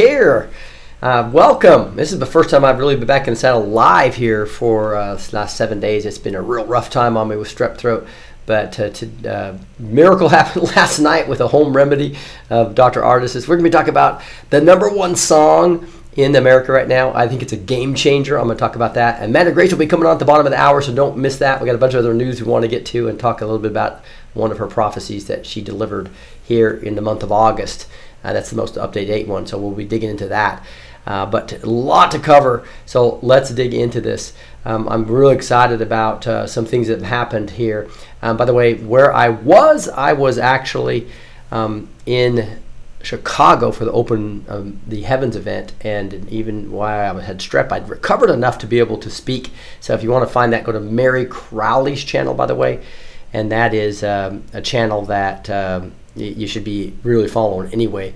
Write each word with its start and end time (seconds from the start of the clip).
Here. 0.00 0.48
Uh, 1.02 1.28
welcome. 1.30 1.94
This 1.94 2.10
is 2.10 2.18
the 2.18 2.24
first 2.24 2.48
time 2.48 2.64
I've 2.64 2.78
really 2.78 2.96
been 2.96 3.06
back 3.06 3.28
in 3.28 3.34
the 3.34 3.38
saddle 3.38 3.66
live 3.66 4.14
here 4.14 4.46
for 4.46 4.96
uh, 4.96 5.16
this 5.16 5.34
last 5.34 5.58
seven 5.58 5.78
days. 5.78 6.06
It's 6.06 6.16
been 6.16 6.34
a 6.34 6.40
real 6.40 6.64
rough 6.64 6.88
time 6.88 7.18
on 7.18 7.28
me 7.28 7.36
with 7.36 7.54
strep 7.54 7.76
throat, 7.76 8.08
but 8.46 8.80
uh, 8.80 8.88
to, 8.88 9.30
uh, 9.30 9.58
miracle 9.78 10.28
happened 10.30 10.74
last 10.74 11.00
night 11.00 11.28
with 11.28 11.42
a 11.42 11.48
home 11.48 11.76
remedy 11.76 12.16
of 12.48 12.74
Dr. 12.74 13.02
Ardis. 13.02 13.46
We're 13.46 13.56
going 13.56 13.64
to 13.64 13.68
be 13.68 13.72
talking 13.72 13.90
about 13.90 14.22
the 14.48 14.62
number 14.62 14.88
one 14.88 15.16
song 15.16 15.86
in 16.16 16.34
America 16.34 16.72
right 16.72 16.88
now. 16.88 17.12
I 17.12 17.28
think 17.28 17.42
it's 17.42 17.52
a 17.52 17.58
game 17.58 17.94
changer. 17.94 18.38
I'm 18.38 18.46
going 18.46 18.56
to 18.56 18.60
talk 18.60 18.76
about 18.76 18.94
that. 18.94 19.16
And 19.16 19.32
Amanda 19.32 19.52
Grace 19.52 19.70
will 19.70 19.78
be 19.78 19.86
coming 19.86 20.06
on 20.06 20.14
at 20.14 20.18
the 20.18 20.24
bottom 20.24 20.46
of 20.46 20.50
the 20.50 20.58
hour, 20.58 20.80
so 20.80 20.94
don't 20.94 21.18
miss 21.18 21.36
that. 21.40 21.60
We 21.60 21.66
got 21.66 21.74
a 21.74 21.78
bunch 21.78 21.92
of 21.92 21.98
other 21.98 22.14
news 22.14 22.40
we 22.40 22.50
want 22.50 22.62
to 22.62 22.68
get 22.68 22.86
to 22.86 23.08
and 23.08 23.20
talk 23.20 23.42
a 23.42 23.44
little 23.44 23.60
bit 23.60 23.70
about 23.70 24.02
one 24.32 24.50
of 24.50 24.56
her 24.56 24.66
prophecies 24.66 25.26
that 25.26 25.44
she 25.44 25.60
delivered 25.60 26.08
here 26.42 26.70
in 26.70 26.94
the 26.94 27.02
month 27.02 27.22
of 27.22 27.30
August. 27.30 27.86
Uh, 28.22 28.32
that's 28.32 28.50
the 28.50 28.56
most 28.56 28.76
up-to-date 28.76 29.26
one, 29.26 29.46
so 29.46 29.58
we'll 29.58 29.72
be 29.72 29.84
digging 29.84 30.10
into 30.10 30.28
that. 30.28 30.64
Uh, 31.06 31.24
but 31.24 31.62
a 31.62 31.66
lot 31.66 32.10
to 32.10 32.18
cover, 32.18 32.62
so 32.84 33.18
let's 33.22 33.50
dig 33.50 33.72
into 33.72 34.00
this. 34.00 34.34
Um, 34.64 34.88
I'm 34.88 35.06
really 35.06 35.34
excited 35.34 35.80
about 35.80 36.26
uh, 36.26 36.46
some 36.46 36.66
things 36.66 36.88
that 36.88 36.98
have 36.98 37.08
happened 37.08 37.50
here. 37.52 37.88
Um, 38.20 38.36
by 38.36 38.44
the 38.44 38.52
way, 38.52 38.74
where 38.74 39.12
I 39.12 39.30
was, 39.30 39.88
I 39.88 40.12
was 40.12 40.36
actually 40.38 41.08
um, 41.50 41.88
in 42.04 42.60
Chicago 43.02 43.72
for 43.72 43.86
the 43.86 43.92
Open 43.92 44.44
um, 44.48 44.80
the 44.86 45.02
Heavens 45.02 45.36
event, 45.36 45.72
and 45.80 46.28
even 46.28 46.70
while 46.70 47.18
I 47.18 47.22
had 47.22 47.38
strep, 47.38 47.72
I'd 47.72 47.88
recovered 47.88 48.28
enough 48.28 48.58
to 48.58 48.66
be 48.66 48.78
able 48.78 48.98
to 48.98 49.10
speak. 49.10 49.50
So 49.80 49.94
if 49.94 50.02
you 50.02 50.10
want 50.10 50.28
to 50.28 50.32
find 50.32 50.52
that, 50.52 50.64
go 50.64 50.72
to 50.72 50.80
Meri 50.80 51.24
Crouley's 51.24 52.04
channel, 52.04 52.34
by 52.34 52.44
the 52.44 52.54
way, 52.54 52.84
and 53.32 53.50
that 53.50 53.72
is 53.72 54.04
um, 54.04 54.44
a 54.52 54.60
channel 54.60 55.06
that 55.06 55.48
um, 55.48 55.92
you 56.28 56.46
should 56.46 56.64
be 56.64 56.94
really 57.02 57.28
following 57.28 57.72
anyway. 57.72 58.14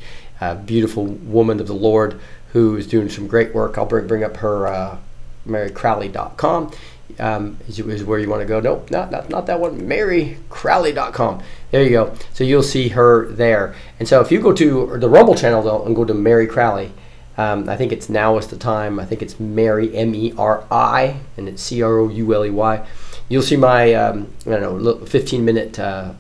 Beautiful 0.66 1.06
woman 1.06 1.59
of 1.59 1.66
the 1.66 1.75
Lord 1.75 2.20
who 2.53 2.76
is 2.76 2.87
doing 2.87 3.09
some 3.09 3.26
great 3.26 3.54
work. 3.54 3.76
I'll 3.76 3.87
bring 3.87 4.06
bring 4.06 4.22
up 4.22 4.37
her 4.38 4.66
uh, 4.66 4.98
mericrouley.com 5.47 6.72
um, 7.19 7.59
is, 7.69 7.78
is 7.81 8.04
where 8.04 8.19
you 8.19 8.28
want 8.28 8.42
to 8.42 8.47
go. 8.47 8.60
Nope, 8.60 8.91
not, 8.91 9.10
not, 9.10 9.28
not 9.28 9.47
that 9.47 9.60
one. 9.60 9.81
MeriCrouley.com. 9.81 11.42
There 11.70 11.82
you 11.82 11.91
go. 11.91 12.15
So 12.32 12.44
you'll 12.44 12.62
see 12.62 12.88
her 12.91 13.28
there. 13.28 13.75
And 13.98 14.09
so 14.09 14.21
if 14.21 14.32
you 14.32 14.41
go 14.41 14.53
to 14.53 14.98
the 14.98 15.09
Rumble 15.09 15.34
channel 15.34 15.62
though 15.62 15.84
and 15.84 15.94
go 15.94 16.04
to 16.04 16.15
Meri 16.15 16.47
Crouley, 16.47 16.91
um, 17.36 17.69
I 17.69 17.76
think 17.76 17.92
it's 17.92 18.09
now 18.09 18.38
is 18.38 18.47
the 18.47 18.56
time. 18.56 19.00
I 19.00 19.04
think 19.04 19.21
it's 19.21 19.41
Meri 19.41 19.94
M 19.97 20.15
E 20.15 20.32
R 20.38 20.65
I 20.71 21.16
and 21.36 21.48
it's 21.48 21.62
C 21.62 21.82
R 21.82 21.98
O 21.98 22.09
U 22.09 22.34
L 22.34 22.47
E 22.47 22.50
Y. 22.50 22.86
You'll 23.28 23.42
see 23.42 23.56
my 23.56 23.92
um, 23.94 24.32
I 24.47 24.50
don't 24.50 24.82
know 24.82 25.04
15 25.04 25.44
minute 25.44 25.78
uh, 25.78 26.12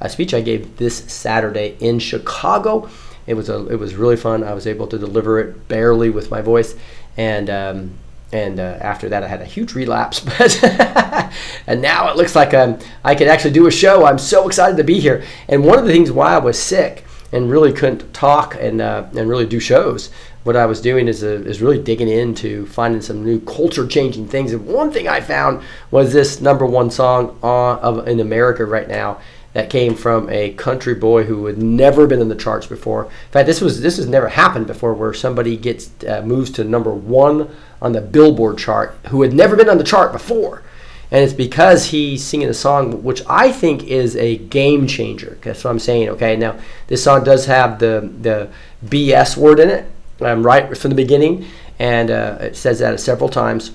a 0.00 0.08
speech 0.08 0.34
I 0.34 0.40
gave 0.40 0.76
this 0.76 0.96
Saturday 1.12 1.76
in 1.80 1.98
Chicago. 1.98 2.88
It 3.26 3.34
was 3.34 3.48
a 3.48 3.66
it 3.66 3.76
was 3.76 3.94
really 3.94 4.16
fun. 4.16 4.42
I 4.42 4.54
was 4.54 4.66
able 4.66 4.86
to 4.88 4.98
deliver 4.98 5.38
it 5.38 5.68
barely 5.68 6.10
with 6.10 6.30
my 6.30 6.40
voice, 6.40 6.74
and 7.16 7.50
um, 7.50 7.92
and 8.32 8.58
uh, 8.58 8.78
after 8.80 9.08
that 9.08 9.22
I 9.22 9.28
had 9.28 9.40
a 9.40 9.44
huge 9.44 9.74
relapse. 9.74 10.20
But 10.38 11.32
and 11.66 11.82
now 11.82 12.10
it 12.10 12.16
looks 12.16 12.34
like 12.34 12.54
um, 12.54 12.78
I 13.04 13.14
actually 13.14 13.52
do 13.52 13.66
a 13.66 13.70
show. 13.70 14.04
I'm 14.04 14.18
so 14.18 14.46
excited 14.46 14.76
to 14.78 14.84
be 14.84 14.98
here. 15.00 15.24
And 15.48 15.64
one 15.64 15.78
of 15.78 15.84
the 15.84 15.92
things 15.92 16.10
why 16.10 16.34
I 16.34 16.38
was 16.38 16.58
sick 16.58 17.04
and 17.32 17.50
really 17.50 17.72
couldn't 17.72 18.12
talk 18.12 18.56
and 18.58 18.80
uh, 18.80 19.06
and 19.16 19.28
really 19.28 19.46
do 19.46 19.60
shows. 19.60 20.10
What 20.42 20.56
I 20.56 20.64
was 20.64 20.80
doing 20.80 21.06
is, 21.06 21.22
uh, 21.22 21.42
is 21.44 21.60
really 21.60 21.80
digging 21.80 22.08
into 22.08 22.64
finding 22.64 23.02
some 23.02 23.22
new 23.22 23.40
culture 23.40 23.86
changing 23.86 24.26
things. 24.26 24.54
And 24.54 24.64
one 24.64 24.90
thing 24.90 25.06
I 25.06 25.20
found 25.20 25.62
was 25.90 26.14
this 26.14 26.40
number 26.40 26.64
one 26.64 26.90
song 26.90 27.38
on, 27.42 27.78
of, 27.80 28.08
in 28.08 28.20
America 28.20 28.64
right 28.64 28.88
now 28.88 29.20
that 29.52 29.70
came 29.70 29.94
from 29.94 30.28
a 30.30 30.52
country 30.52 30.94
boy 30.94 31.24
who 31.24 31.46
had 31.46 31.58
never 31.58 32.06
been 32.06 32.20
in 32.20 32.28
the 32.28 32.34
charts 32.34 32.66
before. 32.66 33.04
In 33.04 33.32
fact, 33.32 33.46
this 33.46 33.60
was 33.60 33.80
this 33.80 33.96
has 33.96 34.06
never 34.06 34.28
happened 34.28 34.66
before, 34.66 34.94
where 34.94 35.12
somebody 35.12 35.56
gets 35.56 35.90
uh, 36.06 36.22
moves 36.24 36.50
to 36.52 36.64
number 36.64 36.92
one 36.92 37.50
on 37.82 37.92
the 37.92 38.00
Billboard 38.00 38.58
chart 38.58 38.96
who 39.08 39.22
had 39.22 39.32
never 39.32 39.56
been 39.56 39.68
on 39.68 39.78
the 39.78 39.84
chart 39.84 40.12
before, 40.12 40.62
and 41.10 41.24
it's 41.24 41.32
because 41.32 41.86
he's 41.86 42.24
singing 42.24 42.48
a 42.48 42.54
song 42.54 43.02
which 43.02 43.22
I 43.28 43.50
think 43.50 43.84
is 43.84 44.16
a 44.16 44.36
game 44.36 44.86
changer. 44.86 45.38
That's 45.42 45.64
what 45.64 45.70
I'm 45.70 45.78
saying. 45.78 46.08
Okay, 46.10 46.36
now 46.36 46.58
this 46.86 47.02
song 47.02 47.24
does 47.24 47.46
have 47.46 47.78
the 47.80 48.08
the 48.20 48.50
BS 48.86 49.36
word 49.36 49.58
in 49.58 49.68
it, 49.68 49.90
um, 50.20 50.44
right 50.46 50.76
from 50.76 50.90
the 50.90 50.96
beginning, 50.96 51.46
and 51.78 52.10
uh, 52.10 52.38
it 52.40 52.56
says 52.56 52.78
that 52.78 53.00
several 53.00 53.28
times, 53.28 53.72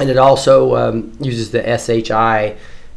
and 0.00 0.10
it 0.10 0.18
also 0.18 0.74
um, 0.74 1.16
uses 1.20 1.52
the 1.52 1.62
SHI 1.62 2.56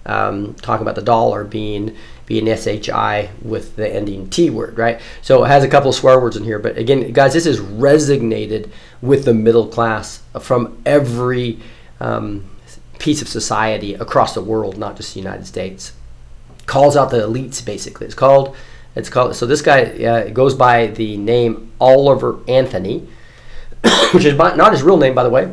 um, 0.09 0.55
talking 0.55 0.81
about 0.81 0.95
the 0.95 1.01
dollar 1.01 1.43
being 1.43 1.95
being 2.25 2.45
SHI 2.45 3.29
with 3.41 3.75
the 3.75 3.87
ending 3.91 4.29
T 4.29 4.49
word, 4.49 4.77
right? 4.77 5.01
So 5.21 5.43
it 5.43 5.47
has 5.47 5.63
a 5.63 5.67
couple 5.67 5.89
of 5.89 5.95
swear 5.95 6.19
words 6.19 6.35
in 6.35 6.43
here, 6.43 6.59
but 6.59 6.77
again, 6.77 7.11
guys, 7.11 7.33
this 7.33 7.45
is 7.45 7.59
resonated 7.59 8.69
with 9.01 9.25
the 9.25 9.33
middle 9.33 9.67
class 9.67 10.21
from 10.39 10.79
every 10.85 11.59
um, 11.99 12.47
piece 12.99 13.21
of 13.21 13.27
society 13.27 13.95
across 13.95 14.35
the 14.35 14.41
world, 14.41 14.77
not 14.77 14.95
just 14.95 15.13
the 15.13 15.19
United 15.19 15.47
States. 15.47 15.93
Calls 16.67 16.95
out 16.95 17.09
the 17.09 17.17
elites, 17.17 17.65
basically. 17.65 18.05
It's 18.05 18.15
called. 18.15 18.55
It's 18.95 19.09
called. 19.09 19.35
So 19.35 19.47
this 19.47 19.61
guy 19.61 19.83
uh, 20.03 20.29
goes 20.29 20.53
by 20.53 20.87
the 20.87 21.17
name 21.17 21.71
Oliver 21.79 22.39
Anthony, 22.47 23.07
which 24.13 24.25
is 24.25 24.35
not 24.35 24.71
his 24.71 24.83
real 24.83 24.97
name, 24.97 25.15
by 25.15 25.23
the 25.23 25.29
way. 25.31 25.51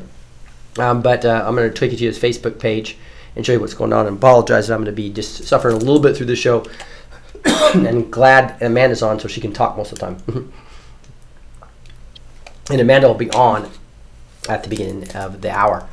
Um, 0.78 1.00
but 1.00 1.25
uh, 1.25 1.42
I'm 1.46 1.54
going 1.54 1.72
to 1.72 1.78
take 1.78 1.92
you 1.92 1.96
to 1.96 2.04
his 2.04 2.19
Facebook 2.19 2.58
page 2.58 2.98
and 3.36 3.44
show 3.44 3.52
you 3.52 3.60
what's 3.60 3.74
going 3.74 3.92
on. 3.92 4.06
And 4.06 4.16
apologize 4.16 4.68
that 4.68 4.74
I'm 4.74 4.80
going 4.80 4.86
to 4.86 4.92
be 4.92 5.10
just 5.10 5.44
suffering 5.44 5.76
a 5.76 5.78
little 5.78 6.00
bit 6.00 6.16
through 6.16 6.26
the 6.26 6.36
show. 6.36 6.64
and 7.74 8.10
glad 8.10 8.60
Amanda's 8.62 9.02
on 9.02 9.20
so 9.20 9.28
she 9.28 9.40
can 9.40 9.52
talk 9.52 9.76
most 9.76 9.92
of 9.92 9.98
the 9.98 10.06
time. 10.06 10.52
and 12.70 12.80
Amanda 12.80 13.06
will 13.06 13.14
be 13.14 13.30
on 13.30 13.70
at 14.48 14.62
the 14.62 14.68
beginning 14.68 15.14
of 15.14 15.42
the 15.42 15.50
hour. 15.50 15.86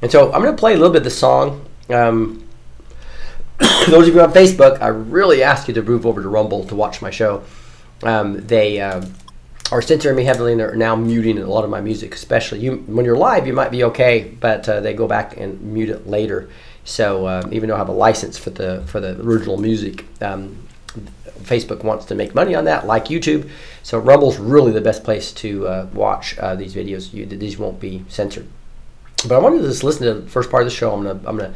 And 0.00 0.10
so 0.10 0.32
I'm 0.32 0.42
going 0.42 0.54
to 0.54 0.60
play 0.60 0.72
a 0.72 0.76
little 0.76 0.92
bit 0.92 0.98
of 0.98 1.04
the 1.04 1.10
song. 1.10 1.66
Um, 1.90 2.46
those 3.88 4.08
of 4.08 4.14
you 4.14 4.20
on 4.20 4.32
Facebook, 4.32 4.80
I 4.80 4.88
really 4.88 5.42
ask 5.42 5.68
you 5.68 5.74
to 5.74 5.82
move 5.82 6.06
over 6.06 6.22
to 6.22 6.28
Rumble 6.28 6.64
to 6.66 6.74
watch 6.74 7.02
my 7.02 7.10
show. 7.10 7.42
Um, 8.02 8.46
they 8.46 8.80
uh, 8.80 9.04
are 9.72 9.82
censoring 9.82 10.16
me 10.16 10.24
heavily 10.24 10.52
and 10.52 10.60
they're 10.60 10.76
now 10.76 10.94
muting 10.94 11.38
a 11.38 11.46
lot 11.46 11.64
of 11.64 11.70
my 11.70 11.80
music, 11.80 12.14
especially 12.14 12.60
you. 12.60 12.76
When 12.86 13.04
you're 13.04 13.16
live, 13.16 13.46
you 13.46 13.54
might 13.54 13.70
be 13.70 13.84
okay, 13.84 14.36
but 14.38 14.68
uh, 14.68 14.80
they 14.80 14.92
go 14.94 15.08
back 15.08 15.36
and 15.36 15.60
mute 15.60 15.88
it 15.88 16.06
later 16.06 16.48
So 16.86 17.26
uh, 17.26 17.48
even 17.50 17.68
though 17.68 17.74
I 17.74 17.78
have 17.78 17.88
a 17.88 17.92
license 17.92 18.38
for 18.38 18.50
the 18.50 18.82
for 18.86 19.00
the 19.00 19.20
original 19.20 19.58
music, 19.58 20.06
um, 20.22 20.56
Facebook 21.42 21.82
wants 21.82 22.06
to 22.06 22.14
make 22.14 22.32
money 22.34 22.54
on 22.54 22.64
that, 22.64 22.86
like 22.86 23.06
YouTube. 23.06 23.50
So 23.82 23.98
Rumble's 23.98 24.38
really 24.38 24.70
the 24.70 24.80
best 24.80 25.02
place 25.02 25.32
to 25.32 25.66
uh, 25.66 25.86
watch 25.92 26.38
uh, 26.38 26.54
these 26.54 26.74
videos. 26.74 27.12
You, 27.12 27.26
these 27.26 27.58
won't 27.58 27.80
be 27.80 28.04
censored. 28.08 28.46
But 29.26 29.34
I 29.34 29.38
wanted 29.38 29.62
to 29.62 29.68
just 29.68 29.82
listen 29.82 30.06
to 30.06 30.14
the 30.14 30.30
first 30.30 30.48
part 30.48 30.62
of 30.62 30.68
the 30.68 30.74
show. 30.74 30.94
I'm 30.94 31.02
gonna 31.02 31.20
I'm 31.26 31.36
gonna 31.36 31.54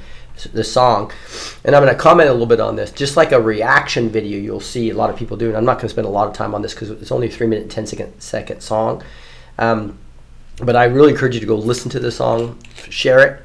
the 0.53 0.65
song, 0.65 1.12
and 1.65 1.76
I'm 1.76 1.85
gonna 1.85 1.97
comment 1.97 2.29
a 2.29 2.33
little 2.33 2.47
bit 2.47 2.59
on 2.59 2.75
this. 2.75 2.91
Just 2.91 3.17
like 3.17 3.31
a 3.31 3.41
reaction 3.41 4.09
video, 4.09 4.37
you'll 4.37 4.59
see 4.59 4.91
a 4.91 4.94
lot 4.94 5.11
of 5.11 5.17
people 5.17 5.37
doing. 5.37 5.55
I'm 5.55 5.65
not 5.65 5.79
gonna 5.79 5.91
spend 5.91 6.09
a 6.09 6.11
lot 6.11 6.26
of 6.26 6.35
time 6.35 6.56
on 6.56 6.62
this 6.62 6.75
because 6.75 6.91
it's 6.91 7.12
only 7.12 7.29
a 7.29 7.31
three 7.31 7.47
minute, 7.47 7.71
10 7.71 7.87
second 7.87 8.21
second 8.21 8.62
song. 8.62 9.05
Um, 9.59 9.97
but 10.56 10.75
I 10.75 10.85
really 10.85 11.12
encourage 11.12 11.35
you 11.35 11.41
to 11.41 11.47
go 11.47 11.55
listen 11.55 11.88
to 11.93 12.00
the 12.00 12.11
song, 12.11 12.59
share 12.88 13.21
it. 13.21 13.43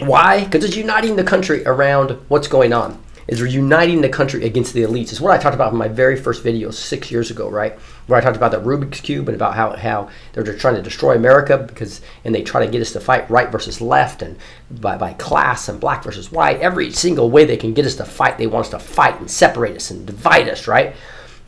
Why? 0.00 0.44
Because 0.44 0.64
it's 0.64 0.76
uniting 0.76 1.16
the 1.16 1.24
country 1.24 1.64
around 1.64 2.18
what's 2.28 2.48
going 2.48 2.72
on 2.72 3.02
is 3.26 3.40
uniting 3.40 4.00
the 4.00 4.08
country 4.08 4.44
against 4.44 4.74
the 4.74 4.82
elites. 4.82 5.10
It's 5.10 5.20
what 5.20 5.32
I 5.32 5.38
talked 5.42 5.54
about 5.54 5.72
in 5.72 5.78
my 5.78 5.88
very 5.88 6.16
first 6.16 6.42
video 6.42 6.70
six 6.70 7.10
years 7.10 7.30
ago, 7.30 7.48
right? 7.48 7.78
Where 8.06 8.18
I 8.18 8.22
talked 8.22 8.36
about 8.36 8.50
the 8.50 8.60
Rubik's 8.60 9.00
Cube 9.00 9.28
and 9.28 9.34
about 9.34 9.54
how, 9.54 9.70
how 9.76 10.10
they're 10.32 10.56
trying 10.56 10.74
to 10.74 10.82
destroy 10.82 11.14
America 11.16 11.56
because 11.56 12.02
and 12.24 12.34
they 12.34 12.42
try 12.42 12.64
to 12.64 12.70
get 12.70 12.82
us 12.82 12.92
to 12.92 13.00
fight 13.00 13.28
right 13.30 13.50
versus 13.50 13.80
left 13.80 14.20
and 14.20 14.36
by, 14.70 14.98
by 14.98 15.14
class 15.14 15.68
and 15.68 15.80
black 15.80 16.04
versus 16.04 16.30
white. 16.30 16.60
Every 16.60 16.90
single 16.90 17.30
way 17.30 17.44
they 17.44 17.56
can 17.56 17.72
get 17.72 17.86
us 17.86 17.94
to 17.96 18.04
fight, 18.04 18.36
they 18.36 18.46
want 18.46 18.66
us 18.66 18.70
to 18.72 18.78
fight 18.78 19.18
and 19.20 19.30
separate 19.30 19.76
us 19.76 19.90
and 19.90 20.06
divide 20.06 20.48
us, 20.48 20.68
right? 20.68 20.94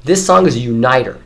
This 0.05 0.25
song 0.25 0.47
is 0.47 0.57
a 0.57 0.61
uniter. 0.61 1.21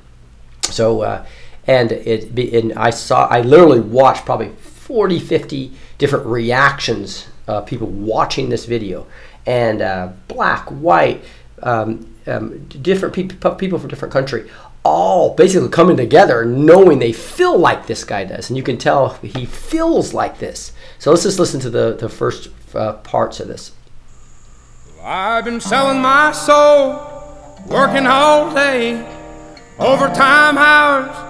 So 0.62 1.02
uh, 1.02 1.26
and 1.67 1.93
it 1.93 2.55
and 2.55 2.72
I 2.72 2.90
saw 2.90 3.26
I 3.26 3.43
literally 3.43 3.81
watched 3.81 4.25
probably 4.25 4.49
40, 4.58 5.20
50 5.20 5.72
different 6.00 6.25
reactions 6.25 7.29
of 7.47 7.67
people 7.67 7.87
watching 7.87 8.49
this 8.49 8.64
video 8.64 9.06
and 9.47 9.82
uh, 9.82 10.08
black, 10.29 10.67
white, 10.70 11.23
um, 11.62 12.12
um, 12.26 12.67
different 12.69 13.14
pe- 13.14 13.56
people 13.56 13.79
from 13.79 13.88
different 13.88 14.12
country, 14.12 14.50
all 14.82 15.35
basically 15.35 15.69
coming 15.69 15.99
together, 15.99 16.44
knowing 16.44 16.99
they 16.99 17.12
feel 17.12 17.58
like 17.58 17.87
this 17.87 18.02
guy 18.02 18.25
does, 18.25 18.49
and 18.49 18.56
you 18.56 18.62
can 18.62 18.79
tell 18.79 19.11
he 19.23 19.44
feels 19.44 20.14
like 20.14 20.38
this. 20.38 20.73
So 20.99 21.11
let's 21.11 21.23
just 21.23 21.38
listen 21.38 21.61
to 21.61 21.70
the 21.70 21.94
the 21.94 22.08
first 22.08 22.49
uh, 22.75 22.94
parts 22.94 23.38
of 23.38 23.49
this. 23.49 23.73
I've 25.03 25.44
been 25.44 25.61
selling 25.61 26.00
my 26.00 26.32
soul, 26.32 26.93
working 27.67 28.06
all 28.06 28.55
day, 28.55 29.00
overtime 29.79 30.56
hours 30.56 31.30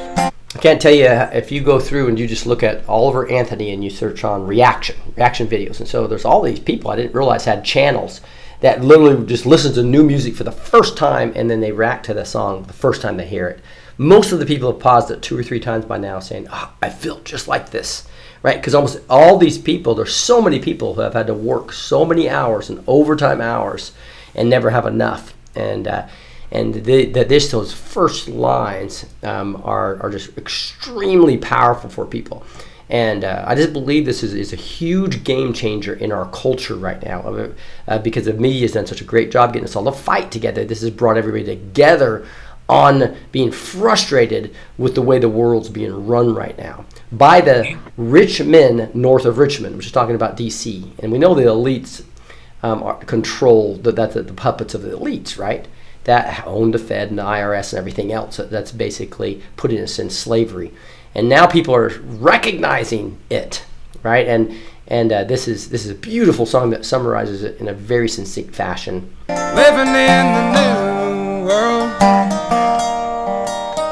Can't 0.61 0.79
tell 0.79 0.93
you 0.93 1.07
if 1.07 1.51
you 1.51 1.59
go 1.59 1.79
through 1.79 2.07
and 2.07 2.19
you 2.19 2.27
just 2.27 2.45
look 2.45 2.61
at 2.61 2.87
Oliver 2.87 3.27
Anthony 3.31 3.71
and 3.71 3.83
you 3.83 3.89
search 3.89 4.23
on 4.23 4.45
reaction, 4.45 4.95
reaction 5.17 5.47
videos. 5.47 5.79
And 5.79 5.89
so 5.89 6.05
there's 6.05 6.23
all 6.23 6.43
these 6.43 6.59
people 6.59 6.91
I 6.91 6.95
didn't 6.97 7.15
realize 7.15 7.45
had 7.45 7.65
channels 7.65 8.21
that 8.59 8.83
literally 8.83 9.25
just 9.25 9.47
listen 9.47 9.73
to 9.73 9.81
new 9.81 10.03
music 10.03 10.35
for 10.35 10.43
the 10.43 10.51
first 10.51 10.95
time 10.95 11.33
and 11.35 11.49
then 11.49 11.61
they 11.61 11.71
react 11.71 12.05
to 12.05 12.13
the 12.13 12.25
song 12.25 12.61
the 12.65 12.73
first 12.73 13.01
time 13.01 13.17
they 13.17 13.25
hear 13.25 13.47
it. 13.47 13.59
Most 13.97 14.31
of 14.31 14.37
the 14.37 14.45
people 14.45 14.71
have 14.71 14.79
paused 14.79 15.09
it 15.09 15.23
two 15.23 15.35
or 15.35 15.41
three 15.41 15.59
times 15.59 15.85
by 15.85 15.97
now 15.97 16.19
saying, 16.19 16.45
oh, 16.51 16.71
I 16.79 16.91
feel 16.91 17.21
just 17.21 17.47
like 17.47 17.71
this, 17.71 18.07
right? 18.43 18.57
Because 18.57 18.75
almost 18.75 18.99
all 19.09 19.39
these 19.39 19.57
people, 19.57 19.95
there's 19.95 20.15
so 20.15 20.43
many 20.43 20.59
people 20.59 20.93
who 20.93 21.01
have 21.01 21.13
had 21.13 21.25
to 21.25 21.33
work 21.33 21.73
so 21.73 22.05
many 22.05 22.29
hours 22.29 22.69
and 22.69 22.83
overtime 22.85 23.41
hours 23.41 23.93
and 24.35 24.47
never 24.47 24.69
have 24.69 24.85
enough. 24.85 25.33
And, 25.55 25.87
uh, 25.87 26.07
and 26.51 26.73
that 26.73 27.29
this 27.29 27.51
those 27.51 27.73
first 27.73 28.27
lines 28.27 29.05
um, 29.23 29.61
are, 29.63 30.01
are 30.01 30.09
just 30.09 30.37
extremely 30.37 31.37
powerful 31.37 31.89
for 31.89 32.05
people 32.05 32.43
and 32.91 33.23
uh, 33.23 33.45
I 33.47 33.55
just 33.55 33.71
believe 33.71 34.05
this 34.05 34.21
is, 34.21 34.33
is 34.33 34.51
a 34.51 34.57
huge 34.57 35.23
game 35.23 35.53
changer 35.53 35.93
in 35.93 36.11
our 36.11 36.29
culture 36.31 36.75
right 36.75 37.01
now 37.01 37.53
uh, 37.87 37.99
because 37.99 38.25
the 38.25 38.33
media 38.33 38.63
has 38.63 38.73
done 38.73 38.85
such 38.85 38.99
a 38.99 39.05
great 39.05 39.31
job 39.31 39.53
getting 39.53 39.63
us 39.63 39.77
all 39.77 39.85
to 39.85 39.93
fight 39.93 40.29
together. 40.29 40.65
This 40.65 40.81
has 40.81 40.89
brought 40.89 41.15
everybody 41.15 41.45
together 41.45 42.27
on 42.67 43.15
being 43.31 43.49
frustrated 43.49 44.53
with 44.77 44.95
the 44.95 45.01
way 45.01 45.19
the 45.19 45.29
world's 45.29 45.69
being 45.69 46.05
run 46.05 46.35
right 46.35 46.57
now 46.57 46.85
by 47.13 47.39
the 47.39 47.77
rich 47.95 48.41
men 48.43 48.91
north 48.93 49.23
of 49.23 49.37
Richmond, 49.37 49.77
which 49.77 49.85
is 49.85 49.91
talking 49.93 50.15
about 50.15 50.35
DC. 50.35 50.91
And 50.99 51.13
we 51.13 51.17
know 51.17 51.33
the 51.33 51.43
elites 51.43 52.03
um, 52.61 52.83
are, 52.83 52.95
control 53.05 53.77
the, 53.77 53.93
that 53.93 54.11
the, 54.11 54.23
the 54.23 54.33
puppets 54.33 54.73
of 54.73 54.81
the 54.81 54.89
elites, 54.89 55.37
right? 55.37 55.65
That 56.05 56.45
owned 56.47 56.73
the 56.73 56.79
Fed 56.79 57.09
and 57.09 57.19
the 57.19 57.23
IRS 57.23 57.73
and 57.73 57.79
everything 57.79 58.11
else. 58.11 58.37
That's 58.37 58.71
basically 58.71 59.41
putting 59.55 59.79
us 59.79 59.99
in 59.99 60.09
slavery 60.09 60.71
and 61.13 61.27
now 61.27 61.45
people 61.45 61.75
are 61.75 61.89
recognizing 61.89 63.17
it, 63.29 63.65
right? 64.03 64.27
And 64.27 64.57
and 64.87 65.11
uh, 65.11 65.23
this 65.23 65.47
is 65.47 65.69
this 65.69 65.85
is 65.85 65.91
a 65.91 65.95
beautiful 65.95 66.45
song 66.45 66.69
that 66.71 66.85
summarizes 66.85 67.43
it 67.43 67.59
in 67.59 67.67
a 67.67 67.73
very 67.73 68.07
succinct 68.07 68.55
fashion. 68.55 69.13
Living 69.27 69.87
in 69.87 70.25
the 70.35 70.51
new 70.55 71.45
world 71.47 71.91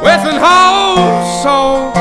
with 0.02 0.24
an 0.28 0.40
whole 0.40 0.96
soul. 1.44 1.92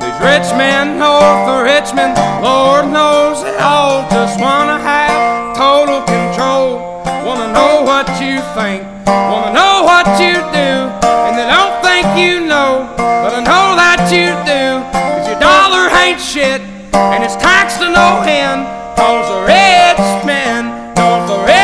These 0.00 0.20
rich 0.20 0.50
men 0.56 0.98
north 0.98 1.48
of 1.48 1.64
Richmond, 1.64 2.16
Lord 2.42 2.92
knows 2.92 3.42
they 3.42 3.56
all 3.56 4.08
just 4.10 4.40
wanna 4.40 4.78
think, 8.58 8.82
wanna 9.06 9.54
know 9.54 9.86
what 9.86 10.06
you 10.18 10.34
do, 10.50 10.70
and 11.06 11.38
they 11.38 11.46
don't 11.46 11.78
think 11.78 12.06
you 12.18 12.42
know. 12.42 12.90
But 12.96 13.32
I 13.34 13.40
know 13.40 13.78
that 13.78 14.10
you 14.10 14.34
do, 14.42 14.82
cause 14.90 15.28
your 15.30 15.38
dollar 15.38 15.86
ain't 16.02 16.20
shit, 16.20 16.60
and 16.92 17.22
it's 17.22 17.36
taxed 17.36 17.78
to 17.78 17.86
no 17.86 18.22
end, 18.26 18.66
cause 18.98 19.30
rich 19.46 19.98
the 20.26 21.38
rich. 21.46 21.58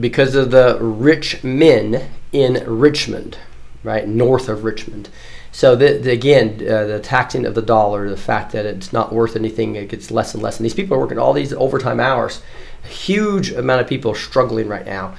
Because 0.00 0.34
of 0.34 0.50
the 0.50 0.78
rich 0.80 1.44
men 1.44 2.08
in 2.32 2.64
Richmond, 2.66 3.38
right, 3.84 4.08
north 4.08 4.48
of 4.48 4.64
Richmond. 4.64 5.10
So 5.52 5.76
the, 5.76 5.98
the, 5.98 6.12
again, 6.12 6.54
uh, 6.62 6.86
the 6.86 7.00
taxing 7.00 7.44
of 7.44 7.54
the 7.54 7.62
dollar, 7.62 8.08
the 8.08 8.16
fact 8.16 8.52
that 8.52 8.64
it's 8.64 8.92
not 8.92 9.12
worth 9.12 9.36
anything, 9.36 9.76
it 9.76 9.88
gets 9.88 10.10
less 10.10 10.32
and 10.32 10.42
less. 10.42 10.58
And 10.58 10.64
these 10.64 10.74
people 10.74 10.96
are 10.96 11.00
working 11.00 11.18
all 11.18 11.32
these 11.32 11.52
overtime 11.52 12.00
hours. 12.00 12.40
Huge 12.84 13.52
amount 13.52 13.80
of 13.80 13.88
people 13.88 14.14
struggling 14.14 14.68
right 14.68 14.86
now 14.86 15.14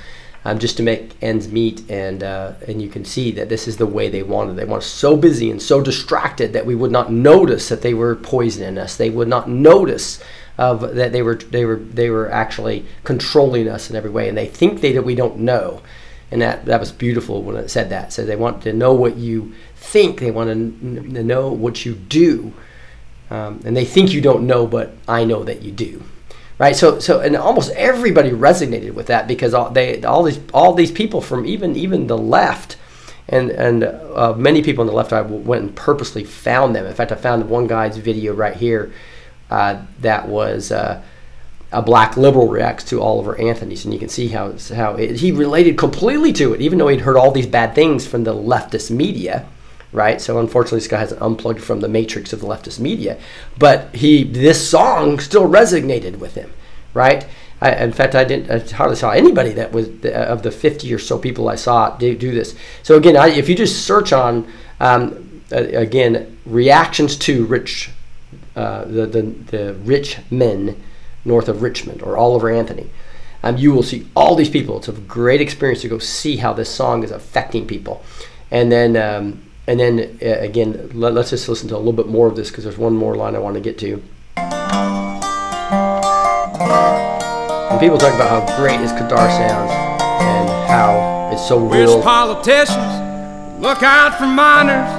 um, 0.46 0.60
just 0.60 0.78
to 0.78 0.84
make 0.84 1.12
ends 1.22 1.48
meet. 1.48 1.90
And 1.90 2.24
uh, 2.24 2.54
and 2.68 2.82
you 2.82 2.90
can 2.90 3.06
see 3.06 3.32
that 3.32 3.50
this 3.50 3.68
is 3.68 3.78
the 3.78 3.86
way 3.86 4.10
they 4.10 4.24
wanted. 4.24 4.56
They 4.56 4.66
want 4.66 4.84
so 4.84 5.16
busy 5.16 5.52
and 5.52 5.62
so 5.62 5.82
distracted 5.82 6.54
that 6.54 6.66
we 6.66 6.76
would 6.76 6.92
not 6.92 7.12
notice 7.12 7.70
that 7.70 7.82
they 7.82 7.94
were 7.94 8.16
poisoning 8.16 8.78
us. 8.78 8.96
They 8.96 9.10
would 9.10 9.28
not 9.28 9.50
notice 9.50 10.22
of 10.58 10.96
that 10.96 11.12
they 11.12 11.22
were 11.22 11.36
they 11.36 11.66
were 11.66 11.78
they 11.78 12.10
were 12.10 12.30
actually 12.32 12.86
controlling 13.04 13.68
us 13.68 13.90
in 13.90 13.96
every 13.96 14.10
way. 14.10 14.28
And 14.28 14.38
they 14.38 14.48
think 14.48 14.82
they 14.82 14.92
that 14.94 15.04
we 15.04 15.16
don't 15.16 15.40
know. 15.40 15.82
And 16.32 16.42
that, 16.42 16.64
that 16.64 16.80
was 16.80 16.94
beautiful 16.94 17.44
when 17.44 17.58
it 17.58 17.70
said 17.70 17.90
that. 17.90 18.14
So 18.14 18.26
they 18.26 18.38
want 18.38 18.64
to 18.64 18.72
know 18.72 18.94
what 18.94 19.18
you 19.18 19.54
think. 19.76 20.22
They 20.22 20.32
want 20.32 20.48
to, 20.48 20.54
n- 20.54 21.28
know 21.28 21.52
what 21.52 21.86
you 21.86 21.94
do. 21.94 22.54
Um, 23.30 23.60
and 23.66 23.76
they 23.76 23.84
think 23.84 24.14
you 24.14 24.22
don't 24.22 24.48
know, 24.48 24.66
but 24.66 24.94
I 25.10 25.26
know 25.26 25.44
that 25.44 25.62
you 25.62 25.74
do 25.74 26.04
right? 26.62 26.76
So, 26.76 27.00
so, 27.00 27.22
and 27.22 27.36
almost 27.36 27.72
everybody 27.72 28.30
resonated 28.30 28.94
with 28.94 29.08
that 29.08 29.28
because 29.28 29.56
all 29.56 29.72
they, 29.72 30.04
all 30.04 30.22
these, 30.22 30.40
all 30.54 30.76
these 30.76 30.92
people 30.92 31.20
from 31.20 31.44
even, 31.44 31.76
even 31.76 32.06
the 32.06 32.18
left, 32.18 32.78
and 33.28 33.50
and 33.50 33.84
uh, 33.84 34.36
many 34.38 34.62
people 34.62 34.84
on 34.84 34.88
the 34.88 34.94
left, 34.94 35.12
I 35.12 35.22
went 35.22 35.64
and 35.64 35.76
purposely 35.76 36.24
found 36.24 36.76
them. 36.76 36.86
In 36.86 36.94
fact, 36.94 37.12
I 37.12 37.16
found 37.16 37.50
one 37.50 37.66
guy's 37.66 37.98
video 37.98 38.36
right 38.36 38.56
here 38.56 38.94
uh, 39.50 39.82
that 40.00 40.28
was. 40.30 40.72
Uh, 40.72 41.02
a 41.74 41.82
black 41.82 42.18
liberal 42.18 42.50
reacts 42.50 42.84
to 42.84 43.02
Oliver 43.02 43.40
Anthony's, 43.40 43.86
and 43.86 43.94
you 43.94 44.00
can 44.02 44.10
see 44.10 44.28
how 44.28 44.54
how 44.76 44.96
it, 44.98 45.16
he 45.16 45.32
related 45.32 45.78
completely 45.78 46.34
to 46.34 46.54
it, 46.54 46.60
even 46.60 46.78
though 46.78 46.90
he'd 46.90 47.00
heard 47.00 47.16
all 47.16 47.32
these 47.32 47.48
bad 47.48 47.74
things 47.74 48.06
from 48.06 48.26
the 48.26 48.34
leftist 48.34 48.92
media 48.92 49.46
right? 49.92 50.22
So 50.22 50.40
unfortunately, 50.40 50.80
this 50.80 50.88
guy 50.88 51.00
hasn't 51.00 51.22
unplugged 51.22 51.62
from 51.62 51.82
the 51.82 51.88
matrix 51.88 52.34
of 52.34 52.40
the 52.40 52.48
leftist 52.48 52.80
media, 52.80 53.20
but 53.58 53.94
he 53.96 54.24
this 54.24 54.70
song 54.70 55.20
still 55.20 55.48
resonated 55.48 56.20
with 56.20 56.36
him, 56.36 56.52
right? 56.94 57.26
I, 57.62 57.76
in 57.76 57.92
fact, 57.92 58.16
I 58.16 58.24
didn't 58.24 58.50
I 58.50 58.76
hardly 58.76 58.96
saw 58.96 59.12
anybody 59.12 59.52
that 59.54 59.72
was 59.72 59.90
the, 60.00 60.16
of 60.16 60.42
the 60.44 60.52
50 60.52 60.94
or 60.94 61.00
so 61.00 61.20
people 61.20 61.48
I 61.50 61.56
saw 61.56 61.96
do, 61.98 62.16
do 62.16 62.32
this. 62.32 62.56
So 62.84 62.96
again, 62.98 63.16
I, 63.18 63.30
if 63.30 63.50
you 63.50 63.56
just 63.56 63.86
search 63.86 64.14
on 64.14 64.52
um, 64.80 65.42
uh, 65.52 65.58
again 65.58 66.38
reactions 66.46 67.18
to 67.18 67.46
rich 67.46 67.92
uh, 68.56 68.86
the, 68.86 69.06
the 69.06 69.22
the 69.22 69.74
rich 69.84 70.18
men 70.32 70.82
north 71.26 71.48
of 71.48 71.62
Richmond 71.62 72.02
or 72.02 72.18
Oliver 72.18 72.50
Anthony. 72.50 72.90
um, 73.44 73.58
you 73.58 73.72
will 73.74 73.84
see 73.84 74.08
all 74.16 74.36
these 74.36 74.50
people. 74.50 74.78
It's 74.78 74.88
a 74.88 74.94
great 74.94 75.42
experience 75.42 75.82
to 75.82 75.88
go 75.88 76.00
see 76.00 76.38
how 76.38 76.54
this 76.54 76.70
song 76.70 77.04
is 77.04 77.12
affecting 77.12 77.68
people. 77.68 78.04
And 78.50 78.72
then, 78.72 78.98
um, 78.98 79.44
and 79.72 79.80
then 79.80 80.18
uh, 80.22 80.40
again, 80.42 80.90
let, 80.94 81.16
us 81.16 81.30
just 81.30 81.48
listen 81.48 81.70
to 81.70 81.76
a 81.76 81.78
little 81.78 81.94
bit 81.94 82.08
more 82.10 82.28
of 82.28 82.36
this 82.36 82.50
because 82.50 82.66
there's 82.66 82.78
one 82.78 82.94
more 82.94 83.16
line 83.16 83.38
I 83.38 83.40
want 83.40 83.54
to 83.56 83.62
get 83.62 83.78
to. 83.80 84.04
And 87.70 87.80
people 87.80 87.98
talk 87.98 88.14
about 88.14 88.30
how 88.46 88.58
great 88.58 88.82
his 88.82 88.92
guitar 88.92 89.30
sounds 89.30 89.72
and 89.72 90.50
how 90.70 91.30
it's 91.32 91.48
so 91.48 91.58
real. 91.58 91.96
Wish 91.96 92.04
politicians 92.04 93.62
look 93.62 93.82
out 93.82 94.18
for 94.18 94.26
miners 94.28 94.90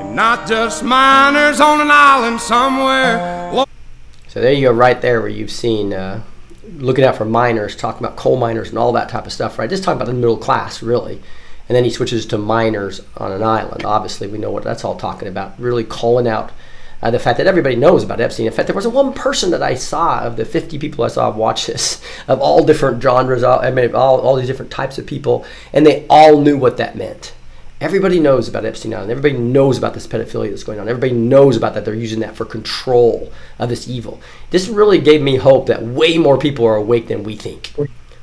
and 0.00 0.16
not 0.16 0.48
just 0.48 0.82
miners 0.82 1.60
on 1.60 1.82
an 1.82 1.88
island 1.90 2.40
somewhere. 2.40 3.50
Lo- 3.52 3.66
So 4.28 4.40
there 4.40 4.54
you 4.54 4.68
go, 4.68 4.72
right 4.72 4.98
there, 5.02 5.20
where 5.20 5.28
you've 5.28 5.50
seen 5.50 5.92
uh, 5.92 6.22
looking 6.78 7.04
out 7.04 7.16
for 7.16 7.26
miners, 7.26 7.76
talking 7.76 8.02
about 8.02 8.16
coal 8.16 8.38
miners 8.38 8.70
and 8.70 8.78
all 8.78 8.92
that 8.92 9.10
type 9.10 9.26
of 9.26 9.32
stuff, 9.32 9.58
right? 9.58 9.68
Just 9.68 9.84
talking 9.84 10.00
about 10.00 10.08
the 10.08 10.14
middle 10.18 10.38
class, 10.38 10.82
really. 10.82 11.20
And 11.72 11.76
then 11.78 11.84
he 11.84 11.90
switches 11.90 12.26
to 12.26 12.36
miners 12.36 13.00
on 13.16 13.32
an 13.32 13.42
island. 13.42 13.86
Obviously, 13.86 14.26
we 14.26 14.36
know 14.36 14.50
what 14.50 14.62
that's 14.62 14.84
all 14.84 14.94
talking 14.94 15.26
about. 15.26 15.58
Really 15.58 15.84
calling 15.84 16.28
out 16.28 16.52
uh, 17.00 17.10
the 17.10 17.18
fact 17.18 17.38
that 17.38 17.46
everybody 17.46 17.76
knows 17.76 18.04
about 18.04 18.20
Epstein. 18.20 18.46
In 18.46 18.52
fact, 18.52 18.66
there 18.66 18.76
was 18.76 18.86
one 18.86 19.14
person 19.14 19.50
that 19.52 19.62
I 19.62 19.74
saw 19.74 20.20
of 20.20 20.36
the 20.36 20.44
50 20.44 20.78
people 20.78 21.02
I 21.02 21.08
saw 21.08 21.34
watch 21.34 21.68
this, 21.68 22.02
of 22.28 22.42
all 22.42 22.62
different 22.62 23.02
genres, 23.02 23.42
all, 23.42 23.58
I 23.58 23.70
mean, 23.70 23.94
all, 23.94 24.20
all 24.20 24.36
these 24.36 24.48
different 24.48 24.70
types 24.70 24.98
of 24.98 25.06
people, 25.06 25.46
and 25.72 25.86
they 25.86 26.04
all 26.10 26.42
knew 26.42 26.58
what 26.58 26.76
that 26.76 26.94
meant. 26.94 27.32
Everybody 27.80 28.20
knows 28.20 28.50
about 28.50 28.66
Epstein 28.66 28.92
Island. 28.92 29.10
Everybody 29.10 29.38
knows 29.38 29.78
about 29.78 29.94
this 29.94 30.06
pedophilia 30.06 30.50
that's 30.50 30.64
going 30.64 30.78
on. 30.78 30.90
Everybody 30.90 31.14
knows 31.14 31.56
about 31.56 31.72
that. 31.72 31.86
They're 31.86 31.94
using 31.94 32.20
that 32.20 32.36
for 32.36 32.44
control 32.44 33.32
of 33.58 33.70
this 33.70 33.88
evil. 33.88 34.20
This 34.50 34.68
really 34.68 35.00
gave 35.00 35.22
me 35.22 35.36
hope 35.36 35.68
that 35.68 35.82
way 35.82 36.18
more 36.18 36.36
people 36.36 36.66
are 36.66 36.76
awake 36.76 37.08
than 37.08 37.24
we 37.24 37.34
think. 37.34 37.72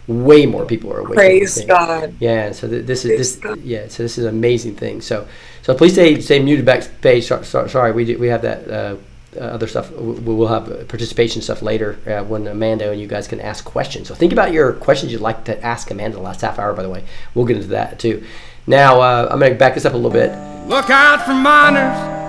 Way 0.09 0.45
more 0.47 0.65
people 0.65 0.91
are 0.91 0.99
awake. 0.99 1.13
Praise. 1.13 1.63
God. 1.65 2.15
Yeah. 2.19 2.51
So 2.51 2.67
th- 2.67 2.85
this 2.85 3.05
is 3.05 3.09
Praise 3.11 3.17
this. 3.17 3.35
God. 3.35 3.61
Yeah. 3.61 3.87
So 3.87 4.03
this 4.03 4.17
is 4.17 4.25
an 4.25 4.35
amazing 4.35 4.75
thing. 4.75 5.01
So 5.01 5.27
so 5.61 5.75
please 5.75 5.93
stay 5.93 6.19
stay 6.19 6.39
muted 6.39 6.65
backstage. 6.65 7.25
So, 7.25 7.43
so, 7.43 7.67
sorry, 7.67 7.91
we 7.91 8.05
do, 8.05 8.17
we 8.17 8.27
have 8.27 8.41
that. 8.41 8.69
Uh, 8.69 8.95
uh, 9.35 9.41
other 9.41 9.67
stuff 9.67 9.91
we 9.91 10.33
we'll 10.33 10.47
have 10.47 10.71
uh, 10.71 10.83
participation 10.85 11.39
stuff 11.39 11.61
later 11.61 11.99
uh, 12.07 12.23
when 12.23 12.47
Amanda 12.47 12.89
and 12.89 12.99
you 12.99 13.05
guys 13.05 13.27
can 13.27 13.39
ask 13.39 13.63
questions. 13.63 14.07
So 14.07 14.15
think 14.15 14.33
about 14.33 14.51
your 14.51 14.73
questions 14.73 15.11
you'd 15.11 15.21
like 15.21 15.45
to 15.45 15.63
ask 15.63 15.91
Amanda 15.91 16.17
the 16.17 16.23
last 16.23 16.41
half 16.41 16.57
hour. 16.57 16.73
By 16.73 16.81
the 16.81 16.89
way, 16.89 17.03
we'll 17.35 17.45
get 17.45 17.57
into 17.57 17.69
that 17.69 17.99
too. 17.99 18.23
Now 18.65 19.01
uh, 19.01 19.27
I'm 19.29 19.37
going 19.37 19.51
to 19.51 19.57
back 19.59 19.75
this 19.75 19.85
up 19.85 19.93
a 19.93 19.97
little 19.97 20.09
bit. 20.09 20.31
Look 20.67 20.89
out 20.89 21.25
for 21.25 21.35
miners, 21.35 21.95
and 21.95 22.28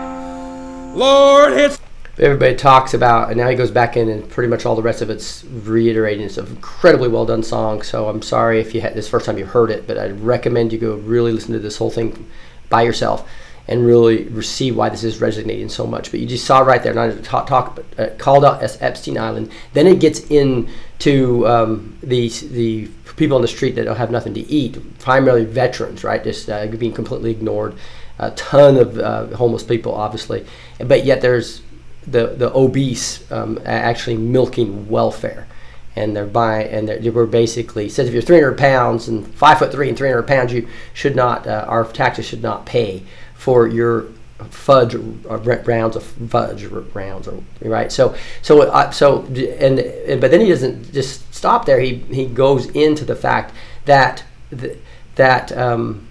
Lord, 0.93 1.53
it's 1.53 1.79
Everybody 2.19 2.55
talks 2.55 2.93
about, 2.93 3.29
and 3.29 3.37
now 3.37 3.49
he 3.49 3.55
goes 3.55 3.71
back 3.71 3.95
in, 3.95 4.09
and 4.09 4.29
pretty 4.29 4.49
much 4.49 4.65
all 4.65 4.75
the 4.75 4.81
rest 4.81 5.01
of 5.01 5.09
it's 5.09 5.43
reiterating. 5.45 6.25
It's 6.25 6.37
an 6.37 6.45
incredibly 6.47 7.07
well 7.07 7.25
done 7.25 7.41
song. 7.41 7.81
So 7.81 8.09
I'm 8.09 8.21
sorry 8.21 8.59
if 8.59 8.75
you 8.75 8.81
had 8.81 8.93
this 8.93 9.07
first 9.07 9.25
time 9.25 9.37
you 9.37 9.45
heard 9.45 9.71
it, 9.71 9.87
but 9.87 9.97
I'd 9.97 10.19
recommend 10.19 10.73
you 10.73 10.77
go 10.77 10.95
really 10.97 11.31
listen 11.31 11.53
to 11.53 11.59
this 11.59 11.77
whole 11.77 11.89
thing 11.89 12.27
by 12.69 12.81
yourself 12.83 13.27
and 13.67 13.85
really 13.85 14.41
see 14.41 14.71
why 14.71 14.89
this 14.89 15.03
is 15.03 15.21
resonating 15.21 15.69
so 15.69 15.87
much. 15.87 16.11
But 16.11 16.19
you 16.19 16.27
just 16.27 16.45
saw 16.45 16.59
right 16.59 16.83
there, 16.83 16.93
not 16.93 17.23
talk, 17.23 17.47
talk 17.47 17.79
uh, 17.97 18.09
called 18.17 18.43
out 18.43 18.61
as 18.61 18.79
Epstein 18.81 19.17
Island. 19.17 19.51
Then 19.73 19.87
it 19.87 19.99
gets 19.99 20.19
into 20.29 21.47
um, 21.47 21.97
the 22.03 22.27
the 22.27 22.87
people 23.15 23.35
on 23.35 23.41
the 23.41 23.47
street 23.47 23.75
that 23.75 23.85
don't 23.85 23.95
have 23.95 24.11
nothing 24.11 24.33
to 24.33 24.41
eat, 24.41 24.99
primarily 24.99 25.45
veterans, 25.45 26.03
right? 26.03 26.23
Just 26.23 26.49
uh, 26.49 26.67
being 26.67 26.93
completely 26.93 27.31
ignored. 27.31 27.75
A 28.21 28.31
ton 28.31 28.77
of 28.77 28.97
uh, 28.99 29.25
homeless 29.35 29.63
people, 29.63 29.93
obviously, 29.93 30.45
but 30.79 31.03
yet 31.05 31.21
there's 31.21 31.61
the 32.05 32.27
the 32.27 32.53
obese 32.53 33.29
um, 33.31 33.59
actually 33.65 34.17
milking 34.17 34.87
welfare, 34.87 35.47
and 35.95 36.15
they're 36.15 36.25
buying 36.25 36.67
and 36.67 36.87
they're, 36.87 36.99
they 36.99 37.09
were 37.09 37.25
basically 37.25 37.89
says 37.89 38.07
if 38.07 38.13
you're 38.13 38.21
300 38.21 38.57
pounds 38.57 39.07
and 39.07 39.27
five 39.35 39.59
foot 39.59 39.71
three 39.71 39.89
and 39.89 39.97
300 39.97 40.23
pounds, 40.23 40.53
you 40.53 40.67
should 40.93 41.15
not 41.15 41.47
uh, 41.47 41.65
our 41.67 41.83
taxes 41.85 42.25
should 42.25 42.43
not 42.43 42.65
pay 42.65 43.03
for 43.35 43.67
your 43.67 44.07
fudge 44.49 44.95
uh, 44.95 45.37
rounds 45.65 45.95
of 45.95 46.03
fudge 46.03 46.65
rounds, 46.65 47.27
or, 47.27 47.43
right? 47.61 47.91
So 47.91 48.15
so 48.41 48.61
uh, 48.61 48.91
so 48.91 49.23
and, 49.25 49.79
and 49.79 50.21
but 50.21 50.31
then 50.31 50.41
he 50.41 50.49
doesn't 50.49 50.93
just 50.93 51.33
stop 51.33 51.65
there. 51.65 51.79
He 51.79 51.95
he 51.95 52.25
goes 52.25 52.67
into 52.67 53.05
the 53.05 53.15
fact 53.15 53.53
that 53.85 54.23
th- 54.49 54.77
that 55.15 55.55
um, 55.57 56.07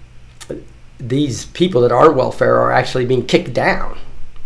these 1.07 1.45
people 1.47 1.81
that 1.81 1.91
are 1.91 2.11
welfare 2.11 2.57
are 2.59 2.71
actually 2.71 3.05
being 3.05 3.25
kicked 3.25 3.53
down, 3.53 3.97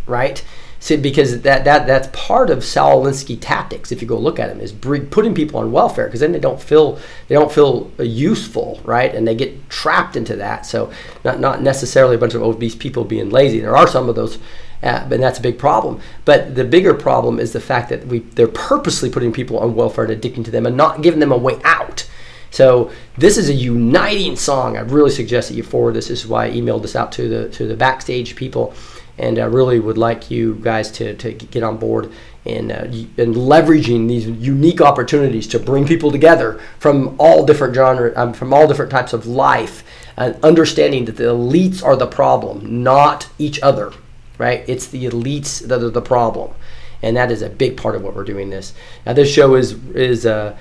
right? 0.05 0.43
See, 0.85 0.97
because 0.97 1.41
that, 1.41 1.63
that 1.63 1.87
that's 1.87 2.09
part 2.13 2.51
of 2.51 2.63
Saul 2.63 3.11
tactics. 3.11 3.91
If 3.91 4.03
you 4.03 4.07
go 4.07 4.19
look 4.19 4.37
at 4.39 4.49
them, 4.49 4.59
is 4.59 4.71
putting 4.71 5.33
people 5.33 5.59
on 5.59 5.71
welfare 5.71 6.05
because 6.05 6.19
then 6.19 6.31
they 6.31 6.39
don't 6.39 6.61
feel 6.61 6.99
they 7.27 7.33
don't 7.33 7.51
feel 7.51 7.91
uh, 7.99 8.03
useful, 8.03 8.79
right? 8.83 9.13
And 9.15 9.27
they 9.27 9.33
get 9.33 9.67
trapped 9.67 10.15
into 10.15 10.35
that. 10.35 10.63
So 10.67 10.91
not 11.23 11.39
not 11.39 11.63
necessarily 11.63 12.13
a 12.13 12.19
bunch 12.19 12.35
of 12.35 12.43
obese 12.43 12.75
people 12.75 13.03
being 13.03 13.31
lazy. 13.31 13.61
There 13.61 13.75
are 13.75 13.87
some 13.87 14.09
of 14.09 14.15
those, 14.15 14.37
uh, 14.83 15.07
and 15.09 15.23
that's 15.23 15.39
a 15.39 15.41
big 15.41 15.57
problem. 15.57 16.01
But 16.23 16.53
the 16.53 16.63
bigger 16.63 16.93
problem 16.93 17.39
is 17.39 17.51
the 17.51 17.59
fact 17.59 17.89
that 17.89 18.05
we 18.05 18.19
they're 18.19 18.47
purposely 18.47 19.09
putting 19.09 19.33
people 19.33 19.57
on 19.57 19.73
welfare 19.73 20.05
and 20.05 20.21
addicting 20.21 20.45
to 20.45 20.51
them 20.51 20.67
and 20.67 20.77
not 20.77 21.01
giving 21.01 21.19
them 21.19 21.31
a 21.31 21.37
way 21.37 21.59
out. 21.63 22.07
So 22.55 22.89
this 23.17 23.37
is 23.37 23.49
a 23.49 23.53
uniting 23.53 24.37
song. 24.37 24.77
I 24.77 24.79
really 24.79 25.09
suggest 25.09 25.49
that 25.49 25.55
you 25.55 25.63
forward 25.63 25.93
this. 25.93 26.07
This 26.07 26.23
is 26.23 26.27
why 26.27 26.45
I 26.45 26.51
emailed 26.51 26.83
this 26.83 26.95
out 26.95 27.11
to 27.11 27.27
the 27.27 27.49
to 27.49 27.67
the 27.67 27.75
backstage 27.75 28.37
people, 28.37 28.73
and 29.17 29.37
I 29.37 29.43
really 29.43 29.77
would 29.77 29.97
like 29.97 30.31
you 30.31 30.55
guys 30.61 30.89
to, 30.91 31.15
to 31.15 31.33
get 31.33 31.63
on 31.63 31.75
board 31.75 32.13
and 32.45 32.71
uh, 32.71 32.85
and 33.17 33.35
leveraging 33.35 34.07
these 34.07 34.25
unique 34.25 34.79
opportunities 34.79 35.47
to 35.47 35.59
bring 35.59 35.85
people 35.85 36.13
together 36.13 36.61
from 36.79 37.17
all 37.19 37.45
different 37.45 37.75
genre, 37.75 38.13
um, 38.15 38.31
from 38.31 38.53
all 38.53 38.69
different 38.69 38.91
types 38.91 39.11
of 39.11 39.25
life, 39.25 39.83
and 40.15 40.41
understanding 40.41 41.03
that 41.05 41.17
the 41.17 41.25
elites 41.25 41.83
are 41.83 41.97
the 41.97 42.07
problem, 42.07 42.81
not 42.83 43.27
each 43.37 43.61
other. 43.61 43.91
Right? 44.37 44.63
It's 44.65 44.87
the 44.87 45.03
elites 45.03 45.59
that 45.67 45.83
are 45.83 45.89
the 45.89 46.01
problem, 46.01 46.53
and 47.01 47.17
that 47.17 47.31
is 47.31 47.41
a 47.41 47.49
big 47.49 47.75
part 47.75 47.95
of 47.95 48.01
what 48.01 48.15
we're 48.15 48.23
doing. 48.23 48.49
This 48.49 48.73
now, 49.05 49.11
this 49.11 49.29
show 49.29 49.55
is 49.55 49.73
is. 49.93 50.25
Uh, 50.25 50.55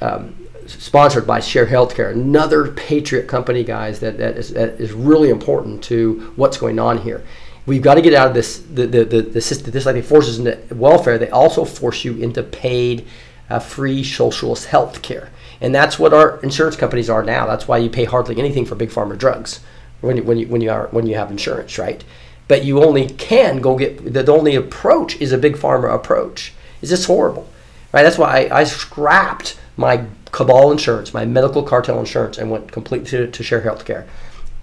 um, 0.00 0.45
sponsored 0.68 1.26
by 1.26 1.40
Share 1.40 1.66
Healthcare, 1.66 2.12
another 2.12 2.72
patriot 2.72 3.26
company, 3.26 3.64
guys, 3.64 4.00
that, 4.00 4.18
that, 4.18 4.36
is, 4.36 4.52
that 4.52 4.80
is 4.80 4.92
really 4.92 5.30
important 5.30 5.82
to 5.84 6.32
what's 6.36 6.56
going 6.56 6.78
on 6.78 6.98
here. 6.98 7.24
We've 7.66 7.82
got 7.82 7.94
to 7.94 8.02
get 8.02 8.14
out 8.14 8.28
of 8.28 8.34
this, 8.34 8.58
the, 8.58 8.86
the, 8.86 9.04
the, 9.04 9.22
the 9.22 9.40
system, 9.40 9.72
this 9.72 9.86
like 9.86 9.94
they 9.94 10.02
force 10.02 10.28
us 10.28 10.38
into 10.38 10.74
welfare, 10.74 11.18
they 11.18 11.30
also 11.30 11.64
force 11.64 12.04
you 12.04 12.16
into 12.16 12.42
paid 12.42 13.06
uh, 13.50 13.58
free 13.58 14.04
socialist 14.04 14.66
health 14.66 15.02
care. 15.02 15.30
And 15.60 15.74
that's 15.74 15.98
what 15.98 16.12
our 16.12 16.38
insurance 16.40 16.76
companies 16.76 17.08
are 17.08 17.22
now. 17.22 17.46
That's 17.46 17.66
why 17.66 17.78
you 17.78 17.88
pay 17.88 18.04
hardly 18.04 18.38
anything 18.38 18.66
for 18.66 18.74
big 18.74 18.90
pharma 18.90 19.16
drugs 19.16 19.60
when 20.00 20.18
you, 20.18 20.22
when 20.22 20.38
you, 20.38 20.46
when 20.48 20.60
you, 20.60 20.70
are, 20.70 20.88
when 20.88 21.06
you 21.06 21.16
have 21.16 21.30
insurance, 21.30 21.78
right? 21.78 22.04
But 22.46 22.64
you 22.64 22.84
only 22.84 23.08
can 23.08 23.60
go 23.60 23.76
get, 23.76 24.12
the 24.12 24.32
only 24.32 24.54
approach 24.54 25.16
is 25.16 25.32
a 25.32 25.38
big 25.38 25.56
pharma 25.56 25.92
approach. 25.92 26.52
It's 26.82 26.90
just 26.90 27.06
horrible 27.06 27.48
right? 27.96 28.02
That's 28.02 28.18
why 28.18 28.44
I, 28.44 28.60
I 28.60 28.64
scrapped 28.64 29.58
my 29.78 30.04
cabal 30.32 30.70
insurance, 30.70 31.14
my 31.14 31.24
medical 31.24 31.62
cartel 31.62 31.98
insurance, 31.98 32.38
and 32.38 32.50
went 32.50 32.72
completely 32.72 33.08
to, 33.10 33.30
to 33.30 33.42
share 33.42 33.62
healthcare. 33.62 34.06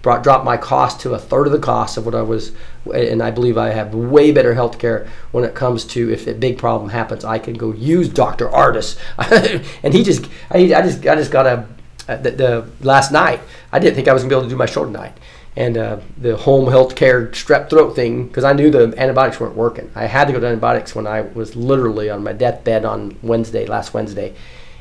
Brought 0.02 0.22
dropped 0.22 0.44
my 0.44 0.58
cost 0.58 1.00
to 1.00 1.14
a 1.14 1.18
third 1.18 1.46
of 1.46 1.52
the 1.52 1.58
cost 1.58 1.96
of 1.96 2.04
what 2.04 2.14
I 2.14 2.20
was, 2.20 2.52
and 2.92 3.22
I 3.22 3.30
believe 3.30 3.56
I 3.56 3.70
have 3.70 3.94
way 3.94 4.32
better 4.32 4.54
healthcare 4.54 5.08
when 5.32 5.44
it 5.44 5.54
comes 5.54 5.84
to 5.86 6.12
if 6.12 6.26
a 6.26 6.34
big 6.34 6.58
problem 6.58 6.90
happens, 6.90 7.24
I 7.24 7.38
can 7.38 7.54
go 7.54 7.72
use 7.72 8.08
Doctor 8.08 8.48
Ardis, 8.48 8.98
and 9.82 9.94
he 9.94 10.04
just, 10.04 10.26
I, 10.50 10.58
I 10.58 10.82
just, 10.82 11.06
I 11.06 11.14
just 11.16 11.30
got 11.30 11.46
a, 11.46 11.66
uh, 12.06 12.16
the, 12.18 12.30
the 12.32 12.70
last 12.82 13.12
night. 13.12 13.40
I 13.72 13.78
didn't 13.78 13.96
think 13.96 14.08
I 14.08 14.12
was 14.12 14.22
gonna 14.22 14.28
be 14.28 14.34
able 14.34 14.44
to 14.44 14.50
do 14.50 14.56
my 14.56 14.66
show 14.66 14.84
night, 14.84 15.16
and 15.56 15.78
uh, 15.78 16.00
the 16.18 16.36
home 16.36 16.70
health 16.70 16.96
care 16.96 17.28
strep 17.28 17.70
throat 17.70 17.96
thing 17.96 18.26
because 18.26 18.44
I 18.44 18.52
knew 18.52 18.70
the 18.70 18.92
antibiotics 18.98 19.40
weren't 19.40 19.56
working. 19.56 19.90
I 19.94 20.04
had 20.04 20.26
to 20.26 20.34
go 20.34 20.40
to 20.40 20.46
antibiotics 20.46 20.94
when 20.94 21.06
I 21.06 21.22
was 21.22 21.56
literally 21.56 22.10
on 22.10 22.22
my 22.22 22.34
deathbed 22.34 22.84
on 22.84 23.16
Wednesday, 23.22 23.64
last 23.64 23.94
Wednesday, 23.94 24.34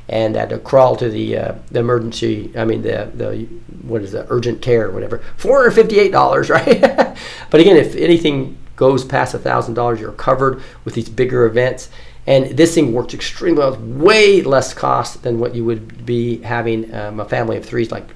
and 0.09 0.35
had 0.35 0.49
to 0.49 0.57
crawl 0.59 0.95
to 0.97 1.09
the 1.09 1.37
uh, 1.37 1.55
the 1.71 1.79
emergency. 1.79 2.51
I 2.57 2.65
mean 2.65 2.81
the 2.81 3.11
the 3.13 3.43
what 3.83 4.01
is 4.01 4.11
the 4.11 4.25
urgent 4.31 4.61
care 4.61 4.87
or 4.87 4.91
whatever. 4.91 5.19
Four 5.37 5.59
hundred 5.59 5.71
fifty 5.71 5.99
eight 5.99 6.11
dollars, 6.11 6.49
right? 6.51 6.81
but 7.49 7.61
again, 7.61 7.77
if 7.77 7.95
anything 7.95 8.57
goes 8.75 9.05
past 9.05 9.33
a 9.33 9.39
thousand 9.39 9.75
dollars, 9.75 9.99
you're 9.99 10.11
covered 10.11 10.61
with 10.85 10.93
these 10.93 11.09
bigger 11.09 11.45
events. 11.45 11.89
And 12.25 12.57
this 12.57 12.73
thing 12.73 12.93
works 12.93 13.13
extremely 13.13 13.59
well. 13.59 13.75
Way 13.75 14.41
less 14.41 14.73
cost 14.73 15.23
than 15.23 15.39
what 15.39 15.55
you 15.55 15.65
would 15.65 16.05
be 16.05 16.37
having 16.41 16.93
um, 16.93 17.19
a 17.19 17.25
family 17.25 17.57
of 17.57 17.65
three. 17.65 17.85
Like 17.85 18.07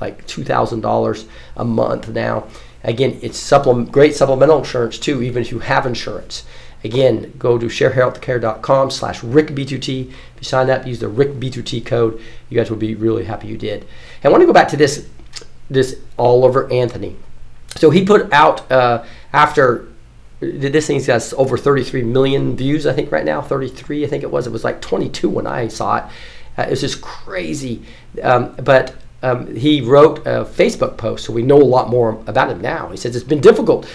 like 0.00 0.26
two 0.26 0.44
thousand 0.44 0.80
dollars 0.80 1.26
a 1.56 1.64
month 1.64 2.08
now. 2.08 2.46
Again, 2.82 3.18
it's 3.22 3.38
supplement, 3.38 3.90
great 3.90 4.14
supplemental 4.14 4.58
insurance 4.58 4.98
too, 4.98 5.22
even 5.22 5.42
if 5.42 5.50
you 5.50 5.60
have 5.60 5.86
insurance. 5.86 6.44
Again, 6.84 7.32
go 7.38 7.56
to 7.56 7.66
sharehealthcare.com 7.66 8.90
slash 8.90 9.22
RickB2T. 9.22 10.08
If 10.08 10.10
you 10.36 10.44
sign 10.44 10.68
up, 10.68 10.86
use 10.86 11.00
the 11.00 11.06
RickB2T 11.06 11.86
code. 11.86 12.20
You 12.50 12.58
guys 12.58 12.70
will 12.70 12.76
be 12.76 12.94
really 12.94 13.24
happy 13.24 13.48
you 13.48 13.56
did. 13.56 13.86
And 14.22 14.26
I 14.26 14.28
want 14.28 14.42
to 14.42 14.46
go 14.46 14.52
back 14.52 14.68
to 14.68 14.76
this, 14.76 15.08
this 15.70 15.98
Oliver 16.18 16.70
Anthony. 16.70 17.16
So 17.76 17.88
he 17.88 18.04
put 18.04 18.30
out, 18.32 18.70
uh, 18.70 19.04
after 19.32 19.88
this 20.40 20.86
thing's 20.86 21.06
got 21.06 21.32
over 21.34 21.56
33 21.56 22.02
million 22.02 22.54
views, 22.54 22.86
I 22.86 22.92
think, 22.92 23.10
right 23.10 23.24
now. 23.24 23.40
33, 23.40 24.04
I 24.04 24.08
think 24.08 24.22
it 24.22 24.30
was. 24.30 24.46
It 24.46 24.52
was 24.52 24.62
like 24.62 24.82
22 24.82 25.30
when 25.30 25.46
I 25.46 25.68
saw 25.68 25.96
it. 25.96 26.04
Uh, 26.58 26.62
it 26.62 26.70
was 26.70 26.82
just 26.82 27.00
crazy. 27.00 27.82
Um, 28.22 28.54
but 28.56 28.94
um, 29.22 29.56
he 29.56 29.80
wrote 29.80 30.18
a 30.26 30.44
Facebook 30.44 30.98
post, 30.98 31.24
so 31.24 31.32
we 31.32 31.42
know 31.42 31.56
a 31.56 31.64
lot 31.64 31.88
more 31.88 32.22
about 32.26 32.50
him 32.50 32.60
now. 32.60 32.90
He 32.90 32.98
says, 32.98 33.16
It's 33.16 33.24
been 33.24 33.40
difficult 33.40 33.88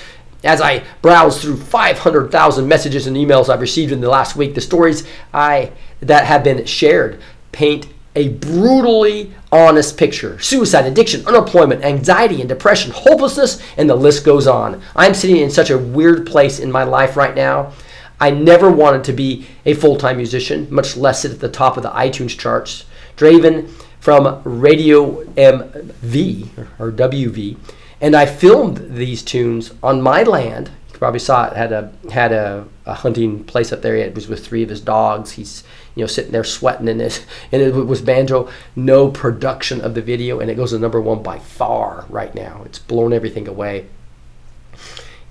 as 0.43 0.61
I 0.61 0.83
browse 1.01 1.41
through 1.41 1.57
500,000 1.57 2.67
messages 2.67 3.07
and 3.07 3.17
emails 3.17 3.49
I've 3.49 3.61
received 3.61 3.91
in 3.91 4.01
the 4.01 4.09
last 4.09 4.35
week, 4.35 4.55
the 4.55 4.61
stories 4.61 5.05
I 5.33 5.71
that 6.01 6.25
have 6.25 6.43
been 6.43 6.65
shared 6.65 7.21
paint 7.51 7.87
a 8.15 8.29
brutally 8.29 9.33
honest 9.51 9.97
picture. 9.97 10.39
Suicide, 10.39 10.85
addiction, 10.85 11.25
unemployment, 11.27 11.83
anxiety 11.83 12.39
and 12.39 12.49
depression, 12.49 12.91
hopelessness, 12.91 13.61
and 13.77 13.89
the 13.89 13.95
list 13.95 14.25
goes 14.25 14.47
on. 14.47 14.81
I'm 14.95 15.13
sitting 15.13 15.37
in 15.37 15.51
such 15.51 15.69
a 15.69 15.77
weird 15.77 16.25
place 16.25 16.59
in 16.59 16.71
my 16.71 16.83
life 16.83 17.15
right 17.15 17.35
now. 17.35 17.73
I 18.19 18.31
never 18.31 18.69
wanted 18.69 19.03
to 19.05 19.13
be 19.13 19.47
a 19.65 19.73
full-time 19.73 20.17
musician, 20.17 20.67
much 20.69 20.97
less 20.97 21.21
sit 21.21 21.31
at 21.31 21.39
the 21.39 21.49
top 21.49 21.77
of 21.77 21.83
the 21.83 21.91
iTunes 21.91 22.37
charts. 22.37 22.85
Draven 23.15 23.69
from 23.99 24.41
Radio 24.43 25.23
MV 25.25 26.49
or 26.79 26.91
WV 26.91 27.57
and 28.01 28.15
I 28.15 28.25
filmed 28.25 28.95
these 28.95 29.23
tunes 29.23 29.73
on 29.83 30.01
my 30.01 30.23
land. 30.23 30.71
You 30.91 30.99
probably 30.99 31.19
saw 31.19 31.47
it 31.47 31.55
had 31.55 31.71
a 31.71 31.91
had 32.11 32.31
a, 32.31 32.65
a 32.85 32.93
hunting 32.93 33.43
place 33.43 33.71
up 33.71 33.81
there. 33.81 33.95
It 33.95 34.15
was 34.15 34.27
with 34.27 34.45
three 34.45 34.63
of 34.63 34.69
his 34.69 34.81
dogs. 34.81 35.31
He's 35.31 35.63
you 35.95 36.03
know 36.03 36.07
sitting 36.07 36.31
there 36.31 36.43
sweating 36.43 36.87
in 36.87 37.01
it, 37.01 37.25
and 37.51 37.61
it 37.61 37.73
was 37.73 38.01
banjo. 38.01 38.49
No 38.75 39.09
production 39.09 39.81
of 39.81 39.95
the 39.95 40.01
video, 40.01 40.39
and 40.39 40.49
it 40.49 40.55
goes 40.55 40.71
to 40.71 40.79
number 40.79 41.01
one 41.01 41.23
by 41.23 41.39
far 41.39 42.05
right 42.09 42.33
now. 42.33 42.61
It's 42.65 42.79
blown 42.79 43.13
everything 43.13 43.47
away. 43.47 43.87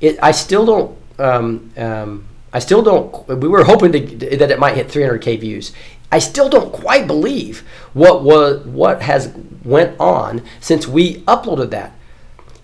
It 0.00 0.18
I 0.22 0.32
still 0.32 0.66
don't. 0.66 0.98
Um, 1.18 1.72
um, 1.76 2.28
I 2.52 2.60
still 2.60 2.82
don't. 2.82 3.26
We 3.28 3.48
were 3.48 3.64
hoping 3.64 3.92
to, 3.92 4.36
that 4.36 4.50
it 4.50 4.58
might 4.58 4.76
hit 4.76 4.88
300k 4.88 5.40
views. 5.40 5.72
I 6.10 6.18
still 6.18 6.48
don't 6.48 6.72
quite 6.72 7.06
believe 7.06 7.62
what 7.92 8.22
was 8.22 8.64
what 8.64 9.02
has 9.02 9.34
went 9.64 9.98
on 10.00 10.42
since 10.60 10.86
we 10.86 11.16
uploaded 11.22 11.70
that. 11.70 11.92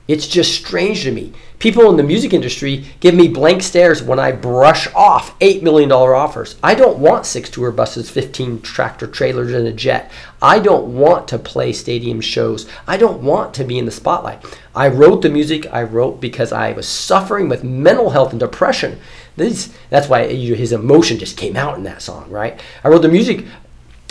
It's 0.06 0.26
just 0.26 0.54
strange 0.54 1.04
to 1.04 1.12
me. 1.12 1.32
People 1.58 1.88
in 1.88 1.96
the 1.96 2.02
music 2.02 2.34
industry 2.34 2.84
give 3.00 3.14
me 3.14 3.26
blank 3.26 3.62
stares 3.62 4.02
when 4.02 4.18
I 4.18 4.32
brush 4.32 4.86
off 4.94 5.38
$8 5.38 5.62
million 5.62 5.90
offers. 5.90 6.56
I 6.62 6.74
don't 6.74 6.98
want 6.98 7.24
six 7.24 7.48
tour 7.48 7.72
buses, 7.72 8.10
15 8.10 8.60
tractor 8.60 9.06
trailers, 9.06 9.54
and 9.54 9.66
a 9.66 9.72
jet. 9.72 10.12
I 10.42 10.58
don't 10.58 10.94
want 10.94 11.26
to 11.28 11.38
play 11.38 11.72
stadium 11.72 12.20
shows. 12.20 12.68
I 12.86 12.98
don't 12.98 13.22
want 13.22 13.54
to 13.54 13.64
be 13.64 13.78
in 13.78 13.86
the 13.86 13.90
spotlight. 13.90 14.44
I 14.74 14.88
wrote 14.88 15.22
the 15.22 15.30
music 15.30 15.66
I 15.72 15.84
wrote 15.84 16.20
because 16.20 16.52
I 16.52 16.72
was 16.72 16.86
suffering 16.86 17.48
with 17.48 17.64
mental 17.64 18.10
health 18.10 18.32
and 18.32 18.40
depression. 18.40 19.00
This, 19.36 19.72
that's 19.88 20.08
why 20.08 20.26
his 20.26 20.72
emotion 20.72 21.18
just 21.18 21.38
came 21.38 21.56
out 21.56 21.78
in 21.78 21.84
that 21.84 22.02
song, 22.02 22.28
right? 22.30 22.60
I 22.82 22.88
wrote 22.88 23.02
the 23.02 23.08
music 23.08 23.46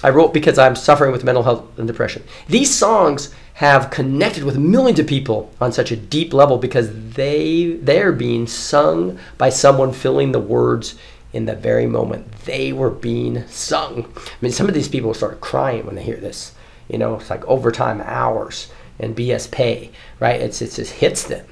I 0.04 0.10
wrote 0.10 0.34
because 0.34 0.58
I'm 0.58 0.76
suffering 0.76 1.12
with 1.12 1.24
mental 1.24 1.44
health 1.44 1.78
and 1.78 1.88
depression. 1.88 2.24
These 2.50 2.76
songs 2.76 3.34
have 3.54 3.92
connected 3.92 4.44
with 4.44 4.58
millions 4.58 5.00
of 5.00 5.06
people 5.08 5.52
on 5.62 5.72
such 5.72 5.92
a 5.92 5.96
deep 5.96 6.34
level 6.34 6.58
because 6.58 6.90
they 7.14 7.74
they're 7.82 8.12
being 8.12 8.48
sung 8.48 9.20
by 9.38 9.50
someone 9.50 9.94
filling 9.94 10.32
the 10.32 10.40
words 10.40 10.96
in 11.34 11.46
the 11.46 11.56
very 11.56 11.88
moment 11.88 12.32
they 12.46 12.72
were 12.72 12.90
being 12.90 13.46
sung. 13.48 14.12
I 14.16 14.32
mean, 14.42 14.52
some 14.52 14.68
of 14.68 14.74
these 14.74 14.88
people 14.88 15.14
start 15.14 15.42
crying 15.42 15.86
when 15.86 15.96
they 15.96 16.04
hear 16.04 16.18
this. 16.18 16.54
You 16.88 16.98
know, 16.98 17.16
it's 17.16 17.30
like 17.30 17.46
overtime 17.46 18.02
hours 18.02 18.72
and 19.00 19.16
BS 19.16 19.50
pay, 19.50 19.92
right? 20.20 20.40
It's, 20.40 20.62
it 20.62 20.72
just 20.72 20.94
hits 20.94 21.24
them, 21.24 21.46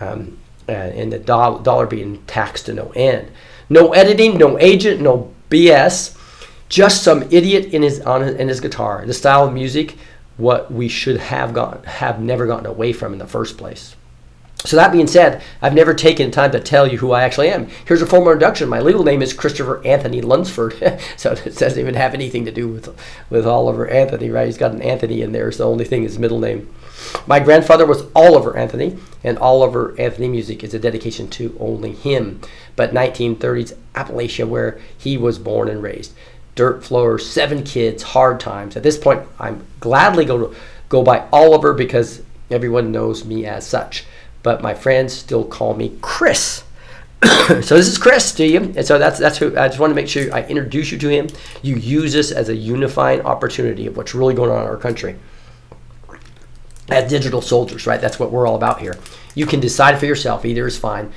um, 0.00 0.38
and 0.68 1.12
the 1.12 1.18
dollar, 1.18 1.62
dollar 1.62 1.86
being 1.86 2.22
taxed 2.26 2.66
to 2.66 2.74
no 2.74 2.92
end. 2.94 3.30
No 3.70 3.92
editing, 3.92 4.36
no 4.38 4.58
agent, 4.58 5.00
no 5.00 5.32
BS. 5.50 6.14
Just 6.68 7.02
some 7.02 7.22
idiot 7.30 7.66
in 7.66 7.82
his 7.82 8.00
on 8.00 8.22
his, 8.22 8.34
in 8.34 8.48
his 8.48 8.60
guitar. 8.60 9.06
The 9.06 9.14
style 9.14 9.46
of 9.46 9.54
music 9.54 9.96
what 10.36 10.70
we 10.72 10.88
should 10.88 11.18
have 11.18 11.54
gone 11.54 11.82
have 11.84 12.20
never 12.20 12.46
gotten 12.46 12.66
away 12.66 12.92
from 12.92 13.12
in 13.12 13.18
the 13.18 13.26
first 13.26 13.56
place. 13.56 13.96
So 14.64 14.76
that 14.76 14.90
being 14.90 15.06
said, 15.06 15.42
I've 15.62 15.74
never 15.74 15.94
taken 15.94 16.30
time 16.30 16.50
to 16.50 16.58
tell 16.58 16.88
you 16.88 16.98
who 16.98 17.12
I 17.12 17.22
actually 17.22 17.50
am. 17.50 17.68
Here's 17.86 18.02
a 18.02 18.06
formal 18.06 18.32
introduction. 18.32 18.68
My 18.68 18.80
legal 18.80 19.04
name 19.04 19.22
is 19.22 19.32
Christopher 19.32 19.80
Anthony 19.86 20.20
Lunsford, 20.22 20.74
so 21.16 21.32
it 21.32 21.56
doesn't 21.56 21.78
even 21.78 21.94
have 21.94 22.14
anything 22.14 22.44
to 22.46 22.50
do 22.50 22.68
with 22.68 23.00
with 23.30 23.46
Oliver 23.46 23.86
Anthony, 23.86 24.30
right? 24.30 24.46
He's 24.46 24.58
got 24.58 24.72
an 24.72 24.82
Anthony 24.82 25.22
in 25.22 25.32
there. 25.32 25.48
It's 25.48 25.58
the 25.58 25.66
only 25.66 25.84
thing 25.84 26.02
his 26.02 26.18
middle 26.18 26.40
name. 26.40 26.72
My 27.26 27.38
grandfather 27.38 27.86
was 27.86 28.06
Oliver 28.14 28.56
Anthony, 28.56 28.98
and 29.22 29.38
Oliver 29.38 29.94
Anthony 30.00 30.28
music 30.28 30.64
is 30.64 30.74
a 30.74 30.80
dedication 30.80 31.28
to 31.30 31.56
only 31.60 31.92
him. 31.92 32.40
But 32.74 32.92
1930s 32.92 33.76
Appalachia, 33.94 34.48
where 34.48 34.80
he 34.98 35.16
was 35.16 35.38
born 35.38 35.68
and 35.68 35.82
raised 35.82 36.12
dirt 36.56 36.82
floors, 36.82 37.28
seven 37.28 37.62
kids, 37.62 38.02
hard 38.02 38.40
times. 38.40 38.76
At 38.76 38.82
this 38.82 38.98
point, 38.98 39.22
I'm 39.38 39.64
gladly 39.78 40.24
go 40.24 40.48
to, 40.48 40.56
go 40.88 41.04
by 41.04 41.28
Oliver 41.32 41.72
because 41.72 42.22
everyone 42.50 42.90
knows 42.90 43.24
me 43.24 43.46
as 43.46 43.64
such. 43.64 44.04
But 44.42 44.62
my 44.62 44.74
friends 44.74 45.12
still 45.12 45.44
call 45.44 45.74
me 45.74 45.96
Chris. 46.00 46.64
so 47.22 47.76
this 47.76 47.88
is 47.88 47.98
Chris 47.98 48.32
to 48.34 48.46
you, 48.46 48.58
and 48.58 48.84
so 48.84 48.98
that's 48.98 49.18
that's 49.18 49.38
who 49.38 49.56
I 49.56 49.68
just 49.68 49.78
want 49.78 49.90
to 49.90 49.94
make 49.94 50.08
sure 50.08 50.32
I 50.34 50.42
introduce 50.42 50.92
you 50.92 50.98
to 50.98 51.08
him. 51.08 51.28
You 51.62 51.76
use 51.76 52.12
this 52.12 52.30
as 52.30 52.48
a 52.48 52.56
unifying 52.56 53.22
opportunity 53.22 53.86
of 53.86 53.96
what's 53.96 54.14
really 54.14 54.34
going 54.34 54.50
on 54.50 54.62
in 54.62 54.68
our 54.68 54.76
country. 54.76 55.16
As 56.88 57.10
digital 57.10 57.40
soldiers, 57.40 57.86
right? 57.86 58.00
That's 58.00 58.20
what 58.20 58.30
we're 58.30 58.46
all 58.46 58.54
about 58.54 58.80
here. 58.80 58.96
You 59.34 59.46
can 59.46 59.60
decide 59.60 59.98
for 59.98 60.06
yourself. 60.06 60.44
Either 60.44 60.66
is 60.66 60.78
fine. 60.78 61.12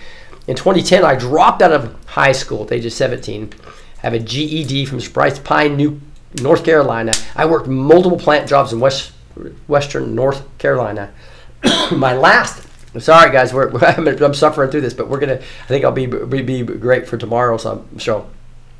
In 0.47 0.55
2010, 0.55 1.05
I 1.05 1.15
dropped 1.15 1.61
out 1.61 1.71
of 1.71 1.95
high 2.05 2.31
school 2.31 2.63
at 2.63 2.69
the 2.69 2.75
age 2.75 2.85
of 2.85 2.93
17 2.93 3.53
have 4.01 4.13
a 4.13 4.19
GED 4.19 4.85
from 4.85 4.99
Bryce 5.13 5.39
Pine, 5.39 5.75
New 5.75 6.01
North 6.41 6.63
Carolina. 6.63 7.11
I 7.35 7.45
worked 7.45 7.67
multiple 7.67 8.17
plant 8.17 8.47
jobs 8.47 8.73
in 8.73 8.79
West 8.79 9.11
Western 9.67 10.15
North 10.15 10.45
Carolina. 10.57 11.11
My 11.91 12.13
last, 12.13 12.67
sorry 12.99 13.31
guys, 13.31 13.53
we're, 13.53 13.71
I'm 13.83 14.33
suffering 14.33 14.69
through 14.71 14.81
this, 14.81 14.93
but 14.93 15.09
we're 15.09 15.19
gonna. 15.19 15.39
I 15.39 15.67
think 15.67 15.85
I'll 15.85 15.91
be 15.91 16.05
be, 16.05 16.41
be 16.41 16.63
great 16.63 17.07
for 17.07 17.17
tomorrow's 17.17 17.65
show. 17.97 18.29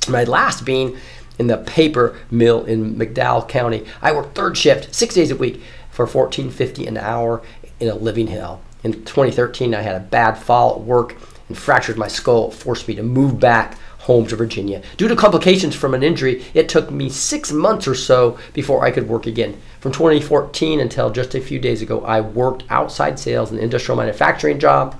My 0.08 0.24
last 0.24 0.66
being 0.66 0.98
in 1.40 1.48
the 1.48 1.58
paper 1.58 2.20
mill 2.30 2.66
in 2.66 2.96
McDowell 2.96 3.48
County. 3.48 3.86
I 4.02 4.12
worked 4.12 4.36
third 4.36 4.58
shift, 4.58 4.94
six 4.94 5.16
days 5.16 5.32
a 5.32 5.36
week, 5.36 5.62
for 5.90 6.06
14.50 6.06 6.88
an 6.88 6.98
hour 6.98 7.42
in 7.80 7.88
a 7.88 7.96
living 7.96 8.28
hell. 8.28 8.62
In 8.84 8.94
2013, 8.94 9.74
I 9.74 9.82
had 9.82 9.96
a 9.96 10.02
bad 10.02 10.34
fall 10.34 10.76
at 10.76 10.82
work 10.82 11.16
and 11.48 11.58
fractured 11.58 11.98
my 11.98 12.08
skull. 12.08 12.50
It 12.50 12.54
forced 12.54 12.88
me 12.88 12.96
to 12.96 13.04
move 13.04 13.40
back 13.40 13.78
home 14.10 14.26
to 14.26 14.36
Virginia. 14.36 14.82
Due 14.98 15.08
to 15.08 15.16
complications 15.16 15.76
from 15.76 15.94
an 15.94 16.02
injury, 16.02 16.44
it 16.56 16.68
took 16.68 16.90
me 16.90 17.10
six 17.10 17.52
months 17.52 17.88
or 17.88 17.94
so 17.94 18.40
before 18.54 18.84
I 18.84 18.90
could 18.90 19.08
work 19.08 19.28
again. 19.28 19.56
From 19.80 19.92
2014 19.92 20.80
until 20.80 21.12
just 21.12 21.36
a 21.36 21.40
few 21.40 21.60
days 21.60 21.84
ago, 21.84 22.04
I 22.04 22.20
worked 22.20 22.64
outside 22.72 23.20
sales 23.20 23.52
and 23.52 23.60
industrial 23.60 23.98
manufacturing 23.98 24.58
job. 24.58 25.00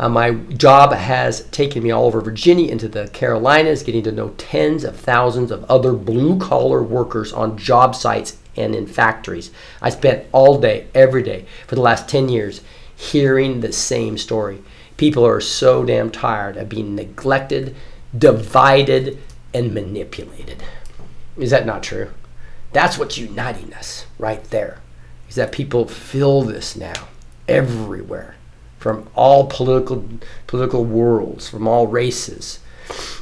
Uh, 0.00 0.08
my 0.08 0.32
job 0.32 0.92
has 0.92 1.44
taken 1.50 1.84
me 1.84 1.92
all 1.92 2.06
over 2.06 2.20
Virginia 2.20 2.68
into 2.68 2.88
the 2.88 3.06
Carolinas, 3.12 3.84
getting 3.84 4.02
to 4.02 4.10
know 4.10 4.30
tens 4.30 4.82
of 4.82 4.96
thousands 4.96 5.52
of 5.52 5.62
other 5.70 5.92
blue 5.92 6.40
collar 6.40 6.82
workers 6.82 7.32
on 7.32 7.56
job 7.56 7.94
sites 7.94 8.36
and 8.56 8.74
in 8.74 8.88
factories. 8.88 9.52
I 9.80 9.90
spent 9.90 10.26
all 10.32 10.58
day, 10.58 10.88
every 10.92 11.22
day, 11.22 11.46
for 11.68 11.76
the 11.76 11.82
last 11.82 12.08
10 12.08 12.28
years 12.28 12.62
hearing 12.96 13.60
the 13.60 13.72
same 13.72 14.18
story. 14.18 14.58
People 14.96 15.24
are 15.24 15.40
so 15.40 15.84
damn 15.84 16.10
tired 16.10 16.56
of 16.56 16.68
being 16.68 16.96
neglected, 16.96 17.76
divided, 18.16 19.18
and 19.54 19.74
manipulated. 19.74 20.62
Is 21.36 21.50
that 21.50 21.66
not 21.66 21.82
true? 21.82 22.10
That's 22.72 22.98
what's 22.98 23.18
uniting 23.18 23.72
us 23.74 24.06
right 24.18 24.42
there. 24.44 24.80
Is 25.28 25.34
that 25.36 25.52
people 25.52 25.86
feel 25.86 26.42
this 26.42 26.76
now 26.76 27.08
everywhere 27.46 28.34
from 28.78 29.08
all 29.14 29.46
political 29.46 30.04
political 30.46 30.84
worlds, 30.84 31.48
from 31.48 31.66
all 31.66 31.86
races. 31.86 32.60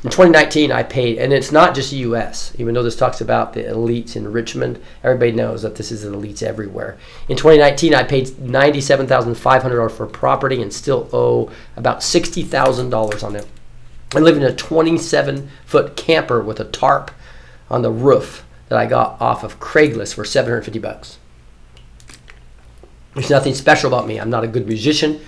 In 0.05 0.11
2019, 0.11 0.71
I 0.71 0.85
paid, 0.85 1.19
and 1.19 1.33
it's 1.33 1.51
not 1.51 1.75
just 1.75 1.93
U.S. 1.93 2.53
Even 2.57 2.75
though 2.75 2.85
this 2.85 2.95
talks 2.95 3.21
about 3.21 3.53
the 3.53 3.65
elites 3.65 4.15
in 4.15 4.31
Richmond, 4.31 4.81
everybody 5.03 5.33
knows 5.33 5.63
that 5.63 5.75
this 5.75 5.91
is 5.91 6.05
an 6.05 6.15
elites 6.15 6.43
everywhere. 6.43 6.97
In 7.29 7.37
2019, 7.37 7.93
I 7.93 8.05
paid 8.05 8.27
$97,500 8.27 9.91
for 9.91 10.07
property 10.07 10.63
and 10.63 10.73
still 10.73 11.09
owe 11.13 11.51
about 11.77 12.01
$60,000 12.01 13.25
on 13.25 13.35
it 13.35 13.47
I 14.17 14.21
live 14.21 14.39
in 14.39 14.43
a 14.43 14.55
27 14.55 15.51
foot 15.67 15.95
camper 15.95 16.41
with 16.41 16.59
a 16.59 16.65
tarp 16.65 17.11
on 17.69 17.83
the 17.83 17.91
roof 17.91 18.47
that 18.71 18.79
I 18.79 18.87
got 18.87 19.21
off 19.21 19.45
of 19.45 19.61
Craigslist 19.61 20.15
for 20.15 20.25
750 20.25 20.79
bucks. 20.79 21.19
There's 23.15 23.29
nothing 23.29 23.55
special 23.55 23.93
about 23.93 24.09
me. 24.09 24.19
I'm 24.19 24.31
not 24.31 24.43
a 24.43 24.49
good 24.49 24.67
musician, 24.67 25.21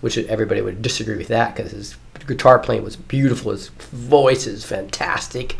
which 0.00 0.16
everybody 0.16 0.60
would 0.60 0.80
disagree 0.80 1.16
with 1.16 1.26
that 1.26 1.56
because 1.56 1.72
his 1.72 1.96
guitar 2.24 2.60
playing 2.60 2.84
was 2.84 2.94
beautiful. 2.94 3.50
His 3.50 3.68
voice 3.68 4.46
is 4.46 4.64
fantastic. 4.64 5.56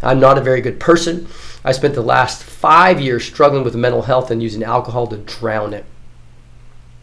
I'm 0.00 0.20
not 0.20 0.38
a 0.38 0.42
very 0.42 0.60
good 0.60 0.78
person. 0.78 1.26
I 1.64 1.72
spent 1.72 1.94
the 1.94 2.02
last 2.02 2.44
five 2.44 3.00
years 3.00 3.24
struggling 3.24 3.64
with 3.64 3.74
mental 3.74 4.02
health 4.02 4.30
and 4.30 4.40
using 4.40 4.62
alcohol 4.62 5.08
to 5.08 5.16
drown 5.16 5.74
it. 5.74 5.84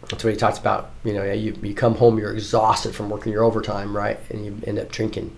That's 0.08 0.24
what 0.24 0.32
he 0.32 0.36
talks 0.38 0.58
about. 0.58 0.90
You 1.02 1.14
know, 1.14 1.32
you, 1.32 1.56
you 1.62 1.74
come 1.74 1.96
home, 1.96 2.18
you're 2.18 2.32
exhausted 2.32 2.94
from 2.94 3.10
working 3.10 3.32
your 3.32 3.44
overtime, 3.44 3.96
right? 3.96 4.18
And 4.30 4.44
you 4.44 4.60
end 4.66 4.78
up 4.78 4.90
drinking. 4.90 5.34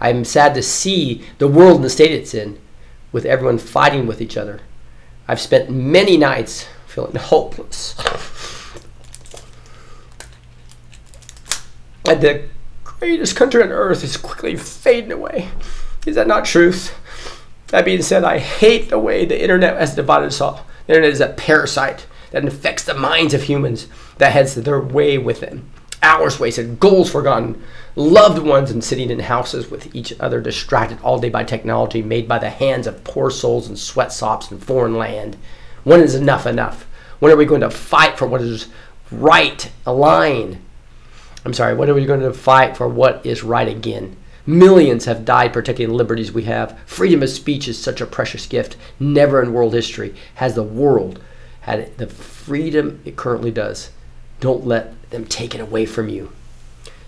I'm 0.00 0.24
sad 0.24 0.54
to 0.54 0.62
see 0.62 1.24
the 1.38 1.48
world 1.48 1.76
and 1.76 1.84
the 1.84 1.90
state 1.90 2.12
it's 2.12 2.34
in 2.34 2.58
with 3.12 3.24
everyone 3.24 3.58
fighting 3.58 4.06
with 4.06 4.20
each 4.20 4.36
other. 4.36 4.60
I've 5.26 5.40
spent 5.40 5.70
many 5.70 6.16
nights 6.16 6.66
feeling 6.86 7.14
hopeless. 7.16 7.94
and 12.06 12.20
the 12.20 12.48
greatest 12.82 13.36
country 13.36 13.62
on 13.62 13.70
earth 13.70 14.04
is 14.04 14.16
quickly 14.16 14.56
fading 14.56 15.12
away. 15.12 15.48
Is 16.06 16.16
that 16.16 16.26
not 16.26 16.44
truth? 16.44 16.94
That 17.68 17.84
being 17.84 18.02
said, 18.02 18.24
I 18.24 18.38
hate 18.38 18.90
the 18.90 18.98
way 18.98 19.24
the 19.24 19.40
internet 19.40 19.78
has 19.78 19.94
divided 19.94 20.26
us 20.26 20.40
all. 20.40 20.66
The 20.86 20.92
internet 20.92 21.12
is 21.12 21.20
a 21.20 21.28
parasite 21.28 22.06
that 22.34 22.42
infects 22.42 22.82
the 22.82 22.94
minds 22.94 23.32
of 23.32 23.44
humans 23.44 23.86
that 24.18 24.32
heads 24.32 24.56
their 24.56 24.80
way 24.80 25.16
with 25.16 25.38
them. 25.38 25.70
Hours 26.02 26.40
wasted, 26.40 26.80
goals 26.80 27.08
forgotten, 27.08 27.62
loved 27.94 28.42
ones 28.42 28.72
and 28.72 28.82
sitting 28.82 29.08
in 29.08 29.20
houses 29.20 29.70
with 29.70 29.94
each 29.94 30.12
other 30.18 30.40
distracted 30.40 30.98
all 31.00 31.20
day 31.20 31.30
by 31.30 31.44
technology 31.44 32.02
made 32.02 32.26
by 32.26 32.40
the 32.40 32.50
hands 32.50 32.88
of 32.88 33.04
poor 33.04 33.30
souls 33.30 33.68
and 33.68 33.76
sweatsops 33.76 34.50
in 34.50 34.58
foreign 34.58 34.96
land. 34.96 35.36
When 35.84 36.00
is 36.00 36.16
enough 36.16 36.44
enough? 36.44 36.88
When 37.20 37.30
are 37.30 37.36
we 37.36 37.44
going 37.44 37.60
to 37.60 37.70
fight 37.70 38.18
for 38.18 38.26
what 38.26 38.42
is 38.42 38.66
right, 39.12 39.70
align? 39.86 40.60
I'm 41.44 41.54
sorry, 41.54 41.76
when 41.76 41.88
are 41.88 41.94
we 41.94 42.04
going 42.04 42.18
to 42.18 42.32
fight 42.32 42.76
for 42.76 42.88
what 42.88 43.24
is 43.24 43.44
right 43.44 43.68
again? 43.68 44.16
Millions 44.44 45.04
have 45.04 45.24
died 45.24 45.52
protecting 45.52 45.86
the 45.86 45.94
liberties 45.94 46.32
we 46.32 46.42
have. 46.42 46.76
Freedom 46.84 47.22
of 47.22 47.30
speech 47.30 47.68
is 47.68 47.78
such 47.78 48.00
a 48.00 48.06
precious 48.06 48.44
gift. 48.46 48.76
Never 48.98 49.40
in 49.40 49.52
world 49.52 49.72
history 49.72 50.16
has 50.34 50.56
the 50.56 50.64
world 50.64 51.20
had 51.64 51.96
the 51.96 52.06
freedom 52.06 53.00
it 53.06 53.16
currently 53.16 53.50
does. 53.50 53.90
Don't 54.40 54.66
let 54.66 55.10
them 55.10 55.24
take 55.24 55.54
it 55.54 55.62
away 55.62 55.86
from 55.86 56.10
you. 56.10 56.30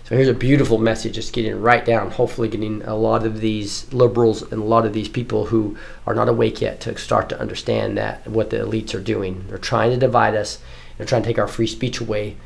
So 0.03 0.15
here's 0.15 0.27
a 0.27 0.33
beautiful 0.33 0.79
message, 0.79 1.13
just 1.13 1.31
getting 1.31 1.61
right 1.61 1.85
down, 1.85 2.09
hopefully 2.09 2.47
getting 2.47 2.81
a 2.83 2.95
lot 2.95 3.23
of 3.23 3.39
these 3.39 3.91
liberals 3.93 4.41
and 4.41 4.61
a 4.61 4.65
lot 4.65 4.85
of 4.85 4.93
these 4.93 5.09
people 5.09 5.45
who 5.45 5.77
are 6.07 6.15
not 6.15 6.27
awake 6.27 6.59
yet 6.59 6.79
to 6.81 6.97
start 6.97 7.29
to 7.29 7.39
understand 7.39 7.97
that 7.97 8.25
what 8.25 8.49
the 8.49 8.57
elites 8.57 8.95
are 8.95 8.99
doing. 8.99 9.45
They're 9.47 9.59
trying 9.59 9.91
to 9.91 9.97
divide 9.97 10.33
us. 10.33 10.57
They're 10.97 11.05
trying 11.05 11.21
to 11.21 11.27
take 11.27 11.37
our 11.37 11.47
free 11.47 11.67
speech 11.67 11.99
away. 11.99 12.37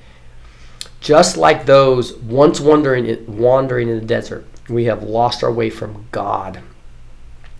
Just 0.99 1.37
like 1.37 1.65
those 1.65 2.15
once 2.17 2.59
wandering, 2.59 3.25
wandering 3.37 3.87
in 3.87 3.99
the 3.99 4.05
desert, 4.05 4.45
we 4.67 4.85
have 4.85 5.01
lost 5.01 5.45
our 5.45 5.51
way 5.51 5.69
from 5.69 6.07
God 6.11 6.59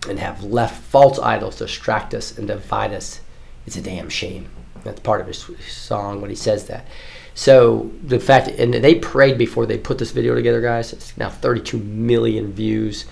and 0.06 0.18
have 0.18 0.44
left 0.44 0.82
false 0.82 1.18
idols 1.18 1.56
to 1.56 1.64
distract 1.64 2.12
us 2.12 2.36
and 2.36 2.48
divide 2.48 2.92
us 2.92 3.21
it's 3.66 3.76
a 3.76 3.82
damn 3.82 4.08
shame. 4.08 4.48
That's 4.84 5.00
part 5.00 5.20
of 5.20 5.26
his 5.26 5.46
song 5.68 6.20
when 6.20 6.30
he 6.30 6.36
says 6.36 6.66
that. 6.66 6.86
So 7.34 7.90
the 8.02 8.20
fact, 8.20 8.48
and 8.48 8.74
they 8.74 8.94
prayed 8.96 9.38
before 9.38 9.66
they 9.66 9.78
put 9.78 9.98
this 9.98 10.10
video 10.10 10.34
together, 10.34 10.60
guys. 10.60 10.92
It's 10.92 11.16
now 11.16 11.30
32 11.30 11.78
million 11.78 12.52
views. 12.52 13.06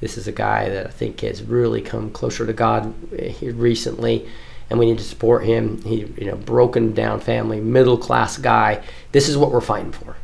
This 0.00 0.16
is 0.16 0.28
a 0.28 0.32
guy 0.32 0.68
that 0.68 0.86
I 0.86 0.90
think 0.90 1.20
has 1.20 1.42
really 1.42 1.80
come 1.80 2.10
closer 2.10 2.46
to 2.46 2.52
God 2.52 2.94
eh, 3.18 3.34
recently, 3.42 4.28
and 4.70 4.78
we 4.78 4.86
need 4.86 4.98
to 4.98 5.04
support 5.04 5.44
him. 5.44 5.82
He, 5.82 6.00
you 6.18 6.26
know, 6.26 6.36
broken 6.36 6.92
down 6.94 7.20
family, 7.20 7.60
middle 7.60 7.98
class 7.98 8.36
guy. 8.36 8.82
This 9.12 9.28
is 9.28 9.36
what 9.36 9.50
we're 9.50 9.60
fighting 9.60 9.92
for. 9.92 10.16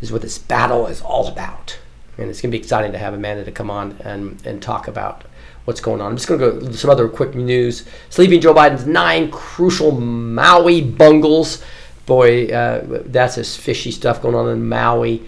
This 0.00 0.08
is 0.08 0.12
what 0.12 0.22
this 0.22 0.38
battle 0.38 0.86
is 0.86 1.00
all 1.00 1.28
about, 1.28 1.78
and 2.18 2.28
it's 2.28 2.40
gonna 2.40 2.52
be 2.52 2.58
exciting 2.58 2.92
to 2.92 2.98
have 2.98 3.14
Amanda 3.14 3.44
to 3.44 3.52
come 3.52 3.70
on 3.70 3.96
and 4.04 4.44
and 4.44 4.60
talk 4.60 4.86
about 4.86 5.24
what's 5.64 5.80
going 5.80 6.00
on. 6.00 6.10
I'm 6.10 6.16
just 6.16 6.28
going 6.28 6.40
to 6.40 6.66
go 6.66 6.72
some 6.72 6.90
other 6.90 7.08
quick 7.08 7.34
news. 7.34 7.84
Sleeping 8.10 8.40
Joe 8.40 8.54
Biden's 8.54 8.86
nine 8.86 9.30
crucial 9.30 9.92
Maui 9.92 10.80
bungles. 10.80 11.62
Boy, 12.06 12.46
uh, 12.48 12.84
that's 13.06 13.36
just 13.36 13.60
fishy 13.60 13.90
stuff 13.90 14.22
going 14.22 14.34
on 14.34 14.48
in 14.48 14.68
Maui. 14.68 15.22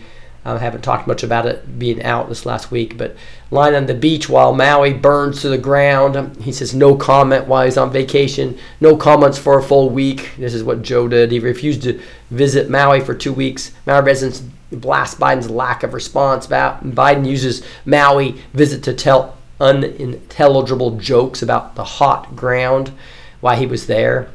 I 0.46 0.58
haven't 0.58 0.82
talked 0.82 1.06
much 1.06 1.22
about 1.22 1.46
it 1.46 1.78
being 1.78 2.02
out 2.02 2.28
this 2.28 2.44
last 2.44 2.70
week, 2.70 2.98
but 2.98 3.16
lying 3.50 3.74
on 3.74 3.86
the 3.86 3.94
beach 3.94 4.28
while 4.28 4.52
Maui 4.52 4.92
burns 4.92 5.40
to 5.40 5.48
the 5.48 5.56
ground. 5.56 6.36
He 6.42 6.52
says 6.52 6.74
no 6.74 6.96
comment 6.96 7.46
while 7.46 7.64
he's 7.64 7.78
on 7.78 7.90
vacation. 7.90 8.58
No 8.78 8.94
comments 8.94 9.38
for 9.38 9.58
a 9.58 9.62
full 9.62 9.88
week. 9.88 10.32
This 10.36 10.52
is 10.52 10.62
what 10.62 10.82
Joe 10.82 11.08
did. 11.08 11.32
He 11.32 11.38
refused 11.38 11.82
to 11.84 11.98
visit 12.30 12.68
Maui 12.68 13.00
for 13.00 13.14
two 13.14 13.32
weeks. 13.32 13.72
Maui 13.86 14.02
residents 14.02 14.42
blast 14.70 15.18
Biden's 15.18 15.48
lack 15.48 15.82
of 15.82 15.94
response. 15.94 16.46
Biden 16.46 17.26
uses 17.26 17.64
Maui 17.86 18.32
visit 18.52 18.82
to 18.82 18.92
tell 18.92 19.38
unintelligible 19.64 20.98
jokes 20.98 21.42
about 21.42 21.74
the 21.74 21.84
hot 21.84 22.36
ground 22.36 22.92
why 23.40 23.56
he 23.56 23.66
was 23.66 23.86
there. 23.86 24.30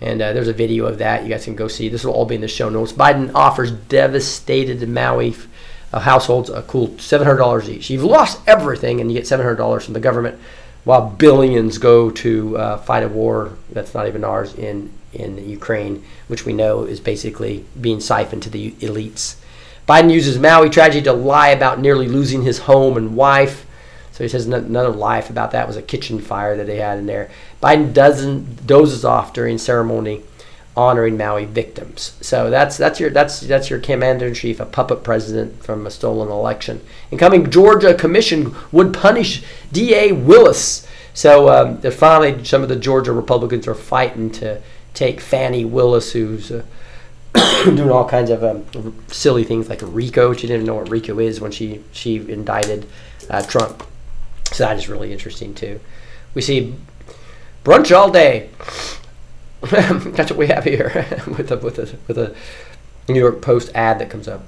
And 0.00 0.20
uh, 0.20 0.32
there's 0.32 0.48
a 0.48 0.52
video 0.52 0.86
of 0.86 0.98
that. 0.98 1.22
You 1.22 1.28
guys 1.28 1.44
can 1.44 1.54
go 1.54 1.68
see. 1.68 1.88
This 1.88 2.04
will 2.04 2.12
all 2.12 2.26
be 2.26 2.34
in 2.34 2.40
the 2.40 2.48
show 2.48 2.68
notes. 2.68 2.92
Biden 2.92 3.32
offers 3.34 3.70
devastated 3.70 4.86
Maui 4.88 5.34
uh, 5.92 6.00
households 6.00 6.50
a 6.50 6.62
cool 6.62 6.88
$700 6.88 7.68
each. 7.68 7.90
You've 7.90 8.04
lost 8.04 8.40
everything, 8.46 9.00
and 9.00 9.10
you 9.10 9.18
get 9.18 9.26
$700 9.26 9.82
from 9.82 9.94
the 9.94 10.00
government, 10.00 10.38
while 10.84 11.08
billions 11.08 11.78
go 11.78 12.10
to 12.10 12.56
uh, 12.58 12.76
fight 12.78 13.02
a 13.02 13.08
war 13.08 13.56
that's 13.70 13.94
not 13.94 14.06
even 14.06 14.24
ours 14.24 14.54
in 14.54 14.92
in 15.12 15.48
Ukraine, 15.48 16.04
which 16.28 16.46
we 16.46 16.52
know 16.52 16.84
is 16.84 17.00
basically 17.00 17.64
being 17.80 17.98
siphoned 17.98 18.44
to 18.44 18.50
the 18.50 18.70
elites. 18.72 19.36
Biden 19.88 20.12
uses 20.12 20.38
Maui 20.38 20.70
tragedy 20.70 21.02
to 21.02 21.12
lie 21.12 21.48
about 21.48 21.80
nearly 21.80 22.06
losing 22.06 22.42
his 22.42 22.60
home 22.60 22.96
and 22.96 23.16
wife. 23.16 23.66
So 24.20 24.24
he 24.24 24.28
says 24.28 24.44
another 24.44 24.90
life 24.90 25.30
about 25.30 25.52
that 25.52 25.66
was 25.66 25.78
a 25.78 25.82
kitchen 25.82 26.20
fire 26.20 26.54
that 26.54 26.66
they 26.66 26.76
had 26.76 26.98
in 26.98 27.06
there. 27.06 27.30
Biden 27.62 27.94
doesn't 27.94 28.66
dozes 28.66 29.02
off 29.02 29.32
during 29.32 29.56
ceremony 29.56 30.20
honoring 30.76 31.16
Maui 31.16 31.46
victims. 31.46 32.18
So 32.20 32.50
that's 32.50 32.76
that's 32.76 33.00
your 33.00 33.08
that's 33.08 33.40
that's 33.40 33.70
your 33.70 33.78
commander 33.78 34.26
in 34.26 34.34
chief, 34.34 34.60
a 34.60 34.66
puppet 34.66 35.02
president 35.02 35.64
from 35.64 35.86
a 35.86 35.90
stolen 35.90 36.28
election. 36.28 36.82
Incoming 37.10 37.50
Georgia 37.50 37.94
commission 37.94 38.54
would 38.70 38.92
punish 38.92 39.42
D.A. 39.72 40.12
Willis. 40.12 40.86
So 41.14 41.48
um, 41.48 41.80
finally, 41.90 42.44
some 42.44 42.62
of 42.62 42.68
the 42.68 42.76
Georgia 42.76 43.12
Republicans 43.12 43.66
are 43.66 43.74
fighting 43.74 44.30
to 44.32 44.60
take 44.92 45.22
Fani 45.22 45.64
Willis, 45.64 46.12
who's 46.12 46.52
uh, 46.52 46.62
doing 47.64 47.90
all 47.90 48.06
kinds 48.06 48.28
of 48.28 48.44
um, 48.44 49.02
silly 49.08 49.44
things 49.44 49.70
like 49.70 49.80
RICO. 49.82 50.34
She 50.34 50.46
didn't 50.46 50.66
know 50.66 50.74
what 50.74 50.90
RICO 50.90 51.18
is 51.20 51.40
when 51.40 51.52
she 51.52 51.82
she 51.90 52.16
indicted 52.16 52.86
uh, 53.30 53.40
Trump. 53.40 53.86
So 54.52 54.64
that 54.64 54.76
is 54.76 54.88
really 54.88 55.12
interesting 55.12 55.54
too. 55.54 55.80
We 56.34 56.42
see 56.42 56.74
brunch 57.64 57.94
all 57.96 58.10
day. 58.10 58.50
That's 59.70 60.30
what 60.30 60.38
we 60.38 60.46
have 60.48 60.64
here 60.64 61.06
with 61.26 61.50
a 61.50 61.56
with 61.58 61.78
a 61.78 61.96
with 62.08 62.18
a 62.18 62.34
New 63.08 63.20
York 63.20 63.42
Post 63.42 63.70
ad 63.74 63.98
that 63.98 64.10
comes 64.10 64.28
up. 64.28 64.42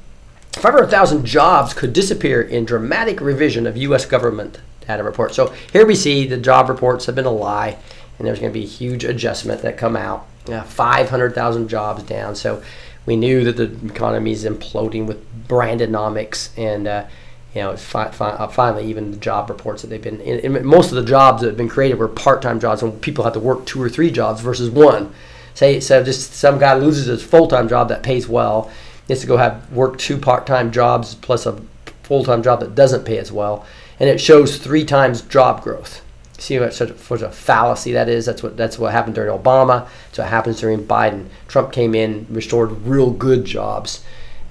500,000 0.52 1.24
jobs 1.24 1.72
could 1.72 1.92
disappear 1.92 2.42
in 2.42 2.64
dramatic 2.64 3.20
revision 3.20 3.66
of 3.66 3.76
U.S. 3.78 4.04
government 4.04 4.60
data 4.86 5.02
report. 5.02 5.34
So 5.34 5.52
here 5.72 5.86
we 5.86 5.94
see 5.94 6.26
the 6.26 6.36
job 6.36 6.68
reports 6.68 7.06
have 7.06 7.14
been 7.14 7.24
a 7.24 7.30
lie, 7.30 7.78
and 8.18 8.26
there's 8.26 8.38
going 8.38 8.52
to 8.52 8.58
be 8.58 8.64
a 8.64 8.68
huge 8.68 9.04
adjustment 9.04 9.62
that 9.62 9.78
come 9.78 9.96
out. 9.96 10.26
Uh, 10.46 10.62
500,000 10.62 11.68
jobs 11.68 12.02
down. 12.02 12.34
So 12.34 12.62
we 13.06 13.16
knew 13.16 13.44
that 13.44 13.56
the 13.56 13.72
economy 13.86 14.32
is 14.32 14.44
imploding 14.44 15.06
with 15.06 15.48
brandonomics 15.48 16.50
and 16.58 16.86
uh, 16.86 17.06
you 17.54 17.60
know, 17.60 17.76
fi- 17.76 18.10
fi- 18.10 18.30
uh, 18.30 18.48
finally, 18.48 18.86
even 18.86 19.10
the 19.10 19.16
job 19.18 19.50
reports 19.50 19.82
that 19.82 19.88
they've 19.88 20.02
been 20.02 20.20
in, 20.20 20.56
in, 20.56 20.66
most 20.66 20.90
of 20.90 20.96
the 20.96 21.04
jobs 21.04 21.42
that 21.42 21.48
have 21.48 21.56
been 21.56 21.68
created 21.68 21.98
were 21.98 22.08
part-time 22.08 22.58
jobs 22.58 22.82
when 22.82 22.92
people 23.00 23.24
have 23.24 23.34
to 23.34 23.40
work 23.40 23.66
two 23.66 23.82
or 23.82 23.90
three 23.90 24.10
jobs 24.10 24.40
versus 24.40 24.70
one. 24.70 25.12
Say, 25.54 25.80
so 25.80 26.02
just 26.02 26.32
some 26.32 26.58
guy 26.58 26.74
loses 26.74 27.06
his 27.06 27.22
full-time 27.22 27.68
job 27.68 27.88
that 27.90 28.02
pays 28.02 28.26
well, 28.26 28.70
he 29.06 29.12
has 29.12 29.20
to 29.20 29.26
go 29.26 29.36
have 29.36 29.70
work 29.70 29.98
two 29.98 30.16
part-time 30.16 30.72
jobs 30.72 31.14
plus 31.14 31.44
a 31.44 31.60
full-time 32.02 32.42
job 32.42 32.60
that 32.60 32.74
doesn't 32.74 33.04
pay 33.04 33.18
as 33.18 33.30
well, 33.30 33.66
and 34.00 34.08
it 34.08 34.18
shows 34.18 34.56
three 34.56 34.84
times 34.84 35.20
job 35.20 35.62
growth. 35.62 36.02
See 36.38 36.58
what 36.58 36.72
such 36.72 36.90
a, 36.90 37.26
a 37.26 37.30
fallacy 37.30 37.92
that 37.92 38.08
is? 38.08 38.24
That's 38.24 38.42
what 38.42 38.56
that's 38.56 38.78
what 38.78 38.90
happened 38.92 39.14
during 39.14 39.38
Obama. 39.38 39.86
That's 40.06 40.18
what 40.18 40.28
happens 40.28 40.58
during 40.58 40.84
Biden. 40.84 41.26
Trump 41.46 41.70
came 41.70 41.94
in, 41.94 42.26
restored 42.30 42.70
real 42.84 43.10
good 43.10 43.44
jobs 43.44 44.02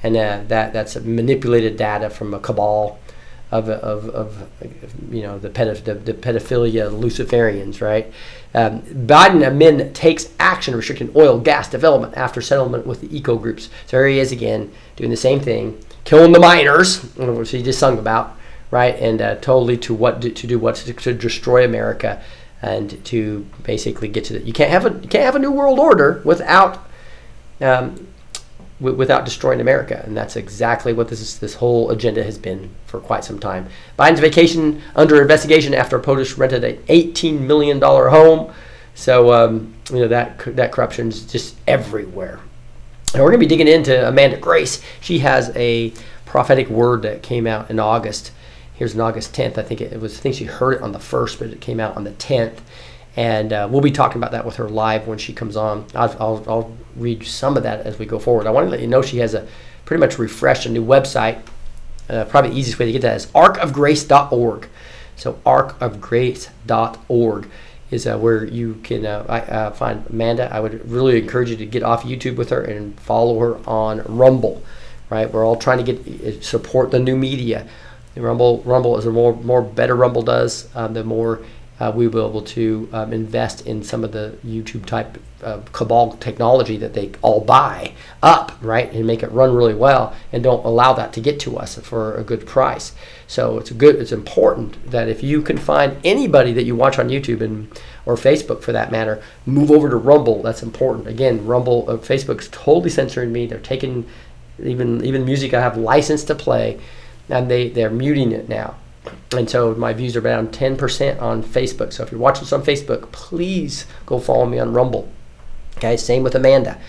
and 0.04 0.18
uh, 0.18 0.42
that 0.48 0.74
that's 0.74 0.96
manipulated 0.98 1.78
data 1.78 2.10
from 2.10 2.34
a 2.34 2.40
cabal 2.40 3.00
of, 3.52 3.68
of, 3.70 4.10
of 4.10 4.50
you 5.14 5.22
know 5.22 5.38
the, 5.38 5.50
the, 5.50 5.94
the 5.94 6.14
pedophilia 6.14 6.90
Luciferians, 6.90 7.82
right? 7.82 8.12
Um, 8.54 8.82
Biden 8.82 9.42
admin 9.42 9.94
takes 9.94 10.30
action 10.40 10.76
restricting 10.76 11.12
oil 11.16 11.40
gas 11.40 11.70
development 11.70 12.16
after 12.16 12.42
settlement 12.42 12.88
with 12.88 13.02
the 13.02 13.16
eco 13.16 13.38
groups. 13.38 13.70
So 13.88 13.98
here 13.98 14.08
he 14.08 14.20
is 14.20 14.32
again 14.32 14.72
doing 14.96 15.10
the 15.10 15.18
same 15.18 15.40
thing, 15.40 15.78
killing 16.06 16.32
the 16.32 16.40
miners, 16.40 17.04
which 17.16 17.52
he 17.52 17.62
just 17.62 17.80
sung 17.80 18.00
about, 18.00 18.38
right? 18.72 18.96
And 18.96 19.22
uh, 19.22 19.36
totally 19.36 19.78
to 19.80 19.94
what 19.94 20.22
to, 20.22 20.30
to 20.30 20.48
do 20.48 20.58
what 20.58 20.76
to, 20.76 20.94
to 20.94 21.14
destroy 21.14 21.66
America 21.66 22.22
and 22.62 23.04
to 23.06 23.46
basically 23.64 24.08
get 24.08 24.24
to 24.26 24.34
the 24.34 24.42
you 24.42 24.54
can't 24.54 24.72
have 24.72 24.86
a 24.86 24.94
you 25.02 25.10
can't 25.10 25.26
have 25.26 25.36
a 25.36 25.40
new 25.40 25.52
world 25.52 25.80
order 25.80 26.22
without 26.24 26.88
um, 27.60 28.08
w- 28.82 28.98
without 28.98 29.24
destroying 29.24 29.62
America, 29.62 30.02
and 30.06 30.18
that's 30.18 30.36
exactly 30.36 30.92
what 30.92 31.08
this 31.08 31.22
is, 31.22 31.40
this 31.40 31.56
whole 31.56 31.92
agenda 31.92 32.24
has 32.24 32.38
been 32.38 32.70
for 32.86 33.00
quite 33.00 33.24
some 33.24 33.40
time. 33.40 33.68
Biden's 33.98 34.20
vacation 34.20 34.82
under 34.96 35.22
investigation 35.22 35.74
after 35.74 36.00
POTUS 36.00 36.38
rented 36.38 36.64
a 36.64 36.80
18 36.90 37.48
million 37.48 37.80
dollar 37.80 38.10
home, 38.10 38.54
so 38.96 39.32
um, 39.34 39.74
you 39.90 40.00
know 40.00 40.08
that 40.08 40.40
that 40.56 40.72
corruption 40.72 41.08
is 41.08 41.26
just 41.26 41.56
everywhere. 41.68 42.40
And 43.14 43.22
we're 43.22 43.30
going 43.30 43.42
to 43.42 43.46
be 43.46 43.56
digging 43.56 43.68
into 43.68 44.08
Amanda 44.08 44.38
Grace. 44.38 44.82
She 45.02 45.20
has 45.20 45.52
a 45.56 45.94
prophetic 46.26 46.70
word 46.70 47.02
that 47.02 47.22
came 47.22 47.46
out 47.46 47.70
in 47.70 47.78
August. 47.78 48.32
Here's 48.74 48.96
on 48.96 49.02
August 49.02 49.34
10th. 49.34 49.58
I 49.58 49.64
think 49.64 49.82
it 49.82 50.00
was. 50.00 50.18
I 50.18 50.22
think 50.22 50.36
she 50.36 50.46
heard 50.46 50.76
it 50.76 50.82
on 50.82 50.92
the 50.92 51.00
first, 51.00 51.40
but 51.40 51.50
it 51.50 51.62
came 51.62 51.80
out 51.80 51.96
on 51.98 52.04
the 52.04 52.12
10th 52.12 52.60
and 53.16 53.52
uh, 53.52 53.68
we'll 53.70 53.82
be 53.82 53.92
talking 53.92 54.18
about 54.18 54.32
that 54.32 54.46
with 54.46 54.56
her 54.56 54.70
live 54.70 55.08
when 55.08 55.18
she 55.18 55.34
comes 55.34 55.58
on. 55.58 55.86
I'll, 55.94 56.16
I'll, 56.20 56.44
I'll, 56.48 56.78
read 56.98 57.26
some 57.26 57.56
of 57.56 57.64
that 57.64 57.86
as 57.86 57.98
we 57.98 58.06
go 58.06 58.20
forward. 58.20 58.46
I 58.46 58.52
want 58.52 58.66
to 58.66 58.70
let 58.70 58.82
you 58.82 58.88
know 58.88 59.02
she 59.02 59.20
has 59.20 59.34
a 59.34 59.48
pretty 59.86 60.02
much 60.02 60.20
refreshed 60.20 60.66
a 60.66 60.70
new 60.70 60.86
website. 60.86 61.42
Uh, 62.10 62.26
probably 62.26 62.50
the 62.50 62.58
easiest 62.58 62.80
way 62.80 62.86
to 62.86 62.92
get 62.92 63.02
that 63.02 63.16
is 63.16 63.28
arkofgrace.org. 63.28 64.68
So 65.16 65.34
arkofgrace.org 65.46 67.50
is 67.92 68.08
uh, 68.08 68.18
where 68.18 68.46
you 68.46 68.76
can 68.84 69.06
uh, 69.06 69.26
uh, 69.30 69.72
find 69.72 70.06
Amanda. 70.10 70.54
I 70.54 70.60
would 70.60 70.90
really 70.90 71.20
encourage 71.20 71.50
you 71.50 71.58
to 71.58 71.66
get 71.66 71.84
off 71.84 72.04
YouTube 72.04 72.36
with 72.36 72.50
her 72.50 72.62
and 72.62 73.00
follow 73.00 73.40
her 73.40 73.70
on 73.70 74.02
Rumble. 74.04 74.64
Right, 75.10 75.32
we're 75.32 75.46
all 75.46 75.58
trying 75.58 75.86
to 75.86 75.94
get 75.94 76.26
uh, 76.26 76.42
support 76.42 76.92
the 76.92 77.00
new 77.00 77.18
media. 77.18 77.68
Rumble, 78.16 78.62
Rumble 78.64 78.98
is 78.98 79.06
the 79.06 79.12
more 79.12 79.36
more 79.36 79.62
better 79.62 79.96
Rumble 79.96 80.22
does, 80.22 80.74
um, 80.76 80.94
the 80.94 81.04
more 81.04 81.42
uh, 81.82 81.92
we 81.92 82.08
will 82.08 82.30
be 82.30 82.30
able 82.30 82.42
to 82.44 82.88
um, 82.94 83.12
invest 83.12 83.66
in 83.66 83.82
some 83.82 84.04
of 84.04 84.12
the 84.12 84.38
YouTube 84.46 84.86
type 84.86 85.18
uh, 85.42 85.62
cabal 85.74 86.12
technology 86.18 86.78
that 86.78 86.94
they 86.94 87.12
all 87.24 87.42
buy 87.42 87.92
up, 88.22 88.52
right, 88.62 88.94
and 88.94 89.08
make 89.08 89.24
it 89.24 89.32
run 89.32 89.56
really 89.56 89.74
well, 89.74 90.16
and 90.32 90.44
don't 90.44 90.64
allow 90.64 90.94
that 90.94 91.12
to 91.12 91.20
get 91.20 91.40
to 91.40 91.58
us 91.58 91.80
for 91.80 92.16
a 92.18 92.24
good 92.24 92.46
price. 92.46 92.94
So 93.26 93.58
it's 93.58 93.72
good. 93.72 93.96
It's 93.96 94.12
important 94.12 94.92
that 94.92 95.10
if 95.10 95.24
you 95.24 95.42
can 95.42 95.58
find 95.58 95.98
anybody 96.04 96.54
that 96.54 96.66
you 96.66 96.76
watch 96.76 97.00
on 97.00 97.10
YouTube 97.10 97.42
and 97.42 97.68
or 98.06 98.14
Facebook 98.14 98.62
for 98.62 98.72
that 98.74 98.92
matter, 98.92 99.24
move 99.48 99.72
over 99.72 99.90
to 99.90 99.96
Rumble. 99.96 100.44
That's 100.44 100.62
important. 100.62 101.08
Again, 101.08 101.48
Rumble, 101.48 101.90
uh, 101.90 101.98
Facebook's 101.98 102.48
totally 102.50 102.92
censoring 102.92 103.32
me. 103.32 103.48
They're 103.48 103.58
taking 103.58 104.06
even 104.62 105.04
even 105.04 105.26
music 105.26 105.56
I 105.56 105.62
have 105.62 105.78
licensed 105.78 106.28
to 106.28 106.36
play, 106.36 106.80
and 107.28 107.50
they 107.50 107.70
they're 107.70 107.90
muting 107.90 108.32
it 108.32 108.48
now 108.48 108.76
and 109.32 109.50
so 109.50 109.74
my 109.76 109.94
views 109.94 110.16
are 110.16 110.22
down 110.22 110.50
10% 110.50 111.22
on 111.22 111.44
Facebook. 111.44 111.94
So 111.94 112.04
if 112.04 112.12
you're 112.12 112.20
watching 112.20 112.44
this 112.44 112.54
on 112.54 112.64
Facebook, 112.64 113.12
please 113.12 113.86
go 114.06 114.20
follow 114.20 114.46
me 114.46 114.60
on 114.60 114.74
Rumble. 114.74 115.10
Okay, 115.78 115.98
same 115.98 116.24
with 116.24 116.36
Amanda. 116.36 116.80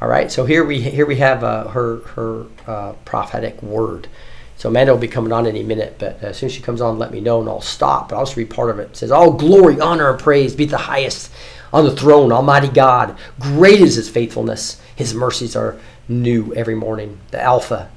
All 0.00 0.08
right, 0.08 0.32
so 0.32 0.46
here 0.46 0.64
we 0.64 0.80
here 0.80 1.04
we 1.04 1.16
have 1.16 1.44
uh, 1.44 1.68
her 1.68 1.98
her 2.14 2.46
uh, 2.66 2.92
prophetic 3.04 3.62
word. 3.62 4.08
So 4.56 4.68
Amanda 4.70 4.92
will 4.92 5.00
be 5.00 5.08
coming 5.08 5.32
on 5.32 5.46
any 5.46 5.62
minute, 5.62 5.96
but 5.98 6.22
as 6.22 6.38
soon 6.38 6.46
as 6.46 6.54
she 6.54 6.62
comes 6.62 6.80
on, 6.80 6.98
let 6.98 7.12
me 7.12 7.20
know 7.20 7.40
and 7.40 7.48
I'll 7.48 7.60
stop. 7.60 8.08
But 8.08 8.16
I'll 8.16 8.24
just 8.24 8.36
read 8.36 8.50
part 8.50 8.70
of 8.70 8.78
it. 8.78 8.90
It 8.90 8.96
says, 8.96 9.10
"All 9.10 9.32
glory, 9.32 9.78
honor, 9.78 10.10
and 10.10 10.18
praise 10.18 10.54
be 10.54 10.64
the 10.64 10.78
highest 10.78 11.30
on 11.72 11.84
the 11.84 11.94
throne, 11.94 12.32
Almighty 12.32 12.68
God. 12.68 13.16
Great 13.38 13.80
is 13.80 13.96
His 13.96 14.08
faithfulness. 14.08 14.80
His 14.96 15.12
mercies 15.12 15.54
are 15.54 15.76
new 16.08 16.54
every 16.54 16.74
morning. 16.74 17.18
The 17.30 17.42
Alpha, 17.42 17.90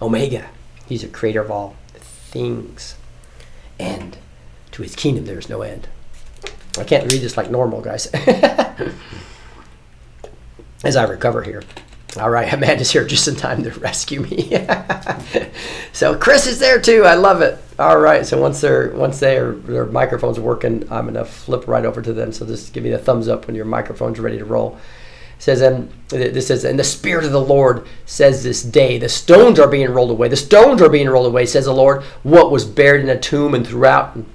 Omega. 0.00 0.46
He's 0.86 1.02
the 1.02 1.08
creator 1.08 1.42
of 1.42 1.50
all 1.50 1.76
things." 1.94 2.94
End. 3.80 4.18
To 4.72 4.82
his 4.82 4.94
kingdom 4.94 5.24
there 5.26 5.38
is 5.38 5.48
no 5.48 5.62
end. 5.62 5.88
I 6.78 6.84
can't 6.84 7.10
read 7.10 7.20
this 7.20 7.36
like 7.36 7.50
normal, 7.50 7.80
guys. 7.80 8.06
As 10.84 10.96
I 10.96 11.04
recover 11.04 11.42
here. 11.42 11.62
All 12.18 12.30
right, 12.30 12.52
Amanda's 12.52 12.90
here 12.90 13.04
just 13.04 13.28
in 13.28 13.36
time 13.36 13.62
to 13.62 13.70
rescue 13.80 14.20
me. 14.20 14.50
so 15.92 16.16
Chris 16.16 16.46
is 16.46 16.58
there 16.58 16.80
too. 16.80 17.04
I 17.04 17.14
love 17.14 17.40
it. 17.42 17.58
All 17.78 17.98
right, 17.98 18.26
so 18.26 18.40
once 18.40 18.60
they're 18.60 18.90
once 18.92 19.20
their 19.20 19.52
their 19.52 19.86
microphones 19.86 20.38
working, 20.40 20.90
I'm 20.90 21.06
gonna 21.06 21.24
flip 21.24 21.68
right 21.68 21.84
over 21.84 22.02
to 22.02 22.12
them. 22.12 22.32
So 22.32 22.46
just 22.46 22.72
give 22.72 22.84
me 22.84 22.90
the 22.90 22.98
thumbs 22.98 23.28
up 23.28 23.46
when 23.46 23.56
your 23.56 23.64
microphone's 23.64 24.18
ready 24.18 24.38
to 24.38 24.44
roll. 24.44 24.78
Says, 25.40 25.62
and 25.62 25.90
this 26.10 26.48
says, 26.48 26.64
and 26.64 26.78
the 26.78 26.84
Spirit 26.84 27.24
of 27.24 27.32
the 27.32 27.40
Lord 27.40 27.86
says 28.04 28.44
this 28.44 28.62
day, 28.62 28.98
the 28.98 29.08
stones 29.08 29.58
are 29.58 29.66
being 29.66 29.90
rolled 29.90 30.10
away. 30.10 30.28
The 30.28 30.36
stones 30.36 30.82
are 30.82 30.90
being 30.90 31.08
rolled 31.08 31.26
away, 31.26 31.46
says 31.46 31.64
the 31.64 31.72
Lord. 31.72 32.02
What 32.22 32.50
was 32.50 32.66
buried 32.66 33.00
in 33.00 33.08
a 33.08 33.18
tomb 33.18 33.54
and 33.54 33.66
throughout 33.66 34.14
and, 34.14 34.26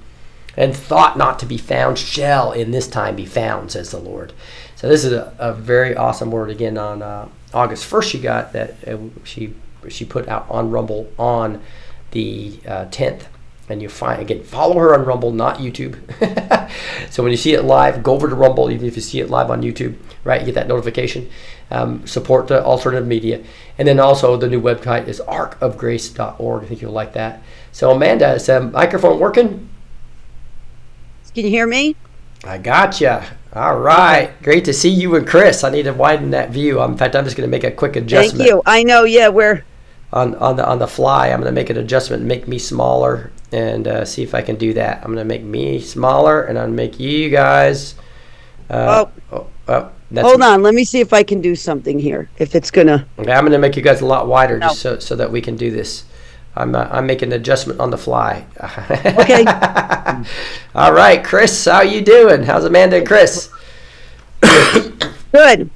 and 0.56 0.76
thought 0.76 1.16
not 1.16 1.38
to 1.38 1.46
be 1.46 1.58
found 1.58 1.96
shall 1.96 2.50
in 2.50 2.72
this 2.72 2.88
time 2.88 3.14
be 3.14 3.24
found, 3.24 3.70
says 3.70 3.92
the 3.92 3.98
Lord. 4.00 4.32
So 4.74 4.88
this 4.88 5.04
is 5.04 5.12
a, 5.12 5.32
a 5.38 5.54
very 5.54 5.94
awesome 5.96 6.32
word. 6.32 6.50
Again, 6.50 6.76
on 6.76 7.02
uh, 7.02 7.28
August 7.54 7.88
1st, 7.88 8.10
she 8.10 8.20
got 8.20 8.52
that 8.52 8.76
uh, 8.86 8.98
she 9.22 9.54
she 9.88 10.04
put 10.04 10.28
out 10.28 10.46
on 10.50 10.72
Rumble 10.72 11.08
on 11.16 11.62
the 12.10 12.58
uh, 12.66 12.86
10th 12.86 13.26
and 13.68 13.82
you 13.82 13.88
find 13.88 14.20
again 14.20 14.42
follow 14.42 14.78
her 14.78 14.94
on 14.94 15.04
rumble 15.04 15.32
not 15.32 15.58
youtube. 15.58 15.98
So 17.10 17.22
when 17.22 17.30
you 17.30 17.38
see 17.38 17.54
it 17.54 17.62
live 17.62 18.02
go 18.02 18.14
over 18.14 18.28
to 18.28 18.34
rumble 18.34 18.70
even 18.70 18.86
if 18.86 18.96
you 18.96 19.02
see 19.02 19.20
it 19.20 19.30
live 19.30 19.50
on 19.50 19.62
youtube 19.62 19.96
right? 20.26 20.40
You 20.40 20.46
get 20.46 20.56
that 20.56 20.68
notification. 20.68 21.30
Um, 21.70 22.06
support 22.06 22.48
the 22.48 22.62
alternative 22.62 23.06
media. 23.06 23.42
And 23.78 23.88
then 23.88 23.98
also 23.98 24.36
the 24.36 24.48
new 24.48 24.60
website 24.60 25.08
is 25.08 25.20
arkofgrace.org 25.20 26.62
i 26.62 26.66
think 26.66 26.82
you'll 26.82 26.92
like 26.92 27.14
that. 27.14 27.42
So 27.72 27.90
amanda 27.92 28.34
is 28.34 28.46
the 28.46 28.60
microphone 28.60 29.18
working? 29.18 29.68
Can 31.34 31.44
you 31.44 31.50
hear 31.50 31.66
me? 31.66 31.96
I 32.44 32.58
gotcha. 32.58 33.26
All 33.52 33.78
right. 33.78 34.30
Great 34.42 34.64
to 34.66 34.72
see 34.72 34.88
you 34.88 35.16
and 35.16 35.26
chris. 35.26 35.64
I 35.64 35.70
need 35.70 35.84
to 35.84 35.92
widen 35.92 36.30
that 36.30 36.50
view. 36.50 36.82
In 36.82 36.96
fact 36.96 37.16
i'm 37.16 37.24
just 37.24 37.36
going 37.36 37.48
to 37.48 37.50
make 37.50 37.64
a 37.64 37.70
quick 37.70 37.96
adjustment. 37.96 38.38
Thank 38.38 38.50
you. 38.50 38.62
I 38.66 38.82
know. 38.82 39.04
Yeah 39.04 39.28
we're 39.28 39.64
on, 40.12 40.34
on 40.36 40.56
the 40.56 40.66
on 40.66 40.78
the 40.78 40.86
fly 40.86 41.28
i'm 41.30 41.40
going 41.40 41.52
to 41.52 41.60
make 41.60 41.68
an 41.68 41.76
adjustment 41.76 42.22
make 42.22 42.46
me 42.46 42.60
smaller 42.60 43.32
and 43.56 43.88
uh, 43.88 44.04
see 44.04 44.22
if 44.22 44.34
I 44.34 44.42
can 44.42 44.56
do 44.56 44.74
that. 44.74 45.02
I'm 45.02 45.12
gonna 45.12 45.24
make 45.24 45.42
me 45.42 45.80
smaller, 45.80 46.42
and 46.42 46.58
I'm 46.58 46.66
gonna 46.66 46.76
make 46.76 47.00
you 47.00 47.30
guys. 47.30 47.94
Uh, 48.68 49.06
oh, 49.32 49.32
oh, 49.32 49.46
oh 49.68 50.20
hold 50.20 50.42
on. 50.42 50.62
Let 50.62 50.74
me 50.74 50.84
see 50.84 51.00
if 51.00 51.14
I 51.14 51.22
can 51.22 51.40
do 51.40 51.56
something 51.56 51.98
here. 51.98 52.28
If 52.36 52.54
it's 52.54 52.70
gonna. 52.70 53.06
Okay, 53.18 53.32
I'm 53.32 53.44
gonna 53.44 53.58
make 53.58 53.74
you 53.74 53.82
guys 53.82 54.02
a 54.02 54.06
lot 54.06 54.28
wider, 54.28 54.58
no. 54.58 54.68
just 54.68 54.80
so 54.80 54.98
so 54.98 55.16
that 55.16 55.32
we 55.32 55.40
can 55.40 55.56
do 55.56 55.70
this. 55.70 56.04
I'm 56.54 56.74
uh, 56.74 56.86
I'm 56.90 57.06
making 57.06 57.32
an 57.32 57.40
adjustment 57.40 57.80
on 57.80 57.90
the 57.90 57.98
fly. 57.98 58.44
okay. 58.60 59.44
All 60.74 60.92
right, 60.92 61.24
Chris, 61.24 61.64
how 61.64 61.80
you 61.80 62.02
doing? 62.02 62.42
How's 62.42 62.66
Amanda 62.66 62.98
and 62.98 63.06
Chris? 63.06 63.50
Good. 65.32 65.70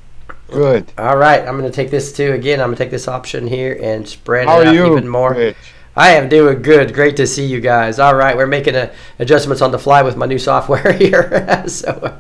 Good. 0.50 0.92
All 0.98 1.16
right, 1.16 1.40
I'm 1.46 1.56
gonna 1.56 1.70
take 1.70 1.90
this 1.90 2.12
too. 2.12 2.32
Again, 2.32 2.60
I'm 2.60 2.68
gonna 2.68 2.76
take 2.76 2.90
this 2.90 3.08
option 3.08 3.46
here 3.46 3.78
and 3.80 4.06
spread 4.06 4.48
how 4.48 4.60
it 4.60 4.66
out 4.66 4.74
you, 4.74 4.86
even 4.92 5.08
more. 5.08 5.32
Rich? 5.32 5.56
I 5.96 6.10
am 6.12 6.28
doing 6.28 6.62
good. 6.62 6.94
Great 6.94 7.16
to 7.16 7.26
see 7.26 7.46
you 7.46 7.60
guys. 7.60 7.98
All 7.98 8.14
right, 8.14 8.36
we're 8.36 8.46
making 8.46 8.76
a, 8.76 8.92
adjustments 9.18 9.60
on 9.60 9.72
the 9.72 9.78
fly 9.78 10.02
with 10.02 10.16
my 10.16 10.26
new 10.26 10.38
software 10.38 10.92
here. 10.98 11.64
so 11.66 12.18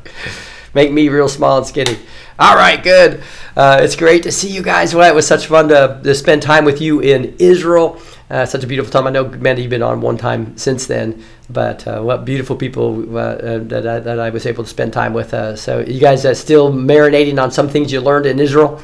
make 0.74 0.90
me 0.92 1.08
real 1.08 1.28
small 1.28 1.58
and 1.58 1.66
skinny. 1.66 1.98
All 2.38 2.56
right, 2.56 2.82
good. 2.82 3.22
Uh, 3.56 3.80
it's 3.82 3.94
great 3.94 4.22
to 4.24 4.32
see 4.32 4.48
you 4.48 4.62
guys. 4.62 4.94
Well, 4.94 5.10
it 5.10 5.14
was 5.14 5.26
such 5.26 5.46
fun 5.46 5.68
to, 5.68 6.00
to 6.02 6.14
spend 6.14 6.42
time 6.42 6.64
with 6.64 6.80
you 6.80 7.00
in 7.00 7.36
Israel. 7.38 8.00
Uh, 8.28 8.46
such 8.46 8.64
a 8.64 8.66
beautiful 8.66 8.90
time. 8.90 9.06
I 9.06 9.10
know, 9.10 9.28
Mandy, 9.28 9.62
you've 9.62 9.70
been 9.70 9.82
on 9.82 10.00
one 10.00 10.16
time 10.16 10.56
since 10.56 10.86
then, 10.86 11.22
but 11.48 11.86
uh, 11.86 12.00
what 12.00 12.24
beautiful 12.24 12.56
people 12.56 13.16
uh, 13.16 13.20
uh, 13.20 13.58
that, 13.64 13.86
I, 13.86 13.98
that 14.00 14.18
I 14.18 14.30
was 14.30 14.46
able 14.46 14.64
to 14.64 14.70
spend 14.70 14.92
time 14.92 15.12
with. 15.12 15.34
Uh, 15.34 15.54
so, 15.54 15.80
you 15.80 16.00
guys 16.00 16.24
are 16.24 16.34
still 16.34 16.72
marinating 16.72 17.42
on 17.42 17.50
some 17.50 17.68
things 17.68 17.92
you 17.92 18.00
learned 18.00 18.26
in 18.26 18.38
Israel? 18.38 18.80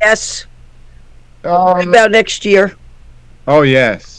Yes. 0.00 0.46
Um, 1.44 1.88
about 1.88 2.10
next 2.10 2.44
year. 2.44 2.76
Oh 3.46 3.62
yes. 3.62 4.16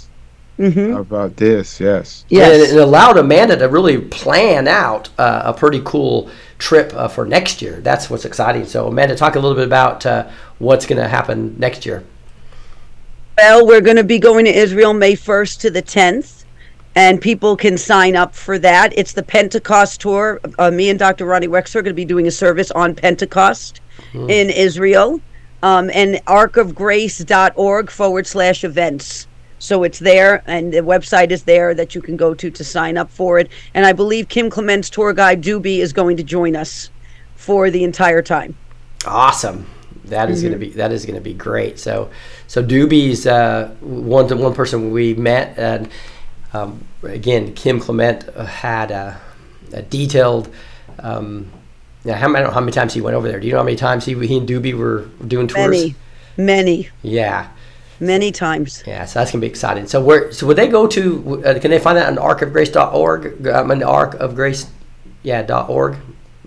Mm-hmm. 0.57 0.93
How 0.93 1.01
about 1.01 1.37
this? 1.37 1.79
Yes. 1.79 2.25
Yes. 2.29 2.71
It 2.71 2.77
allowed 2.77 3.17
Amanda 3.17 3.55
to 3.57 3.67
really 3.67 3.99
plan 3.99 4.67
out 4.67 5.09
uh, 5.19 5.43
a 5.45 5.53
pretty 5.53 5.81
cool 5.85 6.31
trip 6.57 6.91
uh, 6.95 7.07
for 7.07 7.25
next 7.25 7.61
year. 7.61 7.79
That's 7.81 8.09
what's 8.09 8.25
exciting. 8.25 8.65
So, 8.65 8.87
Amanda, 8.87 9.15
talk 9.15 9.35
a 9.35 9.39
little 9.39 9.55
bit 9.55 9.67
about 9.67 10.05
uh, 10.05 10.29
what's 10.57 10.87
going 10.87 11.01
to 11.01 11.07
happen 11.07 11.55
next 11.59 11.85
year. 11.85 12.03
Well, 13.37 13.67
we're 13.67 13.81
going 13.81 13.97
to 13.97 14.03
be 14.03 14.17
going 14.17 14.45
to 14.45 14.51
Israel 14.51 14.93
May 14.93 15.13
1st 15.13 15.59
to 15.59 15.69
the 15.69 15.83
10th, 15.83 16.45
and 16.95 17.21
people 17.21 17.55
can 17.55 17.77
sign 17.77 18.15
up 18.15 18.33
for 18.33 18.57
that. 18.57 18.97
It's 18.97 19.13
the 19.13 19.21
Pentecost 19.21 20.01
tour. 20.01 20.39
Uh, 20.57 20.71
me 20.71 20.89
and 20.89 20.97
Dr. 20.97 21.25
Ronnie 21.25 21.47
Wexler 21.47 21.75
are 21.75 21.81
going 21.83 21.93
to 21.93 21.93
be 21.93 22.05
doing 22.05 22.25
a 22.25 22.31
service 22.31 22.71
on 22.71 22.95
Pentecost 22.95 23.79
mm. 24.11 24.27
in 24.27 24.49
Israel 24.49 25.21
um, 25.63 25.89
and 25.93 26.15
arkofgrace.org 26.25 27.89
forward 27.89 28.27
slash 28.27 28.63
events. 28.63 29.27
So 29.59 29.83
it's 29.83 29.99
there, 29.99 30.43
and 30.45 30.71
the 30.71 30.79
website 30.79 31.31
is 31.31 31.43
there 31.43 31.73
that 31.73 31.95
you 31.95 32.01
can 32.01 32.15
go 32.15 32.35
to 32.35 32.51
to 32.51 32.63
sign 32.63 32.95
up 32.95 33.09
for 33.09 33.39
it. 33.39 33.49
And 33.73 33.85
I 33.85 33.93
believe 33.93 34.29
Kim 34.29 34.49
Clement's 34.49 34.89
tour 34.89 35.13
guide 35.13 35.41
Doobie 35.41 35.79
is 35.79 35.93
going 35.93 36.17
to 36.17 36.23
join 36.23 36.55
us 36.55 36.91
for 37.35 37.71
the 37.71 37.83
entire 37.83 38.21
time. 38.21 38.55
Awesome. 39.05 39.65
That 40.05 40.29
is 40.29 40.41
going 40.41 40.53
to 40.53 40.59
be 40.59 40.69
that 40.71 40.91
is 40.91 41.05
going 41.05 41.15
to 41.15 41.21
be 41.21 41.33
great. 41.33 41.79
So, 41.79 42.09
so 42.47 42.63
Doobie's 42.63 43.27
uh, 43.27 43.75
one 43.81 44.25
one 44.39 44.53
person 44.53 44.91
we 44.91 45.15
met, 45.15 45.57
and 45.57 45.89
um, 46.53 46.85
again, 47.03 47.53
Kim 47.55 47.79
Clement 47.79 48.23
had 48.35 48.91
a, 48.91 49.19
a 49.73 49.81
detailed. 49.81 50.49
Um, 50.99 51.51
yeah, 52.07 52.15
how 52.15 52.27
many, 52.29 52.37
I 52.39 52.41
don't 52.43 52.51
know 52.51 52.53
how 52.55 52.61
many 52.61 52.71
times 52.71 52.93
he 52.93 53.01
went 53.01 53.15
over 53.15 53.27
there. 53.27 53.39
Do 53.39 53.45
you 53.47 53.51
know 53.53 53.59
how 53.59 53.65
many 53.65 53.75
times 53.75 54.05
he, 54.05 54.13
he 54.25 54.37
and 54.37 54.47
Doobie 54.47 54.73
were 54.73 55.01
doing 55.27 55.47
tours? 55.47 55.69
Many, 55.69 55.95
many, 56.37 56.89
Yeah, 57.03 57.49
many 57.99 58.31
times. 58.31 58.81
yeah. 58.87 59.03
So 59.05 59.19
that's 59.19 59.31
gonna 59.31 59.41
be 59.41 59.47
exciting. 59.47 59.87
So 59.87 60.01
where 60.01 60.31
so 60.31 60.47
would 60.47 60.57
they 60.57 60.67
go 60.69 60.87
to? 60.87 61.43
Uh, 61.45 61.59
can 61.59 61.69
they 61.69 61.79
find 61.79 61.97
that 61.97 62.07
on 62.07 62.15
arkofgrace.org? 62.15 63.45
Um, 63.47 63.71
an 63.71 63.83
ark 63.83 64.13
of 64.15 64.35
grace, 64.35 64.67
yeah, 65.23 65.43
dot 65.43 65.69
org 65.69 65.97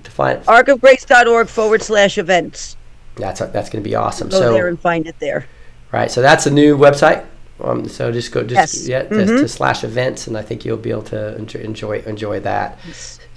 to 0.04 0.10
find. 0.10 0.42
Arkofgrace.org 0.46 1.48
forward 1.48 1.82
slash 1.82 2.16
events. 2.16 2.76
That's 3.16 3.40
that's 3.40 3.68
gonna 3.68 3.84
be 3.84 3.94
awesome. 3.94 4.30
Go 4.30 4.40
so 4.40 4.52
there 4.54 4.68
and 4.68 4.80
find 4.80 5.06
it 5.06 5.16
there. 5.18 5.46
Right. 5.92 6.10
So 6.10 6.22
that's 6.22 6.46
a 6.46 6.50
new 6.50 6.78
website. 6.78 7.26
Um, 7.62 7.86
so 7.86 8.10
just 8.10 8.32
go, 8.32 8.42
just 8.42 8.86
Yes. 8.86 8.88
yeah, 8.88 9.02
to, 9.02 9.14
Mhm. 9.14 9.40
to 9.40 9.46
slash 9.48 9.84
events, 9.84 10.26
and 10.26 10.38
I 10.38 10.40
think 10.40 10.64
you'll 10.64 10.78
be 10.78 10.90
able 10.90 11.02
to 11.02 11.36
enjoy 11.36 11.60
enjoy, 11.60 11.98
enjoy 12.06 12.40
that. 12.40 12.78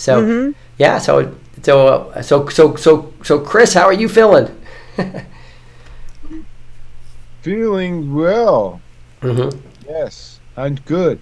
So 0.03 0.33
yeah. 0.77 0.97
So 0.97 1.33
so 1.61 1.87
uh, 1.87 2.21
so 2.21 2.47
so 2.49 2.75
so 2.75 3.13
so 3.23 3.39
Chris, 3.39 3.73
how 3.73 3.85
are 3.85 3.93
you 3.93 4.09
feeling? 4.09 4.47
Feeling 7.41 8.13
well. 8.13 8.81
hmm 9.21 9.49
Yes, 9.87 10.39
I'm 10.55 10.75
good. 10.75 11.19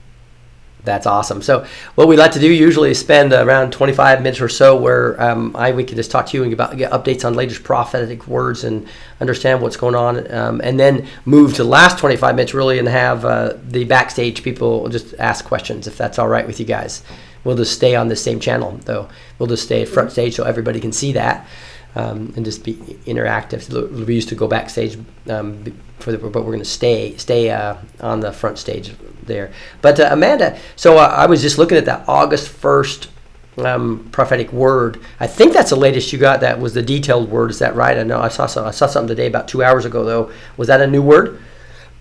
That's 0.84 1.06
awesome. 1.06 1.41
So 1.44 1.65
what 1.94 2.08
we 2.08 2.17
like 2.17 2.32
to 2.32 2.39
do 2.39 2.52
usually 2.52 2.89
is 2.91 3.00
spend 3.00 3.34
around 3.34 3.72
25 3.72 4.22
minutes 4.24 4.41
or 4.41 4.50
so 4.50 4.76
where 4.76 5.20
um, 5.22 5.56
I 5.56 5.72
we 5.72 5.84
can 5.84 5.96
just 5.96 6.10
talk 6.10 6.26
to 6.28 6.38
you 6.38 6.44
and 6.44 6.54
about 6.54 6.76
get 6.78 6.91
updates 6.91 7.24
on 7.24 7.36
latest 7.36 7.63
prophetic 7.63 8.28
words 8.28 8.63
and 8.63 8.88
understand 9.20 9.62
what's 9.62 9.78
going 9.78 9.94
on, 9.94 10.32
um, 10.34 10.62
and 10.63 10.80
then 10.80 11.08
move 11.26 11.52
to 11.56 11.63
the 11.63 11.70
last 11.70 12.00
25 12.00 12.36
minutes 12.36 12.54
really 12.56 12.80
and 12.80 12.88
have 12.88 13.26
uh, 13.26 13.54
the 13.63 13.84
backstage 13.84 14.41
people 14.41 14.89
just 14.89 15.13
ask 15.20 15.46
questions 15.46 15.86
if 15.86 15.98
that's 15.98 16.17
all 16.17 16.28
right 16.28 16.48
with 16.48 16.60
you 16.60 16.65
guys. 16.65 17.04
We'll 17.43 17.56
just 17.56 17.73
stay 17.73 17.95
on 17.95 18.08
the 18.08 18.15
same 18.15 18.39
channel 18.39 18.80
though. 18.86 19.10
We'll 19.39 19.47
just 19.47 19.63
stay 19.63 19.86
front 19.86 20.12
stage 20.12 20.36
so 20.36 20.43
everybody 20.43 20.80
can 20.80 20.91
see 20.91 21.12
that. 21.13 21.47
Um, 21.93 22.32
and 22.38 22.45
just 22.45 22.63
be 22.63 22.75
interactive. 23.06 23.67
We 24.06 24.15
used 24.15 24.30
to 24.30 24.36
go 24.36 24.47
backstage 24.47 24.97
um, 25.27 25.65
for 25.99 26.13
the, 26.13 26.17
but 26.17 26.34
we're 26.34 26.54
going 26.54 26.60
to 26.60 26.65
stay 26.65 27.17
stay 27.17 27.49
uh, 27.49 27.75
on 27.99 28.21
the 28.21 28.32
front 28.32 28.58
stage 28.60 28.93
there. 29.23 29.51
But 29.82 29.99
uh, 29.99 30.10
Amanda, 30.12 30.58
so 30.77 30.97
uh, 30.97 31.13
I 31.17 31.25
was 31.25 31.41
just 31.41 31.58
looking 31.58 31.77
at 31.77 31.86
that 31.86 32.08
August 32.08 32.47
first 32.47 33.10
um, 33.58 34.08
prophetic 34.12 34.54
word. 34.54 35.01
I 35.19 35.27
think 35.27 35.54
that's 35.54 35.71
the 35.71 35.75
latest 35.75 36.13
you 36.13 36.19
got. 36.19 36.39
That 36.39 36.60
was 36.60 36.73
the 36.73 36.82
detailed 36.82 37.30
word. 37.30 37.51
Is 37.51 37.60
that 37.60 37.75
right? 37.75 37.97
I 37.97 38.04
know 38.04 38.19
I 38.19 38.30
saw 38.30 38.45
some, 38.45 38.65
I 38.65 38.71
saw 38.71 38.88
something 38.88 39.10
today 39.10 39.27
about 39.27 39.47
two 39.47 39.63
hours 39.63 39.86
ago 39.86 40.06
though. 40.06 40.32
Was 40.58 40.67
that 40.67 40.82
a 40.82 40.88
new 40.88 41.01
word? 41.01 41.41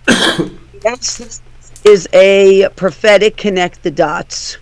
Yes, 0.83 1.17
this 1.19 1.41
is 1.83 2.07
a 2.11 2.67
prophetic 2.69 3.37
connect 3.37 3.83
the 3.83 3.91
dots. 3.91 4.57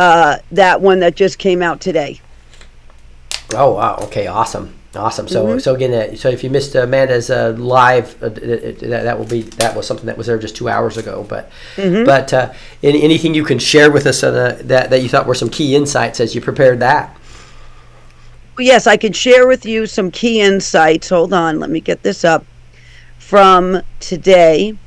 Uh, 0.00 0.38
that 0.50 0.80
one 0.80 1.00
that 1.00 1.14
just 1.14 1.38
came 1.38 1.60
out 1.60 1.78
today. 1.78 2.18
Oh 3.52 3.74
wow! 3.74 3.96
Okay, 4.04 4.28
awesome, 4.28 4.74
awesome. 4.96 5.28
So 5.28 5.58
so 5.58 5.74
again, 5.74 5.92
uh, 5.92 6.16
so 6.16 6.30
if 6.30 6.42
you 6.42 6.48
missed 6.48 6.74
Amanda's 6.74 7.28
uh, 7.28 7.54
live, 7.58 8.16
uh, 8.22 8.30
that, 8.30 8.78
that 8.80 9.18
will 9.18 9.26
be 9.26 9.42
that 9.42 9.76
was 9.76 9.86
something 9.86 10.06
that 10.06 10.16
was 10.16 10.26
there 10.26 10.38
just 10.38 10.56
two 10.56 10.70
hours 10.70 10.96
ago. 10.96 11.26
But 11.28 11.52
but 11.76 12.32
uh, 12.32 12.54
any, 12.82 13.02
anything 13.02 13.34
you 13.34 13.44
can 13.44 13.58
share 13.58 13.90
with 13.90 14.06
us 14.06 14.24
on, 14.24 14.34
uh, 14.34 14.58
that 14.62 14.88
that 14.88 15.02
you 15.02 15.10
thought 15.10 15.26
were 15.26 15.34
some 15.34 15.50
key 15.50 15.76
insights 15.76 16.18
as 16.18 16.34
you 16.34 16.40
prepared 16.40 16.80
that. 16.80 17.14
Yes, 18.58 18.86
I 18.86 18.96
can 18.96 19.12
share 19.12 19.46
with 19.46 19.66
you 19.66 19.84
some 19.84 20.10
key 20.10 20.40
insights. 20.40 21.10
Hold 21.10 21.34
on, 21.34 21.60
let 21.60 21.68
me 21.68 21.80
get 21.80 22.02
this 22.02 22.24
up 22.24 22.46
from 23.18 23.82
today. 24.00 24.78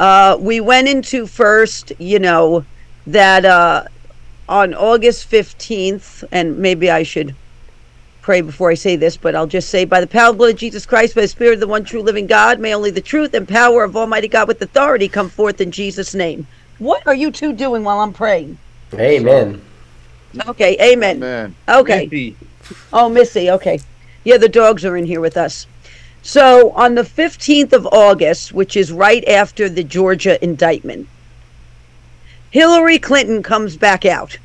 Uh, 0.00 0.36
we 0.40 0.60
went 0.60 0.88
into 0.88 1.28
first, 1.28 1.92
you 2.00 2.18
know, 2.18 2.64
that 3.06 3.44
uh, 3.44 3.84
on 4.50 4.74
August 4.74 5.30
15th, 5.30 6.24
and 6.32 6.58
maybe 6.58 6.90
I 6.90 7.04
should 7.04 7.36
pray 8.20 8.40
before 8.40 8.70
I 8.72 8.74
say 8.74 8.96
this, 8.96 9.16
but 9.16 9.36
I'll 9.36 9.46
just 9.46 9.70
say, 9.70 9.84
by 9.84 10.00
the 10.00 10.08
power 10.08 10.30
and 10.30 10.38
blood 10.38 10.54
of 10.54 10.56
Jesus 10.58 10.84
Christ, 10.84 11.14
by 11.14 11.20
the 11.20 11.28
Spirit 11.28 11.54
of 11.54 11.60
the 11.60 11.68
one 11.68 11.84
true 11.84 12.02
living 12.02 12.26
God, 12.26 12.58
may 12.58 12.74
only 12.74 12.90
the 12.90 13.00
truth 13.00 13.32
and 13.32 13.48
power 13.48 13.84
of 13.84 13.96
Almighty 13.96 14.26
God 14.26 14.48
with 14.48 14.60
authority 14.60 15.08
come 15.08 15.30
forth 15.30 15.60
in 15.60 15.70
Jesus' 15.70 16.16
name. 16.16 16.48
What 16.78 17.06
are 17.06 17.14
you 17.14 17.30
two 17.30 17.52
doing 17.52 17.84
while 17.84 18.00
I'm 18.00 18.12
praying? 18.12 18.58
Amen. 18.94 19.62
Okay, 20.48 20.76
amen. 20.80 21.20
Man. 21.20 21.54
Okay. 21.68 22.08
Yippee. 22.08 22.34
Oh, 22.92 23.08
Missy. 23.08 23.50
Okay. 23.50 23.78
Yeah, 24.24 24.36
the 24.36 24.48
dogs 24.48 24.84
are 24.84 24.96
in 24.96 25.04
here 25.04 25.20
with 25.20 25.36
us. 25.36 25.68
So 26.22 26.72
on 26.72 26.96
the 26.96 27.02
15th 27.02 27.72
of 27.72 27.86
August, 27.86 28.52
which 28.52 28.76
is 28.76 28.90
right 28.90 29.26
after 29.28 29.68
the 29.68 29.84
Georgia 29.84 30.42
indictment, 30.42 31.08
Hillary 32.50 32.98
Clinton 32.98 33.42
comes 33.42 33.76
back 33.76 34.04
out. 34.04 34.38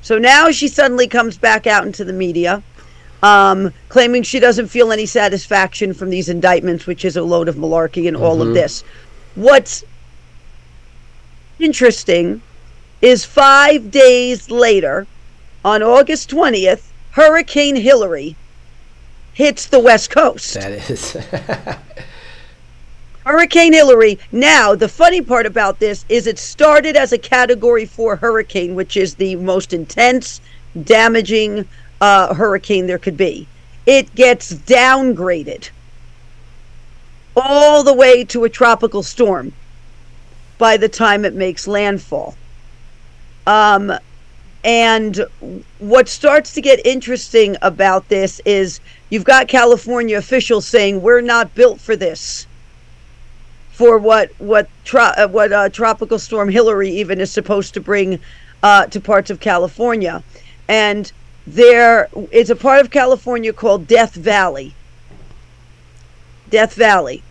So 0.00 0.18
now 0.18 0.50
she 0.50 0.68
suddenly 0.68 1.06
comes 1.06 1.38
back 1.38 1.66
out 1.66 1.86
into 1.86 2.04
the 2.04 2.12
media, 2.12 2.62
um, 3.22 3.72
claiming 3.88 4.22
she 4.22 4.40
doesn't 4.40 4.68
feel 4.68 4.90
any 4.90 5.06
satisfaction 5.06 5.94
from 5.94 6.10
these 6.10 6.28
indictments, 6.28 6.86
which 6.86 7.04
is 7.04 7.16
a 7.16 7.22
load 7.22 7.48
of 7.48 7.56
malarkey 7.56 8.08
and 8.08 8.16
all 8.16 8.42
of 8.42 8.54
this. 8.54 8.82
What's 9.34 9.84
interesting 11.58 12.42
is 13.00 13.24
five 13.24 13.90
days 13.90 14.50
later, 14.50 15.06
on 15.64 15.82
August 15.82 16.30
20th, 16.30 16.88
Hurricane 17.12 17.76
Hillary 17.76 18.36
hits 19.34 19.66
the 19.66 19.78
West 19.78 20.10
Coast. 20.10 20.54
That 20.54 20.90
is. 20.90 21.16
Hurricane 23.24 23.72
Hillary. 23.72 24.18
Now, 24.32 24.74
the 24.74 24.88
funny 24.88 25.20
part 25.20 25.46
about 25.46 25.78
this 25.78 26.04
is 26.08 26.26
it 26.26 26.38
started 26.38 26.96
as 26.96 27.12
a 27.12 27.18
Category 27.18 27.84
4 27.84 28.16
hurricane, 28.16 28.74
which 28.74 28.96
is 28.96 29.14
the 29.14 29.36
most 29.36 29.72
intense, 29.72 30.40
damaging 30.82 31.68
uh, 32.00 32.34
hurricane 32.34 32.86
there 32.86 32.98
could 32.98 33.16
be. 33.16 33.46
It 33.86 34.14
gets 34.16 34.52
downgraded 34.52 35.70
all 37.36 37.84
the 37.84 37.94
way 37.94 38.24
to 38.24 38.44
a 38.44 38.48
tropical 38.48 39.02
storm 39.02 39.52
by 40.58 40.76
the 40.76 40.88
time 40.88 41.24
it 41.24 41.34
makes 41.34 41.68
landfall. 41.68 42.34
Um, 43.46 43.92
and 44.64 45.24
what 45.78 46.08
starts 46.08 46.54
to 46.54 46.60
get 46.60 46.84
interesting 46.84 47.56
about 47.62 48.08
this 48.08 48.40
is 48.44 48.80
you've 49.10 49.24
got 49.24 49.48
California 49.48 50.18
officials 50.18 50.66
saying 50.66 51.02
we're 51.02 51.20
not 51.20 51.54
built 51.54 51.80
for 51.80 51.96
this 51.96 52.46
for 53.82 53.98
what 53.98 54.30
what 54.38 54.68
tro- 54.84 55.12
uh, 55.16 55.26
what 55.26 55.52
uh, 55.52 55.68
tropical 55.68 56.16
storm 56.16 56.48
Hillary 56.48 56.88
even 56.88 57.20
is 57.20 57.32
supposed 57.32 57.74
to 57.74 57.80
bring 57.80 58.20
uh, 58.62 58.86
to 58.86 59.00
parts 59.00 59.28
of 59.28 59.40
California, 59.40 60.22
and 60.68 61.10
there 61.48 62.08
is 62.30 62.48
a 62.48 62.54
part 62.54 62.80
of 62.80 62.92
California 62.92 63.52
called 63.52 63.88
Death 63.88 64.14
Valley. 64.14 64.72
Death 66.48 66.74
Valley, 66.74 67.24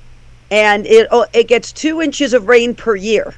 and 0.50 0.86
it 0.86 1.08
oh, 1.10 1.26
it 1.32 1.48
gets 1.48 1.72
two 1.72 2.02
inches 2.02 2.34
of 2.34 2.50
rain 2.50 2.76
per 2.76 2.98
year. 2.98 3.34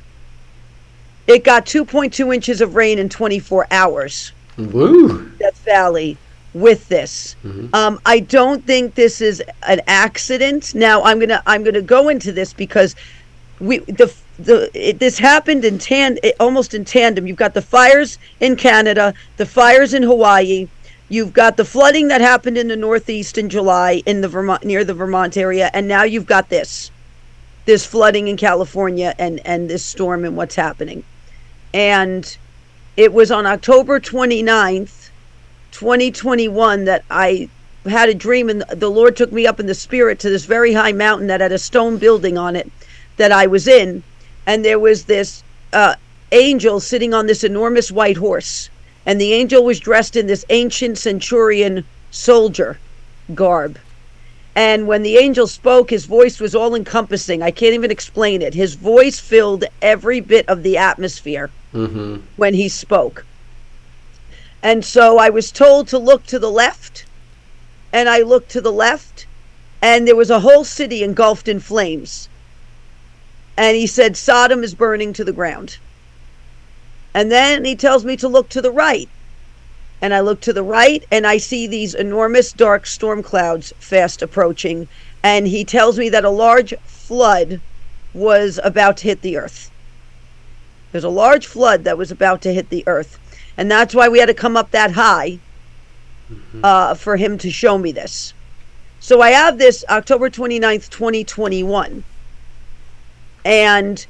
It 1.28 1.44
got 1.44 1.68
2.2 1.68 2.34
inches 2.34 2.62
of 2.62 2.76
rain 2.76 2.98
in 2.98 3.10
24 3.10 3.68
hours. 3.70 4.32
Woo! 4.58 5.30
Death 5.38 5.58
Valley 5.60 6.18
with 6.54 6.88
this. 6.88 7.36
Um, 7.74 8.00
I 8.06 8.20
don't 8.20 8.66
think 8.66 8.96
this 8.96 9.22
is 9.22 9.42
an 9.68 9.82
accident. 9.88 10.76
Now 10.76 11.04
I'm 11.04 11.20
gonna 11.20 11.42
I'm 11.46 11.64
gonna 11.64 11.82
go 11.82 12.10
into 12.10 12.32
this 12.32 12.54
because 12.54 12.96
we 13.60 13.80
the 13.80 14.14
the 14.38 14.70
it, 14.74 15.00
this 15.00 15.18
happened 15.18 15.66
in 15.66 15.80
tan 15.80 16.18
it, 16.24 16.36
almost 16.40 16.74
in 16.74 16.86
tandem. 16.86 17.28
You've 17.28 17.38
got 17.38 17.54
the 17.54 17.62
fires 17.62 18.18
in 18.40 18.56
Canada, 18.56 19.14
the 19.38 19.46
fires 19.46 19.94
in 19.94 20.04
Hawaii. 20.04 20.68
You've 21.10 21.34
got 21.34 21.58
the 21.58 21.66
flooding 21.66 22.08
that 22.08 22.22
happened 22.22 22.58
in 22.58 22.68
the 22.68 22.76
Northeast 22.76 23.38
in 23.38 23.50
July 23.50 24.02
in 24.06 24.22
the 24.22 24.28
Vermont 24.28 24.64
near 24.64 24.84
the 24.84 24.94
Vermont 24.94 25.38
area, 25.38 25.70
and 25.74 25.88
now 25.88 26.04
you've 26.04 26.26
got 26.26 26.50
this 26.50 26.92
this 27.66 27.86
flooding 27.86 28.28
in 28.28 28.38
California 28.38 29.16
and 29.18 29.40
and 29.46 29.70
this 29.70 29.84
storm 29.84 30.26
and 30.26 30.38
what's 30.38 30.56
happening. 30.56 31.04
And 31.74 32.38
it 32.96 33.12
was 33.12 33.32
on 33.32 33.48
October 33.48 34.00
29th 34.00 35.03
2021 35.74 36.86
that 36.86 37.04
I 37.10 37.50
had 37.86 38.08
a 38.08 38.14
dream 38.14 38.50
and 38.50 38.62
the 38.70 38.90
Lord 38.90 39.18
took 39.18 39.32
me 39.32 39.46
up 39.46 39.60
in 39.60 39.66
the 39.66 39.76
spirit 39.76 40.20
to 40.20 40.30
this 40.30 40.46
very 40.46 40.74
high 40.74 40.94
mountain 40.94 41.28
that 41.28 41.42
had 41.42 41.52
a 41.52 41.58
stone 41.58 41.98
building 41.98 42.38
on 42.38 42.56
it 42.56 42.72
that 43.18 43.32
I 43.32 43.48
was 43.48 43.68
in. 43.68 44.04
And 44.46 44.64
there 44.64 44.80
was 44.80 45.06
this 45.06 45.44
uh, 45.74 45.96
angel 46.32 46.80
sitting 46.80 47.14
on 47.14 47.26
this 47.26 47.44
enormous 47.44 47.92
white 47.92 48.18
horse. 48.18 48.70
And 49.06 49.20
the 49.20 49.34
angel 49.34 49.64
was 49.64 49.80
dressed 49.80 50.16
in 50.16 50.28
this 50.28 50.46
ancient 50.50 50.98
centurion 50.98 51.84
soldier 52.12 52.78
garb. 53.34 53.78
And 54.56 54.88
when 54.88 55.02
the 55.02 55.18
angel 55.18 55.48
spoke 55.48 55.90
his 55.90 56.06
voice 56.06 56.40
was 56.40 56.56
all 56.56 56.76
encompassing. 56.76 57.42
I 57.42 57.52
can't 57.52 57.74
even 57.74 57.92
explain 57.92 58.42
it. 58.42 58.54
His 58.54 58.76
voice 58.76 59.20
filled 59.20 59.66
every 59.82 60.20
bit 60.20 60.48
of 60.48 60.64
the 60.64 60.78
atmosphere 60.78 61.50
Mm-hmm. 61.74 62.18
when 62.36 62.54
he 62.54 62.70
spoke 62.70 63.26
and 64.64 64.86
so 64.86 65.20
I 65.20 65.30
was 65.30 65.52
told 65.52 65.90
to 65.90 66.00
look 66.00 66.26
to 66.28 66.40
the 66.40 66.50
left, 66.50 67.06
and 67.92 68.08
I 68.08 68.22
looked 68.22 68.50
to 68.52 68.62
the 68.62 68.72
left, 68.72 69.28
and 69.82 70.08
there 70.08 70.16
was 70.16 70.30
a 70.30 70.40
whole 70.40 70.64
city 70.64 71.04
engulfed 71.04 71.50
in 71.50 71.60
flames. 71.60 72.30
And 73.58 73.76
he 73.76 73.86
said, 73.86 74.16
Sodom 74.16 74.64
is 74.64 74.74
burning 74.74 75.12
to 75.14 75.26
the 75.26 75.34
ground. 75.34 75.78
And 77.14 77.30
then 77.30 77.66
he 77.66 77.76
tells 77.76 78.06
me 78.06 78.16
to 78.18 78.28
look 78.30 78.48
to 78.50 78.62
the 78.62 78.72
right. 78.72 79.10
And 80.02 80.14
I 80.14 80.22
look 80.22 80.42
to 80.42 80.54
the 80.54 80.64
right 80.64 81.04
and 81.12 81.28
I 81.28 81.38
see 81.38 81.68
these 81.68 81.94
enormous 81.94 82.52
dark 82.52 82.88
storm 82.88 83.22
clouds 83.22 83.74
fast 83.78 84.22
approaching. 84.22 84.88
And 85.22 85.48
he 85.48 85.64
tells 85.64 86.00
me 86.00 86.10
that 86.10 86.26
a 86.26 86.30
large 86.30 86.74
flood 86.86 87.62
was 88.14 88.60
about 88.64 88.98
to 88.98 89.04
hit 89.10 89.22
the 89.22 89.38
earth. 89.38 89.70
There's 90.92 91.04
a 91.04 91.10
large 91.10 91.46
flood 91.46 91.84
that 91.84 91.98
was 91.98 92.12
about 92.12 92.42
to 92.42 92.54
hit 92.54 92.70
the 92.70 92.84
earth. 92.88 93.20
And 93.58 93.70
that's 93.70 93.94
why 93.94 94.10
we 94.10 94.20
had 94.20 94.28
to 94.28 94.34
come 94.34 94.58
up 94.58 94.72
that 94.72 94.92
high 94.92 95.40
uh, 96.64 96.96
for 96.96 97.18
him 97.18 97.38
to 97.40 97.52
show 97.52 97.78
me 97.78 97.92
this. 97.92 98.34
So 99.00 99.22
I 99.22 99.32
have 99.32 99.58
this 99.58 99.84
October 99.90 100.30
29th, 100.30 100.90
2021. 100.90 102.04
And 103.46 104.06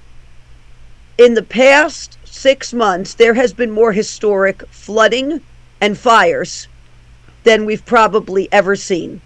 in 1.17 1.33
the 1.33 1.43
past 1.43 2.17
six 2.23 2.73
months, 2.73 3.13
there 3.13 3.33
has 3.33 3.53
been 3.53 3.71
more 3.71 3.91
historic 3.91 4.65
flooding 4.67 5.41
and 5.81 5.97
fires 5.97 6.67
than 7.43 7.65
we've 7.65 7.85
probably 7.85 8.47
ever 8.51 8.75
seen 8.75 9.21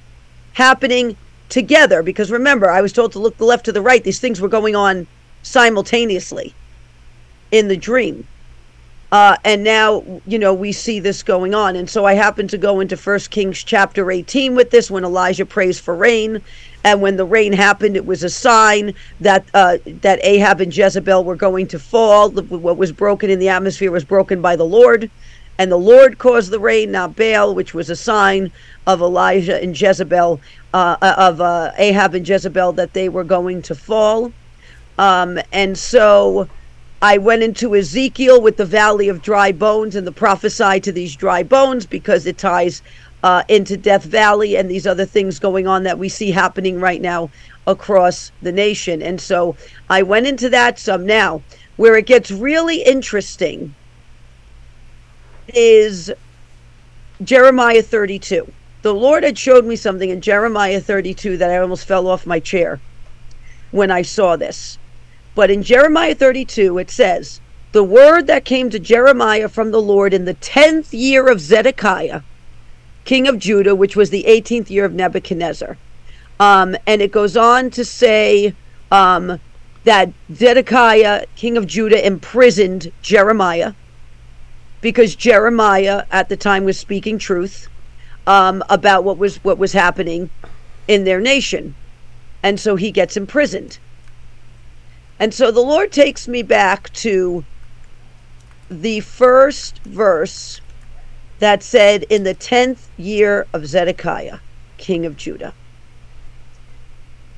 happening 0.54 1.16
together. 1.50 2.02
Because 2.02 2.32
remember, 2.32 2.70
I 2.70 2.82
was 2.82 2.94
told 2.94 3.12
to 3.12 3.20
look 3.20 3.38
the 3.38 3.46
left 3.46 3.66
to 3.66 3.72
the 3.72 3.82
right. 3.82 4.04
These 4.04 4.20
things 4.20 4.42
were 4.42 4.48
going 4.48 4.76
on 4.76 5.08
simultaneously 5.44 6.54
in 7.52 7.68
the 7.68 7.78
dream. 7.78 8.28
Uh, 9.12 9.38
and 9.46 9.64
now, 9.64 10.04
you 10.26 10.38
know, 10.38 10.54
we 10.54 10.72
see 10.72 11.00
this 11.00 11.24
going 11.24 11.56
on. 11.56 11.76
And 11.76 11.90
so 11.90 12.06
I 12.06 12.14
happen 12.14 12.48
to 12.50 12.58
go 12.58 12.82
into 12.82 12.98
First 12.98 13.32
Kings 13.32 13.64
chapter 13.64 14.12
18 14.12 14.54
with 14.54 14.70
this 14.72 14.92
when 14.92 15.06
Elijah 15.06 15.46
prays 15.46 15.80
for 15.80 15.96
rain. 15.96 16.42
And 16.84 17.02
when 17.02 17.16
the 17.16 17.26
rain 17.26 17.54
happened, 17.54 17.96
it 17.96 18.06
was 18.06 18.24
a 18.24 18.30
sign 18.30 18.94
that 19.22 19.46
uh, 19.54 19.78
that 19.86 20.20
Ahab 20.24 20.62
and 20.62 20.76
Jezebel 20.76 21.24
were 21.24 21.36
going 21.36 21.68
to 21.68 21.80
fall. 21.80 22.32
What 22.32 22.78
was 22.78 22.92
broken 22.92 23.30
in 23.30 23.40
the 23.40 23.50
atmosphere 23.50 23.92
was 23.92 24.04
broken 24.04 24.42
by 24.42 24.56
the 24.56 24.66
Lord. 24.66 25.10
And 25.60 25.72
the 25.72 25.78
Lord 25.78 26.20
caused 26.20 26.52
the 26.52 26.60
rain, 26.60 26.92
not 26.92 27.16
Baal, 27.16 27.56
which 27.56 27.74
was 27.74 27.90
a 27.90 27.96
sign 27.96 28.52
of 28.86 29.02
Elijah 29.02 29.62
and 29.62 29.80
Jezebel, 29.80 30.40
uh, 30.74 30.98
of 31.02 31.42
uh, 31.42 31.72
Ahab 31.78 32.14
and 32.14 32.28
Jezebel, 32.28 32.74
that 32.74 32.94
they 32.94 33.10
were 33.10 33.24
going 33.24 33.64
to 33.64 33.74
fall. 33.74 34.32
Um, 35.00 35.40
and 35.52 35.78
so 35.78 36.48
I 37.02 37.20
went 37.20 37.44
into 37.44 37.76
Ezekiel 37.76 38.42
with 38.42 38.58
the 38.58 38.66
valley 38.66 39.08
of 39.08 39.22
dry 39.22 39.52
bones 39.52 39.96
and 39.96 40.08
the 40.08 40.12
prophesied 40.12 40.84
to 40.84 40.92
these 40.92 41.16
dry 41.16 41.44
bones 41.44 41.86
because 41.86 42.26
it 42.26 42.40
ties 42.40 42.82
uh, 43.22 43.44
into 43.48 43.78
Death 43.78 44.04
Valley 44.04 44.58
and 44.58 44.70
these 44.70 44.88
other 44.88 45.06
things 45.06 45.38
going 45.38 45.68
on 45.68 45.84
that 45.84 46.00
we 46.00 46.10
see 46.10 46.32
happening 46.32 46.80
right 46.80 47.02
now 47.02 47.30
across 47.68 48.32
the 48.42 48.52
nation. 48.52 49.04
And 49.04 49.22
so 49.22 49.56
I 49.90 50.02
went 50.02 50.26
into 50.26 50.50
that 50.50 50.80
some 50.80 51.06
now. 51.06 51.44
Where 51.76 51.96
it 51.96 52.08
gets 52.08 52.32
really 52.32 52.82
interesting 52.82 53.76
is 55.50 56.12
Jeremiah 57.24 57.84
32. 57.84 58.52
The 58.82 58.94
Lord 58.94 59.24
had 59.24 59.38
showed 59.38 59.66
me 59.66 59.76
something 59.76 60.10
in 60.10 60.22
Jeremiah 60.22 60.82
32 60.82 61.38
that 61.38 61.52
I 61.52 61.58
almost 61.58 61.86
fell 61.86 62.08
off 62.08 62.26
my 62.26 62.40
chair 62.40 62.80
when 63.70 63.92
I 63.92 64.02
saw 64.02 64.36
this. 64.36 64.80
But 65.38 65.52
in 65.52 65.62
Jeremiah 65.62 66.16
32, 66.16 66.80
it 66.80 66.90
says, 66.90 67.42
The 67.72 67.84
word 67.84 68.26
that 68.26 68.44
came 68.44 68.72
to 68.72 68.80
Jeremiah 68.80 69.48
from 69.48 69.70
the 69.70 69.80
Lord 69.80 70.12
in 70.12 70.26
the 70.26 70.34
10th 70.34 70.88
year 70.94 71.28
of 71.28 71.40
Zedekiah, 71.40 72.22
king 73.06 73.28
of 73.28 73.38
Judah, 73.38 73.76
which 73.76 73.96
was 73.96 74.10
the 74.10 74.24
18th 74.28 74.72
year 74.72 74.84
of 74.84 74.96
Nebuchadnezzar. 74.96 75.78
Um, 76.40 76.76
and 76.88 77.04
it 77.04 77.12
goes 77.12 77.38
on 77.38 77.70
to 77.70 77.86
say 77.86 78.56
um, 78.90 79.40
that 79.84 80.12
Zedekiah, 80.34 81.28
king 81.36 81.56
of 81.56 81.68
Judah, 81.68 82.04
imprisoned 82.04 82.92
Jeremiah 83.04 83.74
because 84.82 85.16
Jeremiah 85.16 86.06
at 86.10 86.30
the 86.30 86.38
time 86.38 86.64
was 86.64 86.80
speaking 86.80 87.20
truth 87.20 87.68
um, 88.26 88.64
about 88.72 89.04
what 89.04 89.20
was 89.20 89.44
what 89.44 89.60
was 89.60 89.74
happening 89.74 90.32
in 90.88 91.04
their 91.04 91.22
nation, 91.22 91.76
and 92.42 92.60
so 92.60 92.76
he 92.76 92.90
gets 92.90 93.16
imprisoned. 93.16 93.78
And 95.20 95.34
so 95.34 95.52
the 95.52 95.62
Lord 95.62 95.92
takes 95.92 96.28
me 96.28 96.44
back 96.44 96.92
to 96.94 97.44
the 98.70 99.00
first 99.00 99.80
verse 99.80 100.62
that 101.40 101.64
said, 101.64 102.04
In 102.04 102.24
the 102.24 102.34
tenth 102.34 102.90
year 102.98 103.48
of 103.54 103.66
Zedekiah, 103.66 104.40
king 104.78 105.06
of 105.06 105.18
Judah. 105.18 105.54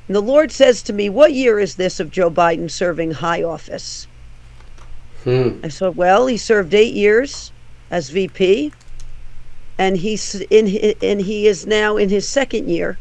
And 0.08 0.16
the 0.16 0.22
Lord 0.22 0.52
says 0.52 0.82
to 0.84 0.94
me, 0.94 1.10
What 1.10 1.34
year 1.34 1.60
is 1.60 1.76
this 1.76 2.00
of 2.00 2.12
Joe 2.12 2.32
Biden 2.32 2.70
serving 2.70 3.12
high 3.12 3.44
office? 3.44 4.08
Hmm. 5.24 5.60
I 5.64 5.68
said, 5.70 5.96
Well, 5.96 6.28
he 6.28 6.38
served 6.38 6.74
eight 6.74 6.94
years 6.94 7.52
as 7.92 8.10
VP, 8.10 8.74
and 9.78 9.98
he's 9.98 10.36
in 10.36 10.96
and 11.02 11.22
he 11.22 11.48
is 11.48 11.66
now 11.66 11.96
in 11.96 12.10
his 12.10 12.28
second 12.28 12.70
year 12.70 12.98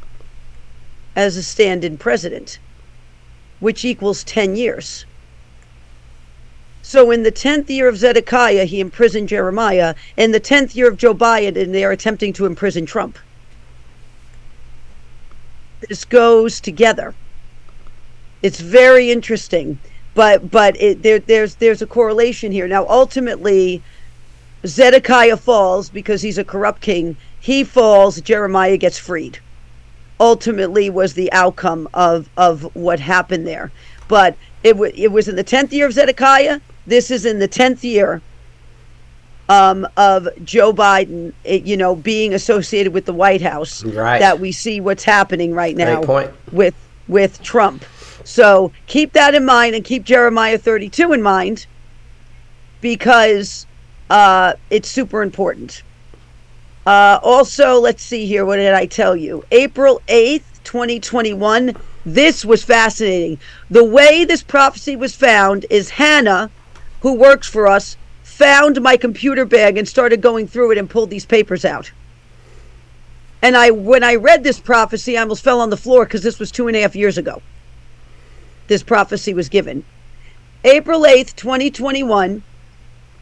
as 1.16 1.36
a 1.36 1.42
stand-in 1.42 1.98
president 1.98 2.58
which 3.60 3.84
equals 3.84 4.24
10 4.24 4.56
years. 4.56 5.04
So 6.82 7.10
in 7.10 7.22
the 7.22 7.32
10th 7.32 7.68
year 7.68 7.88
of 7.88 7.98
Zedekiah, 7.98 8.64
he 8.64 8.80
imprisoned 8.80 9.28
Jeremiah. 9.28 9.94
In 10.16 10.32
the 10.32 10.40
10th 10.40 10.74
year 10.74 10.88
of 10.88 10.96
Joe 10.96 11.14
Biden, 11.14 11.72
they 11.72 11.84
are 11.84 11.90
attempting 11.90 12.32
to 12.34 12.46
imprison 12.46 12.86
Trump. 12.86 13.18
This 15.86 16.04
goes 16.04 16.60
together. 16.60 17.14
It's 18.42 18.60
very 18.60 19.10
interesting, 19.10 19.78
but 20.14 20.50
but 20.50 20.80
it, 20.80 21.02
there 21.02 21.18
there's 21.18 21.56
there's 21.56 21.82
a 21.82 21.86
correlation 21.86 22.52
here. 22.52 22.66
Now, 22.66 22.86
ultimately, 22.88 23.82
Zedekiah 24.66 25.36
falls 25.36 25.90
because 25.90 26.22
he's 26.22 26.38
a 26.38 26.44
corrupt 26.44 26.80
king. 26.80 27.16
He 27.38 27.64
falls. 27.64 28.20
Jeremiah 28.20 28.76
gets 28.76 28.98
freed 28.98 29.40
ultimately 30.20 30.90
was 30.90 31.14
the 31.14 31.32
outcome 31.32 31.88
of 31.94 32.28
of 32.36 32.74
what 32.74 33.00
happened 33.00 33.46
there. 33.46 33.70
But 34.08 34.36
it 34.62 34.72
w- 34.72 34.92
it 34.94 35.12
was 35.12 35.28
in 35.28 35.36
the 35.36 35.44
tenth 35.44 35.72
year 35.72 35.86
of 35.86 35.92
Zedekiah. 35.92 36.60
This 36.86 37.10
is 37.10 37.26
in 37.26 37.38
the 37.38 37.48
tenth 37.48 37.84
year 37.84 38.22
um, 39.48 39.86
of 39.96 40.28
Joe 40.44 40.72
Biden. 40.72 41.32
It, 41.44 41.64
you 41.64 41.76
know, 41.76 41.94
being 41.94 42.34
associated 42.34 42.92
with 42.92 43.04
the 43.04 43.12
White 43.12 43.42
House. 43.42 43.84
Right. 43.84 44.18
That 44.18 44.40
we 44.40 44.52
see 44.52 44.80
what's 44.80 45.04
happening 45.04 45.54
right 45.54 45.76
now 45.76 46.02
point. 46.02 46.30
with 46.52 46.74
with 47.06 47.42
Trump. 47.42 47.84
So 48.24 48.72
keep 48.86 49.14
that 49.14 49.34
in 49.34 49.44
mind 49.44 49.74
and 49.74 49.82
keep 49.82 50.04
Jeremiah 50.04 50.58
32 50.58 51.14
in 51.14 51.22
mind 51.22 51.66
because 52.82 53.66
uh, 54.10 54.54
it's 54.70 54.88
super 54.88 55.22
important. 55.22 55.82
Uh, 56.88 57.20
also, 57.22 57.78
let's 57.78 58.02
see 58.02 58.24
here. 58.24 58.46
What 58.46 58.56
did 58.56 58.72
I 58.72 58.86
tell 58.86 59.14
you? 59.14 59.44
April 59.50 60.00
8th, 60.08 60.64
2021. 60.64 61.76
This 62.06 62.46
was 62.46 62.64
fascinating. 62.64 63.38
The 63.68 63.84
way 63.84 64.24
this 64.24 64.42
prophecy 64.42 64.96
was 64.96 65.14
found 65.14 65.66
is 65.68 65.90
Hannah, 65.90 66.50
who 67.02 67.12
works 67.12 67.46
for 67.46 67.66
us, 67.66 67.98
found 68.22 68.80
my 68.80 68.96
computer 68.96 69.44
bag 69.44 69.76
and 69.76 69.86
started 69.86 70.22
going 70.22 70.46
through 70.48 70.70
it 70.70 70.78
and 70.78 70.88
pulled 70.88 71.10
these 71.10 71.26
papers 71.26 71.62
out. 71.62 71.92
And 73.42 73.54
I, 73.54 73.70
when 73.70 74.02
I 74.02 74.14
read 74.14 74.42
this 74.42 74.58
prophecy, 74.58 75.18
I 75.18 75.20
almost 75.20 75.44
fell 75.44 75.60
on 75.60 75.68
the 75.68 75.76
floor 75.76 76.06
because 76.06 76.22
this 76.22 76.38
was 76.38 76.50
two 76.50 76.68
and 76.68 76.76
a 76.76 76.80
half 76.80 76.96
years 76.96 77.18
ago. 77.18 77.42
This 78.68 78.82
prophecy 78.82 79.34
was 79.34 79.50
given. 79.50 79.84
April 80.64 81.02
8th, 81.02 81.36
2021 81.36 82.42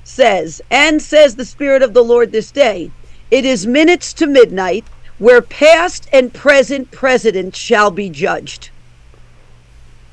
says, 0.04 0.62
And 0.70 1.02
says 1.02 1.34
the 1.34 1.44
Spirit 1.44 1.82
of 1.82 1.94
the 1.94 2.04
Lord 2.04 2.30
this 2.30 2.52
day, 2.52 2.92
it 3.30 3.44
is 3.44 3.66
minutes 3.66 4.12
to 4.14 4.26
midnight 4.26 4.84
where 5.18 5.42
past 5.42 6.08
and 6.12 6.32
present 6.32 6.90
presidents 6.90 7.58
shall 7.58 7.90
be 7.90 8.10
judged. 8.10 8.70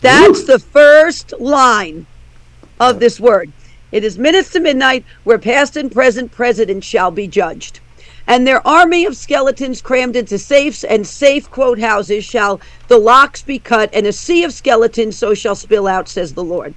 That's 0.01 0.43
the 0.45 0.59
first 0.59 1.33
line 1.39 2.05
of 2.79 2.99
this 2.99 3.19
word. 3.19 3.51
It 3.91 4.03
is 4.03 4.17
minutes 4.17 4.51
to 4.51 4.59
midnight 4.59 5.05
where 5.23 5.37
past 5.37 5.77
and 5.77 5.91
present 5.91 6.31
presidents 6.31 6.87
shall 6.87 7.11
be 7.11 7.27
judged. 7.27 7.79
And 8.25 8.47
their 8.47 8.65
army 8.65 9.05
of 9.05 9.17
skeletons 9.17 9.81
crammed 9.81 10.15
into 10.15 10.39
safes 10.39 10.83
and 10.83 11.05
safe 11.05 11.51
quote 11.51 11.79
houses 11.79 12.25
shall 12.25 12.59
the 12.87 12.97
locks 12.97 13.41
be 13.41 13.59
cut, 13.59 13.89
and 13.93 14.07
a 14.07 14.13
sea 14.13 14.43
of 14.43 14.53
skeletons 14.53 15.17
so 15.17 15.33
shall 15.33 15.55
spill 15.55 15.87
out, 15.87 16.07
says 16.07 16.33
the 16.33 16.43
Lord. 16.43 16.73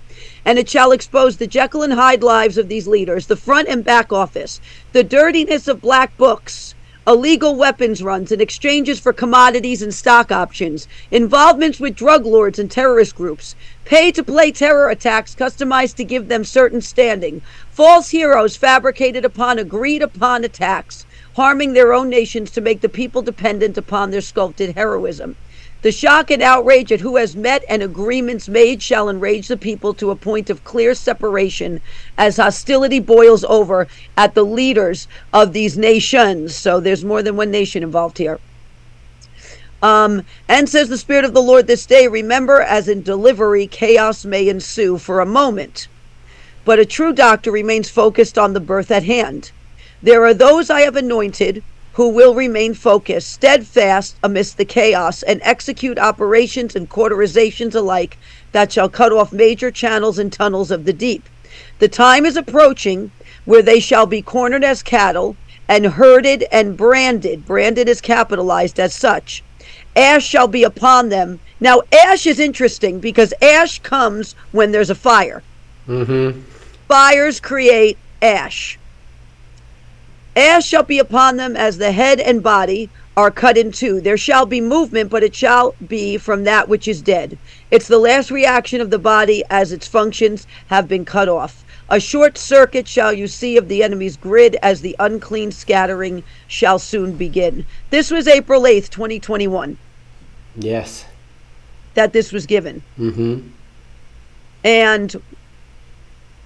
And 0.46 0.60
it 0.60 0.70
shall 0.70 0.92
expose 0.92 1.36
the 1.36 1.48
Jekyll 1.48 1.82
and 1.82 1.92
Hyde 1.92 2.22
lives 2.22 2.56
of 2.56 2.68
these 2.68 2.86
leaders, 2.86 3.26
the 3.26 3.34
front 3.34 3.66
and 3.68 3.84
back 3.84 4.12
office, 4.12 4.60
the 4.92 5.02
dirtiness 5.02 5.66
of 5.66 5.82
black 5.82 6.16
books, 6.16 6.76
illegal 7.04 7.56
weapons 7.56 8.00
runs 8.00 8.30
and 8.30 8.40
exchanges 8.40 9.00
for 9.00 9.12
commodities 9.12 9.82
and 9.82 9.92
stock 9.92 10.30
options, 10.30 10.86
involvements 11.10 11.80
with 11.80 11.96
drug 11.96 12.24
lords 12.24 12.60
and 12.60 12.70
terrorist 12.70 13.16
groups, 13.16 13.56
pay 13.84 14.12
to 14.12 14.22
play 14.22 14.52
terror 14.52 14.88
attacks 14.88 15.34
customized 15.34 15.96
to 15.96 16.04
give 16.04 16.28
them 16.28 16.44
certain 16.44 16.80
standing, 16.80 17.42
false 17.72 18.10
heroes 18.10 18.56
fabricated 18.56 19.24
upon 19.24 19.58
agreed 19.58 20.00
upon 20.00 20.44
attacks, 20.44 21.06
harming 21.34 21.72
their 21.72 21.92
own 21.92 22.08
nations 22.08 22.52
to 22.52 22.60
make 22.60 22.82
the 22.82 22.88
people 22.88 23.20
dependent 23.20 23.76
upon 23.76 24.12
their 24.12 24.20
sculpted 24.20 24.76
heroism. 24.76 25.34
The 25.82 25.92
shock 25.92 26.30
and 26.30 26.42
outrage 26.42 26.90
at 26.90 27.00
who 27.00 27.16
has 27.16 27.36
met 27.36 27.64
and 27.68 27.82
agreements 27.82 28.48
made 28.48 28.82
shall 28.82 29.08
enrage 29.08 29.48
the 29.48 29.56
people 29.56 29.94
to 29.94 30.10
a 30.10 30.16
point 30.16 30.50
of 30.50 30.64
clear 30.64 30.94
separation 30.94 31.80
as 32.16 32.38
hostility 32.38 32.98
boils 32.98 33.44
over 33.44 33.86
at 34.16 34.34
the 34.34 34.44
leaders 34.44 35.06
of 35.32 35.52
these 35.52 35.76
nations. 35.76 36.56
So 36.56 36.80
there's 36.80 37.04
more 37.04 37.22
than 37.22 37.36
one 37.36 37.50
nation 37.50 37.82
involved 37.82 38.18
here. 38.18 38.40
Um, 39.82 40.24
and 40.48 40.68
says 40.68 40.88
the 40.88 40.98
Spirit 40.98 41.26
of 41.26 41.34
the 41.34 41.42
Lord 41.42 41.66
this 41.66 41.86
day, 41.86 42.08
remember, 42.08 42.60
as 42.60 42.88
in 42.88 43.02
delivery, 43.02 43.66
chaos 43.66 44.24
may 44.24 44.48
ensue 44.48 44.96
for 44.96 45.20
a 45.20 45.26
moment. 45.26 45.88
But 46.64 46.78
a 46.78 46.86
true 46.86 47.12
doctor 47.12 47.52
remains 47.52 47.90
focused 47.90 48.38
on 48.38 48.54
the 48.54 48.60
birth 48.60 48.90
at 48.90 49.04
hand. 49.04 49.52
There 50.02 50.24
are 50.24 50.34
those 50.34 50.70
I 50.70 50.80
have 50.80 50.96
anointed 50.96 51.62
who 51.96 52.10
will 52.10 52.34
remain 52.34 52.74
focused, 52.74 53.32
steadfast 53.32 54.16
amidst 54.22 54.58
the 54.58 54.64
chaos, 54.66 55.22
and 55.22 55.40
execute 55.42 55.98
operations 55.98 56.76
and 56.76 56.90
cauterizations 56.90 57.74
alike 57.74 58.18
that 58.52 58.70
shall 58.70 58.86
cut 58.86 59.12
off 59.12 59.32
major 59.32 59.70
channels 59.70 60.18
and 60.18 60.30
tunnels 60.30 60.70
of 60.70 60.84
the 60.84 60.92
deep. 60.92 61.26
The 61.78 61.88
time 61.88 62.26
is 62.26 62.36
approaching 62.36 63.10
where 63.46 63.62
they 63.62 63.80
shall 63.80 64.04
be 64.04 64.20
cornered 64.20 64.62
as 64.62 64.82
cattle 64.82 65.36
and 65.68 65.86
herded 65.86 66.44
and 66.52 66.76
branded. 66.76 67.46
Branded 67.46 67.88
is 67.88 68.02
capitalized 68.02 68.78
as 68.78 68.94
such. 68.94 69.42
Ash 69.96 70.26
shall 70.26 70.48
be 70.48 70.64
upon 70.64 71.08
them. 71.08 71.40
Now, 71.60 71.80
ash 72.04 72.26
is 72.26 72.38
interesting 72.38 73.00
because 73.00 73.32
ash 73.40 73.78
comes 73.78 74.34
when 74.52 74.70
there's 74.70 74.90
a 74.90 74.94
fire. 74.94 75.42
Mm-hmm. 75.88 76.42
Fires 76.88 77.40
create 77.40 77.96
ash. 78.20 78.78
Ash 80.36 80.66
shall 80.66 80.82
be 80.82 80.98
upon 80.98 81.38
them 81.38 81.56
as 81.56 81.78
the 81.78 81.92
head 81.92 82.20
and 82.20 82.42
body 82.42 82.90
are 83.16 83.30
cut 83.30 83.56
in 83.56 83.72
two. 83.72 84.02
There 84.02 84.18
shall 84.18 84.44
be 84.44 84.60
movement, 84.60 85.08
but 85.10 85.22
it 85.22 85.34
shall 85.34 85.74
be 85.88 86.18
from 86.18 86.44
that 86.44 86.68
which 86.68 86.86
is 86.86 87.00
dead. 87.00 87.38
It's 87.70 87.88
the 87.88 87.98
last 87.98 88.30
reaction 88.30 88.82
of 88.82 88.90
the 88.90 88.98
body 88.98 89.42
as 89.48 89.72
its 89.72 89.88
functions 89.88 90.46
have 90.66 90.86
been 90.86 91.06
cut 91.06 91.28
off. 91.28 91.64
A 91.88 91.98
short 91.98 92.36
circuit 92.36 92.86
shall 92.86 93.12
you 93.12 93.26
see 93.28 93.56
of 93.56 93.68
the 93.68 93.82
enemy's 93.82 94.16
grid 94.16 94.56
as 94.62 94.82
the 94.82 94.94
unclean 94.98 95.52
scattering 95.52 96.22
shall 96.46 96.78
soon 96.78 97.16
begin. 97.16 97.64
This 97.90 98.10
was 98.10 98.28
April 98.28 98.62
8th, 98.62 98.90
2021, 98.90 99.78
Yes. 100.56 101.06
that 101.94 102.12
this 102.12 102.32
was 102.32 102.44
given. 102.44 102.82
Mm-hmm. 102.98 103.48
And 104.64 105.22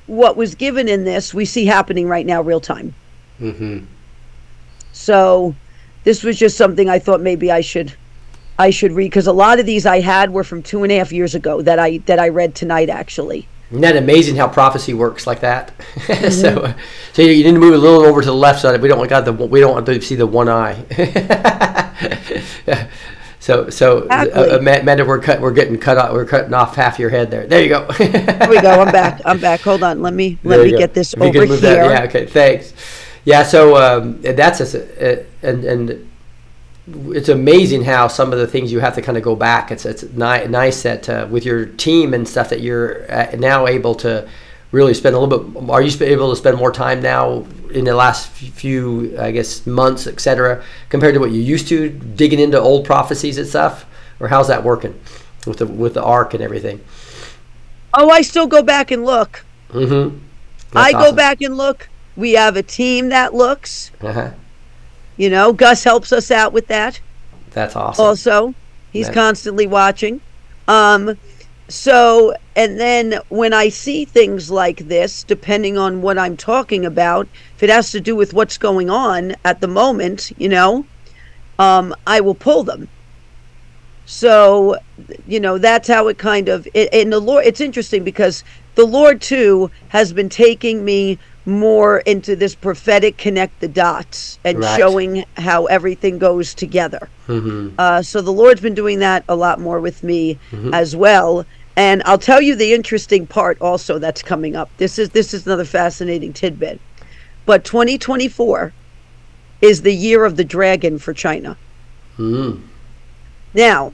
what 0.06 0.36
was 0.36 0.54
given 0.54 0.88
in 0.88 1.04
this, 1.04 1.32
we 1.32 1.46
see 1.46 1.64
happening 1.64 2.06
right 2.06 2.26
now, 2.26 2.42
real 2.42 2.60
time. 2.60 2.94
Mm-hmm. 3.40 3.84
So 4.92 5.54
this 6.04 6.22
was 6.22 6.38
just 6.38 6.56
something 6.56 6.88
I 6.88 6.98
thought 6.98 7.20
maybe 7.20 7.50
I 7.50 7.60
should 7.60 7.94
I 8.58 8.70
should 8.70 8.92
read 8.92 9.06
because 9.10 9.26
a 9.26 9.32
lot 9.32 9.58
of 9.58 9.66
these 9.66 9.86
I 9.86 10.00
had 10.00 10.30
were 10.30 10.44
from 10.44 10.62
two 10.62 10.82
and 10.82 10.92
a 10.92 10.98
half 10.98 11.12
years 11.12 11.34
ago 11.34 11.62
that 11.62 11.78
I 11.78 11.98
that 12.06 12.18
I 12.18 12.28
read 12.28 12.54
tonight 12.54 12.88
actually. 12.90 13.48
Isn't 13.70 13.82
that 13.82 13.96
amazing 13.96 14.34
how 14.36 14.48
prophecy 14.48 14.94
works 14.94 15.26
like 15.26 15.40
that? 15.40 15.72
Mm-hmm. 16.10 16.30
so, 16.30 16.74
so 17.12 17.22
you 17.22 17.28
need 17.44 17.52
to 17.54 17.58
move 17.58 17.72
a 17.74 17.78
little 17.78 18.02
over 18.02 18.20
to 18.20 18.26
the 18.26 18.34
left 18.34 18.60
side. 18.60 18.80
We 18.82 18.88
don't 18.88 18.98
want 18.98 19.10
God 19.10 19.24
the 19.24 19.32
we 19.32 19.60
don't 19.60 19.72
want 19.72 19.86
to 19.86 20.00
see 20.02 20.16
the 20.16 20.26
one 20.26 20.48
eye. 20.48 20.74
so 23.40 23.70
so 23.70 23.98
Exactly. 24.02 24.32
uh, 24.32 24.58
Amanda, 24.58 25.04
we're 25.04 25.20
cut. 25.20 25.40
We're 25.40 25.52
getting 25.52 25.78
cut 25.78 25.98
off. 25.98 26.12
We're 26.12 26.24
cutting 26.26 26.52
off 26.52 26.74
half 26.76 26.98
your 26.98 27.10
head 27.10 27.30
there. 27.30 27.46
There 27.46 27.62
you 27.62 27.68
go. 27.68 27.86
There 27.98 28.48
we 28.50 28.60
go. 28.60 28.70
I'm 28.70 28.92
back. 28.92 29.20
I'm 29.24 29.38
back. 29.40 29.60
Hold 29.60 29.82
on. 29.82 30.02
Let 30.02 30.14
me 30.14 30.38
let 30.44 30.60
me 30.60 30.72
go. 30.72 30.78
get 30.78 30.92
this 30.94 31.12
If 31.14 31.20
over 31.22 31.46
here. 31.46 31.56
that- 31.56 31.90
yeah. 31.90 32.02
Okay. 32.04 32.26
Thanks. 32.26 32.74
Yeah. 33.24 33.42
So 33.42 33.76
um, 33.76 34.20
that's 34.22 34.58
just, 34.58 34.74
uh, 34.74 35.16
and 35.42 35.64
and 35.64 36.10
it's 37.14 37.28
amazing 37.28 37.84
how 37.84 38.08
some 38.08 38.32
of 38.32 38.38
the 38.38 38.46
things 38.46 38.72
you 38.72 38.80
have 38.80 38.94
to 38.94 39.02
kind 39.02 39.16
of 39.16 39.24
go 39.24 39.36
back. 39.36 39.70
It's 39.70 39.84
it's 39.84 40.02
ni- 40.02 40.46
nice 40.46 40.82
that 40.82 41.08
uh, 41.08 41.28
with 41.30 41.44
your 41.44 41.66
team 41.66 42.14
and 42.14 42.26
stuff 42.26 42.48
that 42.48 42.60
you're 42.60 43.10
uh, 43.12 43.36
now 43.36 43.66
able 43.66 43.94
to 43.96 44.28
really 44.72 44.94
spend 44.94 45.14
a 45.14 45.18
little 45.18 45.38
bit. 45.38 45.70
Are 45.70 45.82
you 45.82 45.90
able 46.04 46.30
to 46.30 46.36
spend 46.36 46.56
more 46.56 46.72
time 46.72 47.02
now 47.02 47.44
in 47.70 47.84
the 47.84 47.94
last 47.94 48.28
few, 48.30 49.16
I 49.18 49.30
guess, 49.30 49.66
months, 49.66 50.06
et 50.06 50.20
cetera, 50.20 50.62
compared 50.88 51.14
to 51.14 51.20
what 51.20 51.30
you 51.30 51.40
used 51.40 51.68
to, 51.68 51.88
digging 51.88 52.40
into 52.40 52.58
old 52.58 52.84
prophecies 52.84 53.38
and 53.38 53.46
stuff, 53.46 53.84
or 54.18 54.28
how's 54.28 54.48
that 54.48 54.64
working 54.64 54.98
with 55.46 55.58
the 55.58 55.66
with 55.66 55.94
the 55.94 56.02
ark 56.02 56.34
and 56.34 56.42
everything? 56.42 56.80
Oh, 57.92 58.10
I 58.10 58.22
still 58.22 58.46
go 58.46 58.62
back 58.62 58.90
and 58.90 59.04
look. 59.04 59.44
Mm-hmm. 59.70 60.18
I 60.76 60.92
go 60.92 61.12
back 61.12 61.42
and 61.42 61.56
look. 61.56 61.88
We 62.20 62.32
have 62.32 62.56
a 62.56 62.62
team 62.62 63.08
that 63.08 63.34
looks. 63.34 63.90
Uh-huh. 64.00 64.30
You 65.16 65.30
know, 65.30 65.52
Gus 65.52 65.82
helps 65.84 66.12
us 66.12 66.30
out 66.30 66.52
with 66.52 66.68
that. 66.68 67.00
That's 67.50 67.74
awesome. 67.74 68.04
also 68.04 68.54
he's 68.92 69.08
constantly 69.08 69.66
watching 69.66 70.20
um 70.68 71.16
so 71.68 72.34
and 72.56 72.78
then 72.78 73.18
when 73.28 73.52
i 73.52 73.68
see 73.68 74.04
things 74.04 74.50
like 74.50 74.78
this 74.88 75.22
depending 75.24 75.78
on 75.78 76.02
what 76.02 76.18
i'm 76.18 76.36
talking 76.36 76.84
about 76.84 77.28
if 77.56 77.62
it 77.62 77.70
has 77.70 77.90
to 77.90 78.00
do 78.00 78.16
with 78.16 78.32
what's 78.32 78.58
going 78.58 78.90
on 78.90 79.34
at 79.44 79.60
the 79.60 79.68
moment 79.68 80.32
you 80.38 80.48
know 80.48 80.84
um 81.58 81.94
i 82.06 82.20
will 82.20 82.34
pull 82.34 82.62
them 82.64 82.88
so 84.06 84.76
you 85.26 85.38
know 85.38 85.58
that's 85.58 85.86
how 85.86 86.08
it 86.08 86.18
kind 86.18 86.48
of 86.48 86.66
it, 86.74 86.88
and 86.92 87.12
the 87.12 87.20
lord 87.20 87.44
it's 87.46 87.60
interesting 87.60 88.02
because 88.02 88.42
the 88.74 88.84
lord 88.84 89.20
too 89.20 89.70
has 89.88 90.12
been 90.12 90.28
taking 90.28 90.84
me 90.84 91.18
more 91.46 91.98
into 92.00 92.36
this 92.36 92.54
prophetic 92.54 93.16
connect 93.16 93.60
the 93.60 93.68
dots 93.68 94.38
and 94.44 94.58
Right. 94.58 94.76
showing 94.76 95.24
how 95.36 95.66
everything 95.66 96.18
goes 96.18 96.52
together 96.54 97.08
mm-hmm. 97.26 97.70
uh, 97.78 98.02
so 98.02 98.20
the 98.20 98.30
Lord's 98.32 98.60
been 98.60 98.74
doing 98.74 98.98
that 99.00 99.24
a 99.28 99.34
lot 99.34 99.58
more 99.58 99.80
with 99.80 100.02
me 100.02 100.38
Mm-hmm. 100.50 100.74
as 100.74 100.94
well. 100.94 101.46
And 101.76 102.02
I'll 102.04 102.18
tell 102.18 102.42
you 102.42 102.56
the 102.56 102.74
interesting 102.74 103.26
part 103.26 103.56
also 103.60 103.98
that's 103.98 104.22
coming 104.22 104.54
up. 104.54 104.68
This 104.76 104.98
is 104.98 105.10
this 105.10 105.32
is 105.32 105.46
another 105.46 105.64
fascinating 105.64 106.32
tidbit. 106.34 106.78
But 107.46 107.64
2024 107.64 108.72
is 109.62 109.80
the 109.82 109.94
year 109.94 110.24
of 110.24 110.36
the 110.36 110.44
dragon 110.44 110.98
for 110.98 111.14
China. 111.14 111.56
Mm. 112.18 112.60
Now, 113.54 113.92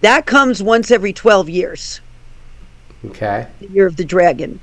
that 0.00 0.24
comes 0.26 0.62
once 0.62 0.90
every 0.90 1.12
12 1.12 1.48
years. 1.50 2.00
Okay. 3.04 3.46
The 3.60 3.68
year 3.68 3.86
of 3.86 3.96
the 3.96 4.04
dragon. 4.04 4.60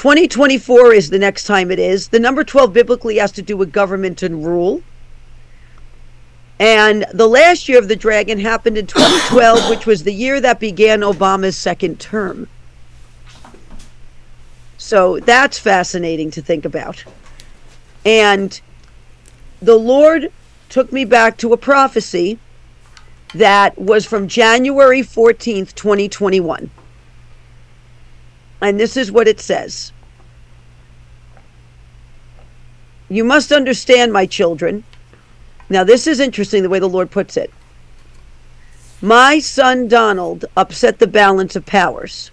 2024 0.00 0.94
is 0.94 1.10
the 1.10 1.18
next 1.18 1.44
time 1.44 1.70
it 1.70 1.78
is. 1.78 2.08
The 2.08 2.18
number 2.18 2.42
12 2.42 2.72
biblically 2.72 3.18
has 3.18 3.30
to 3.32 3.42
do 3.42 3.54
with 3.54 3.70
government 3.70 4.22
and 4.22 4.42
rule. 4.42 4.82
And 6.58 7.04
the 7.12 7.28
last 7.28 7.68
year 7.68 7.78
of 7.78 7.86
the 7.86 7.96
dragon 7.96 8.38
happened 8.38 8.78
in 8.78 8.86
2012, 8.86 9.68
which 9.68 9.84
was 9.84 10.02
the 10.02 10.14
year 10.14 10.40
that 10.40 10.58
began 10.58 11.00
Obama's 11.00 11.58
second 11.58 12.00
term. 12.00 12.48
So 14.78 15.18
that's 15.20 15.58
fascinating 15.58 16.30
to 16.30 16.40
think 16.40 16.64
about. 16.64 17.04
And 18.02 18.58
the 19.60 19.76
Lord 19.76 20.32
took 20.70 20.94
me 20.94 21.04
back 21.04 21.36
to 21.36 21.52
a 21.52 21.58
prophecy 21.58 22.38
that 23.34 23.76
was 23.76 24.06
from 24.06 24.28
January 24.28 25.02
14th, 25.02 25.74
2021. 25.74 26.70
And 28.60 28.78
this 28.78 28.96
is 28.96 29.10
what 29.10 29.28
it 29.28 29.40
says 29.40 29.92
You 33.08 33.24
must 33.24 33.50
understand, 33.50 34.12
my 34.12 34.24
children. 34.26 34.84
Now, 35.68 35.84
this 35.84 36.06
is 36.06 36.20
interesting 36.20 36.62
the 36.62 36.68
way 36.68 36.78
the 36.78 36.88
Lord 36.88 37.10
puts 37.10 37.36
it. 37.36 37.50
My 39.02 39.38
son 39.38 39.88
Donald 39.88 40.44
upset 40.56 40.98
the 40.98 41.06
balance 41.06 41.56
of 41.56 41.64
powers, 41.64 42.30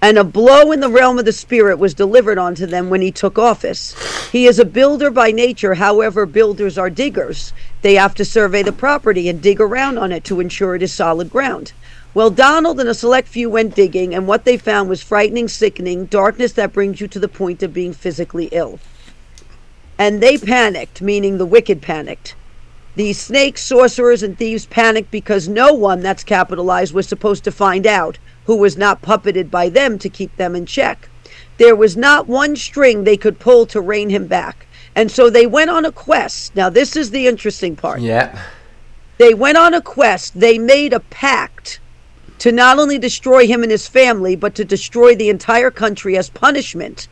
and 0.00 0.16
a 0.16 0.24
blow 0.24 0.72
in 0.72 0.80
the 0.80 0.88
realm 0.88 1.18
of 1.18 1.24
the 1.24 1.32
spirit 1.32 1.78
was 1.78 1.92
delivered 1.92 2.38
onto 2.38 2.66
them 2.66 2.88
when 2.88 3.02
he 3.02 3.12
took 3.12 3.38
office. 3.38 3.94
He 4.30 4.46
is 4.46 4.58
a 4.58 4.64
builder 4.64 5.10
by 5.10 5.32
nature, 5.32 5.74
however, 5.74 6.24
builders 6.24 6.78
are 6.78 6.90
diggers. 6.90 7.52
They 7.82 7.94
have 7.94 8.14
to 8.14 8.24
survey 8.24 8.62
the 8.62 8.72
property 8.72 9.28
and 9.28 9.42
dig 9.42 9.60
around 9.60 9.98
on 9.98 10.10
it 10.10 10.24
to 10.24 10.40
ensure 10.40 10.74
it 10.74 10.82
is 10.82 10.92
solid 10.92 11.30
ground. 11.30 11.72
Well, 12.14 12.30
Donald 12.30 12.80
and 12.80 12.88
a 12.88 12.94
select 12.94 13.28
few 13.28 13.50
went 13.50 13.74
digging, 13.74 14.14
and 14.14 14.26
what 14.26 14.44
they 14.44 14.56
found 14.56 14.88
was 14.88 15.02
frightening, 15.02 15.46
sickening, 15.46 16.06
darkness 16.06 16.52
that 16.52 16.72
brings 16.72 17.00
you 17.00 17.08
to 17.08 17.18
the 17.20 17.28
point 17.28 17.62
of 17.62 17.74
being 17.74 17.92
physically 17.92 18.48
ill. 18.50 18.80
And 19.98 20.22
they 20.22 20.38
panicked, 20.38 21.02
meaning 21.02 21.36
the 21.36 21.46
wicked 21.46 21.82
panicked. 21.82 22.34
These 22.96 23.20
snakes, 23.20 23.62
sorcerers, 23.62 24.22
and 24.22 24.38
thieves 24.38 24.66
panicked 24.66 25.10
because 25.10 25.48
no 25.48 25.72
one, 25.74 26.00
that's 26.00 26.24
capitalized, 26.24 26.94
was 26.94 27.06
supposed 27.06 27.44
to 27.44 27.52
find 27.52 27.86
out 27.86 28.18
who 28.46 28.56
was 28.56 28.76
not 28.76 29.02
puppeted 29.02 29.50
by 29.50 29.68
them 29.68 29.98
to 29.98 30.08
keep 30.08 30.34
them 30.36 30.56
in 30.56 30.66
check. 30.66 31.08
There 31.58 31.76
was 31.76 31.96
not 31.96 32.26
one 32.26 32.56
string 32.56 33.04
they 33.04 33.16
could 33.16 33.38
pull 33.38 33.66
to 33.66 33.80
rein 33.80 34.08
him 34.08 34.26
back. 34.26 34.66
And 34.94 35.10
so 35.10 35.28
they 35.28 35.46
went 35.46 35.70
on 35.70 35.84
a 35.84 35.92
quest. 35.92 36.56
Now, 36.56 36.70
this 36.70 36.96
is 36.96 37.10
the 37.10 37.26
interesting 37.26 37.76
part. 37.76 38.00
Yeah. 38.00 38.40
They 39.18 39.34
went 39.34 39.58
on 39.58 39.74
a 39.74 39.82
quest. 39.82 40.40
They 40.40 40.58
made 40.58 40.92
a 40.92 41.00
pact 41.00 41.80
to 42.38 42.52
not 42.52 42.78
only 42.78 42.98
destroy 42.98 43.46
him 43.46 43.62
and 43.62 43.72
his 43.72 43.88
family, 43.88 44.36
but 44.36 44.54
to 44.54 44.64
destroy 44.64 45.14
the 45.14 45.28
entire 45.28 45.70
country 45.70 46.16
as 46.16 46.30
punishment 46.30 47.08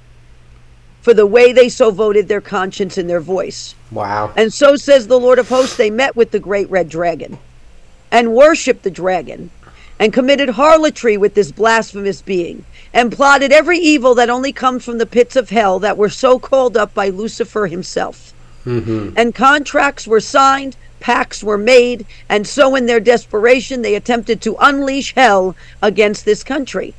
for 1.02 1.14
the 1.14 1.26
way 1.26 1.52
they 1.52 1.68
so 1.68 1.90
voted 1.90 2.26
their 2.28 2.40
conscience 2.40 2.98
and 2.98 3.08
their 3.08 3.20
voice. 3.20 3.74
Wow. 3.90 4.32
And 4.36 4.52
so 4.52 4.76
says 4.76 5.06
the 5.06 5.20
Lord 5.20 5.38
of 5.38 5.48
hosts, 5.48 5.76
they 5.76 5.90
met 5.90 6.16
with 6.16 6.30
the 6.30 6.40
great 6.40 6.68
red 6.70 6.88
dragon. 6.88 7.38
and 8.10 8.34
worshiped 8.34 8.82
the 8.82 8.90
dragon 8.90 9.50
and 9.98 10.12
committed 10.12 10.50
harlotry 10.50 11.16
with 11.16 11.34
this 11.34 11.52
blasphemous 11.52 12.22
being 12.22 12.64
and 12.92 13.12
plotted 13.12 13.52
every 13.52 13.78
evil 13.78 14.14
that 14.14 14.30
only 14.30 14.52
comes 14.52 14.84
from 14.84 14.98
the 14.98 15.06
pits 15.06 15.36
of 15.36 15.50
hell 15.50 15.78
that 15.78 15.96
were 15.96 16.08
so 16.08 16.38
called 16.38 16.76
up 16.76 16.94
by 16.94 17.08
Lucifer 17.08 17.66
himself. 17.66 18.32
Mm-hmm. 18.64 19.14
And 19.16 19.34
contracts 19.34 20.06
were 20.06 20.20
signed, 20.20 20.76
pacts 21.00 21.42
were 21.42 21.58
made, 21.58 22.06
and 22.28 22.46
so 22.46 22.74
in 22.74 22.86
their 22.86 23.00
desperation 23.00 23.82
they 23.82 23.94
attempted 23.94 24.40
to 24.42 24.56
unleash 24.60 25.14
hell 25.14 25.56
against 25.82 26.24
this 26.24 26.42
country 26.42 26.94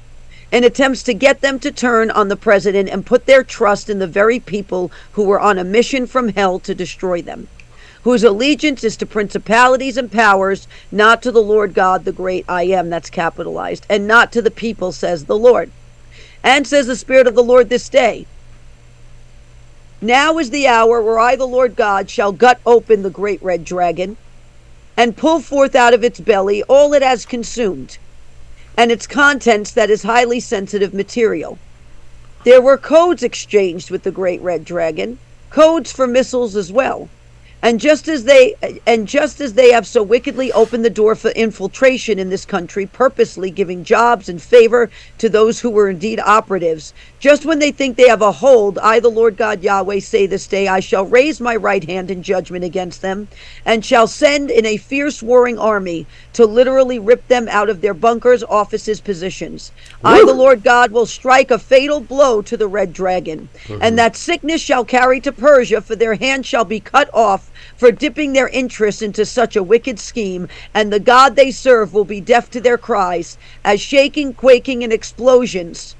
in 0.51 0.63
attempts 0.63 1.03
to 1.03 1.13
get 1.13 1.41
them 1.41 1.59
to 1.59 1.71
turn 1.71 2.09
on 2.11 2.29
the 2.29 2.35
president 2.35 2.89
and 2.89 3.05
put 3.05 3.25
their 3.25 3.43
trust 3.43 3.89
in 3.89 3.99
the 3.99 4.07
very 4.07 4.39
people 4.39 4.91
who 5.13 5.23
were 5.23 5.39
on 5.39 5.57
a 5.57 5.63
mission 5.63 6.07
from 6.07 6.29
hell 6.29 6.57
to 6.59 6.73
destroy 6.73 7.21
them, 7.21 7.47
whose 8.03 8.23
allegiance 8.23 8.83
is 8.83 8.95
to 8.95 9.05
principalities 9.05 9.97
and 9.97 10.11
powers, 10.11 10.67
not 10.91 11.21
to 11.21 11.31
the 11.31 11.41
Lord 11.41 11.73
God, 11.73 12.05
the 12.05 12.13
great 12.13 12.45
I 12.47 12.63
am, 12.63 12.89
that's 12.89 13.09
capitalized, 13.09 13.85
and 13.89 14.07
not 14.07 14.31
to 14.31 14.41
the 14.41 14.51
people, 14.51 14.93
says 14.93 15.25
the 15.25 15.37
Lord. 15.37 15.69
And 16.43 16.65
says 16.65 16.87
the 16.87 16.95
Spirit 16.95 17.27
of 17.27 17.35
the 17.35 17.43
Lord 17.43 17.67
this 17.67 17.89
day. 17.89 18.25
Now 20.01 20.37
is 20.37 20.51
the 20.51 20.67
hour 20.67 21.01
where 21.01 21.17
I, 21.17 21.35
the 21.35 21.47
Lord 21.47 21.75
God, 21.75 22.09
shall 22.09 22.31
gut 22.31 22.59
open 22.67 23.01
the 23.01 23.09
great 23.09 23.41
red 23.41 23.65
dragon 23.65 24.17
and 24.95 25.17
pull 25.17 25.39
forth 25.39 25.75
out 25.75 25.93
of 25.93 26.03
its 26.03 26.19
belly 26.19 26.61
all 26.63 26.93
it 26.93 27.01
has 27.01 27.25
consumed 27.25 27.97
and 28.77 28.91
its 28.91 29.07
contents 29.07 29.71
that 29.71 29.89
is 29.89 30.03
highly 30.03 30.39
sensitive 30.39 30.93
material. 30.93 31.57
There 32.43 32.61
were 32.61 32.77
codes 32.77 33.23
exchanged 33.23 33.89
with 33.89 34.03
the 34.03 34.11
great 34.11 34.39
red 34.41 34.63
dragon, 34.65 35.17
codes 35.49 35.91
for 35.91 36.05
missiles 36.05 36.55
as 36.55 36.71
well. 36.71 37.09
And 37.67 37.81
just 37.81 38.07
as 38.07 38.23
they 38.23 38.55
and 38.87 39.09
just 39.09 39.41
as 39.41 39.55
they 39.55 39.73
have 39.73 39.85
so 39.85 40.01
wickedly 40.01 40.53
opened 40.53 40.85
the 40.85 40.89
door 40.89 41.15
for 41.15 41.31
infiltration 41.31 42.17
in 42.17 42.29
this 42.29 42.45
country, 42.45 42.85
purposely 42.85 43.51
giving 43.51 43.83
jobs 43.83 44.29
and 44.29 44.41
favor 44.41 44.89
to 45.17 45.27
those 45.27 45.59
who 45.59 45.69
were 45.69 45.89
indeed 45.89 46.21
operatives, 46.21 46.93
just 47.19 47.45
when 47.45 47.59
they 47.59 47.71
think 47.71 47.97
they 47.97 48.07
have 48.07 48.21
a 48.21 48.31
hold, 48.31 48.79
I 48.79 49.01
the 49.01 49.09
Lord 49.09 49.35
God 49.35 49.63
Yahweh 49.63 49.99
say 49.99 50.27
this 50.27 50.47
day, 50.47 50.69
I 50.69 50.79
shall 50.79 51.05
raise 51.05 51.41
my 51.41 51.57
right 51.57 51.83
hand 51.83 52.09
in 52.09 52.23
judgment 52.23 52.63
against 52.63 53.01
them, 53.01 53.27
and 53.65 53.83
shall 53.83 54.07
send 54.07 54.49
in 54.49 54.65
a 54.65 54.77
fierce 54.77 55.21
warring 55.21 55.59
army 55.59 56.07
to 56.33 56.45
literally 56.45 56.99
rip 56.99 57.27
them 57.27 57.49
out 57.49 57.69
of 57.69 57.81
their 57.81 57.93
bunkers, 57.93 58.45
offices, 58.45 59.01
positions. 59.01 59.73
I 60.05 60.23
the 60.23 60.33
Lord 60.33 60.63
God 60.63 60.91
will 60.91 61.05
strike 61.05 61.51
a 61.51 61.59
fatal 61.59 61.99
blow 61.99 62.41
to 62.43 62.55
the 62.55 62.67
red 62.69 62.93
dragon, 62.93 63.49
and 63.67 63.81
mm-hmm. 63.81 63.95
that 63.97 64.15
sickness 64.15 64.61
shall 64.61 64.85
carry 64.85 65.19
to 65.19 65.33
Persia, 65.33 65.81
for 65.81 65.97
their 65.97 66.15
hand 66.15 66.45
shall 66.45 66.63
be 66.63 66.79
cut 66.79 67.09
off 67.13 67.51
for 67.77 67.91
dipping 67.91 68.33
their 68.33 68.49
interest 68.49 69.01
into 69.01 69.25
such 69.25 69.55
a 69.55 69.63
wicked 69.63 69.99
scheme, 69.99 70.47
and 70.73 70.91
the 70.93 70.99
God 70.99 71.35
they 71.35 71.51
serve 71.51 71.93
will 71.93 72.05
be 72.05 72.21
deaf 72.21 72.49
to 72.51 72.61
their 72.61 72.77
cries, 72.77 73.37
as 73.63 73.81
shaking, 73.81 74.33
quaking, 74.33 74.83
and 74.83 74.93
explosions 74.93 75.95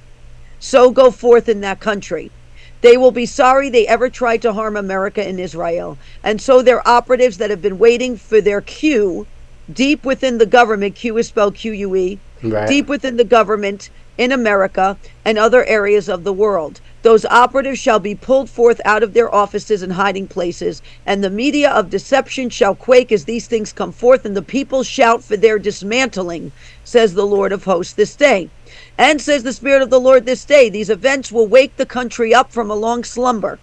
so 0.60 0.92
go 0.92 1.12
forth 1.12 1.50
in 1.50 1.62
that 1.62 1.80
country. 1.80 2.34
They 2.82 2.98
will 2.98 3.12
be 3.12 3.26
sorry 3.26 3.70
they 3.70 3.88
ever 3.88 4.10
tried 4.10 4.42
to 4.44 4.54
harm 4.54 4.78
America 4.78 5.24
and 5.26 5.40
Israel. 5.40 6.00
And 6.24 6.42
so 6.42 6.62
their 6.62 6.88
operatives 6.88 7.38
that 7.38 7.50
have 7.50 7.62
been 7.62 7.78
waiting 7.78 8.18
for 8.18 8.42
their 8.42 8.62
cue 8.62 9.28
deep 9.72 10.06
within 10.06 10.38
the 10.38 10.46
government, 10.46 10.96
Q 10.96 11.18
is 11.18 11.28
spelled 11.28 11.56
Q 11.56 11.74
U 11.74 11.96
E, 11.96 12.22
Right. 12.44 12.68
deep 12.68 12.88
within 12.90 13.18
the 13.18 13.26
government 13.26 13.90
in 14.18 14.32
America 14.32 15.00
and 15.26 15.38
other 15.38 15.66
areas 15.66 16.10
of 16.10 16.24
the 16.24 16.34
world. 16.34 16.82
Those 17.04 17.26
operatives 17.26 17.80
shall 17.80 18.00
be 18.00 18.16
pulled 18.16 18.50
forth 18.50 18.82
out 18.84 19.04
of 19.04 19.14
their 19.14 19.34
offices 19.34 19.84
and 19.84 19.94
hiding 19.94 20.28
places, 20.28 20.82
and 21.06 21.24
the 21.24 21.30
media 21.30 21.70
of 21.70 21.92
deception 21.92 22.50
shall 22.50 22.74
quake 22.74 23.12
as 23.12 23.26
these 23.26 23.48
things 23.48 23.72
come 23.72 23.92
forth, 23.92 24.26
and 24.26 24.36
the 24.36 24.42
people 24.42 24.84
shout 24.84 25.24
for 25.24 25.38
their 25.38 25.60
dismantling, 25.60 26.52
says 26.84 27.14
the 27.14 27.26
Lord 27.26 27.52
of 27.52 27.66
hosts 27.66 27.94
this 27.94 28.16
day. 28.16 28.50
And 28.98 29.22
says 29.22 29.44
the 29.44 29.54
Spirit 29.54 29.84
of 29.84 29.92
the 29.92 30.00
Lord 30.00 30.26
this 30.26 30.44
day, 30.44 30.70
these 30.70 30.90
events 30.90 31.32
will 31.32 31.48
wake 31.48 31.78
the 31.78 31.86
country 31.86 32.34
up 32.34 32.52
from 32.52 32.72
a 32.72 32.76
long 32.76 33.04
slumber, 33.04 33.60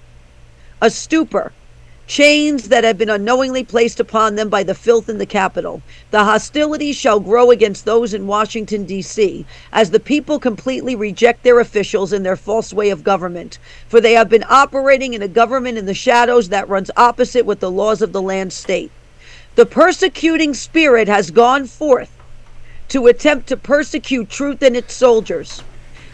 a 0.81 0.89
stupor, 0.89 1.53
chains 2.07 2.69
that 2.69 2.85
have 2.85 2.99
been 2.99 3.09
unknowingly 3.09 3.65
placed 3.65 3.99
upon 3.99 4.35
them 4.35 4.49
by 4.49 4.63
the 4.63 4.75
filth 4.75 5.09
in 5.09 5.19
the 5.19 5.27
capital. 5.27 5.83
The 6.11 6.25
hostilities 6.25 6.97
shall 6.97 7.21
grow 7.21 7.51
against 7.51 7.85
those 7.85 8.15
in 8.15 8.27
Washington, 8.27 8.85
D.C., 8.85 9.47
as 9.73 9.91
the 9.91 10.01
people 10.01 10.39
completely 10.39 10.95
reject 10.95 11.43
their 11.43 11.61
officials 11.61 12.13
and 12.13 12.25
their 12.25 12.37
false 12.37 12.73
way 12.73 12.91
of 12.91 13.05
government. 13.05 13.59
For 13.89 14.01
they 14.01 14.13
have 14.13 14.29
been 14.29 14.45
operating 14.49 15.15
in 15.15 15.23
a 15.23 15.29
government 15.29 15.79
in 15.79 15.87
the 15.87 15.95
shadows 15.95 16.51
that 16.51 16.69
runs 16.69 16.91
opposite 16.97 17.47
with 17.47 17.61
the 17.61 17.71
laws 17.71 18.03
of 18.03 18.13
the 18.13 18.23
land 18.23 18.53
state. 18.53 18.91
The 19.55 19.67
persecuting 19.67 20.53
spirit 20.53 21.09
has 21.09 21.31
gone 21.31 21.67
forth 21.67 22.11
to 22.89 23.07
attempt 23.07 23.49
to 23.49 23.57
persecute 23.57 24.29
truth 24.29 24.63
and 24.63 24.77
its 24.77 24.95
soldiers. 24.95 25.63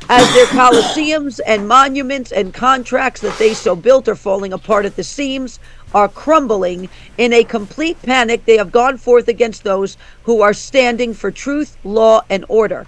As 0.08 0.32
their 0.34 0.46
coliseums 0.58 1.40
and 1.46 1.68
monuments 1.68 2.32
and 2.32 2.52
contracts 2.52 3.20
that 3.20 3.38
they 3.38 3.54
so 3.54 3.76
built 3.76 4.08
are 4.08 4.14
falling 4.14 4.52
apart 4.52 4.84
at 4.84 4.96
the 4.96 5.04
seams, 5.04 5.58
are 5.94 6.08
crumbling 6.08 6.88
in 7.18 7.32
a 7.32 7.44
complete 7.44 8.00
panic, 8.02 8.44
they 8.44 8.56
have 8.56 8.72
gone 8.72 8.96
forth 8.96 9.28
against 9.28 9.64
those 9.64 9.96
who 10.24 10.40
are 10.42 10.54
standing 10.54 11.14
for 11.14 11.30
truth, 11.30 11.76
law, 11.84 12.22
and 12.30 12.44
order. 12.48 12.86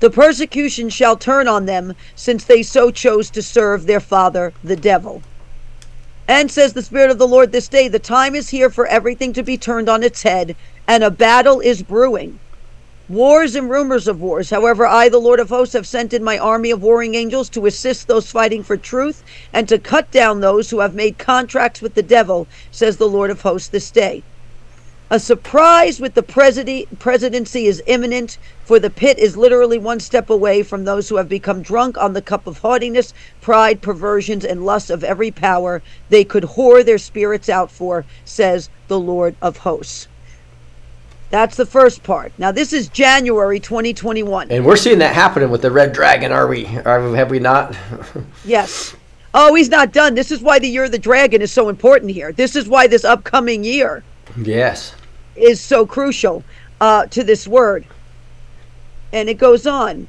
The 0.00 0.10
persecution 0.10 0.88
shall 0.88 1.16
turn 1.16 1.46
on 1.46 1.66
them, 1.66 1.94
since 2.16 2.44
they 2.44 2.62
so 2.62 2.90
chose 2.90 3.30
to 3.30 3.42
serve 3.42 3.86
their 3.86 4.00
father, 4.00 4.52
the 4.64 4.76
devil. 4.76 5.22
And 6.26 6.50
says 6.50 6.72
the 6.72 6.82
Spirit 6.82 7.10
of 7.10 7.18
the 7.18 7.28
Lord 7.28 7.52
this 7.52 7.68
day, 7.68 7.88
the 7.88 7.98
time 7.98 8.34
is 8.34 8.50
here 8.50 8.70
for 8.70 8.86
everything 8.86 9.32
to 9.34 9.42
be 9.42 9.56
turned 9.56 9.88
on 9.88 10.02
its 10.02 10.22
head, 10.22 10.56
and 10.88 11.04
a 11.04 11.10
battle 11.10 11.60
is 11.60 11.82
brewing. 11.82 12.40
Wars 13.12 13.54
and 13.56 13.70
rumors 13.70 14.08
of 14.08 14.20
wars. 14.22 14.50
However, 14.50 14.86
I, 14.86 15.10
the 15.10 15.18
Lord 15.20 15.38
of 15.38 15.50
hosts, 15.50 15.74
have 15.74 15.86
sent 15.86 16.14
in 16.14 16.24
my 16.24 16.38
army 16.38 16.70
of 16.70 16.82
warring 16.82 17.14
angels 17.14 17.50
to 17.50 17.66
assist 17.66 18.08
those 18.08 18.30
fighting 18.30 18.64
for 18.64 18.78
truth 18.78 19.22
and 19.52 19.68
to 19.68 19.78
cut 19.78 20.10
down 20.10 20.40
those 20.40 20.70
who 20.70 20.80
have 20.80 20.94
made 20.94 21.18
contracts 21.18 21.82
with 21.82 21.94
the 21.94 22.02
devil, 22.02 22.48
says 22.70 22.96
the 22.96 23.08
Lord 23.10 23.30
of 23.30 23.42
hosts 23.42 23.68
this 23.68 23.92
day. 23.92 24.24
A 25.10 25.20
surprise 25.20 26.00
with 26.00 26.14
the 26.14 26.22
presidi- 26.22 26.86
presidency 26.98 27.66
is 27.66 27.82
imminent, 27.86 28.38
for 28.64 28.80
the 28.80 28.90
pit 28.90 29.18
is 29.18 29.36
literally 29.36 29.78
one 29.78 30.00
step 30.00 30.30
away 30.30 30.62
from 30.62 30.84
those 30.84 31.10
who 31.10 31.16
have 31.18 31.28
become 31.28 31.62
drunk 31.62 31.98
on 31.98 32.14
the 32.14 32.22
cup 32.22 32.46
of 32.46 32.60
haughtiness, 32.60 33.12
pride, 33.42 33.82
perversions, 33.82 34.44
and 34.44 34.64
lust 34.64 34.90
of 34.90 35.04
every 35.04 35.30
power 35.30 35.82
they 36.08 36.24
could 36.24 36.44
whore 36.44 36.84
their 36.84 36.98
spirits 36.98 37.50
out 37.50 37.70
for, 37.72 38.06
says 38.24 38.70
the 38.88 39.00
Lord 39.00 39.36
of 39.42 39.58
hosts. 39.58 40.08
That's 41.32 41.56
the 41.56 41.64
first 41.64 42.02
part. 42.02 42.30
Now, 42.36 42.52
this 42.52 42.74
is 42.74 42.88
January 42.88 43.58
2021. 43.58 44.50
And 44.50 44.66
we're 44.66 44.76
seeing 44.76 44.98
that 44.98 45.14
happening 45.14 45.48
with 45.48 45.62
the 45.62 45.70
red 45.70 45.94
dragon, 45.94 46.30
are 46.30 46.46
we? 46.46 46.66
Are, 46.66 47.16
have 47.16 47.30
we 47.30 47.40
not? 47.40 47.74
Yes. 48.44 48.94
Oh, 49.32 49.54
he's 49.54 49.70
not 49.70 49.92
done. 49.92 50.14
This 50.14 50.30
is 50.30 50.42
why 50.42 50.58
the 50.58 50.68
year 50.68 50.84
of 50.84 50.92
the 50.92 50.98
dragon 50.98 51.40
is 51.40 51.50
so 51.50 51.70
important 51.70 52.10
here. 52.10 52.32
This 52.32 52.54
is 52.54 52.68
why 52.68 52.86
this 52.86 53.02
upcoming 53.02 53.64
year 53.64 54.04
yes. 54.36 54.94
is 55.34 55.58
so 55.58 55.86
crucial 55.86 56.44
uh, 56.82 57.06
to 57.06 57.24
this 57.24 57.48
word. 57.48 57.86
And 59.10 59.30
it 59.30 59.38
goes 59.38 59.66
on. 59.66 60.08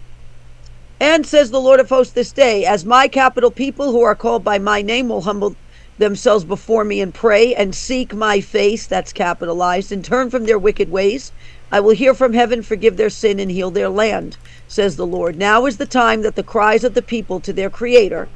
And 1.00 1.26
says 1.26 1.52
the 1.52 1.62
Lord 1.62 1.80
of 1.80 1.88
hosts 1.88 2.14
this 2.14 2.34
day, 2.34 2.66
as 2.66 2.84
my 2.84 3.08
capital 3.08 3.50
people 3.50 3.94
who 3.94 4.02
are 4.02 4.16
called 4.16 4.44
by 4.44 4.60
my 4.60 4.82
name 4.82 5.08
will 5.08 5.22
humble 5.22 5.56
themselves 5.98 6.46
before 6.46 6.86
me 6.86 7.02
and 7.02 7.14
pray 7.14 7.56
and 7.56 7.76
seek 7.76 8.14
my 8.16 8.42
face, 8.42 8.88
that's 8.88 9.14
capitalized, 9.14 9.92
and 9.92 10.06
turn 10.06 10.30
from 10.30 10.46
their 10.46 10.60
wicked 10.60 10.90
ways, 10.90 11.32
I 11.72 11.82
will 11.82 11.96
hear 11.96 12.14
from 12.16 12.34
heaven, 12.34 12.64
forgive 12.64 12.98
their 12.98 13.10
sin, 13.12 13.40
and 13.40 13.52
heal 13.52 13.72
their 13.72 13.90
land, 13.90 14.40
says 14.68 14.98
the 14.98 15.08
Lord. 15.08 15.38
Now 15.38 15.66
is 15.68 15.78
the 15.78 15.88
time 15.88 16.24
that 16.24 16.36
the 16.36 16.44
cries 16.44 16.84
of 16.84 16.96
the 16.96 17.04
people 17.04 17.42
to 17.42 17.54
their 17.54 17.70
Creator 17.72 18.32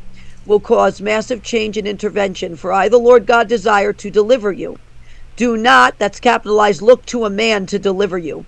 will 0.46 0.62
cause 0.62 1.02
massive 1.02 1.44
change 1.44 1.78
and 1.78 1.88
intervention, 1.88 2.56
for 2.58 2.74
I, 2.74 2.90
the 2.90 3.00
Lord 3.00 3.28
God, 3.28 3.50
desire 3.50 3.94
to 3.94 4.12
deliver 4.12 4.52
you. 4.52 4.78
Do 5.38 5.58
not, 5.58 6.00
that's 6.00 6.20
capitalized, 6.20 6.82
look 6.82 7.06
to 7.08 7.26
a 7.26 7.30
man 7.32 7.66
to 7.68 7.80
deliver 7.80 8.18
you. 8.18 8.48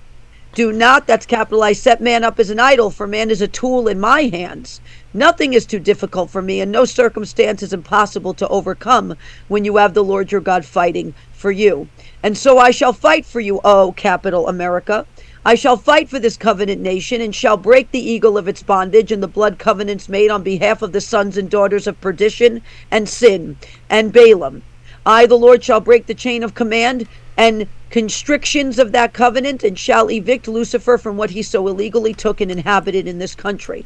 Do 0.56 0.72
not, 0.74 1.06
that's 1.06 1.28
capitalized, 1.28 1.84
set 1.84 2.02
man 2.02 2.24
up 2.24 2.40
as 2.40 2.50
an 2.50 2.60
idol, 2.60 2.90
for 2.90 3.06
man 3.06 3.30
is 3.30 3.42
a 3.42 3.48
tool 3.48 3.88
in 3.88 4.00
my 4.00 4.24
hands. 4.24 4.82
Nothing 5.14 5.54
is 5.54 5.66
too 5.66 5.80
difficult 5.80 6.32
for 6.32 6.42
me, 6.42 6.60
and 6.60 6.72
no 6.72 6.86
circumstance 6.86 7.62
is 7.62 7.72
impossible 7.72 8.34
to 8.34 8.48
overcome 8.48 9.16
when 9.48 9.64
you 9.64 9.78
have 9.78 9.94
the 9.94 10.04
Lord 10.04 10.32
your 10.32 10.42
God 10.42 10.66
fighting 10.66 11.14
for 11.34 11.52
you. 11.52 11.88
And 12.24 12.36
so 12.36 12.58
I 12.58 12.72
shall 12.72 12.94
fight 12.94 13.26
for 13.26 13.40
you, 13.40 13.62
O 13.64 13.92
capital 13.92 14.48
America. 14.48 15.06
I 15.46 15.54
shall 15.56 15.78
fight 15.78 16.10
for 16.10 16.20
this 16.20 16.36
covenant 16.36 16.82
nation, 16.82 17.22
and 17.22 17.34
shall 17.34 17.56
break 17.56 17.92
the 17.92 18.00
eagle 18.00 18.36
of 18.36 18.48
its 18.48 18.64
bondage 18.64 19.12
and 19.12 19.22
the 19.22 19.28
blood 19.28 19.60
covenants 19.60 20.10
made 20.10 20.32
on 20.32 20.42
behalf 20.42 20.82
of 20.82 20.94
the 20.94 21.02
sons 21.02 21.38
and 21.38 21.50
daughters 21.50 21.86
of 21.86 22.02
perdition 22.02 22.64
and 22.90 23.08
sin 23.08 23.56
and 23.88 24.12
Balaam. 24.12 24.64
I, 25.06 25.28
the 25.28 25.38
Lord, 25.38 25.64
shall 25.64 25.80
break 25.80 26.08
the 26.08 26.14
chain 26.14 26.44
of 26.44 26.56
command 26.56 27.08
and 27.38 27.68
constrictions 27.90 28.80
of 28.80 28.92
that 28.92 29.14
covenant, 29.14 29.64
and 29.64 29.78
shall 29.78 30.10
evict 30.10 30.48
Lucifer 30.48 30.98
from 30.98 31.18
what 31.18 31.32
he 31.32 31.42
so 31.42 31.68
illegally 31.68 32.14
took 32.14 32.40
and 32.42 32.52
inhabited 32.52 33.08
in 33.08 33.20
this 33.20 33.36
country. 33.36 33.86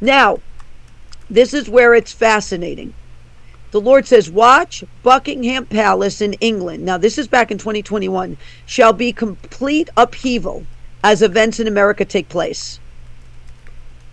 Now, 0.00 0.38
this 1.28 1.54
is 1.54 1.68
where 1.68 1.94
it's 1.94 2.12
fascinating. 2.12 2.94
the 3.70 3.80
Lord 3.80 4.06
says, 4.06 4.30
Watch 4.30 4.84
Buckingham 5.02 5.66
Palace 5.66 6.20
in 6.20 6.34
England. 6.34 6.84
Now, 6.84 6.98
this 6.98 7.16
is 7.16 7.26
back 7.26 7.50
in 7.50 7.58
2021, 7.58 8.36
shall 8.66 8.92
be 8.92 9.12
complete 9.12 9.88
upheaval 9.96 10.66
as 11.02 11.22
events 11.22 11.58
in 11.58 11.66
America 11.66 12.04
take 12.04 12.28
place. 12.28 12.78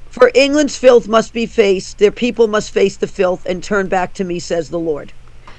For 0.10 0.32
England's 0.34 0.78
filth 0.78 1.08
must 1.08 1.34
be 1.34 1.46
faced, 1.46 1.98
their 1.98 2.12
people 2.12 2.48
must 2.48 2.72
face 2.72 2.98
the 2.98 3.06
filth 3.06 3.46
and 3.46 3.64
turn 3.64 3.88
back 3.88 4.14
to 4.16 4.24
me, 4.24 4.40
says 4.40 4.70
the 4.70 4.80
Lord. 4.80 5.14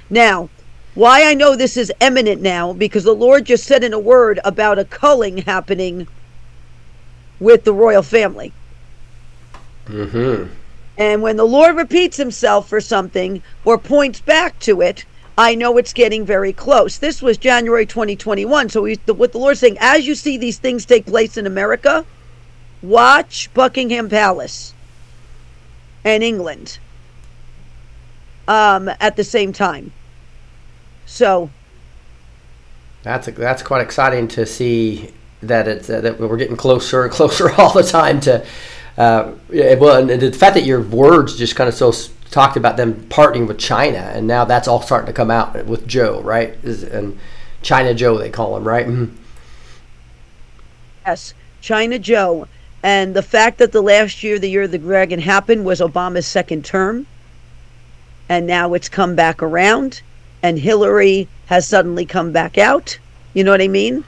Now, 0.08 0.48
why 0.94 1.24
I 1.24 1.34
know 1.34 1.54
this 1.54 1.76
is 1.76 1.92
imminent 2.00 2.42
now, 2.42 2.72
because 2.72 3.04
the 3.04 3.12
Lord 3.12 3.44
just 3.44 3.64
said 3.64 3.84
in 3.84 3.92
a 3.92 3.98
word 3.98 4.40
about 4.44 4.78
a 4.78 4.84
culling 4.84 5.38
happening 5.38 6.08
with 7.38 7.64
the 7.64 7.72
royal 7.72 8.02
family. 8.02 8.52
Mm-hmm. 9.86 10.52
And 10.98 11.22
when 11.22 11.36
the 11.36 11.46
Lord 11.46 11.76
repeats 11.76 12.16
himself 12.16 12.68
for 12.68 12.80
something 12.80 13.42
or 13.64 13.78
points 13.78 14.20
back 14.20 14.58
to 14.60 14.82
it, 14.82 15.04
I 15.38 15.54
know 15.54 15.78
it's 15.78 15.94
getting 15.94 16.26
very 16.26 16.52
close. 16.52 16.98
This 16.98 17.22
was 17.22 17.38
January 17.38 17.86
2021. 17.86 18.68
So 18.68 18.82
we, 18.82 18.96
the, 18.96 19.14
what 19.14 19.32
the 19.32 19.38
Lord's 19.38 19.60
saying, 19.60 19.78
as 19.80 20.06
you 20.06 20.14
see 20.14 20.36
these 20.36 20.58
things 20.58 20.84
take 20.84 21.06
place 21.06 21.38
in 21.38 21.46
America, 21.46 22.04
watch 22.82 23.48
Buckingham 23.54 24.10
Palace 24.10 24.74
and 26.04 26.22
England 26.22 26.78
um, 28.46 28.90
at 29.00 29.16
the 29.16 29.24
same 29.24 29.52
time. 29.54 29.92
So 31.10 31.50
That's 33.02 33.26
that's 33.26 33.62
quite 33.62 33.82
exciting 33.82 34.28
to 34.28 34.46
see 34.46 35.12
that 35.42 35.66
it's 35.66 35.90
uh, 35.90 36.00
that 36.02 36.20
we're 36.20 36.36
getting 36.36 36.56
closer 36.56 37.02
and 37.02 37.12
closer 37.18 37.50
all 37.52 37.72
the 37.74 37.82
time 37.82 38.20
to. 38.20 38.46
Uh, 38.96 39.32
yeah, 39.50 39.74
well, 39.74 40.08
and 40.08 40.20
the 40.20 40.32
fact 40.32 40.54
that 40.54 40.64
your 40.64 40.80
words 40.82 41.36
just 41.36 41.56
kind 41.56 41.68
of 41.68 41.74
so 41.74 41.92
talked 42.30 42.56
about 42.56 42.76
them 42.76 42.94
partnering 43.08 43.48
with 43.48 43.58
China, 43.58 43.98
and 43.98 44.26
now 44.26 44.44
that's 44.44 44.68
all 44.68 44.80
starting 44.82 45.06
to 45.06 45.12
come 45.12 45.30
out 45.30 45.66
with 45.66 45.86
Joe, 45.86 46.20
right? 46.22 46.62
And 46.62 47.18
China 47.62 47.92
Joe, 47.92 48.16
they 48.16 48.30
call 48.30 48.56
him, 48.56 48.66
right? 48.66 48.86
Mhm. 48.86 49.16
Yes, 51.06 51.34
China 51.60 51.98
Joe. 51.98 52.46
And 52.82 53.14
the 53.14 53.22
fact 53.22 53.58
that 53.58 53.72
the 53.72 53.82
last 53.82 54.22
year, 54.22 54.38
the 54.38 54.48
year 54.48 54.68
the 54.68 54.78
dragon 54.78 55.20
happened, 55.20 55.64
was 55.64 55.80
Obama's 55.80 56.26
second 56.26 56.64
term. 56.64 57.06
And 58.28 58.46
now 58.46 58.72
it's 58.74 58.88
come 58.88 59.14
back 59.14 59.42
around, 59.42 60.02
and 60.42 60.58
Hillary 60.58 61.28
has 61.46 61.66
suddenly 61.66 62.06
come 62.06 62.32
back 62.32 62.58
out. 62.58 62.98
You 63.34 63.44
know 63.44 63.50
what 63.50 63.60
I 63.60 63.68
mean? 63.68 64.04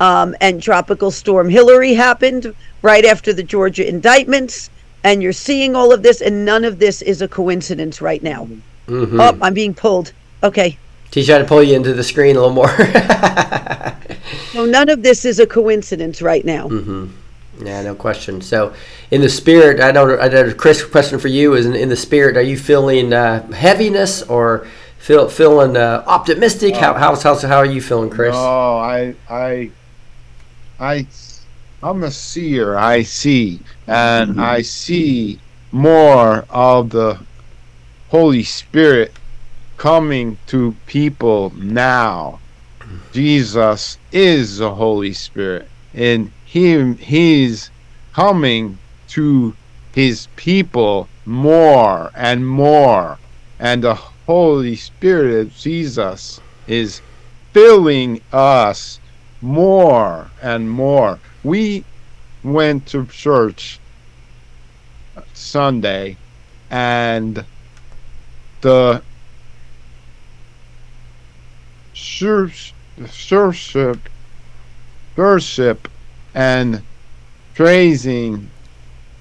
Um, 0.00 0.34
and 0.40 0.62
Tropical 0.62 1.10
Storm 1.10 1.48
Hillary 1.48 1.94
happened 1.94 2.54
right 2.82 3.04
after 3.04 3.32
the 3.32 3.42
Georgia 3.42 3.86
indictments. 3.86 4.70
And 5.02 5.22
you're 5.22 5.32
seeing 5.32 5.74
all 5.74 5.92
of 5.92 6.02
this, 6.02 6.20
and 6.20 6.44
none 6.44 6.64
of 6.64 6.78
this 6.78 7.00
is 7.00 7.22
a 7.22 7.28
coincidence 7.28 8.02
right 8.02 8.22
now. 8.22 8.48
Mhm. 8.86 9.18
Oh, 9.18 9.38
I'm 9.40 9.54
being 9.54 9.72
pulled. 9.72 10.12
Okay. 10.42 10.76
He's 11.12 11.26
trying 11.26 11.42
to 11.42 11.48
pull 11.48 11.62
you 11.62 11.74
into 11.74 11.94
the 11.94 12.04
screen 12.04 12.36
a 12.36 12.40
little 12.40 12.54
more. 12.54 12.70
So 14.52 14.66
none 14.66 14.88
of 14.88 15.02
this 15.02 15.24
is 15.24 15.38
a 15.38 15.46
coincidence 15.46 16.20
right 16.20 16.44
now. 16.44 16.68
Mm-hmm. 16.68 17.66
Yeah, 17.66 17.82
no 17.82 17.94
question. 17.94 18.40
So, 18.40 18.74
in 19.10 19.20
the 19.20 19.28
spirit, 19.28 19.80
I 19.80 19.90
know, 19.90 20.18
I 20.18 20.28
know 20.28 20.52
Chris, 20.54 20.84
question 20.84 21.18
for 21.18 21.28
you 21.28 21.54
is 21.54 21.66
in, 21.66 21.74
in 21.74 21.88
the 21.88 21.96
spirit, 21.96 22.36
are 22.36 22.42
you 22.42 22.56
feeling 22.58 23.12
uh, 23.12 23.50
heaviness 23.52 24.22
or 24.22 24.66
feel, 25.00 25.28
feeling 25.28 25.76
uh, 25.76 26.04
optimistic? 26.06 26.76
How, 26.76 26.94
how's, 26.94 27.22
how's, 27.22 27.42
how 27.42 27.56
are 27.56 27.66
you 27.66 27.80
feeling, 27.80 28.10
Chris? 28.10 28.34
No, 28.34 28.78
I, 28.78 29.14
I, 29.28 29.70
I, 30.78 31.06
I'm 31.82 32.04
a 32.04 32.10
seer. 32.10 32.76
I 32.76 33.02
see, 33.02 33.60
and 33.86 34.40
I 34.40 34.62
see 34.62 35.40
more 35.72 36.44
of 36.50 36.90
the 36.90 37.18
Holy 38.10 38.42
Spirit 38.42 39.12
coming 39.76 40.36
to 40.46 40.76
people 40.86 41.52
now. 41.56 42.38
Jesus 43.12 43.98
is 44.12 44.58
the 44.58 44.74
Holy 44.74 45.12
Spirit, 45.12 45.68
and 45.94 46.30
Him, 46.44 46.96
He's 46.98 47.70
coming 48.12 48.78
to 49.08 49.56
His 49.94 50.28
people 50.36 51.08
more 51.24 52.10
and 52.14 52.46
more, 52.46 53.18
and 53.58 53.82
the 53.84 53.98
Holy 54.30 54.76
Spirit 54.76 55.40
of 55.40 55.56
Jesus 55.56 56.40
is 56.68 57.00
filling 57.52 58.22
us 58.32 59.00
more 59.42 60.30
and 60.40 60.70
more. 60.70 61.18
We 61.42 61.84
went 62.44 62.86
to 62.92 63.06
church 63.06 63.80
Sunday 65.34 66.16
and 66.70 67.44
the 68.60 69.02
church 71.92 72.72
worship 73.32 73.98
worship 75.16 75.88
and 76.36 76.80
praising 77.56 78.48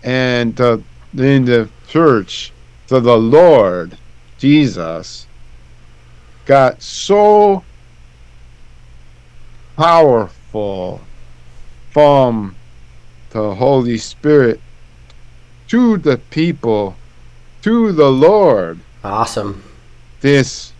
and 0.03 0.61
uh, 0.61 0.77
in 1.17 1.45
the 1.45 1.67
church 1.87 2.51
to 2.89 2.99
the 2.99 3.17
Lord 3.17 3.97
Jesus 4.39 5.27
got 6.45 6.81
so 6.81 7.63
powerful 9.75 11.01
from 11.91 12.55
the 13.31 13.53
Holy 13.55 13.97
Spirit 13.97 14.61
to 15.67 15.97
the 15.97 16.17
people, 16.17 16.95
to 17.61 17.91
the 17.91 18.09
Lord 18.09 18.79
Awesome. 19.03 19.61
this 20.21 20.71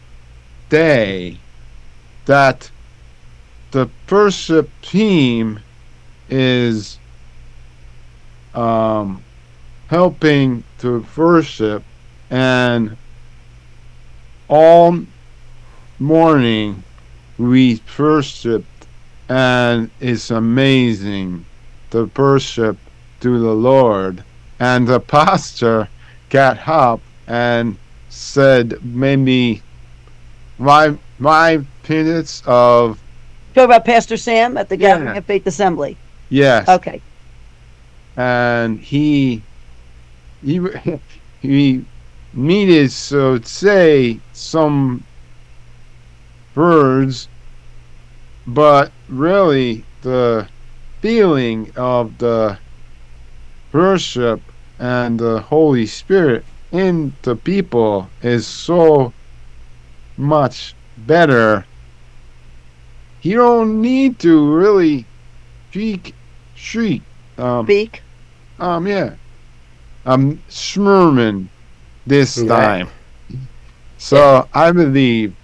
day 0.69 1.37
that 2.25 2.71
the 3.71 3.89
worship 4.09 4.69
team 4.81 5.59
is 6.29 6.97
um, 8.55 9.21
helping 9.87 10.63
to 10.79 11.05
worship 11.15 11.83
and 12.29 12.97
all 14.49 14.99
morning 15.99 16.83
we 17.37 17.79
worshiped 17.97 18.87
and 19.29 19.89
it's 19.99 20.31
amazing 20.31 21.45
the 21.91 22.05
worship 22.17 22.77
to 23.21 23.39
the 23.39 23.53
Lord 23.53 24.23
and 24.59 24.87
the 24.87 24.99
pastor 24.99 25.87
got 26.29 26.67
up 26.67 26.99
and 27.27 27.77
said 28.09 28.83
maybe 28.83 29.61
five 30.57 30.99
five 31.21 31.65
minutes 31.87 32.41
of 32.45 32.99
Talk 33.53 33.65
about 33.65 33.85
Pastor 33.85 34.17
Sam 34.17 34.57
at 34.57 34.69
the 34.69 34.77
Yeah. 34.77 34.97
Gathering 34.97 35.17
of 35.17 35.25
Faith 35.25 35.45
Assembly. 35.47 35.97
yes 36.29 36.67
Okay. 36.67 37.01
and 38.17 38.79
he 38.79 39.41
he 40.43 40.59
he 41.41 41.85
needed 42.33 42.89
to 42.91 43.41
say 43.43 44.19
some 44.39 45.05
birds, 46.53 47.29
but 48.45 48.93
really 49.07 49.87
the 50.01 50.49
feeling 51.01 51.71
of 51.75 52.17
the 52.19 52.59
worship 53.73 54.51
and 54.79 55.19
the 55.19 55.41
holy 55.41 55.85
spirit 55.85 56.45
in 56.71 57.17
the 57.23 57.35
people 57.35 58.13
is 58.21 58.47
so 58.47 59.15
much 60.17 60.75
better 60.97 61.65
you 63.21 63.35
don't 63.35 63.81
need 63.81 64.19
to 64.19 64.49
really 64.53 65.09
shriek 65.71 66.15
shriek 66.53 67.03
um, 67.37 67.65
Speak. 67.65 68.03
um, 68.59 68.87
yeah. 68.87 69.15
I'm 70.05 70.39
Schmerman 70.49 71.49
this 72.05 72.43
Okay. 72.43 72.47
time. 72.47 72.89
So 73.99 74.47
I 74.53 74.71
believe 74.71 75.35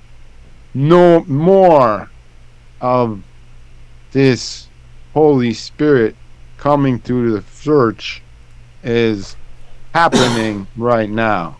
no 0.74 1.24
more 1.26 2.10
of 2.82 3.22
this 4.12 4.68
Holy 5.14 5.54
Spirit 5.54 6.16
coming 6.58 7.00
to 7.02 7.34
the 7.34 7.44
church 7.62 8.22
is 8.82 9.36
happening 9.94 10.68
right 10.78 11.10
now. 11.10 11.58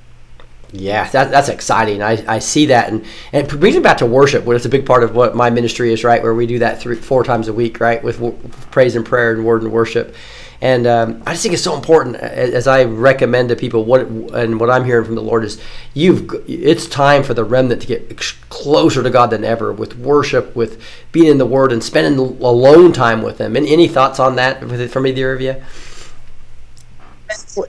Yeah, 0.72 1.08
that, 1.10 1.32
that's 1.32 1.50
exciting. 1.50 2.02
I, 2.02 2.24
I 2.28 2.40
see 2.40 2.66
that, 2.68 2.90
and 2.90 3.06
and 3.34 3.48
brings 3.48 3.78
back 3.80 3.98
to 3.98 4.06
worship, 4.06 4.46
which 4.46 4.58
is 4.58 4.66
a 4.66 4.70
big 4.70 4.86
part 4.86 5.04
of 5.04 5.16
what 5.16 5.36
my 5.36 5.50
ministry 5.50 5.92
is, 5.94 6.04
right? 6.04 6.24
Where 6.24 6.34
we 6.34 6.48
do 6.48 6.60
that 6.60 6.80
three, 6.80 6.96
four 6.96 7.24
times 7.24 7.48
a 7.48 7.54
week, 7.54 7.80
right, 7.80 8.04
with 8.04 8.16
w- 8.20 8.38
praise 8.72 8.96
and 8.96 9.06
prayer 9.06 9.34
and 9.34 9.46
word 9.46 9.64
and 9.64 9.72
worship. 9.72 10.16
And 10.62 10.88
um, 10.88 11.22
I 11.26 11.32
just 11.32 11.44
think 11.44 11.54
it's 11.54 11.64
so 11.64 11.76
important, 11.76 12.16
as 12.16 12.66
I 12.68 12.86
recommend 12.86 13.50
to 13.50 13.56
people, 13.56 13.84
what 13.84 14.02
and 14.02 14.60
what 14.60 14.70
I'm 14.70 14.86
hearing 14.86 15.06
from 15.06 15.16
the 15.16 15.22
Lord 15.22 15.44
is, 15.44 15.62
you've 15.94 16.30
it's 16.48 16.88
time 16.88 17.24
for 17.24 17.34
the 17.34 17.44
remnant 17.44 17.82
to 17.82 17.88
get 17.88 18.18
closer 18.50 19.04
to 19.04 19.10
God 19.10 19.32
than 19.32 19.44
ever 19.44 19.74
with 19.74 19.98
worship, 19.98 20.56
with 20.56 20.82
being 21.12 21.28
in 21.28 21.38
the 21.38 21.46
Word, 21.46 21.72
and 21.72 21.84
spending 21.84 22.18
alone 22.20 22.94
time 22.94 23.22
with 23.22 23.40
Him. 23.40 23.56
And 23.56 23.68
any 23.68 23.88
thoughts 23.88 24.20
on 24.20 24.38
that 24.38 24.60
from 24.90 25.08
either 25.08 25.34
of 25.34 25.42
you? 25.42 25.62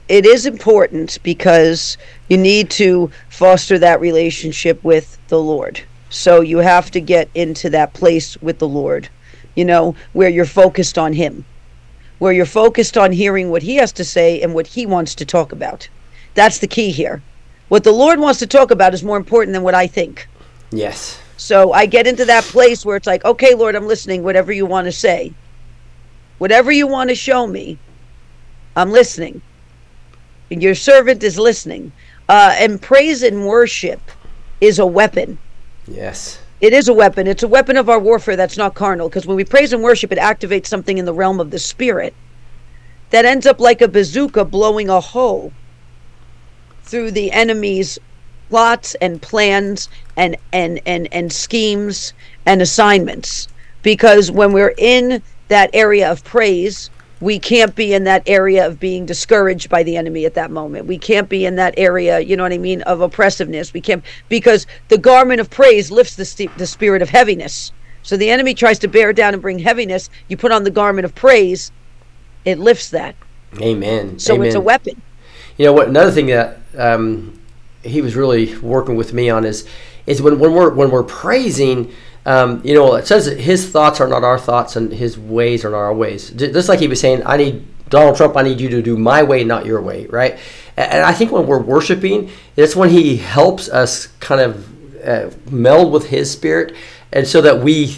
it 0.09 0.27
is 0.27 0.47
important 0.47 1.19
because 1.23 1.97
you 2.29 2.37
need 2.37 2.71
to 2.71 3.11
foster 3.29 3.79
that 3.79 4.01
relationship 4.01 4.83
with 4.85 5.19
the 5.29 5.41
Lord. 5.41 5.81
So 6.09 6.41
you 6.41 6.59
have 6.59 6.91
to 6.93 7.01
get 7.01 7.29
into 7.35 7.71
that 7.71 7.93
place 7.95 8.41
with 8.41 8.59
the 8.59 8.69
Lord, 8.69 9.09
you 9.55 9.65
know, 9.65 9.95
where 10.13 10.29
you're 10.29 10.45
focused 10.45 10.99
on 10.99 11.13
Him, 11.13 11.45
where 12.19 12.33
you're 12.33 12.47
focused 12.47 12.97
on 12.97 13.13
hearing 13.13 13.51
what 13.51 13.63
He 13.63 13.77
has 13.77 13.93
to 13.93 14.05
say 14.05 14.41
and 14.41 14.55
what 14.55 14.67
He 14.67 14.87
wants 14.87 15.15
to 15.17 15.25
talk 15.25 15.53
about. 15.53 15.89
That's 16.35 16.59
the 16.59 16.67
key 16.67 16.91
here. 16.91 17.23
What 17.69 17.85
the 17.85 17.93
Lord 17.93 18.21
wants 18.21 18.39
to 18.41 18.47
talk 18.47 18.71
about 18.71 18.95
is 18.95 19.03
more 19.03 19.17
important 19.17 19.53
than 19.53 19.63
what 19.63 19.75
I 19.75 19.87
think. 19.87 20.29
Yes. 20.71 21.21
So 21.37 21.73
I 21.73 21.87
get 21.87 22.07
into 22.07 22.25
that 22.25 22.45
place 22.45 22.85
where 22.85 22.97
it's 22.97 23.07
like, 23.07 23.25
okay, 23.25 23.55
Lord, 23.55 23.75
I'm 23.75 23.87
listening, 23.87 24.23
whatever 24.23 24.53
you 24.53 24.67
want 24.67 24.87
to 24.87 24.93
say. 24.93 25.33
Whatever 26.39 26.71
you 26.71 26.87
want 26.87 27.11
to 27.11 27.17
show 27.17 27.47
me, 27.47 27.79
I'm 28.77 28.91
listening. 28.91 29.41
And 30.51 30.63
your 30.63 30.75
servant 30.75 31.23
is 31.23 31.39
listening. 31.39 31.93
Uh, 32.29 32.55
and 32.59 32.81
praise 32.81 33.23
and 33.23 33.47
worship 33.47 34.01
is 34.61 34.79
a 34.79 34.87
weapon. 34.87 35.39
Yes. 35.87 36.41
It 36.61 36.73
is 36.73 36.89
a 36.89 36.95
weapon. 36.95 37.27
It's 37.27 37.43
a 37.43 37.49
weapon 37.49 37.77
of 37.77 37.89
our 37.89 37.99
warfare 37.99 38.37
that's 38.37 38.57
not 38.57 38.75
carnal. 38.75 39.09
Because 39.09 39.27
when 39.27 39.37
we 39.37 39.45
praise 39.45 39.73
and 39.73 39.83
worship, 39.83 40.13
it 40.13 40.19
activates 40.19 40.67
something 40.67 40.99
in 40.99 41.05
the 41.05 41.13
realm 41.13 41.41
of 41.41 41.51
the 41.51 41.59
spirit 41.59 42.15
that 43.11 43.25
ends 43.25 43.47
up 43.47 43.61
like 43.61 43.81
a 43.81 43.89
bazooka 43.89 44.45
blowing 44.45 44.89
a 44.89 45.01
hole 45.01 45.53
through 46.83 47.11
the 47.11 47.31
enemy's 47.33 47.99
plots 48.49 48.95
and 49.01 49.21
plans 49.21 49.89
and 50.17 50.37
and 50.53 50.81
and 50.87 51.09
and 51.13 51.33
schemes 51.33 52.13
and 52.47 52.63
assignments 52.63 53.49
because 53.83 54.31
when 54.31 54.53
we're 54.53 54.75
in 54.79 55.21
that 55.49 55.69
area 55.73 56.11
of 56.11 56.23
praise 56.25 56.91
we 57.21 57.39
can't 57.39 57.75
be 57.75 57.95
in 57.95 58.05
that 58.05 58.23
area 58.27 58.67
of 58.67 58.79
being 58.81 59.07
discouraged 59.07 59.71
by 59.71 59.83
the 59.83 59.97
enemy 59.97 60.27
at 60.27 60.35
that 60.35 60.51
moment 60.51 60.87
we 60.87 60.99
can't 60.99 61.29
be 61.29 61.47
in 61.47 61.57
that 61.57 61.75
area 61.77 62.21
you 62.21 62.37
know 62.37 62.43
what 62.43 62.53
i 62.53 62.59
mean 62.59 62.83
of 62.83 63.01
oppressiveness 63.01 63.73
we 63.73 63.81
can't 63.81 64.05
because 64.29 64.67
the 64.89 64.99
garment 64.99 65.41
of 65.41 65.51
praise 65.51 65.91
lifts 65.91 66.17
the, 66.17 66.51
the 66.59 66.67
spirit 66.67 67.03
of 67.03 67.11
heaviness 67.11 67.73
so 68.03 68.17
the 68.17 68.31
enemy 68.31 68.55
tries 68.55 68.79
to 68.79 68.89
bear 68.89 69.13
down 69.13 69.33
and 69.35 69.43
bring 69.43 69.59
heaviness 69.59 70.11
you 70.29 70.37
put 70.37 70.53
on 70.53 70.65
the 70.65 70.71
garment 70.71 71.05
of 71.05 71.15
praise 71.15 71.73
it 72.45 72.59
lifts 72.59 72.91
that 72.91 73.17
Amen. 73.61 74.19
so 74.19 74.35
Amen. 74.35 74.47
it's 74.47 74.57
a 74.57 74.61
weapon 74.61 75.03
You 75.57 75.67
know 75.67 75.73
what? 75.73 75.89
Another 75.89 76.11
thing 76.11 76.27
that 76.27 76.59
um, 76.77 77.41
he 77.83 78.03
was 78.03 78.15
really 78.17 78.57
working 78.59 78.97
with 78.97 79.13
me 79.13 79.31
on 79.31 79.45
is 79.45 79.67
is 80.07 80.21
when, 80.23 80.39
when 80.39 80.53
we're 80.53 80.73
when 80.75 80.91
we're 80.91 81.03
praising. 81.03 81.93
Um, 82.27 82.61
you 82.65 82.75
know, 82.75 82.97
it 82.97 83.07
says 83.07 83.27
his 83.27 83.71
thoughts 83.71 84.01
are 84.01 84.09
not 84.09 84.25
our 84.25 84.39
thoughts 84.39 84.77
and 84.77 84.93
his 84.93 85.17
ways 85.17 85.65
are 85.65 85.71
not 85.71 85.79
our 85.79 85.95
ways. 85.95 86.31
Just 86.31 86.69
like 86.69 86.81
he 86.81 86.89
was 86.89 87.01
saying, 87.01 87.23
I 87.25 87.37
need 87.37 87.65
Donald 87.89 88.17
Trump. 88.17 88.37
I 88.37 88.43
need 88.43 88.61
you 88.61 88.69
to 88.71 88.83
do 88.83 88.99
my 88.99 89.23
way, 89.23 89.45
not 89.45 89.65
your 89.65 89.81
way, 89.81 90.07
right? 90.07 90.39
And 90.77 91.05
I 91.05 91.13
think 91.13 91.31
when 91.31 91.47
we're 91.47 91.63
worshiping, 91.63 92.31
that's 92.57 92.77
when 92.77 92.91
he 92.91 93.17
helps 93.17 93.69
us 93.69 94.09
kind 94.19 94.41
of 94.41 95.07
uh, 95.07 95.31
meld 95.51 95.93
with 95.93 96.09
his 96.09 96.31
spirit, 96.31 96.75
and 97.13 97.27
so 97.27 97.41
that 97.41 97.61
we 97.61 97.97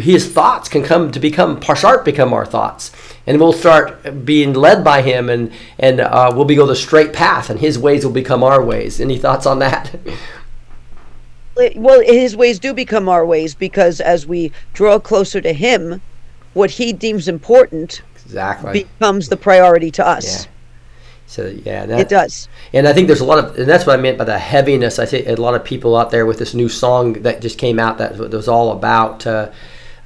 his 0.00 0.28
thoughts 0.28 0.68
can 0.68 0.82
come 0.82 1.10
to 1.12 1.20
become 1.20 1.60
start 1.60 2.04
become 2.04 2.32
our 2.32 2.46
thoughts 2.46 2.90
and 3.26 3.38
we'll 3.38 3.52
start 3.52 4.24
being 4.24 4.52
led 4.52 4.82
by 4.82 5.02
him 5.02 5.28
and 5.28 5.52
and 5.78 6.00
uh, 6.00 6.32
we'll 6.34 6.44
be 6.44 6.56
go 6.56 6.66
the 6.66 6.74
straight 6.74 7.12
path 7.12 7.48
and 7.48 7.60
his 7.60 7.78
ways 7.78 8.04
will 8.04 8.12
become 8.12 8.42
our 8.42 8.64
ways 8.64 9.00
any 9.00 9.16
thoughts 9.16 9.46
on 9.46 9.60
that 9.60 9.94
well 11.76 12.00
his 12.00 12.36
ways 12.36 12.58
do 12.58 12.74
become 12.74 13.08
our 13.08 13.24
ways 13.24 13.54
because 13.54 14.00
as 14.00 14.26
we 14.26 14.52
draw 14.72 14.98
closer 14.98 15.40
to 15.40 15.52
him 15.52 16.00
what 16.52 16.70
he 16.70 16.92
deems 16.92 17.28
important 17.28 18.02
exactly. 18.24 18.84
becomes 18.84 19.28
the 19.28 19.36
priority 19.36 19.90
to 19.90 20.06
us. 20.06 20.44
Yeah. 20.44 20.50
So 21.26 21.46
yeah 21.46 21.86
that, 21.86 22.00
it 22.00 22.08
does. 22.08 22.48
And 22.72 22.86
i 22.86 22.92
think 22.92 23.06
there's 23.06 23.20
a 23.20 23.24
lot 23.24 23.38
of 23.38 23.58
and 23.58 23.68
that's 23.68 23.86
what 23.86 23.98
i 23.98 24.02
meant 24.02 24.18
by 24.18 24.24
the 24.24 24.38
heaviness. 24.38 24.98
I 24.98 25.04
see 25.04 25.24
a 25.26 25.36
lot 25.36 25.54
of 25.54 25.64
people 25.64 25.96
out 25.96 26.10
there 26.10 26.26
with 26.26 26.38
this 26.38 26.54
new 26.54 26.68
song 26.68 27.14
that 27.22 27.40
just 27.40 27.58
came 27.58 27.78
out 27.78 27.98
that 27.98 28.16
was 28.18 28.48
all 28.48 28.72
about 28.72 29.26
uh, 29.26 29.50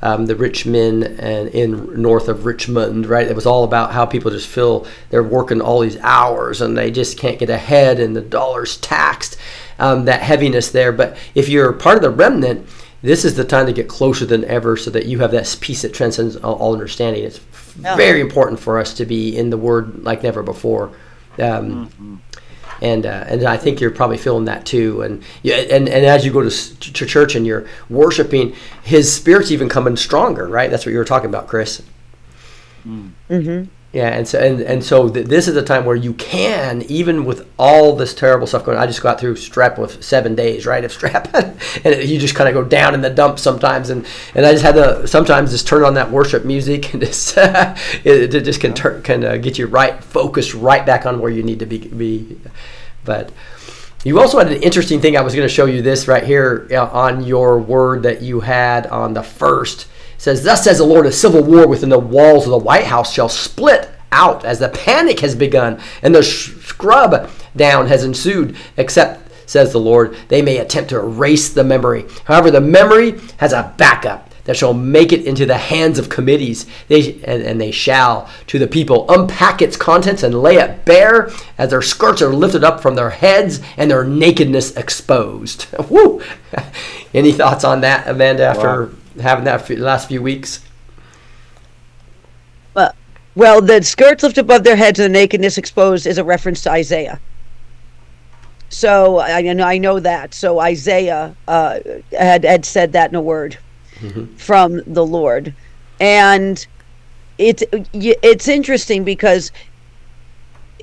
um, 0.02 0.26
the 0.26 0.36
rich 0.36 0.66
men 0.66 1.02
and 1.02 1.48
in 1.48 2.00
north 2.00 2.28
of 2.28 2.46
Richmond, 2.46 3.06
right? 3.06 3.26
It 3.26 3.34
was 3.34 3.46
all 3.46 3.64
about 3.64 3.92
how 3.92 4.06
people 4.06 4.30
just 4.30 4.48
feel 4.48 4.86
they're 5.10 5.22
working 5.22 5.60
all 5.60 5.80
these 5.80 5.96
hours 5.98 6.60
and 6.60 6.76
they 6.76 6.90
just 6.90 7.18
can't 7.18 7.38
get 7.38 7.50
ahead, 7.50 7.98
and 7.98 8.14
the 8.14 8.20
dollar's 8.20 8.76
taxed. 8.76 9.36
Um, 9.80 10.06
that 10.06 10.22
heaviness 10.22 10.72
there, 10.72 10.90
but 10.90 11.16
if 11.36 11.48
you're 11.48 11.72
part 11.72 11.96
of 11.96 12.02
the 12.02 12.10
remnant, 12.10 12.66
this 13.00 13.24
is 13.24 13.36
the 13.36 13.44
time 13.44 13.66
to 13.66 13.72
get 13.72 13.88
closer 13.88 14.26
than 14.26 14.44
ever, 14.46 14.76
so 14.76 14.90
that 14.90 15.06
you 15.06 15.20
have 15.20 15.30
that 15.30 15.56
peace 15.60 15.82
that 15.82 15.94
transcends 15.94 16.36
all, 16.36 16.54
all 16.56 16.72
understanding. 16.72 17.22
It's 17.22 17.38
Yeah. 17.80 17.94
very 17.96 18.20
important 18.20 18.58
for 18.58 18.80
us 18.80 18.92
to 18.94 19.04
be 19.06 19.36
in 19.36 19.50
the 19.50 19.56
Word 19.56 20.02
like 20.02 20.24
never 20.24 20.42
before. 20.42 20.90
Um, 21.40 22.20
and 22.82 23.06
uh, 23.06 23.24
and 23.28 23.44
I 23.44 23.56
think 23.56 23.80
you're 23.80 23.92
probably 23.92 24.18
feeling 24.18 24.46
that 24.46 24.64
too. 24.66 25.02
And 25.02 25.22
yeah, 25.42 25.56
and, 25.56 25.88
and 25.88 26.04
as 26.06 26.24
you 26.26 26.32
go 26.32 26.42
to, 26.48 26.78
to 26.80 27.06
church 27.06 27.36
and 27.36 27.46
you're 27.46 27.66
worshiping, 27.88 28.54
His 28.82 29.12
Spirit's 29.12 29.52
even 29.52 29.68
coming 29.68 29.96
stronger, 29.96 30.48
right? 30.48 30.70
That's 30.70 30.84
what 30.84 30.92
you 30.92 30.98
were 30.98 31.04
talking 31.04 31.28
about, 31.28 31.46
Chris. 31.46 31.82
mm-hmm. 32.86 33.64
Yeah, 33.98 34.10
and 34.10 34.28
so 34.28 34.38
and, 34.38 34.60
and 34.60 34.84
so 34.84 35.08
th- 35.08 35.26
this 35.26 35.48
is 35.48 35.56
a 35.56 35.62
time 35.62 35.84
where 35.84 35.96
you 35.96 36.14
can, 36.14 36.82
even 36.82 37.24
with 37.24 37.50
all 37.58 37.96
this 37.96 38.14
terrible 38.14 38.46
stuff 38.46 38.64
going. 38.64 38.78
on. 38.78 38.84
I 38.84 38.86
just 38.86 39.02
got 39.02 39.18
through 39.18 39.34
strep 39.34 39.76
with 39.76 40.04
seven 40.04 40.36
days, 40.36 40.66
right, 40.66 40.84
of 40.84 40.92
strep, 40.96 41.34
and 41.84 41.86
it, 41.86 42.08
you 42.08 42.16
just 42.16 42.36
kind 42.36 42.48
of 42.48 42.54
go 42.54 42.62
down 42.62 42.94
in 42.94 43.00
the 43.00 43.10
dumps 43.10 43.42
sometimes. 43.42 43.90
And, 43.90 44.06
and 44.36 44.46
I 44.46 44.52
just 44.52 44.62
had 44.62 44.76
to 44.76 45.08
sometimes 45.08 45.50
just 45.50 45.66
turn 45.66 45.82
on 45.82 45.94
that 45.94 46.12
worship 46.12 46.44
music 46.44 46.94
and 46.94 47.02
just 47.04 47.36
it, 47.36 48.32
it 48.32 48.44
just 48.44 48.60
can 48.60 48.72
turn, 48.72 49.02
can 49.02 49.24
uh, 49.24 49.36
get 49.36 49.58
you 49.58 49.66
right 49.66 50.04
focused 50.04 50.54
right 50.54 50.86
back 50.86 51.04
on 51.04 51.18
where 51.18 51.32
you 51.32 51.42
need 51.42 51.58
to 51.58 51.66
be. 51.66 51.78
be. 51.88 52.38
But 53.04 53.32
you 54.04 54.20
also 54.20 54.38
had 54.38 54.46
an 54.46 54.62
interesting 54.62 55.00
thing. 55.00 55.16
I 55.16 55.22
was 55.22 55.34
going 55.34 55.48
to 55.48 55.52
show 55.52 55.64
you 55.64 55.82
this 55.82 56.06
right 56.06 56.22
here 56.22 56.68
uh, 56.70 56.86
on 56.86 57.24
your 57.24 57.58
word 57.58 58.04
that 58.04 58.22
you 58.22 58.38
had 58.38 58.86
on 58.86 59.14
the 59.14 59.24
first. 59.24 59.88
Says, 60.28 60.42
Thus 60.42 60.62
says 60.62 60.76
the 60.76 60.84
Lord, 60.84 61.06
a 61.06 61.12
civil 61.12 61.42
war 61.42 61.66
within 61.66 61.88
the 61.88 61.98
walls 61.98 62.44
of 62.44 62.50
the 62.50 62.58
White 62.58 62.84
House 62.84 63.14
shall 63.14 63.30
split 63.30 63.88
out 64.12 64.44
as 64.44 64.58
the 64.58 64.68
panic 64.68 65.20
has 65.20 65.34
begun 65.34 65.80
and 66.02 66.14
the 66.14 66.22
scrub 66.22 67.30
down 67.56 67.86
has 67.86 68.04
ensued, 68.04 68.54
except, 68.76 69.32
says 69.48 69.72
the 69.72 69.80
Lord, 69.80 70.14
they 70.28 70.42
may 70.42 70.58
attempt 70.58 70.90
to 70.90 70.98
erase 70.98 71.48
the 71.48 71.64
memory. 71.64 72.04
However, 72.26 72.50
the 72.50 72.60
memory 72.60 73.18
has 73.38 73.54
a 73.54 73.72
backup 73.78 74.28
that 74.44 74.54
shall 74.54 74.74
make 74.74 75.14
it 75.14 75.24
into 75.24 75.46
the 75.46 75.56
hands 75.56 75.98
of 75.98 76.10
committees, 76.10 76.66
they, 76.88 77.14
and, 77.24 77.42
and 77.42 77.58
they 77.58 77.70
shall 77.70 78.28
to 78.48 78.58
the 78.58 78.66
people 78.66 79.06
unpack 79.08 79.62
its 79.62 79.78
contents 79.78 80.22
and 80.22 80.42
lay 80.42 80.56
it 80.56 80.84
bare 80.84 81.30
as 81.56 81.70
their 81.70 81.80
skirts 81.80 82.20
are 82.20 82.34
lifted 82.34 82.64
up 82.64 82.82
from 82.82 82.96
their 82.96 83.10
heads 83.10 83.62
and 83.78 83.90
their 83.90 84.04
nakedness 84.04 84.76
exposed. 84.76 85.68
Woo! 85.88 86.22
Any 87.14 87.32
thoughts 87.32 87.64
on 87.64 87.80
that, 87.80 88.06
Amanda, 88.06 88.44
after 88.44 88.84
Wow. 88.84 88.92
Having 89.20 89.44
that 89.44 89.62
for 89.62 89.74
the 89.74 89.82
last 89.82 90.08
few 90.08 90.22
weeks? 90.22 90.64
But, 92.74 92.94
well, 93.34 93.60
the 93.60 93.82
skirts 93.82 94.22
lifted 94.22 94.40
above 94.40 94.64
their 94.64 94.76
heads 94.76 94.98
and 94.98 95.14
the 95.14 95.18
nakedness 95.18 95.58
exposed 95.58 96.06
is 96.06 96.18
a 96.18 96.24
reference 96.24 96.62
to 96.62 96.70
Isaiah. 96.70 97.20
So 98.70 99.18
I 99.18 99.38
I 99.38 99.52
know 99.54 99.64
I 99.64 99.78
know 99.78 100.00
that. 100.00 100.34
So 100.34 100.60
Isaiah 100.60 101.34
uh, 101.46 101.80
had 102.12 102.44
had 102.44 102.64
said 102.64 102.92
that 102.92 103.10
in 103.10 103.16
a 103.16 103.20
word 103.20 103.56
from 104.36 104.82
the 104.86 105.04
Lord, 105.04 105.54
and 106.00 106.64
it's 107.38 107.62
it's 107.92 108.48
interesting 108.48 109.04
because 109.04 109.50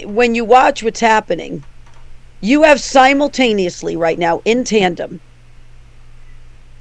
when 0.04 0.36
you 0.36 0.44
watch 0.44 0.84
what's 0.84 1.00
happening, 1.00 1.64
you 2.42 2.64
have 2.64 2.82
simultaneously 2.82 3.96
right 3.96 4.18
now 4.18 4.42
in 4.46 4.64
tandem 4.64 5.22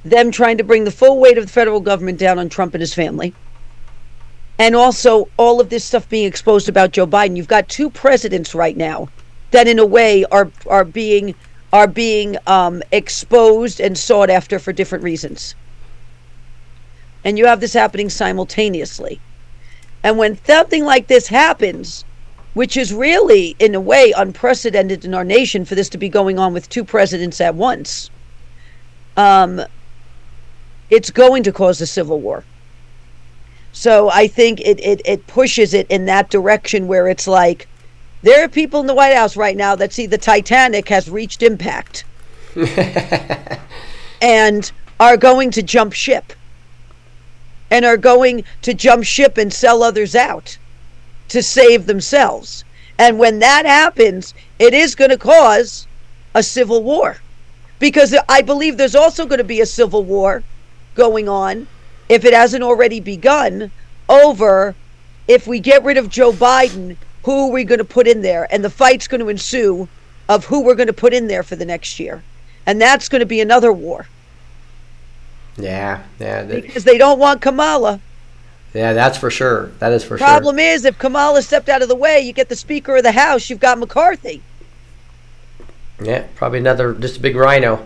them 0.05 0.31
trying 0.31 0.57
to 0.57 0.63
bring 0.63 0.85
the 0.85 0.91
full 0.91 1.19
weight 1.19 1.37
of 1.37 1.45
the 1.45 1.51
federal 1.51 1.81
government 1.81 2.17
down 2.17 2.39
on 2.39 2.47
Trump 2.47 2.73
and 2.73 2.81
his 2.81 2.93
family 2.93 3.33
and 4.57 4.75
also 4.75 5.27
all 5.37 5.59
of 5.59 5.69
this 5.69 5.83
stuff 5.83 6.07
being 6.07 6.25
exposed 6.25 6.69
about 6.69 6.91
Joe 6.91 7.07
Biden. 7.07 7.35
You've 7.35 7.47
got 7.47 7.67
two 7.67 7.89
presidents 7.89 8.55
right 8.55 8.77
now 8.77 9.09
that, 9.51 9.67
in 9.67 9.79
a 9.79 9.85
way, 9.85 10.25
are 10.25 10.49
are 10.67 10.85
being 10.85 11.35
are 11.73 11.87
being 11.87 12.37
um, 12.47 12.81
exposed 12.91 13.81
and 13.81 13.97
sought 13.97 14.29
after 14.29 14.59
for 14.59 14.71
different 14.71 15.03
reasons. 15.03 15.55
And 17.23 17.37
you 17.37 17.47
have 17.47 17.59
this 17.59 17.73
happening 17.73 18.09
simultaneously. 18.09 19.19
And 20.03 20.17
when 20.17 20.37
something 20.45 20.85
like 20.85 21.07
this 21.07 21.27
happens, 21.27 22.05
which 22.53 22.77
is 22.77 22.93
really, 22.93 23.55
in 23.59 23.73
a 23.73 23.81
way, 23.81 24.13
unprecedented 24.15 25.03
in 25.03 25.13
our 25.15 25.23
nation 25.23 25.65
for 25.65 25.73
this 25.73 25.89
to 25.89 25.97
be 25.97 26.07
going 26.07 26.37
on 26.37 26.53
with 26.53 26.69
two 26.69 26.83
presidents 26.83 27.41
at 27.41 27.55
once, 27.55 28.11
um, 29.17 29.61
it's 30.89 31.11
going 31.11 31.43
to 31.43 31.51
cause 31.51 31.81
a 31.81 31.87
civil 31.87 32.19
war. 32.19 32.43
So 33.71 34.09
I 34.09 34.27
think 34.27 34.61
it, 34.61 34.79
it, 34.79 35.01
it 35.03 35.27
pushes 35.27 35.73
it 35.73 35.87
in 35.89 36.05
that 36.05 36.29
direction 36.29 36.87
where 36.87 37.07
it's 37.07 37.27
like 37.27 37.67
there 38.21 38.43
are 38.43 38.47
people 38.47 38.79
in 38.79 38.87
the 38.87 38.95
White 38.95 39.15
House 39.15 39.35
right 39.35 39.57
now 39.57 39.75
that 39.75 39.93
see 39.93 40.05
the 40.05 40.17
Titanic 40.17 40.87
has 40.89 41.09
reached 41.09 41.43
impact 41.43 42.05
and 44.21 44.71
are 44.99 45.17
going 45.17 45.51
to 45.51 45.61
jump 45.61 45.93
ship 45.93 46.33
and 47.69 47.83
are 47.83 47.97
going 47.97 48.43
to 48.61 48.73
jump 48.73 49.03
ship 49.03 49.37
and 49.37 49.53
sell 49.53 49.83
others 49.83 50.15
out 50.15 50.57
to 51.27 51.43
save 51.43 51.85
themselves. 51.85 52.63
And 52.97 53.19
when 53.19 53.39
that 53.39 53.65
happens, 53.65 54.33
it 54.57 54.73
is 54.73 54.95
going 54.95 55.11
to 55.11 55.17
cause 55.17 55.85
a 56.33 56.41
civil 56.41 56.81
war. 56.81 57.17
Because 57.77 58.15
I 58.29 58.41
believe 58.41 58.77
there's 58.77 58.95
also 58.95 59.25
going 59.25 59.39
to 59.39 59.43
be 59.43 59.59
a 59.59 59.65
civil 59.65 60.03
war 60.03 60.43
going 60.95 61.29
on, 61.29 61.67
if 62.09 62.25
it 62.25 62.33
hasn't 62.33 62.63
already 62.63 62.99
begun, 62.99 63.71
over 64.09 64.75
if 65.27 65.47
we 65.47 65.59
get 65.59 65.83
rid 65.83 65.97
of 65.97 66.09
Joe 66.09 66.31
Biden, 66.31 66.97
who 67.23 67.47
are 67.47 67.51
we 67.51 67.63
going 67.63 67.79
to 67.79 67.85
put 67.85 68.07
in 68.07 68.21
there? 68.21 68.47
And 68.51 68.63
the 68.63 68.69
fight's 68.69 69.07
going 69.07 69.21
to 69.21 69.29
ensue 69.29 69.87
of 70.29 70.45
who 70.45 70.61
we're 70.63 70.75
going 70.75 70.87
to 70.87 70.93
put 70.93 71.13
in 71.13 71.27
there 71.27 71.43
for 71.43 71.55
the 71.55 71.65
next 71.65 71.99
year. 71.99 72.23
And 72.65 72.81
that's 72.81 73.09
going 73.09 73.19
to 73.19 73.25
be 73.27 73.41
another 73.41 73.71
war 73.71 74.07
Yeah, 75.57 76.03
yeah, 76.19 76.43
because 76.43 76.83
they 76.83 76.97
don't 76.97 77.19
want 77.19 77.41
Kamala. 77.41 77.99
yeah. 78.73 78.93
That's 78.93 79.17
for 79.17 79.29
sure. 79.29 79.67
That 79.79 79.91
is 79.91 80.03
for 80.03 80.17
sure. 80.17 80.27
Problem 80.27 80.57
is, 80.59 80.83
if 80.85 80.97
Kamala 80.97 81.41
stepped 81.41 81.69
out 81.69 81.81
of 81.81 81.89
the 81.89 81.95
way, 81.95 82.19
you 82.21 82.33
get 82.33 82.49
the 82.49 82.55
Speaker 82.55 82.95
of 82.97 83.03
the 83.03 83.11
House, 83.11 83.49
you've 83.49 83.59
got 83.59 83.77
McCarthy. 83.79 84.41
Yeah, 86.03 86.25
probably 86.35 86.59
another 86.59 86.93
just 86.93 87.17
a 87.17 87.19
big 87.21 87.35
RINO. 87.35 87.81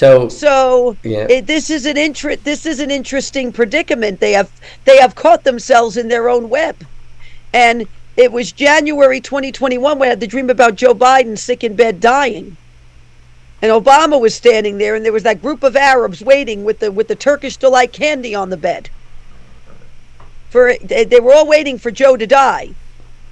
So 0.00 0.30
So 0.30 0.96
Yeah. 1.02 1.26
it, 1.28 1.46
this 1.46 1.68
is 1.68 1.84
an 1.84 1.98
inter- 1.98 2.36
This 2.36 2.64
is 2.64 2.80
an 2.80 2.90
interesting 2.90 3.52
predicament. 3.52 4.18
They 4.18 4.32
have 4.32 4.50
they 4.86 4.96
have 4.96 5.14
caught 5.14 5.44
themselves 5.44 5.98
in 5.98 6.08
their 6.08 6.30
own 6.30 6.48
web, 6.48 6.76
and 7.52 7.86
it 8.16 8.32
was 8.32 8.50
January 8.50 9.20
2021 9.20 9.98
we 9.98 10.06
had 10.06 10.20
the 10.20 10.26
dream 10.26 10.48
about 10.48 10.76
Joe 10.76 10.94
Biden 10.94 11.36
sick 11.36 11.62
in 11.62 11.76
bed 11.76 12.00
dying, 12.00 12.56
and 13.60 13.70
Obama 13.70 14.18
was 14.18 14.34
standing 14.34 14.78
there, 14.78 14.94
and 14.94 15.04
there 15.04 15.12
was 15.12 15.24
that 15.24 15.42
group 15.42 15.62
of 15.62 15.76
Arabs 15.76 16.22
waiting 16.22 16.64
with 16.64 16.78
the 16.78 16.90
with 16.90 17.08
the 17.08 17.14
Turkish 17.14 17.58
delight 17.58 17.92
candy 17.92 18.34
on 18.34 18.48
the 18.48 18.56
bed. 18.56 18.88
For 20.48 20.76
they, 20.82 21.04
they 21.04 21.20
were 21.20 21.34
all 21.34 21.46
waiting 21.46 21.76
for 21.78 21.90
Joe 21.90 22.16
to 22.16 22.26
die 22.26 22.70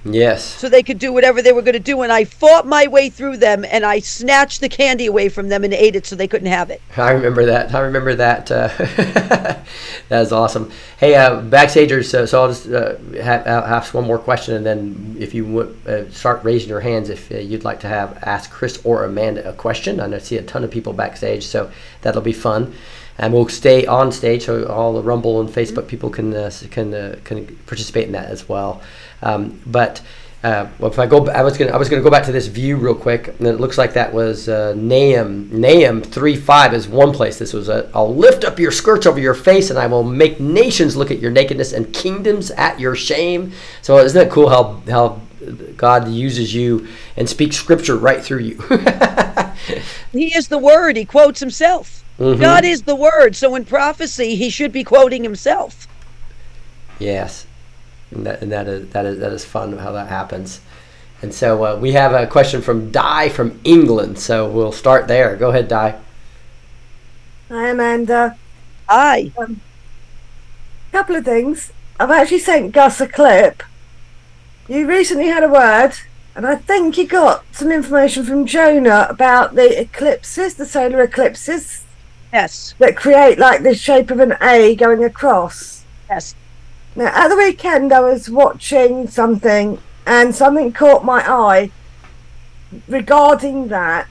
yes, 0.03 0.43
so 0.43 0.69
they 0.69 0.83
could 0.83 0.99
do 0.99 1.11
whatever 1.11 1.41
they 1.41 1.51
were 1.51 1.61
going 1.61 1.73
to 1.73 1.79
do. 1.79 2.01
And 2.01 2.11
I 2.11 2.25
fought 2.25 2.65
my 2.65 2.87
way 2.87 3.09
through 3.09 3.37
them 3.37 3.65
and 3.65 3.85
I 3.85 3.99
snatched 3.99 4.61
the 4.61 4.69
candy 4.69 5.05
away 5.05 5.29
from 5.29 5.49
them 5.49 5.63
and 5.63 5.73
ate 5.73 5.95
it 5.95 6.05
so 6.05 6.15
they 6.15 6.27
couldn't 6.27 6.47
have 6.47 6.69
it. 6.69 6.81
I 6.97 7.11
remember 7.11 7.45
that. 7.45 7.73
I 7.73 7.79
remember 7.81 8.15
that. 8.15 8.51
Uh, 8.51 8.67
that 10.09 10.21
is 10.21 10.31
awesome. 10.31 10.71
Hey, 10.97 11.15
uh, 11.15 11.41
backstagers. 11.41 12.05
So, 12.05 12.25
so 12.25 12.41
I'll 12.41 12.47
just 12.49 12.67
uh, 12.67 12.97
have, 13.21 13.47
ask 13.47 13.93
one 13.93 14.05
more 14.05 14.19
question, 14.19 14.55
and 14.55 14.65
then 14.65 15.15
if 15.19 15.33
you 15.33 15.45
would 15.45 15.77
uh, 15.87 16.09
start 16.11 16.43
raising 16.43 16.69
your 16.69 16.81
hands 16.81 17.09
if 17.09 17.31
uh, 17.31 17.37
you'd 17.37 17.63
like 17.63 17.79
to 17.81 17.87
have 17.87 18.17
ask 18.23 18.49
Chris 18.51 18.79
or 18.83 19.03
Amanda 19.03 19.47
a 19.47 19.53
question. 19.53 19.99
I 19.99 20.07
know 20.07 20.17
I 20.17 20.19
see 20.19 20.37
a 20.37 20.43
ton 20.43 20.63
of 20.63 20.71
people 20.71 20.93
backstage, 20.93 21.45
so 21.45 21.71
that'll 22.01 22.21
be 22.21 22.33
fun. 22.33 22.73
And 23.17 23.33
we'll 23.33 23.49
stay 23.49 23.85
on 23.85 24.13
stage, 24.13 24.45
so 24.45 24.65
all 24.67 24.93
the 24.93 25.01
Rumble 25.01 25.41
and 25.41 25.49
Facebook 25.49 25.87
people 25.87 26.09
can 26.09 26.33
uh, 26.33 26.51
can 26.71 26.93
uh, 26.93 27.19
can 27.25 27.45
participate 27.65 28.05
in 28.05 28.13
that 28.13 28.27
as 28.27 28.47
well. 28.47 28.81
Um, 29.21 29.61
but 29.65 30.01
uh, 30.43 30.67
well, 30.79 30.89
if 30.89 30.97
I 30.99 31.05
go, 31.05 31.27
I 31.27 31.41
was 31.41 31.57
gonna 31.57 31.71
I 31.71 31.77
was 31.77 31.89
gonna 31.89 32.01
go 32.01 32.09
back 32.09 32.23
to 32.25 32.31
this 32.31 32.47
view 32.47 32.77
real 32.77 32.95
quick, 32.95 33.27
and 33.39 33.47
it 33.47 33.59
looks 33.59 33.77
like 33.77 33.93
that 33.93 34.13
was 34.13 34.47
uh, 34.47 34.73
Nahum. 34.75 35.49
Nahum 35.51 36.01
three 36.01 36.35
five 36.35 36.73
is 36.73 36.87
one 36.87 37.11
place. 37.11 37.37
This 37.37 37.51
was 37.51 37.67
a, 37.67 37.89
I'll 37.93 38.15
lift 38.15 38.45
up 38.45 38.57
your 38.57 38.71
skirts 38.71 39.05
over 39.05 39.19
your 39.19 39.33
face, 39.33 39.69
and 39.69 39.77
I 39.77 39.87
will 39.87 40.03
make 40.03 40.39
nations 40.39 40.95
look 40.95 41.11
at 41.11 41.19
your 41.19 41.31
nakedness, 41.31 41.73
and 41.73 41.93
kingdoms 41.93 42.51
at 42.51 42.79
your 42.79 42.95
shame. 42.95 43.51
So 43.81 43.97
isn't 43.97 44.17
that 44.17 44.31
cool 44.31 44.49
how 44.49 44.81
how 44.89 45.21
God 45.75 46.07
uses 46.07 46.53
you 46.53 46.87
and 47.17 47.27
speaks 47.27 47.57
scripture 47.57 47.97
right 47.97 48.23
through 48.23 48.39
you? 48.39 48.63
He 50.11 50.35
is 50.35 50.47
the 50.47 50.57
word. 50.57 50.97
He 50.97 51.05
quotes 51.05 51.39
himself. 51.39 52.03
God 52.17 52.65
is 52.65 52.83
the 52.83 52.95
word. 52.95 53.35
So 53.35 53.55
in 53.55 53.65
prophecy, 53.65 54.35
he 54.35 54.49
should 54.49 54.71
be 54.71 54.83
quoting 54.83 55.23
himself. 55.23 55.87
Yes, 56.97 57.45
and 58.11 58.25
that, 58.25 58.41
and 58.41 58.51
that 58.51 58.67
is 58.67 58.89
that 58.89 59.05
is 59.05 59.19
that 59.19 59.31
is 59.31 59.45
fun 59.45 59.77
how 59.77 59.91
that 59.91 60.07
happens. 60.07 60.61
And 61.21 61.33
so 61.33 61.63
uh, 61.65 61.75
we 61.77 61.91
have 61.93 62.13
a 62.13 62.27
question 62.27 62.61
from 62.61 62.91
Di 62.91 63.29
from 63.29 63.59
England. 63.63 64.19
So 64.19 64.47
we'll 64.49 64.71
start 64.71 65.07
there. 65.07 65.35
Go 65.35 65.49
ahead, 65.49 65.67
Di. 65.67 65.95
Hi, 67.49 67.69
Amanda. 67.69 68.37
Aye. 68.87 69.31
couple 70.91 71.15
of 71.15 71.25
things. 71.25 71.71
I've 71.99 72.11
actually 72.11 72.39
sent 72.39 72.71
Gus 72.71 73.01
a 73.01 73.07
clip. 73.07 73.63
You 74.67 74.87
recently 74.87 75.27
had 75.27 75.43
a 75.43 75.49
word, 75.49 75.93
and 76.35 76.45
I 76.45 76.55
think 76.55 76.97
you 76.97 77.05
got 77.07 77.43
some 77.51 77.71
information 77.71 78.23
from 78.23 78.45
Jonah 78.45 79.07
about 79.09 79.55
the 79.55 79.81
eclipses, 79.81 80.55
the 80.55 80.65
solar 80.65 81.01
eclipses 81.01 81.83
Yes. 82.31 82.75
that 82.77 82.95
create 82.95 83.39
like 83.39 83.63
the 83.63 83.75
shape 83.75 84.11
of 84.11 84.19
an 84.19 84.37
A 84.41 84.75
going 84.75 85.03
across. 85.03 85.83
Yes. 86.09 86.35
Now, 86.99 87.13
at 87.15 87.29
the 87.29 87.37
weekend, 87.37 87.93
I 87.93 88.01
was 88.01 88.29
watching 88.29 89.07
something, 89.07 89.79
and 90.05 90.35
something 90.35 90.73
caught 90.73 91.05
my 91.05 91.23
eye 91.25 91.71
regarding 92.89 93.69
that, 93.69 94.09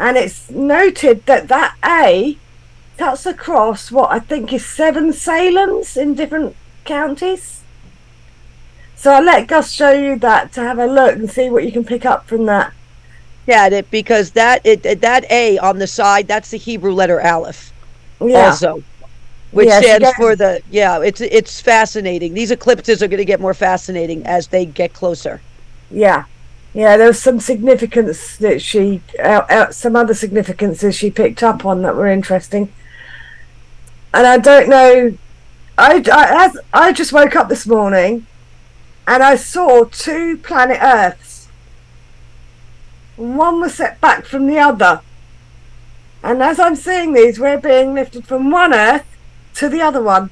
and 0.00 0.16
it's 0.16 0.50
noted 0.50 1.24
that 1.26 1.46
that 1.46 1.76
A 1.84 2.36
cuts 2.98 3.26
across 3.26 3.92
what 3.92 4.10
I 4.10 4.18
think 4.18 4.52
is 4.52 4.66
seven 4.66 5.12
Salems 5.12 5.96
in 5.96 6.16
different 6.16 6.56
counties. 6.84 7.62
So 8.96 9.12
I'll 9.12 9.22
let 9.22 9.46
Gus 9.46 9.70
show 9.70 9.92
you 9.92 10.18
that 10.18 10.52
to 10.54 10.62
have 10.62 10.80
a 10.80 10.86
look 10.86 11.14
and 11.14 11.30
see 11.30 11.48
what 11.48 11.62
you 11.62 11.70
can 11.70 11.84
pick 11.84 12.04
up 12.04 12.26
from 12.26 12.46
that. 12.46 12.72
Yeah, 13.46 13.68
it 13.68 13.88
because 13.92 14.32
that 14.32 14.66
it 14.66 14.82
that 15.00 15.30
A 15.30 15.58
on 15.58 15.78
the 15.78 15.86
side 15.86 16.26
that's 16.26 16.50
the 16.50 16.56
Hebrew 16.56 16.92
letter 16.92 17.20
Aleph 17.20 17.72
Yeah. 18.20 18.48
also, 18.48 18.82
which 19.56 19.68
Yeah, 19.68 19.80
stands 19.80 20.12
for 20.16 20.36
the 20.36 20.60
yeah. 20.70 21.00
It's 21.00 21.22
it's 21.22 21.62
fascinating. 21.62 22.34
These 22.34 22.50
eclipses 22.50 23.02
are 23.02 23.08
going 23.08 23.18
to 23.18 23.24
get 23.24 23.40
more 23.40 23.54
fascinating 23.54 24.26
as 24.26 24.48
they 24.48 24.66
get 24.66 24.92
closer. 24.92 25.40
Yeah, 25.90 26.26
yeah. 26.74 26.98
There 26.98 27.06
was 27.06 27.22
some 27.22 27.40
significance 27.40 28.36
that 28.36 28.60
she, 28.60 29.00
uh, 29.18 29.42
uh, 29.48 29.70
some 29.72 29.96
other 29.96 30.12
significances 30.12 30.94
she 30.94 31.10
picked 31.10 31.42
up 31.42 31.64
on 31.64 31.80
that 31.82 31.96
were 31.96 32.06
interesting. 32.06 32.70
And 34.12 34.26
I 34.26 34.36
don't 34.36 34.68
know. 34.68 35.16
I, 35.78 36.02
I, 36.12 36.44
as, 36.46 36.58
I 36.72 36.92
just 36.92 37.12
woke 37.14 37.34
up 37.34 37.48
this 37.48 37.66
morning, 37.66 38.26
and 39.06 39.22
I 39.22 39.36
saw 39.36 39.84
two 39.84 40.36
planet 40.36 40.78
Earths. 40.82 41.48
One 43.16 43.60
was 43.60 43.74
set 43.74 44.00
back 44.02 44.26
from 44.26 44.46
the 44.46 44.58
other. 44.58 45.00
And 46.22 46.42
as 46.42 46.58
I'm 46.58 46.76
seeing 46.76 47.14
these, 47.14 47.38
we're 47.38 47.58
being 47.60 47.94
lifted 47.94 48.26
from 48.26 48.50
one 48.50 48.74
Earth 48.74 49.15
to 49.56 49.68
the 49.68 49.80
other 49.80 50.02
one, 50.02 50.30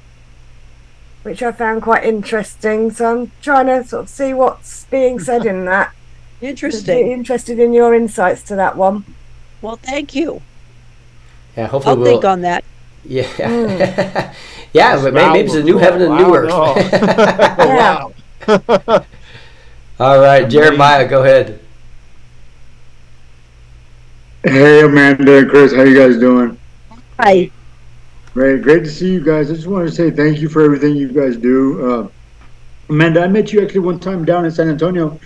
which 1.23 1.41
I 1.43 1.51
found 1.51 1.81
quite 1.81 2.03
interesting. 2.03 2.91
So 2.91 3.11
I'm 3.21 3.31
trying 3.41 3.67
to 3.67 3.83
sort 3.83 4.03
of 4.03 4.09
see 4.09 4.33
what's 4.33 4.85
being 4.85 5.19
said 5.19 5.45
in 5.45 5.65
that. 5.71 5.93
Be 6.41 6.47
Interesting. 6.47 7.11
interested 7.11 7.59
in 7.59 7.73
your 7.73 7.93
insights 7.95 8.43
to 8.43 8.55
that 8.55 8.75
one. 8.75 9.05
Well, 9.61 9.77
thank 9.77 10.13
you. 10.13 10.41
Yeah, 11.57 11.67
hopefully 11.67 11.91
I'll 11.93 11.97
we'll. 11.97 12.05
think 12.11 12.25
on 12.25 12.41
that. 12.41 12.63
Yeah, 13.03 13.23
Hmm. 13.37 14.33
yeah, 14.73 15.01
but 15.01 15.13
maybe, 15.13 15.31
maybe 15.31 15.45
it's 15.45 15.55
a 15.55 15.63
new 15.63 15.77
heaven 15.77 16.01
and 16.01 16.15
new 16.17 16.35
earth. 16.35 16.51
Yeah. 17.59 18.09
All 19.99 20.19
right, 20.19 20.47
Jeremiah, 20.49 21.07
go 21.07 21.23
ahead. 21.23 21.59
Hey 24.43 24.81
Amanda 24.83 25.37
and 25.39 25.49
Chris, 25.49 25.73
how 25.73 25.81
you 25.83 25.97
guys 25.97 26.19
doing? 26.19 26.59
Hi. 27.19 27.49
Great, 28.35 28.63
great 28.63 28.83
to 28.83 28.89
see 28.89 29.13
you 29.13 29.23
guys. 29.23 29.49
I 29.49 29.53
just 29.53 29.65
wanted 29.65 29.85
to 29.85 29.91
say 29.93 30.11
thank 30.11 30.41
you 30.41 30.49
for 30.49 30.61
everything 30.61 30.97
you 30.97 31.07
guys 31.07 31.37
do. 31.37 31.89
Uh, 31.89 32.07
Amanda, 32.89 33.23
I 33.23 33.29
met 33.29 33.53
you 33.53 33.61
actually 33.63 33.79
one 33.79 33.97
time 33.97 34.25
down 34.25 34.43
in 34.43 34.51
San 34.51 34.67
Antonio, 34.67 35.17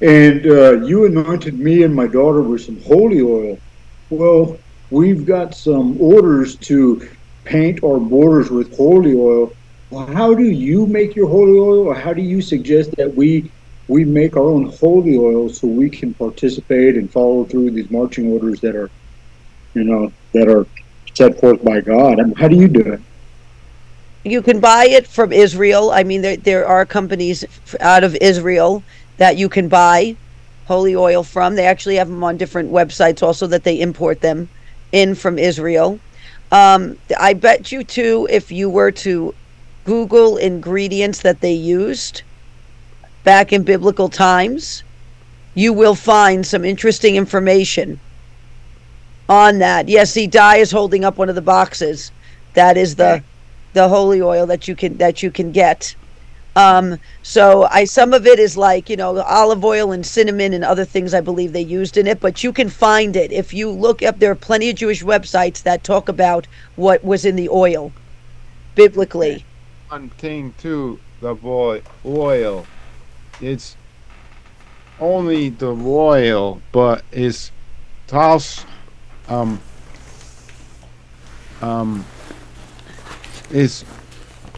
and 0.00 0.44
uh, 0.44 0.80
you 0.82 1.04
anointed 1.06 1.60
me 1.60 1.84
and 1.84 1.94
my 1.94 2.08
daughter 2.08 2.42
with 2.42 2.62
some 2.62 2.82
holy 2.82 3.22
oil. 3.22 3.56
Well, 4.10 4.58
we've 4.90 5.24
got 5.24 5.54
some 5.54 5.96
orders 6.00 6.56
to 6.56 7.08
paint 7.44 7.84
our 7.84 8.00
borders 8.00 8.50
with 8.50 8.76
holy 8.76 9.14
oil. 9.14 9.52
Well, 9.90 10.08
how 10.08 10.34
do 10.34 10.50
you 10.50 10.88
make 10.88 11.14
your 11.14 11.28
holy 11.28 11.60
oil, 11.60 11.86
or 11.86 11.94
how 11.94 12.12
do 12.12 12.20
you 12.20 12.42
suggest 12.42 12.90
that 12.96 13.14
we 13.14 13.48
we 13.86 14.04
make 14.04 14.36
our 14.36 14.48
own 14.48 14.72
holy 14.80 15.16
oil 15.16 15.48
so 15.48 15.68
we 15.68 15.88
can 15.88 16.12
participate 16.14 16.96
and 16.96 17.12
follow 17.12 17.44
through 17.44 17.70
these 17.70 17.92
marching 17.92 18.32
orders 18.32 18.60
that 18.62 18.74
are, 18.74 18.90
you 19.74 19.84
know, 19.84 20.12
that 20.32 20.48
are 20.48 20.66
set 21.16 21.40
forth 21.40 21.64
by 21.64 21.80
God? 21.80 22.20
I 22.20 22.24
mean, 22.24 22.34
how 22.36 22.48
do 22.48 22.56
you 22.56 22.68
do 22.68 22.92
it? 22.92 23.00
You 24.24 24.42
can 24.42 24.60
buy 24.60 24.86
it 24.86 25.06
from 25.06 25.32
Israel. 25.32 25.90
I 25.90 26.02
mean, 26.02 26.22
there 26.22 26.36
there 26.36 26.66
are 26.66 26.84
companies 26.84 27.44
out 27.80 28.04
of 28.04 28.16
Israel 28.16 28.82
that 29.18 29.36
you 29.36 29.48
can 29.48 29.68
buy 29.68 30.16
holy 30.66 30.96
oil 30.96 31.22
from. 31.22 31.54
They 31.54 31.66
actually 31.66 31.96
have 31.96 32.08
them 32.08 32.24
on 32.24 32.36
different 32.36 32.70
websites 32.72 33.22
also 33.22 33.46
that 33.46 33.64
they 33.64 33.80
import 33.80 34.20
them 34.20 34.48
in 34.92 35.14
from 35.14 35.38
Israel. 35.38 35.98
Um, 36.52 36.98
I 37.18 37.34
bet 37.34 37.72
you 37.72 37.84
too, 37.84 38.26
if 38.30 38.52
you 38.52 38.68
were 38.68 38.90
to 39.06 39.34
Google 39.84 40.36
ingredients 40.36 41.22
that 41.22 41.40
they 41.40 41.52
used 41.52 42.22
back 43.24 43.52
in 43.52 43.62
biblical 43.62 44.08
times, 44.08 44.82
you 45.54 45.72
will 45.72 45.94
find 45.94 46.44
some 46.46 46.64
interesting 46.64 47.16
information 47.16 47.98
on 49.28 49.58
that. 49.58 49.88
Yes, 49.88 50.12
see, 50.12 50.26
Di 50.26 50.56
is 50.56 50.70
holding 50.70 51.04
up 51.04 51.18
one 51.18 51.28
of 51.28 51.34
the 51.34 51.42
boxes. 51.42 52.10
That 52.54 52.76
is 52.76 52.96
the 52.96 53.22
the 53.72 53.88
holy 53.88 54.22
oil 54.22 54.46
that 54.46 54.66
you 54.66 54.74
can 54.74 54.96
that 54.98 55.22
you 55.22 55.30
can 55.30 55.52
get. 55.52 55.94
Um, 56.56 56.98
so 57.22 57.68
I 57.70 57.84
some 57.84 58.14
of 58.14 58.26
it 58.26 58.38
is 58.38 58.56
like 58.56 58.88
you 58.88 58.96
know 58.96 59.20
olive 59.20 59.64
oil 59.64 59.92
and 59.92 60.04
cinnamon 60.04 60.54
and 60.54 60.64
other 60.64 60.86
things 60.86 61.12
I 61.12 61.20
believe 61.20 61.52
they 61.52 61.60
used 61.60 61.98
in 61.98 62.06
it, 62.06 62.18
but 62.18 62.42
you 62.42 62.52
can 62.52 62.70
find 62.70 63.14
it 63.14 63.30
if 63.30 63.52
you 63.52 63.70
look 63.70 64.02
up. 64.02 64.18
There 64.18 64.30
are 64.30 64.36
plenty 64.36 64.70
of 64.70 64.76
Jewish 64.76 65.02
websites 65.04 65.62
that 65.64 65.84
talk 65.84 66.08
about 66.08 66.46
what 66.76 67.04
was 67.04 67.26
in 67.26 67.36
the 67.36 67.50
oil, 67.50 67.92
biblically. 68.74 69.44
One 69.88 70.08
thing 70.08 70.54
too, 70.56 70.98
the 71.20 71.34
boy 71.34 71.82
oil. 72.06 72.66
It's 73.42 73.76
only 74.98 75.50
the 75.50 75.74
oil, 75.74 76.62
but 76.72 77.04
it's 77.12 77.52
toss 78.06 78.64
um 79.28 79.60
um 81.62 82.04
it's 83.50 83.84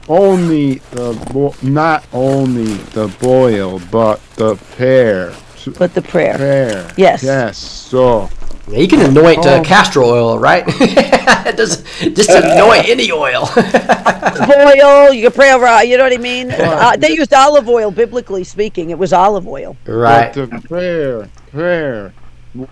only 0.08 0.76
the 0.92 1.12
bo- 1.32 1.54
not 1.62 2.04
only 2.12 2.72
the 2.94 3.08
boil, 3.20 3.78
but 3.90 4.20
the 4.36 4.56
pear. 4.76 5.34
But 5.78 5.92
the 5.94 6.00
prayer. 6.02 6.36
Pear. 6.38 6.90
Yes. 6.96 7.22
Yes. 7.22 7.58
So 7.58 8.30
Yeah, 8.70 8.78
you 8.78 8.88
can 8.88 9.00
anoint 9.02 9.44
uh, 9.46 9.60
Oh. 9.60 9.64
castor 9.64 10.02
oil, 10.02 10.38
right? 10.38 10.66
just, 11.56 11.84
just 12.00 12.30
anoint 12.30 12.88
any 12.88 13.12
oil. 13.12 13.48
oil, 13.56 15.12
you 15.12 15.22
can 15.24 15.32
pray 15.32 15.52
over. 15.52 15.66
uh, 15.66 15.82
You 15.82 15.98
know 15.98 16.04
what 16.04 16.12
I 16.14 16.18
mean? 16.18 16.50
Uh, 16.50 16.96
they 16.96 17.10
used 17.10 17.34
olive 17.34 17.68
oil, 17.68 17.90
biblically 17.90 18.44
speaking. 18.44 18.88
It 18.90 18.98
was 18.98 19.12
olive 19.12 19.46
oil. 19.46 19.76
right. 19.86 20.32
But 20.34 20.50
the 20.50 20.60
prayer, 20.68 21.28
prayer, 21.50 22.14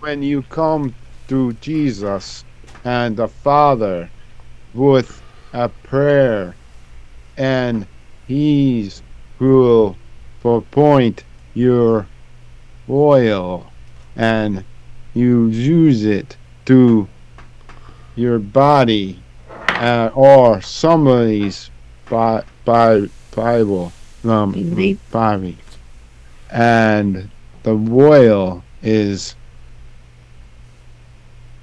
when 0.00 0.22
you 0.22 0.42
come 0.44 0.94
to 1.28 1.52
Jesus 1.54 2.44
and 2.84 3.16
the 3.16 3.28
Father 3.28 4.10
with 4.74 5.22
a 5.52 5.68
prayer, 5.68 6.56
and 7.36 7.86
He's 8.26 9.02
will 9.38 9.98
point 10.62 11.24
your 11.54 12.08
oil, 12.88 13.72
and 14.16 14.64
you 15.14 15.48
use 15.48 16.04
it 16.04 16.36
to 16.66 17.08
your 18.14 18.38
body, 18.38 19.22
uh, 19.50 20.10
or 20.14 20.60
somebody's 20.60 21.70
bi- 22.08 22.44
bi- 22.64 23.08
Bible, 23.34 23.92
um, 24.24 24.52
body, 25.10 25.58
and 26.50 27.30
the 27.62 27.74
oil 27.92 28.64
is 28.82 29.36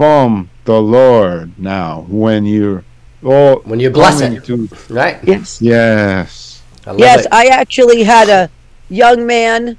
from 0.04 0.50
the 0.66 0.82
Lord 0.82 1.58
now 1.58 2.06
when 2.10 2.46
you're 2.46 2.84
all 3.24 3.62
When 3.64 3.80
you're 3.80 3.92
coming 3.94 4.34
it. 4.34 4.44
to 4.44 4.68
Right. 4.90 5.18
Yes. 5.24 5.62
yes 5.62 6.62
I 6.86 6.92
love 6.92 7.00
Yes, 7.00 7.20
it. 7.22 7.28
I 7.32 7.46
actually 7.46 8.04
had 8.04 8.28
a 8.28 8.50
young 8.90 9.26
man 9.26 9.78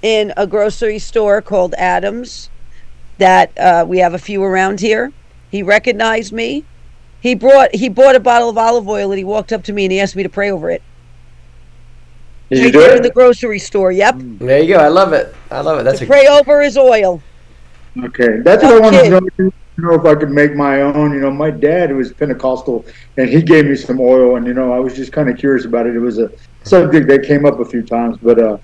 in 0.00 0.32
a 0.38 0.46
grocery 0.46 0.98
store 0.98 1.42
called 1.42 1.74
Adams 1.76 2.48
that 3.18 3.52
uh, 3.58 3.84
we 3.86 3.98
have 3.98 4.14
a 4.14 4.18
few 4.18 4.42
around 4.42 4.80
here. 4.80 5.12
He 5.50 5.62
recognized 5.62 6.32
me. 6.32 6.64
He 7.20 7.34
brought 7.34 7.74
he 7.74 7.90
bought 7.90 8.16
a 8.16 8.20
bottle 8.20 8.48
of 8.48 8.56
olive 8.56 8.88
oil 8.88 9.10
and 9.12 9.18
he 9.18 9.24
walked 9.24 9.52
up 9.52 9.64
to 9.64 9.74
me 9.74 9.84
and 9.84 9.92
he 9.92 10.00
asked 10.00 10.16
me 10.16 10.22
to 10.22 10.30
pray 10.30 10.50
over 10.50 10.70
it. 10.70 10.80
Did 12.48 12.64
you 12.64 12.72
do 12.72 12.80
there 12.80 12.96
in 12.96 13.02
the 13.02 13.10
grocery 13.10 13.58
store. 13.58 13.92
Yep. 13.92 14.14
There 14.40 14.62
you 14.62 14.74
go. 14.76 14.80
I 14.80 14.88
love 14.88 15.12
it. 15.12 15.34
I 15.50 15.60
love 15.60 15.78
it. 15.80 15.82
That's 15.82 15.98
to 15.98 16.06
a 16.06 16.08
pray 16.08 16.26
over 16.26 16.62
his 16.62 16.78
oil. 16.78 17.22
Okay, 18.04 18.40
that's 18.40 18.62
what 18.62 18.74
I 18.74 18.78
wanted 18.80 19.04
to 19.04 19.10
know. 19.10 19.20
You 19.38 19.52
know 19.84 19.94
if 19.94 20.04
I 20.04 20.14
could 20.16 20.30
make 20.30 20.54
my 20.54 20.82
own. 20.82 21.12
You 21.12 21.20
know, 21.20 21.30
my 21.30 21.50
dad 21.50 21.94
was 21.94 22.12
Pentecostal, 22.12 22.84
and 23.16 23.28
he 23.28 23.42
gave 23.42 23.66
me 23.66 23.76
some 23.76 24.00
oil, 24.00 24.36
and 24.36 24.46
you 24.46 24.54
know, 24.54 24.72
I 24.72 24.78
was 24.78 24.94
just 24.94 25.12
kind 25.12 25.28
of 25.28 25.38
curious 25.38 25.64
about 25.64 25.86
it. 25.86 25.94
It 25.94 26.00
was 26.00 26.18
a 26.18 26.30
subject 26.64 27.06
that 27.08 27.22
came 27.24 27.46
up 27.46 27.60
a 27.60 27.64
few 27.64 27.82
times, 27.82 28.16
but 28.20 28.38
uh, 28.38 28.58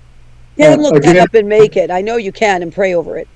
Yeah, 0.57 0.73
Uh, 0.73 0.75
look 0.77 0.93
that 0.95 1.09
again- 1.09 1.17
up 1.19 1.33
and 1.33 1.47
make 1.47 1.77
it. 1.77 1.89
I 1.89 2.01
know 2.01 2.17
you 2.17 2.31
can 2.31 2.61
and 2.61 2.73
pray 2.73 2.93
over 2.93 3.17
it. 3.17 3.27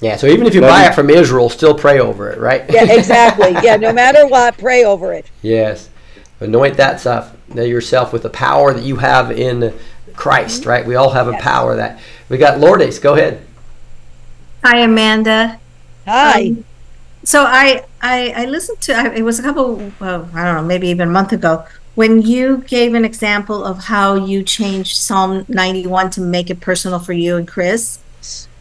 Yeah. 0.00 0.16
So 0.16 0.28
even 0.28 0.46
if 0.46 0.54
you 0.54 0.60
buy 0.60 0.86
it 0.86 0.94
from 0.94 1.10
Israel, 1.10 1.48
still 1.50 1.74
pray 1.74 1.98
over 1.98 2.30
it, 2.30 2.38
right? 2.38 2.64
Yeah, 2.70 2.84
exactly. 2.92 3.52
yeah, 3.64 3.76
no 3.76 3.92
matter 3.92 4.26
what, 4.26 4.56
pray 4.56 4.84
over 4.84 5.12
it. 5.12 5.30
Yes. 5.42 5.90
Anoint 6.40 6.76
that 6.76 7.00
stuff 7.00 7.32
uh, 7.56 7.62
yourself 7.62 8.12
with 8.12 8.22
the 8.22 8.30
power 8.30 8.72
that 8.72 8.84
you 8.84 8.96
have 8.96 9.32
in 9.32 9.74
Christ, 10.14 10.66
right? 10.66 10.86
We 10.86 10.94
all 10.94 11.10
have 11.10 11.26
a 11.26 11.32
power 11.34 11.74
that 11.76 11.98
we 12.28 12.38
got. 12.38 12.60
Lourdes, 12.60 13.00
go 13.00 13.14
ahead. 13.14 13.40
Hi, 14.64 14.78
Amanda. 14.78 15.60
Hi. 16.06 16.48
Um, 16.48 16.64
so 17.24 17.44
I, 17.44 17.84
I 18.00 18.32
I 18.34 18.44
listened 18.46 18.80
to 18.82 18.94
I, 18.94 19.14
it 19.14 19.22
was 19.22 19.38
a 19.38 19.42
couple 19.42 19.92
well, 20.00 20.28
I 20.34 20.44
don't 20.44 20.54
know 20.56 20.62
maybe 20.62 20.88
even 20.88 21.08
a 21.08 21.10
month 21.10 21.32
ago 21.32 21.64
when 21.94 22.22
you 22.22 22.58
gave 22.68 22.94
an 22.94 23.04
example 23.04 23.64
of 23.64 23.84
how 23.84 24.14
you 24.14 24.42
changed 24.42 24.96
Psalm 24.96 25.44
91 25.48 26.10
to 26.10 26.20
make 26.20 26.48
it 26.48 26.60
personal 26.60 26.98
for 26.98 27.12
you 27.12 27.36
and 27.36 27.46
Chris 27.46 27.98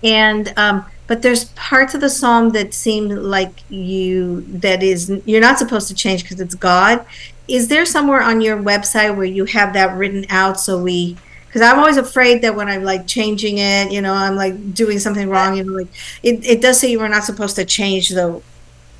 and 0.03 0.53
um 0.57 0.85
but 1.07 1.21
there's 1.21 1.45
parts 1.55 1.93
of 1.93 2.01
the 2.01 2.09
psalm 2.09 2.49
that 2.49 2.73
seem 2.73 3.07
like 3.09 3.63
you 3.69 4.41
that 4.41 4.83
is 4.83 5.09
you're 5.25 5.41
not 5.41 5.57
supposed 5.57 5.87
to 5.87 5.93
change 5.93 6.23
because 6.23 6.39
it's 6.39 6.55
God 6.55 7.05
is 7.47 7.69
there 7.69 7.85
somewhere 7.85 8.21
on 8.21 8.41
your 8.41 8.57
website 8.57 9.15
where 9.15 9.25
you 9.25 9.45
have 9.45 9.73
that 9.73 9.95
written 9.97 10.25
out 10.29 10.59
so 10.59 10.81
we 10.81 11.15
because 11.57 11.71
I'm 11.71 11.79
always 11.79 11.97
afraid 11.97 12.43
that 12.43 12.55
when 12.55 12.67
I'm 12.67 12.83
like 12.83 13.07
changing 13.07 13.57
it, 13.57 13.91
you 13.91 13.99
know, 13.99 14.13
I'm 14.13 14.35
like 14.35 14.75
doing 14.75 14.99
something 14.99 15.27
wrong. 15.27 15.57
You 15.57 15.63
know, 15.63 15.73
like 15.73 15.87
it, 16.21 16.45
it 16.45 16.61
does 16.61 16.79
say 16.79 16.91
you 16.91 16.99
are 17.01 17.09
not 17.09 17.23
supposed 17.23 17.55
to 17.55 17.65
change 17.65 18.09
the 18.09 18.43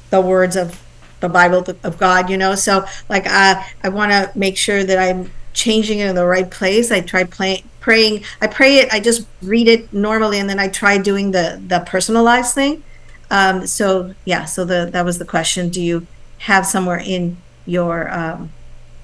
the 0.10 0.22
words 0.22 0.56
of 0.56 0.84
the 1.20 1.30
Bible 1.30 1.64
of 1.84 2.00
God. 2.00 2.32
You 2.32 2.38
know, 2.38 2.56
so 2.56 2.84
like 3.10 3.28
I 3.28 3.64
I 3.84 3.90
want 3.90 4.12
to 4.12 4.32
make 4.34 4.58
sure 4.58 4.84
that 4.84 4.98
I'm 4.98 5.30
changing 5.54 6.00
it 6.00 6.08
in 6.08 6.16
the 6.16 6.26
right 6.26 6.50
place. 6.50 6.92
I 6.92 7.02
try 7.02 7.26
praying. 7.26 8.24
I 8.42 8.48
pray 8.48 8.78
it. 8.80 8.92
I 8.92 9.02
just 9.02 9.28
read 9.44 9.68
it 9.68 9.94
normally, 9.94 10.40
and 10.40 10.50
then 10.50 10.58
I 10.58 10.68
try 10.68 10.98
doing 10.98 11.30
the 11.30 11.62
the 11.68 11.82
personalized 11.82 12.56
thing. 12.56 12.82
Um, 13.30 13.68
so 13.68 14.16
yeah, 14.26 14.46
so 14.46 14.66
the 14.66 14.90
that 14.92 15.06
was 15.06 15.20
the 15.20 15.26
question. 15.26 15.70
Do 15.70 15.80
you 15.80 16.08
have 16.40 16.66
somewhere 16.66 17.00
in 17.00 17.38
your 17.68 18.12
um, 18.12 18.52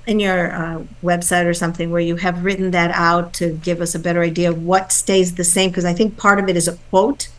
in 0.06 0.20
your 0.20 0.52
uh, 0.52 0.84
website 1.02 1.46
or 1.46 1.54
something 1.54 1.90
where 1.90 2.02
you 2.02 2.18
have 2.18 2.44
written 2.44 2.72
that 2.72 2.92
out 2.92 3.34
to 3.34 3.54
give 3.54 3.80
us 3.80 3.96
a 3.96 4.00
better 4.00 4.22
idea 4.22 4.50
of 4.50 4.64
what 4.64 4.92
stays 4.92 5.36
the 5.36 5.44
same 5.44 5.70
because 5.70 5.86
i 5.86 5.94
think 5.94 6.18
part 6.18 6.40
of 6.40 6.50
it 6.50 6.58
is 6.58 6.68
a 6.68 6.76
quote 6.90 7.30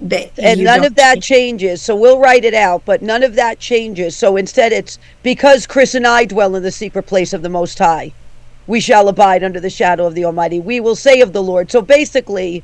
that 0.00 0.38
and 0.38 0.64
none 0.64 0.84
of 0.84 0.94
that 0.94 1.20
changes. 1.22 1.82
So 1.82 1.94
we'll 1.94 2.18
write 2.18 2.44
it 2.44 2.54
out, 2.54 2.84
but 2.84 3.02
none 3.02 3.22
of 3.22 3.34
that 3.34 3.58
changes. 3.58 4.16
So 4.16 4.36
instead, 4.36 4.72
it's 4.72 4.98
because 5.22 5.66
Chris 5.66 5.94
and 5.94 6.06
I 6.06 6.24
dwell 6.24 6.56
in 6.56 6.62
the 6.62 6.70
secret 6.70 7.04
place 7.04 7.32
of 7.32 7.42
the 7.42 7.48
Most 7.48 7.78
High, 7.78 8.12
we 8.66 8.80
shall 8.80 9.08
abide 9.08 9.44
under 9.44 9.60
the 9.60 9.70
shadow 9.70 10.06
of 10.06 10.14
the 10.14 10.24
Almighty. 10.24 10.60
We 10.60 10.80
will 10.80 10.96
say 10.96 11.20
of 11.20 11.32
the 11.32 11.42
Lord. 11.42 11.70
So 11.70 11.82
basically, 11.82 12.62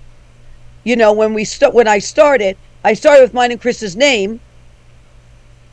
you 0.84 0.96
know, 0.96 1.12
when 1.12 1.34
we 1.34 1.44
start, 1.44 1.74
when 1.74 1.88
I 1.88 1.98
started, 1.98 2.56
I 2.84 2.94
started 2.94 3.22
with 3.22 3.34
mine 3.34 3.52
and 3.52 3.60
Chris's 3.60 3.96
name, 3.96 4.40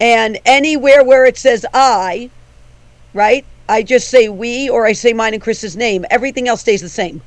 and 0.01 0.39
anywhere 0.45 1.03
where 1.03 1.25
it 1.25 1.37
says 1.37 1.65
I, 1.73 2.29
right, 3.13 3.45
I 3.69 3.83
just 3.83 4.09
say 4.09 4.29
we 4.29 4.69
or 4.69 4.85
I 4.85 4.93
say 4.93 5.13
mine 5.13 5.33
and 5.33 5.41
Chris's 5.41 5.77
name. 5.77 6.05
Everything 6.09 6.47
else 6.47 6.61
stays 6.61 6.81
the 6.81 6.89
same. 6.89 7.21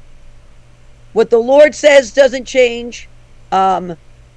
What 1.12 1.30
the 1.30 1.38
Lord 1.38 1.74
says 1.74 2.12
doesn't 2.12 2.44
change. 2.44 3.08
Um, 3.52 3.96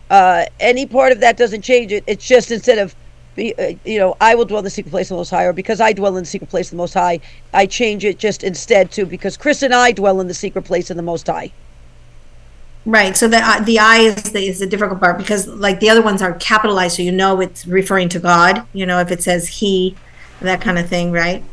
uh, 0.10 0.46
any 0.60 0.86
part 0.86 1.12
of 1.12 1.20
that 1.20 1.38
doesn't 1.38 1.62
change 1.62 1.92
it. 1.92 2.04
It's 2.08 2.26
just 2.26 2.52
instead 2.52 2.78
of, 2.78 2.96
be, 3.36 3.54
uh, 3.56 3.74
you 3.86 4.00
know, 4.00 4.16
I 4.22 4.36
will 4.36 4.46
dwell 4.46 4.60
in 4.60 4.64
the 4.64 4.70
secret 4.70 4.92
place 4.92 5.08
of 5.08 5.16
the 5.16 5.20
Most 5.20 5.30
High, 5.30 5.44
or 5.44 5.54
because 5.54 5.82
I 5.82 5.94
dwell 5.94 6.16
in 6.18 6.24
the 6.24 6.30
secret 6.30 6.50
place 6.50 6.68
of 6.68 6.72
the 6.72 6.78
Most 6.78 6.94
High, 6.94 7.20
I 7.54 7.66
change 7.66 8.06
it 8.06 8.18
just 8.18 8.44
instead 8.44 8.92
to 8.92 9.06
because 9.06 9.38
Chris 9.38 9.62
and 9.62 9.74
I 9.74 9.92
dwell 9.92 10.20
in 10.22 10.28
the 10.28 10.34
secret 10.34 10.64
place 10.64 10.90
of 10.90 10.96
the 10.98 11.04
Most 11.04 11.28
High. 11.28 11.52
right 12.86 13.18
so 13.18 13.28
the 13.28 13.38
uh, 13.38 13.60
the 13.62 13.78
i 13.78 13.98
is 13.98 14.32
the 14.32 14.40
is 14.40 14.60
the 14.60 14.66
difficult 14.66 15.00
part 15.00 15.18
because 15.18 15.48
like 15.48 15.82
the 15.82 15.90
other 15.90 16.02
ones 16.02 16.22
are 16.22 16.34
capitalized 16.36 16.96
so 16.96 17.02
you 17.02 17.12
know 17.12 17.42
it's 17.42 17.68
referring 17.68 18.08
to 18.08 18.20
god 18.20 18.66
you 18.74 18.86
know 18.86 19.00
if 19.00 19.12
it 19.12 19.22
says 19.22 19.48
he 19.60 19.96
that 20.48 20.62
kind 20.62 20.80
of 20.80 20.88
thing 20.90 21.12
right 21.12 21.44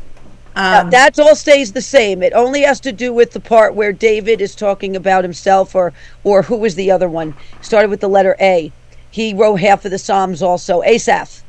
Now, 0.55 0.81
um, 0.81 0.89
that's 0.89 1.19
all 1.19 1.35
stays 1.35 1.73
the 1.73 1.81
same. 1.81 2.23
It 2.23 2.33
only 2.33 2.61
has 2.63 2.79
to 2.81 2.91
do 2.91 3.13
with 3.13 3.31
the 3.31 3.39
part 3.39 3.75
where 3.75 3.93
David 3.93 4.41
is 4.41 4.55
talking 4.55 4.95
about 4.95 5.23
himself, 5.23 5.75
or 5.75 5.93
or 6.23 6.43
who 6.43 6.57
was 6.57 6.75
the 6.75 6.91
other 6.91 7.09
one? 7.09 7.35
Started 7.61 7.89
with 7.89 8.01
the 8.01 8.09
letter 8.09 8.35
A. 8.41 8.73
He 9.11 9.33
wrote 9.33 9.57
half 9.61 9.85
of 9.85 9.91
the 9.91 9.99
Psalms 9.99 10.41
also. 10.41 10.83
Asaph, 10.83 11.43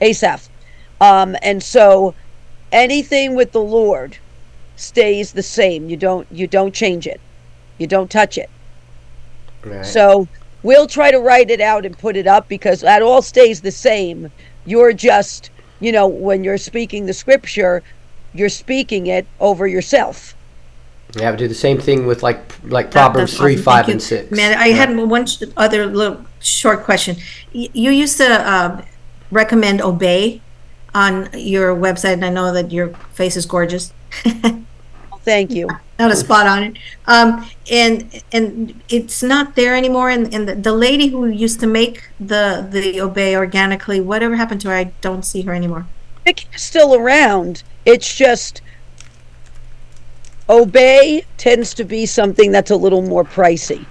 Asaph, 0.00 0.48
um, 1.00 1.36
and 1.42 1.62
so 1.62 2.14
anything 2.72 3.34
with 3.34 3.52
the 3.52 3.62
Lord 3.62 4.18
stays 4.76 5.32
the 5.32 5.42
same. 5.42 5.88
You 5.88 5.96
don't 5.96 6.26
you 6.30 6.46
don't 6.46 6.74
change 6.74 7.06
it. 7.06 7.20
You 7.78 7.86
don't 7.88 8.10
touch 8.10 8.38
it. 8.38 8.50
Right. 9.64 9.84
So 9.86 10.28
we'll 10.62 10.86
try 10.86 11.10
to 11.10 11.18
write 11.20 11.50
it 11.50 11.60
out 11.60 11.84
and 11.86 11.98
put 11.98 12.16
it 12.16 12.26
up 12.26 12.48
because 12.48 12.80
that 12.82 13.02
all 13.02 13.22
stays 13.22 13.60
the 13.62 13.72
same. 13.72 14.32
You're 14.64 14.92
just, 14.92 15.50
you 15.82 15.92
know, 15.92 16.06
when 16.06 16.44
you're 16.44 16.58
speaking 16.58 17.06
the 17.06 17.12
scripture, 17.12 17.82
you're 18.32 18.48
speaking 18.48 19.08
it 19.08 19.26
over 19.40 19.66
yourself. 19.66 20.34
Yeah, 21.16 21.30
we 21.30 21.36
do 21.36 21.48
the 21.48 21.54
same 21.54 21.78
thing 21.78 22.06
with 22.06 22.22
like 22.22 22.40
like 22.64 22.90
Proverbs 22.90 23.32
that's 23.32 23.36
three, 23.36 23.54
awesome. 23.54 23.64
five, 23.64 23.88
and 23.88 24.02
six. 24.02 24.30
Man, 24.30 24.56
I 24.56 24.68
had 24.68 24.96
one 24.96 25.26
other 25.56 25.86
little 25.86 26.24
short 26.40 26.84
question. 26.84 27.16
You 27.52 27.90
used 27.90 28.16
to 28.16 28.28
uh, 28.28 28.82
recommend 29.30 29.82
Obey 29.82 30.40
on 30.94 31.28
your 31.34 31.74
website, 31.74 32.14
and 32.14 32.24
I 32.24 32.30
know 32.30 32.52
that 32.52 32.72
your 32.72 32.88
face 33.12 33.36
is 33.36 33.44
gorgeous. 33.44 33.92
Thank 35.24 35.50
you. 35.50 35.68
Not 36.02 36.10
a 36.12 36.16
spot 36.16 36.46
on 36.46 36.62
it. 36.62 36.76
Um, 37.06 37.48
and 37.70 38.22
and 38.32 38.82
it's 38.88 39.22
not 39.22 39.56
there 39.56 39.74
anymore. 39.76 40.10
And, 40.10 40.32
and 40.34 40.48
the, 40.48 40.54
the 40.54 40.72
lady 40.72 41.08
who 41.08 41.26
used 41.26 41.60
to 41.60 41.66
make 41.66 42.10
the 42.20 42.66
the 42.68 43.00
Obey 43.00 43.36
organically, 43.36 44.00
whatever 44.00 44.36
happened 44.36 44.60
to 44.62 44.68
her? 44.68 44.74
I 44.74 44.84
don't 45.00 45.24
see 45.24 45.42
her 45.42 45.54
anymore. 45.54 45.86
Vicky's 46.24 46.62
still 46.62 46.94
around. 46.94 47.62
It's 47.84 48.14
just 48.14 48.62
Obey 50.48 51.24
tends 51.36 51.72
to 51.74 51.84
be 51.84 52.04
something 52.04 52.52
that's 52.52 52.70
a 52.70 52.76
little 52.76 53.02
more 53.02 53.24
pricey. 53.24 53.86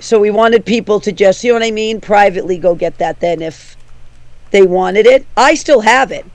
So 0.00 0.18
we 0.18 0.30
wanted 0.30 0.66
people 0.66 0.98
to 1.00 1.12
just, 1.12 1.44
you 1.44 1.52
know 1.52 1.60
what 1.60 1.66
I 1.66 1.70
mean, 1.70 2.00
privately 2.00 2.58
go 2.58 2.74
get 2.74 2.98
that 2.98 3.20
then 3.20 3.40
if 3.40 3.76
they 4.50 4.62
wanted 4.62 5.06
it. 5.06 5.24
I 5.36 5.54
still 5.54 5.80
have 5.80 6.10
it. 6.10 6.26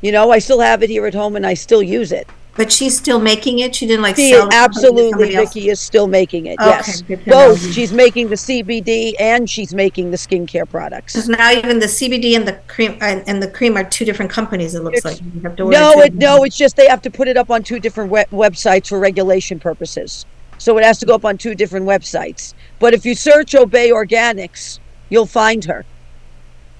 You 0.00 0.12
know, 0.12 0.30
I 0.30 0.38
still 0.38 0.60
have 0.60 0.84
it 0.84 0.90
here 0.90 1.04
at 1.06 1.14
home 1.14 1.34
and 1.34 1.44
I 1.44 1.54
still 1.54 1.82
use 1.82 2.12
it. 2.12 2.28
But 2.58 2.72
she's 2.72 2.98
still 2.98 3.20
making 3.20 3.60
it. 3.60 3.72
She 3.72 3.86
didn't 3.86 4.02
like 4.02 4.16
She 4.16 4.32
sell 4.32 4.48
it 4.48 4.50
to 4.50 4.56
absolutely, 4.56 5.36
else? 5.36 5.54
Vicky 5.54 5.68
is 5.68 5.78
still 5.78 6.08
making 6.08 6.46
it. 6.46 6.58
Okay, 6.58 6.68
yes, 6.68 7.02
good 7.02 7.22
to 7.22 7.30
know. 7.30 7.48
both. 7.50 7.72
She's 7.72 7.92
making 7.92 8.30
the 8.30 8.34
CBD 8.34 9.14
and 9.20 9.48
she's 9.48 9.72
making 9.72 10.10
the 10.10 10.16
skincare 10.16 10.68
products. 10.68 11.12
Because 11.12 11.28
now 11.28 11.52
even 11.52 11.78
the 11.78 11.86
CBD 11.86 12.34
and 12.34 12.48
the 12.48 12.54
cream 12.66 12.98
and, 13.00 13.22
and 13.28 13.40
the 13.40 13.48
cream 13.48 13.76
are 13.76 13.84
two 13.84 14.04
different 14.04 14.32
companies. 14.32 14.74
It 14.74 14.82
looks 14.82 15.04
like 15.04 15.20
you 15.20 15.40
have 15.42 15.54
to 15.54 15.68
No, 15.70 16.00
it 16.00 16.14
no, 16.14 16.42
it's 16.42 16.56
just 16.56 16.74
they 16.74 16.88
have 16.88 17.00
to 17.02 17.10
put 17.12 17.28
it 17.28 17.36
up 17.36 17.48
on 17.48 17.62
two 17.62 17.78
different 17.78 18.10
web- 18.10 18.30
websites 18.30 18.88
for 18.88 18.98
regulation 18.98 19.60
purposes. 19.60 20.26
So 20.58 20.76
it 20.78 20.84
has 20.84 20.98
to 20.98 21.06
go 21.06 21.14
up 21.14 21.24
on 21.24 21.38
two 21.38 21.54
different 21.54 21.86
websites. 21.86 22.54
But 22.80 22.92
if 22.92 23.06
you 23.06 23.14
search 23.14 23.54
Obey 23.54 23.90
Organics, 23.90 24.80
you'll 25.10 25.26
find 25.26 25.64
her. 25.66 25.84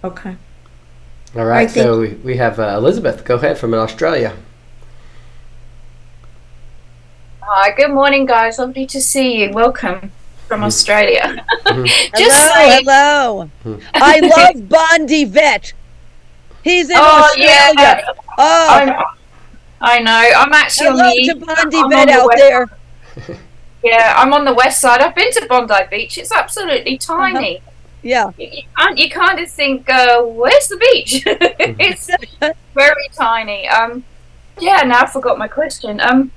Okay. 0.02 0.34
All 1.36 1.44
right, 1.44 1.60
I 1.62 1.66
think- 1.68 1.84
so 1.84 2.00
we, 2.00 2.08
we 2.14 2.36
have 2.36 2.58
uh, 2.58 2.74
Elizabeth. 2.76 3.24
Go 3.24 3.36
ahead 3.36 3.58
from 3.58 3.74
Australia. 3.74 4.34
Hi, 7.50 7.70
good 7.74 7.90
morning, 7.92 8.26
guys. 8.26 8.58
Lovely 8.58 8.86
to 8.86 9.00
see 9.00 9.38
you. 9.42 9.50
Welcome 9.52 10.12
from 10.46 10.62
Australia. 10.64 11.44
Just 11.66 12.14
hello, 12.16 12.54
saying. 12.54 12.84
hello. 12.84 13.50
I 13.94 14.20
love 14.20 14.68
Bondi 14.68 15.24
Vet. 15.24 15.72
He's 16.62 16.90
in 16.90 16.96
Oh, 16.98 17.22
Australia. 17.24 17.72
yeah. 17.78 18.02
Oh, 18.36 18.66
I'm, 18.70 19.04
I 19.80 19.98
know. 20.00 20.30
I'm 20.36 20.52
actually 20.52 20.88
hello 20.88 21.04
on 21.04 21.16
the 21.16 21.26
to 21.28 21.46
Bondi 21.46 21.76
I'm 21.78 21.84
on 21.84 21.90
Vet 21.90 22.06
the 22.08 22.12
out 22.14 22.26
west- 22.26 22.38
there. 23.26 23.38
Yeah, 23.84 24.14
I'm 24.16 24.32
on 24.32 24.44
the 24.44 24.52
west 24.52 24.80
side. 24.80 25.00
I've 25.00 25.14
been 25.14 25.30
to 25.34 25.46
Bondi 25.48 25.72
Beach. 25.88 26.18
It's 26.18 26.32
absolutely 26.32 26.98
tiny. 26.98 27.62
Yeah. 28.02 28.32
You, 28.36 28.48
you 28.50 28.62
can't. 28.76 28.98
You 28.98 29.08
kind 29.08 29.38
of 29.38 29.48
think, 29.48 29.88
uh, 29.88 30.20
"Where's 30.22 30.66
the 30.66 30.76
beach?" 30.78 31.22
it's 31.26 32.10
very 32.74 33.08
tiny. 33.14 33.68
Um, 33.68 34.02
yeah. 34.58 34.82
Now 34.82 35.02
I 35.02 35.06
forgot 35.06 35.38
my 35.38 35.46
question. 35.46 36.00
Um, 36.00 36.32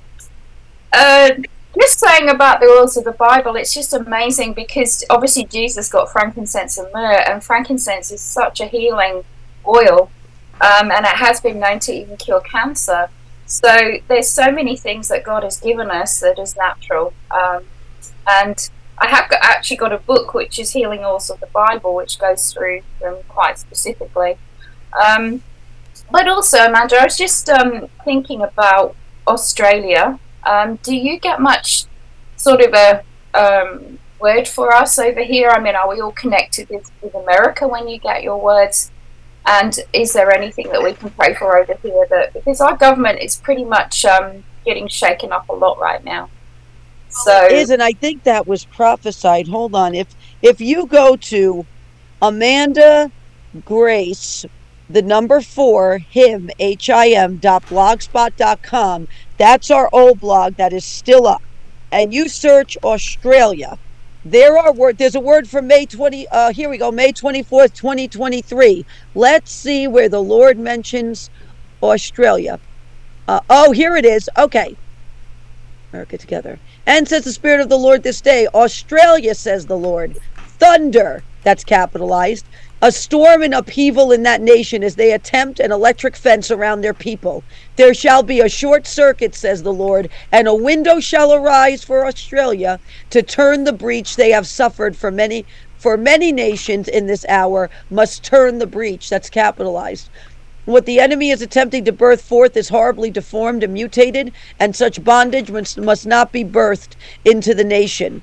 uh, 0.92 1.30
just 1.78 2.00
saying 2.00 2.28
about 2.28 2.60
the 2.60 2.66
oils 2.66 2.96
of 2.96 3.04
the 3.04 3.12
Bible, 3.12 3.56
it's 3.56 3.72
just 3.72 3.92
amazing 3.92 4.52
because 4.52 5.04
obviously 5.08 5.44
Jesus 5.44 5.88
got 5.88 6.10
frankincense 6.10 6.78
and 6.78 6.88
myrrh, 6.92 7.22
and 7.26 7.42
frankincense 7.42 8.10
is 8.10 8.20
such 8.20 8.60
a 8.60 8.66
healing 8.66 9.24
oil, 9.66 10.10
um, 10.60 10.90
and 10.90 11.06
it 11.06 11.16
has 11.16 11.40
been 11.40 11.58
known 11.58 11.78
to 11.80 11.92
even 11.92 12.16
cure 12.16 12.40
cancer. 12.40 13.08
So 13.46 13.98
there's 14.08 14.28
so 14.28 14.50
many 14.50 14.76
things 14.76 15.08
that 15.08 15.24
God 15.24 15.42
has 15.42 15.58
given 15.58 15.90
us 15.90 16.20
that 16.20 16.38
is 16.38 16.56
natural, 16.56 17.14
um, 17.30 17.64
and 18.26 18.70
I 18.98 19.08
have 19.08 19.28
got, 19.28 19.40
actually 19.42 19.78
got 19.78 19.92
a 19.92 19.98
book 19.98 20.34
which 20.34 20.58
is 20.58 20.72
Healing 20.72 21.04
Oils 21.04 21.30
of 21.30 21.40
the 21.40 21.46
Bible, 21.46 21.94
which 21.94 22.18
goes 22.18 22.52
through 22.52 22.82
them 23.00 23.16
quite 23.28 23.58
specifically. 23.58 24.36
Um, 25.04 25.42
but 26.10 26.28
also, 26.28 26.58
Amanda, 26.66 27.00
I 27.00 27.04
was 27.04 27.16
just 27.16 27.48
um, 27.48 27.88
thinking 28.04 28.42
about 28.42 28.94
Australia. 29.26 30.18
Um, 30.44 30.76
do 30.82 30.94
you 30.94 31.18
get 31.18 31.40
much 31.40 31.84
sort 32.36 32.60
of 32.60 32.74
a 32.74 33.04
um, 33.34 33.98
word 34.20 34.48
for 34.48 34.74
us 34.74 34.98
over 34.98 35.22
here? 35.22 35.50
I 35.50 35.60
mean, 35.60 35.74
are 35.74 35.88
we 35.88 36.00
all 36.00 36.12
connected 36.12 36.68
with, 36.68 36.90
with 37.00 37.14
America 37.14 37.68
when 37.68 37.88
you 37.88 37.98
get 37.98 38.22
your 38.22 38.40
words? 38.40 38.90
And 39.44 39.78
is 39.92 40.12
there 40.12 40.30
anything 40.30 40.68
that 40.70 40.82
we 40.82 40.92
can 40.92 41.10
pray 41.10 41.34
for 41.34 41.58
over 41.58 41.74
here? 41.82 42.06
That 42.10 42.32
because 42.32 42.60
our 42.60 42.76
government 42.76 43.20
is 43.20 43.36
pretty 43.36 43.64
much 43.64 44.04
um, 44.04 44.44
getting 44.64 44.86
shaken 44.86 45.32
up 45.32 45.48
a 45.48 45.52
lot 45.52 45.80
right 45.80 46.04
now. 46.04 46.30
So 47.08 47.46
is 47.46 47.70
and 47.70 47.82
I 47.82 47.92
think 47.92 48.22
that 48.22 48.46
was 48.46 48.64
prophesied. 48.64 49.48
Hold 49.48 49.74
on. 49.74 49.94
If 49.94 50.14
if 50.42 50.60
you 50.60 50.86
go 50.86 51.16
to 51.16 51.66
Amanda 52.22 53.10
Grace, 53.64 54.46
the 54.88 55.02
number 55.02 55.40
four, 55.40 55.98
him, 55.98 56.50
H 56.58 56.88
I 56.88 57.08
M 57.08 57.38
dot 57.38 57.66
blogspot 57.66 58.36
dot 58.36 58.62
com, 58.62 59.08
that's 59.42 59.72
our 59.72 59.88
old 59.92 60.20
blog 60.20 60.54
that 60.54 60.72
is 60.72 60.84
still 60.84 61.26
up. 61.26 61.42
And 61.90 62.14
you 62.14 62.28
search 62.28 62.78
Australia. 62.84 63.76
There 64.24 64.56
are 64.56 64.72
word 64.72 64.98
there's 64.98 65.16
a 65.16 65.20
word 65.20 65.48
for 65.48 65.60
May 65.60 65.84
20 65.84 66.28
uh 66.28 66.52
here 66.52 66.70
we 66.70 66.78
go, 66.78 66.92
May 66.92 67.12
24th, 67.12 67.74
2023. 67.74 68.86
Let's 69.16 69.50
see 69.50 69.88
where 69.88 70.08
the 70.08 70.22
Lord 70.22 70.58
mentions 70.58 71.28
Australia. 71.82 72.60
Uh, 73.26 73.40
oh, 73.50 73.72
here 73.72 73.96
it 73.96 74.04
is. 74.04 74.30
Okay. 74.38 74.76
America 75.92 76.18
together. 76.18 76.58
And 76.86 77.08
says 77.08 77.24
the 77.24 77.32
Spirit 77.32 77.60
of 77.60 77.68
the 77.68 77.78
Lord 77.78 78.04
this 78.04 78.20
day, 78.20 78.46
Australia, 78.54 79.34
says 79.34 79.66
the 79.66 79.76
Lord, 79.76 80.18
thunder, 80.36 81.24
that's 81.42 81.64
capitalized, 81.64 82.46
a 82.82 82.92
storm 82.92 83.42
and 83.42 83.54
upheaval 83.54 84.12
in 84.12 84.24
that 84.24 84.42
nation 84.42 84.82
as 84.82 84.96
they 84.96 85.12
attempt 85.12 85.60
an 85.60 85.70
electric 85.72 86.16
fence 86.16 86.50
around 86.50 86.82
their 86.82 86.94
people. 86.94 87.44
There 87.76 87.94
shall 87.94 88.24
be 88.24 88.40
a 88.40 88.48
short 88.48 88.88
circuit, 88.88 89.36
says 89.36 89.62
the 89.62 89.72
Lord, 89.72 90.10
and 90.32 90.48
a 90.48 90.54
window 90.54 91.00
shall 91.00 91.32
arise 91.32 91.84
for 91.84 92.06
Australia 92.06 92.80
to 93.10 93.22
turn 93.22 93.64
the 93.64 93.72
breach 93.72 94.16
they 94.16 94.32
have 94.32 94.48
suffered 94.48 94.96
for 94.96 95.12
many 95.12 95.46
for 95.78 95.96
many 95.96 96.32
nations 96.32 96.88
in 96.88 97.06
this 97.06 97.24
hour 97.28 97.70
must 97.90 98.24
turn 98.24 98.58
the 98.58 98.66
breach. 98.66 99.08
That's 99.10 99.30
capitalized. 99.30 100.10
What 100.64 100.86
the 100.86 101.00
enemy 101.00 101.30
is 101.30 101.42
attempting 101.42 101.84
to 101.86 101.92
birth 101.92 102.22
forth 102.22 102.56
is 102.56 102.68
horribly 102.68 103.10
deformed 103.10 103.64
and 103.64 103.72
mutated, 103.74 104.32
and 104.60 104.76
such 104.76 105.02
bondage 105.02 105.50
must, 105.50 105.78
must 105.78 106.06
not 106.06 106.32
be 106.32 106.44
birthed 106.44 106.96
into 107.24 107.54
the 107.54 107.64
nation. 107.64 108.22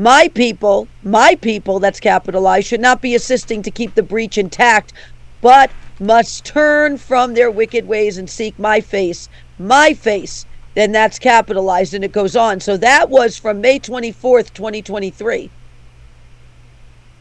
My 0.00 0.28
people, 0.28 0.88
my 1.02 1.34
people, 1.34 1.78
that's 1.78 2.00
capitalized, 2.00 2.66
should 2.66 2.80
not 2.80 3.02
be 3.02 3.14
assisting 3.14 3.60
to 3.60 3.70
keep 3.70 3.94
the 3.94 4.02
breach 4.02 4.38
intact, 4.38 4.94
but 5.42 5.70
must 6.00 6.42
turn 6.42 6.96
from 6.96 7.34
their 7.34 7.50
wicked 7.50 7.86
ways 7.86 8.16
and 8.16 8.28
seek 8.30 8.58
my 8.58 8.80
face, 8.80 9.28
my 9.58 9.92
face. 9.92 10.46
Then 10.74 10.92
that's 10.92 11.18
capitalized 11.18 11.92
and 11.92 12.02
it 12.02 12.12
goes 12.12 12.34
on. 12.34 12.60
So 12.60 12.78
that 12.78 13.10
was 13.10 13.36
from 13.36 13.60
May 13.60 13.78
24th, 13.78 14.54
2023. 14.54 15.50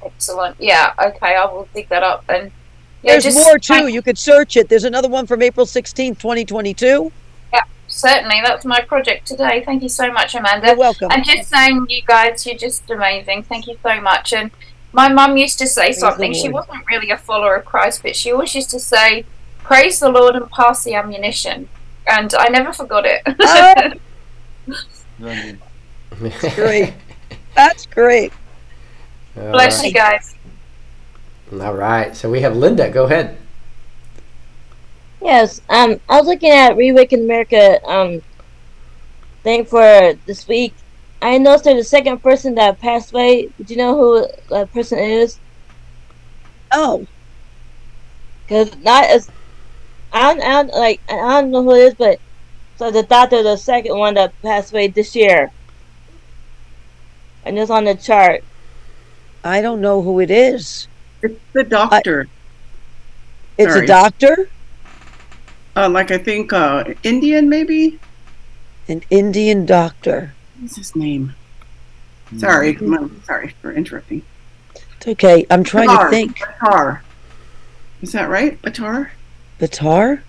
excellent. 0.05 0.55
Yeah. 0.57 0.93
Okay. 0.97 1.35
I 1.35 1.43
will 1.51 1.67
dig 1.73 1.89
that 1.89 2.03
up 2.03 2.23
and. 2.29 2.49
Yeah, 3.03 3.13
There's 3.13 3.25
just 3.25 3.37
more 3.37 3.59
too. 3.59 3.73
thank- 3.73 3.93
You 3.93 4.01
could 4.01 4.17
search 4.17 4.55
it. 4.55 4.69
There's 4.69 4.85
another 4.85 5.09
one 5.09 5.27
from 5.27 5.41
April 5.41 5.65
16th, 5.65 6.17
2022. 6.17 7.11
Yeah, 7.89 7.93
certainly. 7.93 8.41
That's 8.43 8.65
my 8.65 8.81
project 8.81 9.27
today. 9.27 9.63
Thank 9.65 9.83
you 9.83 9.89
so 9.89 10.11
much, 10.11 10.35
Amanda. 10.35 10.67
You're 10.67 10.77
welcome. 10.77 11.09
And 11.11 11.25
just 11.25 11.49
saying, 11.49 11.85
you 11.89 12.01
guys, 12.05 12.45
you're 12.45 12.57
just 12.57 12.89
amazing. 12.89 13.43
Thank 13.43 13.67
you 13.67 13.77
so 13.83 13.99
much. 14.01 14.33
And 14.33 14.51
my 14.93 15.07
mum 15.09 15.37
used 15.37 15.59
to 15.59 15.67
say 15.67 15.89
the 15.89 15.93
something. 15.93 16.33
She 16.33 16.49
wasn't 16.49 16.85
really 16.87 17.11
a 17.11 17.17
follower 17.17 17.55
of 17.55 17.65
Christ, 17.65 18.01
but 18.03 18.15
she 18.15 18.31
always 18.31 18.55
used 18.55 18.69
to 18.71 18.79
say, 18.79 19.25
"Praise 19.59 19.99
the 19.99 20.09
Lord 20.09 20.35
and 20.35 20.49
pass 20.49 20.83
the 20.83 20.95
ammunition." 20.95 21.69
And 22.07 22.33
I 22.33 22.47
never 22.49 22.73
forgot 22.73 23.05
it. 23.05 23.99
Oh. 25.21 25.53
That's 26.21 26.55
great. 26.55 26.93
That's 27.53 27.85
great. 27.87 28.31
All 29.35 29.51
Bless 29.51 29.79
right. 29.79 29.87
you 29.87 29.93
guys. 29.93 30.35
All 31.51 31.73
right, 31.73 32.15
so 32.15 32.29
we 32.29 32.39
have 32.41 32.55
Linda. 32.55 32.89
Go 32.89 33.03
ahead. 33.03 33.37
Yes, 35.21 35.61
um, 35.69 35.99
I 36.09 36.17
was 36.19 36.27
looking 36.27 36.51
at 36.51 36.77
Reawaken 36.77 37.21
America 37.23 37.79
um 37.87 38.21
thing 39.43 39.65
for 39.65 40.13
this 40.25 40.47
week. 40.47 40.75
I 41.21 41.37
noticed 41.37 41.65
there's 41.65 41.85
a 41.85 41.89
second 41.89 42.21
person 42.23 42.55
that 42.55 42.79
passed 42.79 43.11
away. 43.13 43.49
Do 43.63 43.73
you 43.73 43.77
know 43.77 43.95
who 43.95 44.27
that 44.49 44.71
person 44.71 44.99
is? 44.99 45.39
Oh, 46.71 47.05
Cause 48.49 48.75
not 48.77 49.05
as 49.05 49.29
I 50.11 50.33
don't, 50.33 50.43
I 50.43 50.51
don't 50.63 50.73
like 50.73 51.01
I 51.09 51.41
don't 51.41 51.51
know 51.51 51.63
who 51.63 51.75
it 51.75 51.79
is, 51.89 51.95
but 51.95 52.19
so 52.77 52.91
the 52.91 53.03
doctor, 53.03 53.43
the 53.43 53.57
second 53.57 53.97
one 53.97 54.15
that 54.15 54.33
passed 54.43 54.71
away 54.73 54.87
this 54.87 55.15
year, 55.15 55.51
and 57.43 57.59
it's 57.59 57.69
on 57.69 57.85
the 57.85 57.95
chart. 57.95 58.41
I 59.43 59.61
don't 59.61 59.81
know 59.81 60.01
who 60.01 60.19
it 60.19 60.31
is. 60.31 60.87
It's 61.21 61.39
the 61.53 61.63
doctor. 61.63 62.27
It's 63.57 63.75
a 63.75 63.85
doctor, 63.85 64.49
uh, 65.79 65.89
like 65.89 66.11
I 66.11 66.17
think 66.17 66.51
uh, 66.53 66.83
Indian 67.03 67.49
maybe. 67.49 67.99
an 68.87 69.01
Indian 69.09 69.65
doctor. 69.65 70.33
What's 70.59 70.75
his 70.75 70.95
name? 70.95 71.33
Sorry, 72.37 72.75
I'm 72.77 73.23
sorry 73.23 73.55
for 73.61 73.71
interrupting. 73.71 74.21
It's 74.97 75.07
okay. 75.07 75.45
I'm 75.49 75.63
trying 75.63 75.89
to 75.89 76.09
think. 76.09 76.37
Batar. 76.39 76.99
Is 78.01 78.11
that 78.11 78.29
right? 78.29 78.61
Batar? 78.61 79.09
Batar? 79.59 80.21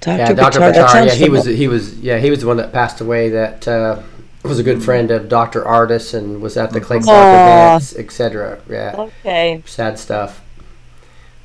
Dr. 0.00 0.18
Yeah, 0.18 0.32
Dr. 0.34 0.58
Buttar, 0.60 0.72
that 0.72 0.74
Buttar. 0.86 0.92
sounds 0.92 1.06
Yeah, 1.18 1.24
he 1.26 1.30
was 1.30 1.44
he 1.46 1.66
was 1.68 1.98
yeah 2.00 2.18
he 2.18 2.30
was 2.30 2.40
the 2.40 2.46
one 2.46 2.58
that 2.58 2.72
passed 2.72 3.00
away. 3.00 3.30
That 3.30 3.66
uh, 3.66 4.02
was 4.42 4.58
a 4.58 4.62
good 4.62 4.82
friend 4.84 5.10
of 5.10 5.28
Dr. 5.30 5.62
Ardis 5.64 6.12
and 6.12 6.42
was 6.42 6.56
at 6.58 6.70
the 6.72 6.80
Clay 6.80 7.00
Clark 7.00 7.18
Aw. 7.18 7.70
events, 7.76 7.96
etc. 7.96 8.60
Yeah, 8.68 8.94
Okay. 8.98 9.62
sad 9.66 9.98
stuff. 9.98 10.42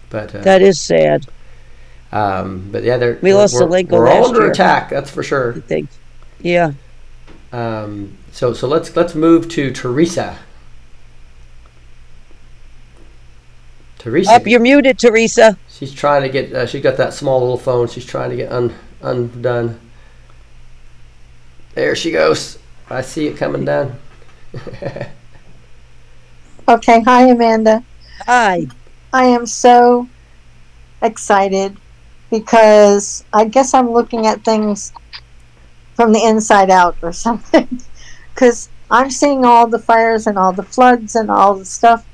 But 0.10 0.36
uh, 0.36 0.42
That 0.42 0.62
is 0.62 0.80
sad. 0.80 1.26
Um, 2.12 2.70
but 2.72 2.84
yeah, 2.84 2.98
they're 2.98 3.20
We 3.22 3.34
lost 3.34 3.54
we're, 3.54 3.62
Zelenko 3.68 3.92
We're 3.92 4.08
all 4.08 4.28
under 4.28 4.42
year. 4.42 4.52
attack. 4.52 4.90
That's 4.90 5.10
for 5.10 5.24
sure. 5.24 5.56
I 5.56 5.60
think. 5.62 5.90
Yeah. 6.42 6.74
Um, 7.52 8.18
so 8.32 8.54
so 8.54 8.68
let's 8.68 8.96
let's 8.96 9.16
move 9.16 9.50
to 9.50 9.72
Teresa. 9.72 10.38
Teresa. 13.98 14.32
Up, 14.32 14.48
you're 14.48 14.62
muted, 14.62 14.98
Teresa. 14.98 15.58
She's 15.68 15.94
trying 15.94 16.22
to 16.24 16.30
get. 16.30 16.54
Uh, 16.54 16.66
she's 16.66 16.82
got 16.82 16.98
that 16.98 17.14
small 17.14 17.40
little 17.42 17.58
phone. 17.58 17.88
She's 17.88 18.06
trying 18.06 18.30
to 18.30 18.36
get 18.36 18.52
un, 18.52 18.74
undone. 19.02 19.80
There 21.76 21.96
she 21.96 22.12
goes. 22.12 22.58
I 22.90 23.02
see 23.02 23.28
it 23.28 23.38
coming 23.38 23.66
down. 23.66 24.00
Okay, 26.70 27.02
hi 27.02 27.24
Amanda. 27.28 27.84
Hi. 28.28 28.68
I 29.12 29.24
am 29.26 29.48
so 29.48 30.08
excited 31.02 31.76
because 32.32 33.26
I 33.34 33.46
guess 33.46 33.74
I'm 33.74 33.92
looking 33.92 34.26
at 34.26 34.44
things 34.44 34.92
from 35.96 36.14
the 36.14 36.24
inside 36.24 36.70
out 36.70 36.98
or 37.02 37.12
something. 37.26 37.68
Because 38.34 38.70
I'm 38.90 39.10
seeing 39.10 39.46
all 39.46 39.68
the 39.68 39.80
fires 39.80 40.28
and 40.28 40.38
all 40.38 40.54
the 40.54 40.64
floods 40.64 41.16
and 41.16 41.30
all 41.30 41.56
the 41.56 41.66
stuff 41.66 42.06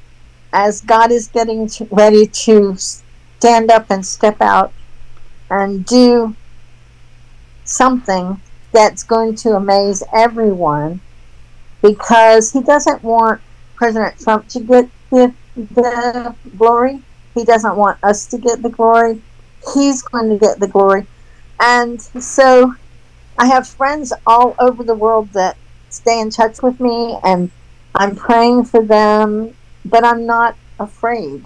as 0.51 0.81
God 0.81 1.11
is 1.11 1.27
getting 1.27 1.67
to, 1.67 1.87
ready 1.91 2.27
to 2.27 2.75
stand 2.77 3.69
up 3.69 3.87
and 3.89 4.05
step 4.05 4.41
out 4.41 4.73
and 5.49 5.85
do 5.85 6.35
something 7.65 8.41
that's 8.71 9.03
going 9.03 9.35
to 9.35 9.49
amaze 9.49 10.03
everyone 10.15 11.01
because 11.81 12.51
he 12.51 12.61
doesn't 12.61 13.03
want 13.03 13.41
President 13.75 14.19
Trump 14.19 14.47
to 14.49 14.59
get 14.61 14.89
the, 15.11 15.33
the 15.55 16.35
glory. 16.57 16.99
He 17.35 17.43
doesn't 17.45 17.75
want 17.75 18.03
us 18.03 18.27
to 18.27 18.37
get 18.37 18.61
the 18.61 18.69
glory. 18.69 19.21
He's 19.73 20.01
going 20.01 20.29
to 20.29 20.37
get 20.37 20.59
the 20.59 20.67
glory. 20.67 21.07
And 21.59 22.01
so 22.01 22.73
I 23.37 23.47
have 23.47 23.67
friends 23.67 24.13
all 24.25 24.55
over 24.59 24.83
the 24.83 24.95
world 24.95 25.31
that 25.33 25.57
stay 25.89 26.19
in 26.19 26.29
touch 26.29 26.61
with 26.61 26.79
me, 26.79 27.17
and 27.23 27.49
I'm 27.95 28.15
praying 28.15 28.65
for 28.65 28.83
them, 28.83 29.55
but 29.85 30.03
I'm 30.05 30.25
not 30.25 30.55
afraid. 30.79 31.45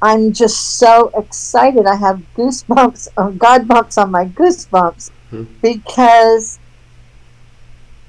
I'm 0.00 0.32
just 0.32 0.78
so 0.78 1.12
excited. 1.16 1.86
I 1.86 1.94
have 1.94 2.20
goosebumps, 2.36 3.08
or 3.16 3.30
God 3.30 3.68
bumps 3.68 3.98
on 3.98 4.10
my 4.10 4.24
goosebumps 4.26 5.10
hmm. 5.30 5.44
because 5.62 6.58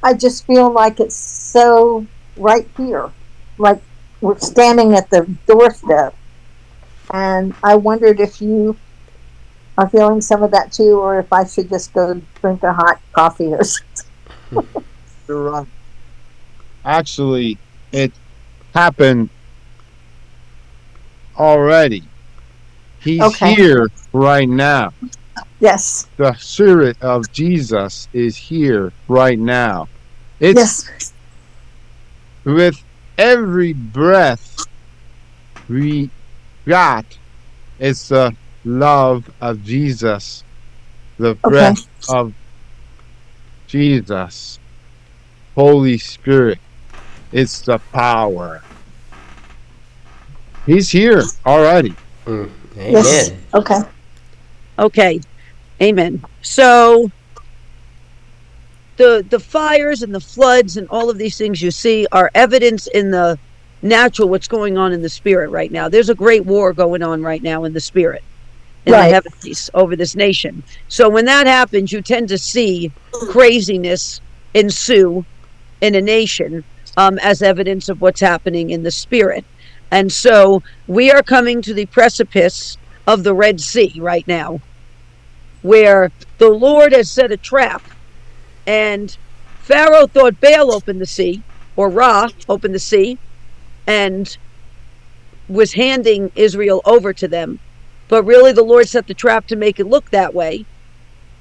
I 0.01 0.13
just 0.13 0.45
feel 0.45 0.71
like 0.71 0.99
it's 0.99 1.15
so 1.15 2.05
right 2.35 2.67
here. 2.75 3.11
Like 3.57 3.81
we're 4.21 4.39
standing 4.39 4.95
at 4.95 5.09
the 5.09 5.29
doorstep. 5.45 6.15
And 7.11 7.53
I 7.63 7.75
wondered 7.75 8.19
if 8.19 8.41
you 8.41 8.75
are 9.77 9.89
feeling 9.89 10.21
some 10.21 10.43
of 10.43 10.51
that 10.51 10.71
too, 10.71 10.99
or 10.99 11.19
if 11.19 11.31
I 11.31 11.45
should 11.45 11.69
just 11.69 11.93
go 11.93 12.21
drink 12.41 12.63
a 12.63 12.73
hot 12.73 13.01
coffee 13.15 13.53
or 13.53 13.63
something. 13.63 13.83
You're 15.27 15.43
right. 15.43 15.67
Actually, 16.85 17.59
it 17.91 18.13
happened 18.73 19.29
already. 21.37 22.09
He's 22.99 23.23
Okay. 23.25 23.55
here 23.55 23.89
right 24.13 24.47
now. 24.49 24.91
Yes. 25.59 26.07
The 26.17 26.33
Spirit 26.39 26.97
of 27.01 27.31
Jesus 27.31 28.07
is 28.13 28.37
here 28.37 28.93
right 29.07 29.39
now. 29.39 29.87
It's 30.39 30.89
with 32.45 32.75
every 33.17 33.73
breath 33.73 34.43
we 35.67 36.11
got, 36.67 37.05
it's 37.79 38.07
the 38.09 38.35
love 38.65 39.29
of 39.41 39.61
Jesus, 39.61 40.43
the 41.17 41.35
breath 41.35 41.87
of 42.07 42.33
Jesus, 43.67 44.59
Holy 45.55 45.97
Spirit. 45.97 46.59
It's 47.31 47.61
the 47.63 47.79
power. 47.93 48.65
He's 50.65 50.91
here 50.91 51.33
already. 51.45 51.97
Mm, 52.27 52.51
amen. 52.77 53.05
Yes. 53.05 53.33
Okay. 53.55 53.79
Okay. 54.79 55.21
Amen. 55.81 56.27
So 56.41 57.09
the 58.97 59.25
the 59.29 59.39
fires 59.39 60.01
and 60.01 60.13
the 60.13 60.19
floods 60.21 60.77
and 60.77 60.87
all 60.89 61.09
of 61.09 61.17
these 61.17 61.37
things 61.37 61.61
you 61.61 61.71
see 61.71 62.07
are 62.11 62.31
evidence 62.35 62.87
in 62.93 63.11
the 63.11 63.39
natural 63.81 64.29
what's 64.29 64.47
going 64.47 64.77
on 64.77 64.93
in 64.93 65.01
the 65.01 65.09
spirit 65.09 65.49
right 65.49 65.71
now. 65.71 65.89
There's 65.89 66.09
a 66.09 66.15
great 66.15 66.45
war 66.45 66.73
going 66.73 67.03
on 67.03 67.21
right 67.21 67.41
now 67.43 67.63
in 67.65 67.73
the 67.73 67.81
spirit. 67.81 68.23
In 68.85 68.93
Right. 68.93 69.07
the 69.07 69.13
heavens 69.13 69.69
over 69.73 69.95
this 69.95 70.15
nation. 70.15 70.63
So 70.89 71.09
when 71.09 71.25
that 71.25 71.47
happens, 71.47 71.91
you 71.91 72.01
tend 72.01 72.27
to 72.29 72.37
see 72.37 72.91
craziness 73.11 74.19
ensue 74.53 75.25
in 75.81 75.95
a 75.95 76.01
nation 76.01 76.63
um, 76.97 77.17
as 77.19 77.41
evidence 77.41 77.89
of 77.89 78.01
what's 78.01 78.19
happening 78.19 78.69
in 78.71 78.83
the 78.83 78.91
spirit. 78.91 79.45
And 79.91 80.11
so 80.11 80.63
we 80.87 81.11
are 81.11 81.23
coming 81.23 81.61
to 81.61 81.73
the 81.73 81.85
precipice 81.87 82.77
of 83.07 83.23
the 83.23 83.33
Red 83.33 83.61
Sea 83.61 83.93
right 83.99 84.27
now, 84.27 84.59
where 85.61 86.11
the 86.39 86.49
Lord 86.49 86.91
has 86.93 87.09
set 87.11 87.31
a 87.31 87.37
trap. 87.37 87.83
And 88.65 89.15
Pharaoh 89.61 90.07
thought 90.07 90.39
Baal 90.41 90.73
opened 90.73 90.99
the 91.01 91.05
sea, 91.05 91.43
or 91.75 91.89
Ra 91.89 92.29
opened 92.49 92.75
the 92.75 92.79
sea, 92.79 93.17
and 93.87 94.37
was 95.47 95.73
handing 95.73 96.31
Israel 96.35 96.81
over 96.85 97.13
to 97.13 97.27
them. 97.27 97.59
But 98.07 98.23
really, 98.23 98.51
the 98.51 98.63
Lord 98.63 98.87
set 98.87 99.07
the 99.07 99.13
trap 99.13 99.47
to 99.47 99.55
make 99.55 99.79
it 99.79 99.87
look 99.87 100.09
that 100.11 100.33
way, 100.33 100.65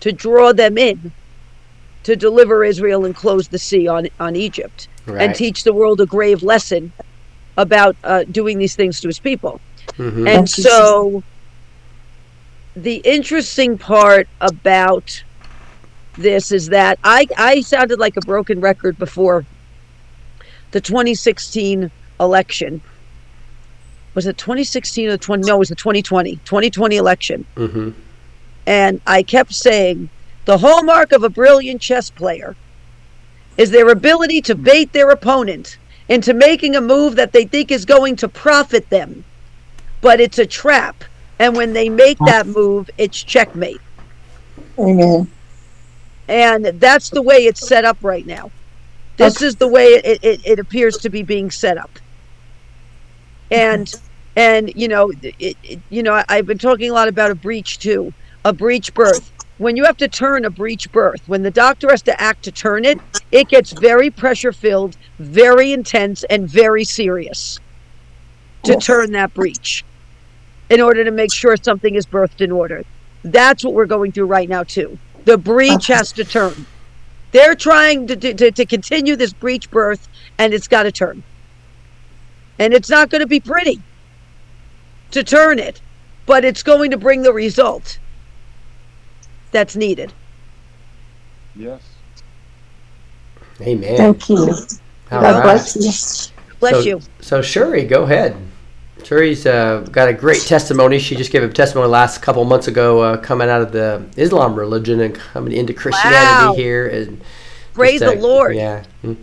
to 0.01 0.13
draw 0.13 0.53
them 0.53 0.79
in, 0.79 1.13
to 2.05 2.17
deliver 2.17 2.65
Israel 2.65 3.05
and 3.05 3.15
close 3.15 3.49
the 3.49 3.59
sea 3.59 3.87
on, 3.87 4.09
on 4.19 4.37
Egypt, 4.37 4.89
and 5.07 5.35
teach 5.35 5.65
the 5.65 5.73
world 5.73 6.01
a 6.01 6.07
grave 6.07 6.43
lesson 6.43 6.93
about 7.57 7.97
uh, 8.05 8.25
doing 8.25 8.59
these 8.59 8.75
things 8.75 9.01
to 9.01 9.09
his 9.09 9.19
people. 9.19 9.61
Mhm. 9.99 10.29
And 10.29 10.49
so, 10.49 11.23
the 12.75 12.97
interesting 13.05 13.77
part 13.77 14.29
about 14.41 15.23
this 16.17 16.53
is 16.53 16.69
that 16.69 16.99
I, 17.05 17.27
I 17.37 17.61
sounded 17.61 17.99
like 17.99 18.17
a 18.17 18.21
broken 18.21 18.61
record 18.61 18.99
before 18.99 19.45
the 20.71 20.81
2016 20.81 21.91
election. 22.21 22.81
Was 24.15 24.27
it 24.27 24.37
2016 24.37 25.09
or 25.09 25.17
20? 25.17 25.47
No, 25.47 25.57
it 25.57 25.59
was 25.59 25.69
the 25.69 25.75
2020 25.75 26.37
2020 26.37 26.97
election. 26.97 27.45
Mm-hmm. 27.57 27.91
And 28.67 29.01
I 29.07 29.23
kept 29.23 29.55
saying 29.55 30.11
the 30.45 30.59
hallmark 30.59 31.13
of 31.13 31.23
a 31.23 31.29
brilliant 31.29 31.81
chess 31.81 32.11
player 32.11 32.57
is 33.57 33.71
their 33.71 33.89
ability 33.89 34.41
to 34.43 34.55
bait 34.55 34.93
their 34.93 35.11
opponent 35.11 35.79
into 36.09 36.35
making 36.35 36.77
a 36.77 36.81
move 36.81 37.17
that 37.17 37.33
they 37.33 37.45
think 37.45 37.71
is 37.71 37.85
going 37.85 38.17
to 38.17 38.29
profit 38.29 38.89
them. 38.91 39.25
But 40.01 40.21
it's 40.21 40.39
a 40.39 40.47
trap. 40.47 41.05
And 41.39 41.57
when 41.57 41.73
they 41.73 41.89
make 41.89 42.19
that 42.27 42.47
move, 42.47 42.91
it's 42.99 43.23
checkmate. 43.23 43.81
Amen. 44.79 45.31
And 46.29 46.67
that's 46.67 47.11
the 47.11 47.23
way 47.23 47.47
it's 47.47 47.67
set 47.67 47.85
up 47.85 47.99
right 48.03 48.27
now. 48.27 48.51
This 49.17 49.43
is 49.43 49.57
the 49.57 49.69
way 49.69 49.85
it, 49.87 50.23
it, 50.23 50.47
it 50.47 50.59
appears 50.59 50.97
to 50.99 51.11
be 51.11 51.23
being 51.23 51.51
set 51.51 51.77
up. 51.77 51.91
And 53.53 53.95
and 54.35 54.73
you 54.75 54.89
know 54.89 55.13
it, 55.23 55.57
it, 55.63 55.81
you 55.91 56.03
know 56.03 56.23
I've 56.29 56.47
been 56.47 56.59
talking 56.59 56.91
a 56.91 56.95
lot 56.95 57.09
about 57.09 57.31
a 57.31 57.35
breach 57.35 57.79
too, 57.79 58.13
a 58.45 58.53
breech 58.53 58.95
birth. 58.95 59.31
When 59.59 59.77
you 59.77 59.85
have 59.85 59.99
to 59.99 60.09
turn 60.09 60.45
a 60.45 60.51
breech 60.51 60.91
birth, 60.91 61.23
when 61.29 61.43
the 61.43 61.51
doctor 61.51 61.91
has 61.91 62.03
to 62.03 62.21
act 62.21 62.43
to 62.45 62.51
turn 62.53 62.85
it, 62.85 62.99
it 63.31 63.49
gets 63.49 63.73
very 63.73 64.11
pressure 64.11 64.53
filled, 64.53 64.97
very 65.19 65.73
intense, 65.73 66.25
and 66.25 66.49
very 66.49 66.85
serious 66.85 67.61
to 68.65 68.77
turn 68.77 69.13
that 69.13 69.35
breech 69.35 69.85
in 70.71 70.81
order 70.81 71.05
to 71.05 71.11
make 71.11 71.33
sure 71.33 71.57
something 71.57 71.95
is 71.95 72.07
birthed 72.07 72.41
in 72.41 72.51
order. 72.51 72.83
That's 73.23 73.65
what 73.65 73.75
we're 73.75 73.87
going 73.87 74.13
through 74.13 74.27
right 74.27 74.49
now 74.49 74.65
too. 74.65 74.99
The 75.25 75.39
breach 75.39 75.87
has 75.89 76.13
to 76.13 76.25
turn. 76.25 76.67
They're 77.31 77.55
trying 77.55 78.07
to, 78.09 78.17
to, 78.17 78.51
to 78.51 78.67
continue 78.67 79.17
this 79.17 79.33
breech 79.33 79.71
birth, 79.71 80.09
and 80.39 80.53
it's 80.53 80.69
got 80.69 80.85
to 80.85 80.93
turn. 80.93 81.23
And 82.63 82.73
it's 82.73 82.89
not 82.89 83.11
going 83.11 83.23
to 83.23 83.27
be 83.27 83.41
pretty 83.41 83.81
to 85.11 85.25
turn 85.25 85.59
it, 85.59 85.81
but 86.27 86.45
it's 86.45 86.63
going 86.63 86.93
to 86.93 86.97
bring 86.97 87.23
the 87.23 87.33
result 87.33 87.99
that's 89.51 89.75
needed. 89.75 90.13
Yes. 91.57 91.83
Amen. 93.61 93.97
Thank 93.97 94.29
you. 94.29 94.37
All 94.37 94.55
God 95.11 95.23
right. 95.23 95.43
bless 95.43 95.75
you. 95.75 96.33
Bless 96.61 96.75
so, 96.75 96.81
you. 96.83 97.01
So 97.21 97.43
Shuri, 97.43 97.83
go 97.85 98.05
ahead. 98.05 98.37
Teri's 98.99 99.45
uh, 99.45 99.81
got 99.91 100.09
a 100.09 100.13
great 100.13 100.43
testimony. 100.43 101.01
She 101.01 101.17
just 101.17 101.33
gave 101.33 101.43
a 101.43 101.49
testimony 101.49 101.89
last 101.89 102.23
couple 102.23 102.45
months 102.45 102.69
ago, 102.69 103.01
uh, 103.01 103.17
coming 103.17 103.49
out 103.51 103.63
of 103.63 103.73
the 103.73 104.09
Islam 104.17 104.55
religion 104.55 105.01
and 105.01 105.13
coming 105.17 105.53
into 105.53 105.75
Christianity 105.75 106.47
Wow. 106.47 106.55
here. 106.55 106.87
And 106.87 107.21
Praise 107.75 107.99
just, 107.99 108.15
the 108.15 108.23
Lord. 108.23 108.55
Yeah. 108.55 108.85
Hmm. 109.03 109.15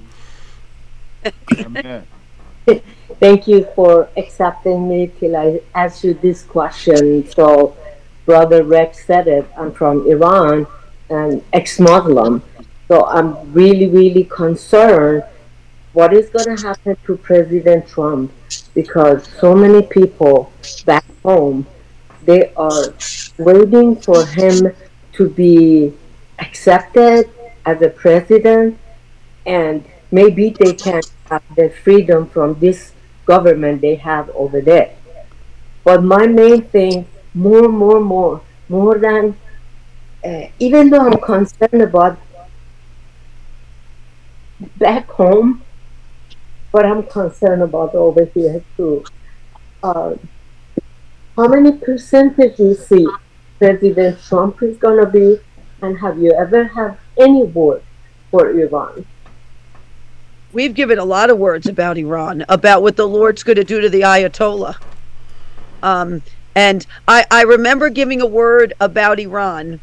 Thank 3.19 3.47
you 3.47 3.67
for 3.75 4.09
accepting 4.17 4.87
me 4.87 5.11
till 5.19 5.35
I 5.35 5.61
ask 5.73 6.03
you 6.03 6.13
this 6.13 6.43
question. 6.43 7.27
So, 7.31 7.75
Brother 8.25 8.63
Rex 8.63 9.05
said 9.05 9.27
it. 9.27 9.45
I'm 9.57 9.73
from 9.73 10.07
Iran 10.07 10.67
and 11.09 11.43
ex-Muslim. 11.53 12.43
So 12.87 13.05
I'm 13.05 13.51
really, 13.53 13.87
really 13.87 14.23
concerned 14.23 15.23
what 15.93 16.13
is 16.13 16.29
going 16.29 16.55
to 16.55 16.67
happen 16.67 16.97
to 17.05 17.17
President 17.17 17.87
Trump 17.87 18.31
because 18.73 19.27
so 19.39 19.55
many 19.55 19.81
people 19.81 20.51
back 20.85 21.05
home 21.23 21.65
they 22.23 22.53
are 22.55 22.93
waiting 23.37 23.95
for 23.95 24.25
him 24.25 24.71
to 25.13 25.29
be 25.29 25.93
accepted 26.37 27.29
as 27.65 27.81
a 27.81 27.89
president 27.89 28.77
and 29.45 29.83
maybe 30.11 30.55
they 30.59 30.73
can 30.73 31.01
have 31.29 31.43
the 31.55 31.69
freedom 31.83 32.27
from 32.27 32.59
this 32.59 32.93
government 33.33 33.81
they 33.81 33.95
have 33.95 34.29
over 34.31 34.59
there. 34.61 34.89
But 35.83 36.03
my 36.03 36.25
main 36.27 36.61
thing, 36.75 37.05
more, 37.33 37.69
more, 37.69 38.01
more, 38.01 38.41
more 38.67 38.97
than, 38.97 39.35
uh, 40.25 40.45
even 40.59 40.89
though 40.89 41.05
I'm 41.07 41.19
concerned 41.21 41.81
about 41.81 42.17
back 44.77 45.09
home, 45.09 45.61
but 46.71 46.85
I'm 46.85 47.03
concerned 47.03 47.61
about 47.61 47.95
over 47.95 48.25
here 48.33 48.63
too. 48.75 49.05
Uh, 49.83 50.15
how 51.35 51.47
many 51.47 51.71
percentage 51.77 52.59
you 52.59 52.73
see 52.73 53.05
President 53.59 54.19
Trump 54.27 54.61
is 54.63 54.77
gonna 54.77 55.09
be, 55.09 55.37
and 55.81 55.97
have 55.99 56.17
you 56.19 56.31
ever 56.33 56.65
had 56.65 56.97
any 57.17 57.43
word 57.43 57.81
for 58.31 58.49
Iran? 58.51 59.05
We've 60.51 60.73
given 60.73 60.97
a 60.97 61.05
lot 61.05 61.29
of 61.29 61.37
words 61.37 61.67
about 61.67 61.97
Iran, 61.97 62.43
about 62.49 62.81
what 62.81 62.95
the 62.95 63.07
Lord's 63.07 63.43
going 63.43 63.57
to 63.57 63.63
do 63.63 63.81
to 63.81 63.89
the 63.89 64.01
Ayatollah. 64.01 64.77
Um, 65.83 66.23
and 66.55 66.85
I, 67.07 67.25
I 67.29 67.43
remember 67.43 67.89
giving 67.89 68.21
a 68.21 68.25
word 68.25 68.73
about 68.79 69.19
Iran, 69.19 69.79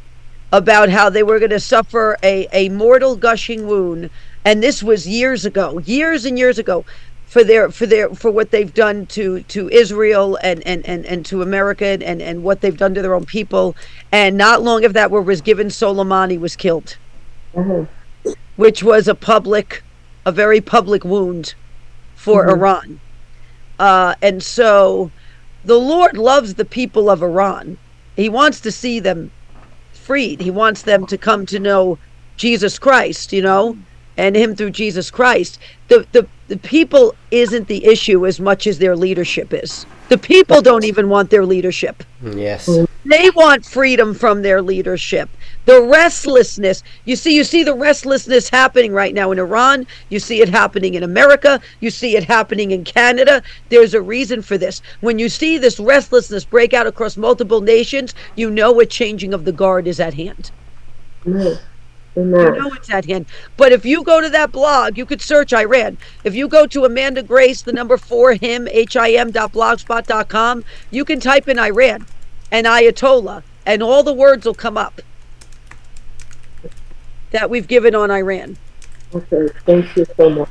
about 0.53 0.89
how 0.89 1.09
they 1.09 1.23
were 1.23 1.39
going 1.39 1.51
to 1.51 1.61
suffer 1.61 2.17
a, 2.23 2.49
a 2.53 2.69
mortal 2.71 3.15
gushing 3.15 3.69
wound. 3.69 4.11
And 4.45 4.63
this 4.63 4.83
was 4.83 5.07
years 5.07 5.45
ago, 5.45 5.79
years 5.79 6.25
and 6.25 6.37
years 6.39 6.59
ago, 6.59 6.85
for 7.27 7.45
their 7.45 7.71
for 7.71 7.87
their 7.87 8.09
for 8.11 8.31
what 8.31 8.51
they've 8.51 8.73
done 8.73 9.07
to 9.07 9.43
to 9.43 9.69
Israel 9.71 10.39
and 10.43 10.67
and 10.67 10.87
and, 10.87 11.05
and 11.07 11.27
to 11.27 11.43
America 11.43 11.87
and, 11.87 12.23
and 12.23 12.43
what 12.43 12.61
they've 12.61 12.77
done 12.77 12.95
to 12.95 13.03
their 13.03 13.15
own 13.15 13.25
people. 13.25 13.77
And 14.13 14.37
not 14.37 14.63
long 14.63 14.85
after 14.85 14.95
that, 14.95 15.11
where 15.11 15.23
was 15.23 15.41
given 15.41 15.69
Soleimani 15.69 16.39
was 16.39 16.57
killed, 16.57 16.97
which 18.57 18.83
was 18.83 19.09
a 19.09 19.15
public 19.15 19.83
a 20.27 20.33
very 20.33 20.61
public 20.61 21.05
wound 21.05 21.55
for 22.17 22.45
Mhm. 22.45 22.51
Iran. 22.51 23.01
Uh, 23.79 24.15
and 24.21 24.43
so 24.43 25.11
the 25.65 25.79
Lord 25.79 26.19
loves 26.19 26.55
the 26.55 26.65
people 26.65 27.09
of 27.09 27.23
Iran. 27.23 27.79
He 28.17 28.29
wants 28.29 28.61
to 28.61 28.73
see 28.73 28.99
them 29.01 29.31
freed. 29.93 30.41
He 30.41 30.51
wants 30.51 30.83
them 30.83 31.07
to 31.07 31.17
come 31.17 31.47
to 31.47 31.59
know 31.59 31.99
Jesus 32.37 32.79
Christ, 32.79 33.33
you 33.33 33.43
know, 33.43 33.77
and 34.17 34.37
him 34.37 34.55
through 34.57 34.71
Jesus 34.71 35.11
Christ. 35.11 35.59
The 35.89 36.07
the 36.13 36.27
the 36.49 36.57
people 36.57 37.15
isn't 37.31 37.67
the 37.67 37.85
issue 37.85 38.25
as 38.27 38.39
much 38.39 38.67
as 38.67 38.79
their 38.79 38.97
leadership 38.97 39.53
is. 39.53 39.85
The 40.09 40.19
people 40.19 40.63
don't 40.63 40.85
even 40.85 41.09
want 41.09 41.31
their 41.31 41.45
leadership. 41.45 42.05
Yes. 42.23 42.69
They 43.05 43.31
want 43.31 43.65
freedom 43.67 44.15
from 44.15 44.43
their 44.43 44.63
leadership. 44.63 45.29
The 45.67 45.83
restlessness. 45.83 46.85
You 47.05 47.17
see, 47.17 47.35
you 47.35 47.43
see 47.43 47.65
the 47.65 47.75
restlessness 47.75 48.49
happening 48.49 48.93
right 48.93 49.13
now 49.13 49.33
in 49.33 49.39
Iran. 49.41 49.87
You 50.09 50.21
see 50.21 50.41
it 50.41 50.49
happening 50.49 50.95
in 50.95 51.03
America. 51.03 51.61
You 51.81 51.91
see 51.91 52.17
it 52.17 52.23
happening 52.23 52.71
in 52.71 52.85
Canada. 52.85 53.43
There's 53.69 53.93
a 53.93 54.01
reason 54.01 54.43
for 54.43 54.57
this. 54.57 54.81
When 55.01 55.19
you 55.19 55.29
see 55.29 55.59
this 55.59 55.81
restlessness 55.81 56.45
break 56.45 56.73
out 56.73 56.87
across 56.87 57.17
multiple 57.17 57.61
nations, 57.61 58.15
you 58.37 58.49
know 58.49 58.79
a 58.79 58.87
changing 58.87 59.35
of 59.35 59.45
the 59.45 59.51
guard 59.51 59.89
is 59.89 59.99
at 59.99 60.15
hand. 60.15 60.53
Amen. 61.27 61.59
You 62.15 62.25
know 62.25 62.71
it's 62.75 62.89
at 62.89 63.07
hand. 63.07 63.27
But 63.57 63.73
if 63.73 63.85
you 63.85 64.05
go 64.05 64.21
to 64.21 64.31
that 64.31 64.53
blog, 64.53 64.97
you 64.97 65.05
could 65.05 65.21
search 65.21 65.53
Iran. 65.53 65.99
If 66.23 66.37
you 66.37 66.47
go 66.47 66.67
to 66.69 66.85
Amanda 66.85 67.25
Grace, 67.25 67.63
the 67.63 67.73
number 67.73 67.97
four 67.97 68.35
him, 68.35 68.69
H-I-M 68.71 69.33
dot 69.33 69.53
blogspot 69.53 70.07
dot 70.07 70.29
com, 70.29 70.65
you 70.93 71.05
can 71.05 71.19
type 71.19 71.49
in 71.49 71.59
Iran 71.59 72.07
and 72.53 72.69
Ayatollah, 72.69 73.43
and 73.67 73.83
all 73.83 74.05
the 74.05 74.15
words 74.15 74.47
will 74.47 74.55
come 74.55 74.79
up 74.79 75.03
that 77.37 77.51
we've 77.51 77.69
given 77.69 77.95
on 77.95 78.11
Iran. 78.11 78.57
Okay, 79.15 79.49
thank 79.67 79.95
you 79.95 80.07
so 80.17 80.31
much. 80.31 80.49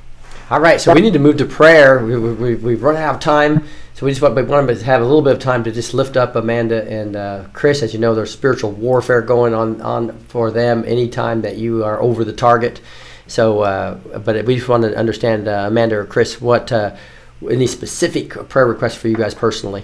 All 0.52 0.60
right, 0.60 0.80
so 0.80 0.94
we 0.94 1.02
need 1.02 1.14
to 1.14 1.20
move 1.20 1.38
to 1.38 1.46
prayer. 1.46 2.06
We, 2.06 2.18
we, 2.18 2.34
we- 2.34 2.56
we've 2.56 2.84
run 2.84 2.96
out 2.96 3.16
of 3.16 3.20
time, 3.22 3.64
so 3.96 4.06
we 4.06 4.12
just 4.12 4.22
want, 4.22 4.36
we 4.36 4.44
want 4.44 4.68
to 4.70 4.84
have 4.86 5.02
a 5.02 5.04
little 5.04 5.24
bit 5.24 5.34
of 5.34 5.40
time 5.40 5.64
to 5.64 5.72
just 5.72 5.96
lift 5.96 6.16
up 6.16 6.36
Amanda 6.36 6.88
and 6.88 7.16
uh, 7.16 7.46
Chris. 7.54 7.82
As 7.82 7.94
you 7.94 8.00
know, 8.00 8.14
there's 8.14 8.32
spiritual 8.32 8.72
warfare 8.72 9.22
going 9.24 9.56
on, 9.56 9.82
on 9.82 10.18
for 10.28 10.52
them 10.52 10.84
anytime 10.86 11.42
that 11.42 11.58
you 11.58 11.84
are 11.84 12.00
over 12.00 12.24
the 12.24 12.34
target. 12.34 12.80
So, 13.26 13.62
uh, 13.62 13.96
but 14.20 14.46
we 14.46 14.58
just 14.58 14.70
want 14.70 14.84
to 14.84 14.96
understand, 14.96 15.48
uh, 15.48 15.66
Amanda 15.68 15.98
or 15.98 16.06
Chris, 16.06 16.40
what 16.40 16.72
uh, 16.72 16.96
any 17.50 17.66
specific 17.66 18.30
prayer 18.50 18.68
requests 18.68 18.96
for 18.96 19.08
you 19.08 19.16
guys 19.18 19.34
personally. 19.34 19.84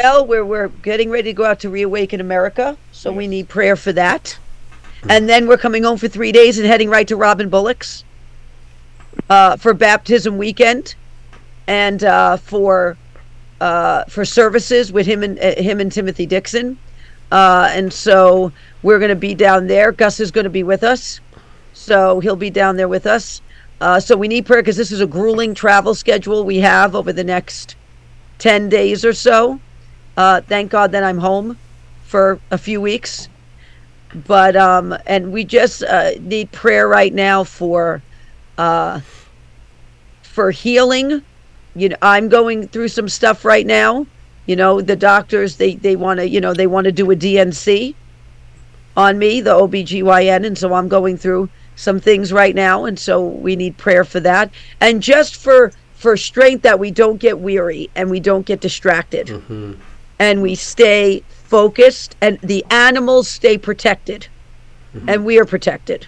Well, 0.00 0.26
we're, 0.26 0.44
we're 0.44 0.68
getting 0.68 1.10
ready 1.10 1.30
to 1.30 1.34
go 1.34 1.44
out 1.44 1.60
to 1.60 1.70
Reawaken 1.70 2.20
America, 2.20 2.76
so 2.92 3.12
we 3.12 3.26
need 3.28 3.48
prayer 3.48 3.76
for 3.76 3.92
that. 3.92 4.38
And 5.08 5.28
then 5.28 5.46
we're 5.46 5.58
coming 5.58 5.82
home 5.82 5.98
for 5.98 6.08
three 6.08 6.32
days 6.32 6.58
and 6.58 6.66
heading 6.66 6.88
right 6.88 7.06
to 7.08 7.16
Robin 7.16 7.48
Bullock's 7.48 8.04
uh, 9.28 9.56
for 9.56 9.74
baptism 9.74 10.38
weekend 10.38 10.94
and 11.66 12.02
uh, 12.04 12.36
for 12.36 12.96
uh, 13.60 14.04
for 14.06 14.24
services 14.24 14.92
with 14.92 15.06
him 15.06 15.22
and 15.22 15.38
uh, 15.38 15.54
him 15.54 15.80
and 15.80 15.92
Timothy 15.92 16.26
Dixon. 16.26 16.78
Uh, 17.30 17.68
and 17.72 17.92
so 17.92 18.52
we're 18.82 18.98
going 18.98 19.08
to 19.08 19.16
be 19.16 19.34
down 19.34 19.66
there. 19.66 19.92
Gus 19.92 20.20
is 20.20 20.30
going 20.30 20.44
to 20.44 20.50
be 20.50 20.62
with 20.62 20.82
us, 20.82 21.20
so 21.72 22.20
he'll 22.20 22.36
be 22.36 22.50
down 22.50 22.76
there 22.76 22.88
with 22.88 23.06
us. 23.06 23.40
Uh, 23.80 23.98
so 23.98 24.16
we 24.16 24.28
need 24.28 24.46
prayer 24.46 24.62
because 24.62 24.76
this 24.76 24.92
is 24.92 25.00
a 25.00 25.06
grueling 25.06 25.54
travel 25.54 25.94
schedule 25.94 26.44
we 26.44 26.58
have 26.58 26.94
over 26.94 27.12
the 27.12 27.24
next 27.24 27.74
10 28.38 28.68
days 28.68 29.04
or 29.04 29.12
so. 29.12 29.60
Uh, 30.16 30.40
thank 30.42 30.70
God 30.70 30.92
that 30.92 31.04
I'm 31.04 31.18
home 31.18 31.58
for 32.04 32.38
a 32.50 32.58
few 32.58 32.80
weeks. 32.80 33.28
But, 34.26 34.56
um, 34.56 34.94
and 35.06 35.32
we 35.32 35.44
just 35.44 35.82
uh, 35.82 36.10
need 36.20 36.52
prayer 36.52 36.86
right 36.86 37.12
now 37.14 37.44
for, 37.44 38.02
uh, 38.58 39.00
for 40.22 40.50
healing. 40.50 41.22
You 41.74 41.88
know, 41.90 41.96
I'm 42.02 42.28
going 42.28 42.68
through 42.68 42.88
some 42.88 43.08
stuff 43.08 43.44
right 43.44 43.66
now. 43.66 44.06
You 44.44 44.56
know, 44.56 44.82
the 44.82 44.96
doctors, 44.96 45.56
they, 45.56 45.76
they 45.76 45.96
want 45.96 46.20
to, 46.20 46.28
you 46.28 46.40
know, 46.40 46.52
they 46.52 46.66
want 46.66 46.84
to 46.84 46.92
do 46.92 47.10
a 47.10 47.16
D&C 47.16 47.94
on 48.96 49.18
me, 49.18 49.40
the 49.40 49.54
OBGYN. 49.54 50.44
And 50.46 50.58
so 50.58 50.74
I'm 50.74 50.88
going 50.88 51.16
through 51.16 51.48
some 51.76 51.98
things 51.98 52.32
right 52.32 52.54
now. 52.54 52.84
And 52.84 52.98
so 52.98 53.24
we 53.24 53.56
need 53.56 53.78
prayer 53.78 54.04
for 54.04 54.20
that. 54.20 54.50
And 54.80 55.02
just 55.02 55.36
for, 55.36 55.72
for 55.94 56.18
strength 56.18 56.62
that 56.62 56.78
we 56.78 56.90
don't 56.90 57.16
get 57.16 57.38
weary 57.38 57.88
and 57.94 58.10
we 58.10 58.20
don't 58.20 58.44
get 58.44 58.60
distracted 58.60 59.28
Mm-hmm. 59.28 59.72
And 60.22 60.40
we 60.40 60.54
stay 60.54 61.20
focused 61.28 62.14
and 62.20 62.38
the 62.42 62.64
animals 62.70 63.26
stay 63.28 63.58
protected 63.58 64.28
and 65.08 65.24
we 65.24 65.36
are 65.38 65.44
protected 65.44 66.06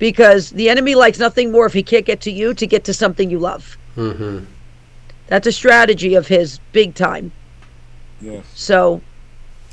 because 0.00 0.50
the 0.50 0.68
enemy 0.68 0.94
likes 0.96 1.18
nothing 1.18 1.52
more 1.52 1.64
if 1.66 1.72
he 1.72 1.82
can't 1.82 2.04
get 2.06 2.20
to 2.20 2.30
you 2.30 2.52
to 2.54 2.66
get 2.66 2.82
to 2.84 2.92
something 2.92 3.30
you 3.30 3.38
love 3.38 3.78
Mm-hmm. 3.96 4.44
that's 5.28 5.46
a 5.46 5.52
strategy 5.52 6.14
of 6.16 6.26
his 6.26 6.58
big 6.72 6.94
time 6.94 7.30
Yes. 8.20 8.44
so 8.54 9.00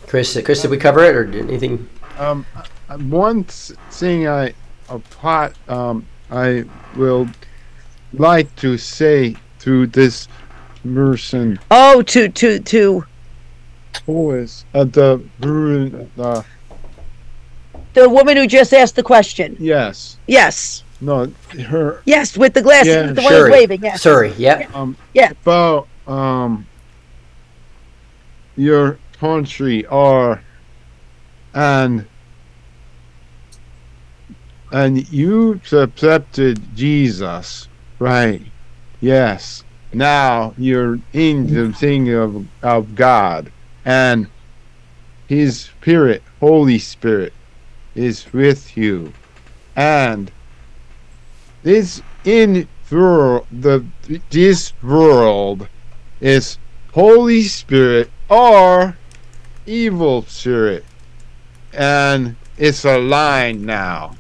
Chris, 0.08 0.40
Chris, 0.46 0.62
did 0.62 0.70
we 0.72 0.78
cover 0.78 1.04
it 1.04 1.16
or 1.16 1.24
did 1.26 1.50
anything? 1.50 1.90
Um, 2.20 2.46
uh, 2.90 2.98
one 2.98 3.46
th- 3.46 3.78
thing 3.90 4.28
I, 4.28 4.54
a 4.90 5.00
part, 5.00 5.56
um, 5.70 6.06
I 6.30 6.66
will 6.98 7.28
like 8.14 8.54
to 8.58 8.78
say 8.78 9.36
through 9.60 9.88
this 9.88 10.28
person 10.84 11.58
oh 11.72 12.02
to 12.02 12.28
to 12.28 12.60
to 12.60 13.06
who 14.06 14.32
is 14.32 14.66
uh, 14.74 14.84
the 14.84 15.22
Bruin, 15.40 16.10
uh, 16.18 16.44
the 17.94 18.10
woman 18.10 18.38
who 18.38 18.48
just 18.48 18.74
asked 18.74 18.96
the 18.96 19.04
question. 19.04 19.56
Yes, 19.60 20.18
yes. 20.28 20.84
No, 21.02 21.32
her, 21.68 22.02
yes 22.06 22.38
with 22.38 22.54
the 22.54 22.62
glasses 22.62 22.88
Yeah, 22.88 23.12
the 23.12 23.22
one 23.22 23.34
who's 23.34 23.50
waving 23.50 23.84
yes 23.84 24.02
Sorry, 24.02 24.32
Yeah. 24.38 24.68
um, 24.74 24.96
Yeah. 25.14 25.32
about 25.32 25.88
um, 26.08 26.66
your 28.56 28.98
country 29.20 29.86
or 29.88 30.42
and 31.54 32.06
and 34.72 35.12
you 35.12 35.60
accepted 35.76 36.76
Jesus, 36.76 37.68
right? 38.00 38.42
Yes, 39.02 39.64
now 39.94 40.54
you're 40.58 41.00
in 41.14 41.46
the 41.54 41.72
thing 41.74 42.12
of, 42.12 42.48
of 42.64 42.96
God, 42.96 43.52
and 43.86 44.28
His 45.28 45.62
Spirit, 45.62 46.24
Holy 46.40 46.80
Spirit, 46.80 47.34
is 47.96 48.32
with 48.34 48.76
you, 48.78 49.14
and 49.76 50.32
this 51.64 52.02
in 52.24 52.68
the 52.90 53.84
this 54.30 54.74
world 54.84 55.68
is 56.22 56.58
Holy 56.94 57.44
Spirit 57.44 58.12
or 58.30 58.98
evil 59.66 60.24
spirit, 60.24 60.86
and 61.74 62.36
it's 62.58 62.86
a 62.86 62.98
aligned 62.98 63.64
now, 63.64 64.16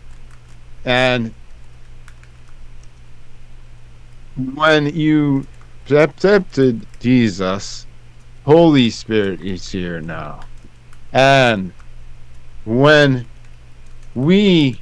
and 0.85 1.34
when 4.56 4.95
you 4.95 5.45
accepted 5.90 6.85
Jesus, 6.99 7.85
Holy 8.45 8.90
Spirit 8.90 9.41
is 9.41 9.72
here 9.72 10.02
now. 10.02 10.41
And 11.14 11.72
when 12.65 13.26
we 14.15 14.82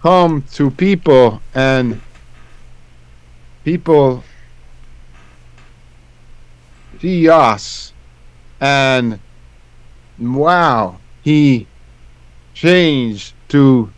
come 0.00 0.42
to 0.52 0.70
people 0.70 1.40
and 1.54 2.00
people 3.64 4.22
see 7.00 7.28
us 7.28 7.92
and 8.60 9.18
wow, 10.18 10.98
he 11.22 11.66
changed 12.54 13.34
to 13.48 13.90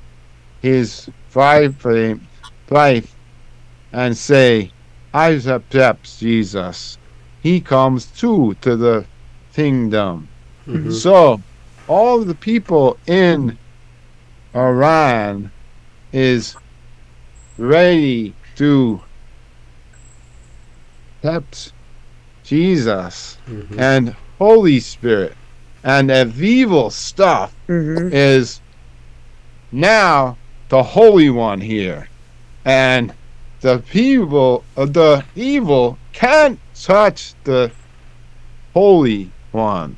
his 0.63 1.11
five 1.29 1.85
life 2.71 3.15
and 3.93 4.17
say, 4.17 4.71
I 5.13 5.31
accept 5.31 6.19
Jesus. 6.19 6.99
He 7.47 7.61
comes 7.61 8.07
too 8.07 8.57
to 8.63 8.75
the 8.75 9.05
kingdom. 9.55 10.27
Mhm. 10.67 10.93
So, 10.93 11.41
all 11.87 12.25
the 12.25 12.35
people 12.35 12.99
in 13.07 13.57
Iran 14.53 15.53
is 16.13 16.57
ready 17.57 18.35
to 18.57 19.01
accept 21.23 21.73
Jesus 22.43 23.39
Mhm. 23.49 23.79
and 23.79 24.17
Holy 24.41 24.81
Spirit. 24.81 25.37
And 25.85 26.11
the 26.11 26.33
evil 26.37 26.91
stuff 26.91 27.55
is 27.69 28.61
now 29.71 30.37
the 30.69 30.83
Holy 30.83 31.31
One 31.31 31.61
here. 31.61 32.09
And 32.65 33.13
the 33.61 33.79
people, 33.79 34.65
the 34.75 35.23
evil 35.37 35.97
can't 36.13 36.59
touch 36.87 37.35
the 37.43 37.69
Holy 38.73 39.33
One. 39.51 39.97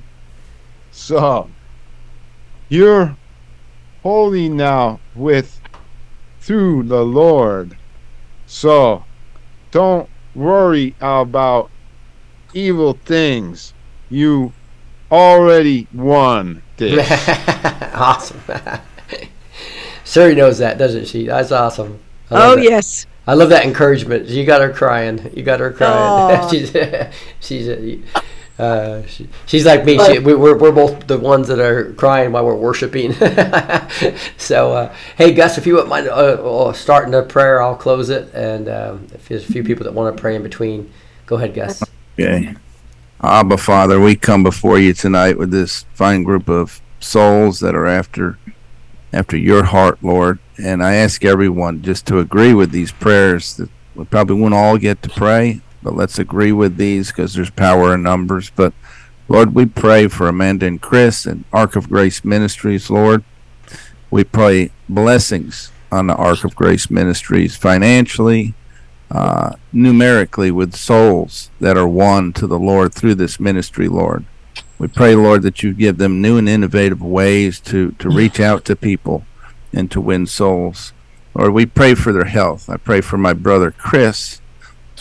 So, 0.90 1.50
you're 2.70 3.14
holy 4.02 4.48
now 4.48 4.98
with 5.14 5.60
through 6.40 6.84
the 6.84 7.04
Lord. 7.04 7.76
So, 8.46 9.04
don't 9.70 10.08
worry 10.34 10.94
about 10.98 11.70
evil 12.54 12.94
things. 13.04 13.74
You 14.08 14.54
already 15.12 15.88
won 15.92 16.62
this. 16.78 17.06
awesome. 17.92 18.40
Suri 20.06 20.34
knows 20.34 20.56
that, 20.56 20.78
doesn't 20.78 21.06
she? 21.06 21.26
That's 21.26 21.52
awesome. 21.52 22.00
Oh, 22.30 22.56
that. 22.56 22.64
yes. 22.64 23.06
I 23.28 23.34
love 23.34 23.50
that 23.50 23.66
encouragement. 23.66 24.26
You 24.28 24.46
got 24.46 24.62
her 24.62 24.72
crying. 24.72 25.30
You 25.36 25.42
got 25.42 25.60
her 25.60 25.70
crying. 25.70 26.40
Aw. 26.40 26.48
she's 26.50 26.74
she's 27.40 28.02
uh, 28.58 29.06
she, 29.06 29.28
she's 29.44 29.66
like 29.66 29.84
me. 29.84 29.98
She, 29.98 30.18
we, 30.18 30.34
we're 30.34 30.56
we're 30.56 30.72
both 30.72 31.06
the 31.06 31.18
ones 31.18 31.46
that 31.48 31.60
are 31.60 31.92
crying 31.92 32.32
while 32.32 32.46
we're 32.46 32.54
worshiping. 32.54 33.12
so 34.38 34.72
uh, 34.72 34.94
hey, 35.16 35.34
Gus, 35.34 35.58
if 35.58 35.66
you 35.66 35.74
wouldn't 35.74 35.90
mind 35.90 36.08
uh, 36.08 36.12
uh, 36.12 36.72
starting 36.72 37.12
a 37.12 37.22
prayer, 37.22 37.62
I'll 37.62 37.76
close 37.76 38.08
it. 38.08 38.32
And 38.32 38.66
um, 38.70 39.06
if 39.12 39.28
there's 39.28 39.46
a 39.46 39.52
few 39.52 39.62
people 39.62 39.84
that 39.84 39.92
want 39.92 40.16
to 40.16 40.20
pray 40.20 40.34
in 40.34 40.42
between, 40.42 40.90
go 41.26 41.36
ahead, 41.36 41.52
Gus. 41.52 41.82
Okay. 42.18 42.54
Abba, 43.20 43.58
Father, 43.58 44.00
we 44.00 44.16
come 44.16 44.42
before 44.42 44.78
you 44.78 44.94
tonight 44.94 45.36
with 45.36 45.50
this 45.50 45.84
fine 45.92 46.22
group 46.22 46.48
of 46.48 46.80
souls 46.98 47.60
that 47.60 47.74
are 47.74 47.86
after 47.86 48.38
after 49.12 49.36
your 49.36 49.64
heart, 49.64 49.98
Lord. 50.02 50.38
And 50.62 50.82
I 50.82 50.94
ask 50.94 51.24
everyone 51.24 51.82
just 51.82 52.06
to 52.06 52.18
agree 52.18 52.54
with 52.54 52.70
these 52.70 52.92
prayers 52.92 53.56
that 53.56 53.70
we 53.94 54.04
probably 54.04 54.40
won't 54.40 54.54
all 54.54 54.78
get 54.78 55.02
to 55.02 55.08
pray, 55.08 55.60
but 55.82 55.94
let's 55.94 56.18
agree 56.18 56.52
with 56.52 56.76
these 56.76 57.08
because 57.08 57.34
there's 57.34 57.50
power 57.50 57.94
in 57.94 58.02
numbers. 58.02 58.50
But 58.50 58.72
Lord, 59.28 59.54
we 59.54 59.66
pray 59.66 60.08
for 60.08 60.28
Amanda 60.28 60.66
and 60.66 60.80
Chris 60.80 61.26
and 61.26 61.44
Ark 61.52 61.76
of 61.76 61.88
Grace 61.88 62.24
Ministries, 62.24 62.90
Lord. 62.90 63.24
We 64.10 64.24
pray 64.24 64.70
blessings 64.88 65.70
on 65.92 66.06
the 66.06 66.14
Ark 66.14 66.44
of 66.44 66.56
Grace 66.56 66.90
Ministries 66.90 67.56
financially, 67.56 68.54
uh, 69.10 69.54
numerically 69.72 70.50
with 70.50 70.74
souls 70.74 71.50
that 71.60 71.76
are 71.76 71.88
won 71.88 72.32
to 72.34 72.46
the 72.46 72.58
Lord 72.58 72.94
through 72.94 73.16
this 73.16 73.38
ministry, 73.40 73.88
Lord. 73.88 74.24
We 74.78 74.86
pray, 74.86 75.16
Lord, 75.16 75.42
that 75.42 75.62
you 75.62 75.74
give 75.74 75.98
them 75.98 76.22
new 76.22 76.38
and 76.38 76.48
innovative 76.48 77.02
ways 77.02 77.58
to, 77.60 77.92
to 77.92 78.08
reach 78.08 78.38
out 78.38 78.64
to 78.66 78.76
people 78.76 79.24
and 79.72 79.90
to 79.90 80.00
win 80.00 80.26
souls. 80.26 80.92
Lord, 81.34 81.52
we 81.52 81.66
pray 81.66 81.94
for 81.94 82.12
their 82.12 82.26
health. 82.26 82.70
I 82.70 82.76
pray 82.76 83.00
for 83.00 83.18
my 83.18 83.32
brother 83.32 83.72
Chris 83.72 84.40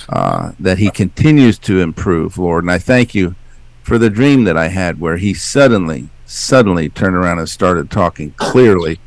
uh, 0.09 0.53
that 0.59 0.79
he 0.79 0.89
continues 0.89 1.59
to 1.59 1.79
improve, 1.79 2.37
Lord. 2.37 2.63
And 2.63 2.71
I 2.71 2.79
thank 2.79 3.13
you 3.13 3.35
for 3.83 3.97
the 3.97 4.09
dream 4.09 4.45
that 4.45 4.57
I 4.57 4.69
had 4.69 4.99
where 4.99 5.17
he 5.17 5.33
suddenly, 5.33 6.09
suddenly 6.25 6.89
turned 6.89 7.15
around 7.15 7.39
and 7.39 7.49
started 7.49 7.91
talking 7.91 8.31
clearly. 8.31 8.99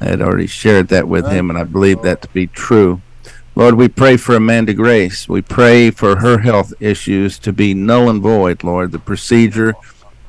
I 0.00 0.06
had 0.06 0.20
already 0.20 0.46
shared 0.46 0.88
that 0.88 1.08
with 1.08 1.26
him, 1.26 1.50
and 1.50 1.58
I 1.58 1.64
believe 1.64 2.02
that 2.02 2.22
to 2.22 2.28
be 2.28 2.46
true. 2.46 3.00
Lord, 3.56 3.74
we 3.74 3.88
pray 3.88 4.16
for 4.16 4.36
Amanda 4.36 4.72
Grace. 4.72 5.28
We 5.28 5.42
pray 5.42 5.90
for 5.90 6.16
her 6.20 6.38
health 6.38 6.72
issues 6.78 7.38
to 7.40 7.52
be 7.52 7.74
null 7.74 8.08
and 8.08 8.22
void, 8.22 8.62
Lord. 8.62 8.92
The 8.92 9.00
procedure 9.00 9.74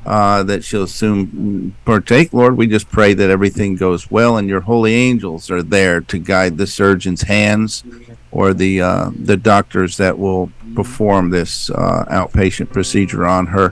uh, 0.09 0.41
that 0.41 0.63
she'll 0.63 0.87
soon 0.87 1.75
partake, 1.85 2.33
Lord, 2.33 2.57
we 2.57 2.65
just 2.65 2.89
pray 2.89 3.13
that 3.13 3.29
everything 3.29 3.75
goes 3.75 4.09
well 4.09 4.37
and 4.37 4.49
your 4.49 4.61
holy 4.61 4.95
angels 4.95 5.51
are 5.51 5.61
there 5.61 6.01
to 6.01 6.17
guide 6.17 6.57
the 6.57 6.65
surgeon's 6.65 7.21
hands 7.21 7.83
or 8.31 8.55
the 8.55 8.81
uh, 8.81 9.11
the 9.15 9.37
doctors 9.37 9.97
that 9.97 10.17
will 10.17 10.51
perform 10.73 11.29
this 11.29 11.69
uh, 11.69 12.05
outpatient 12.09 12.73
procedure 12.73 13.27
on 13.27 13.45
her. 13.45 13.71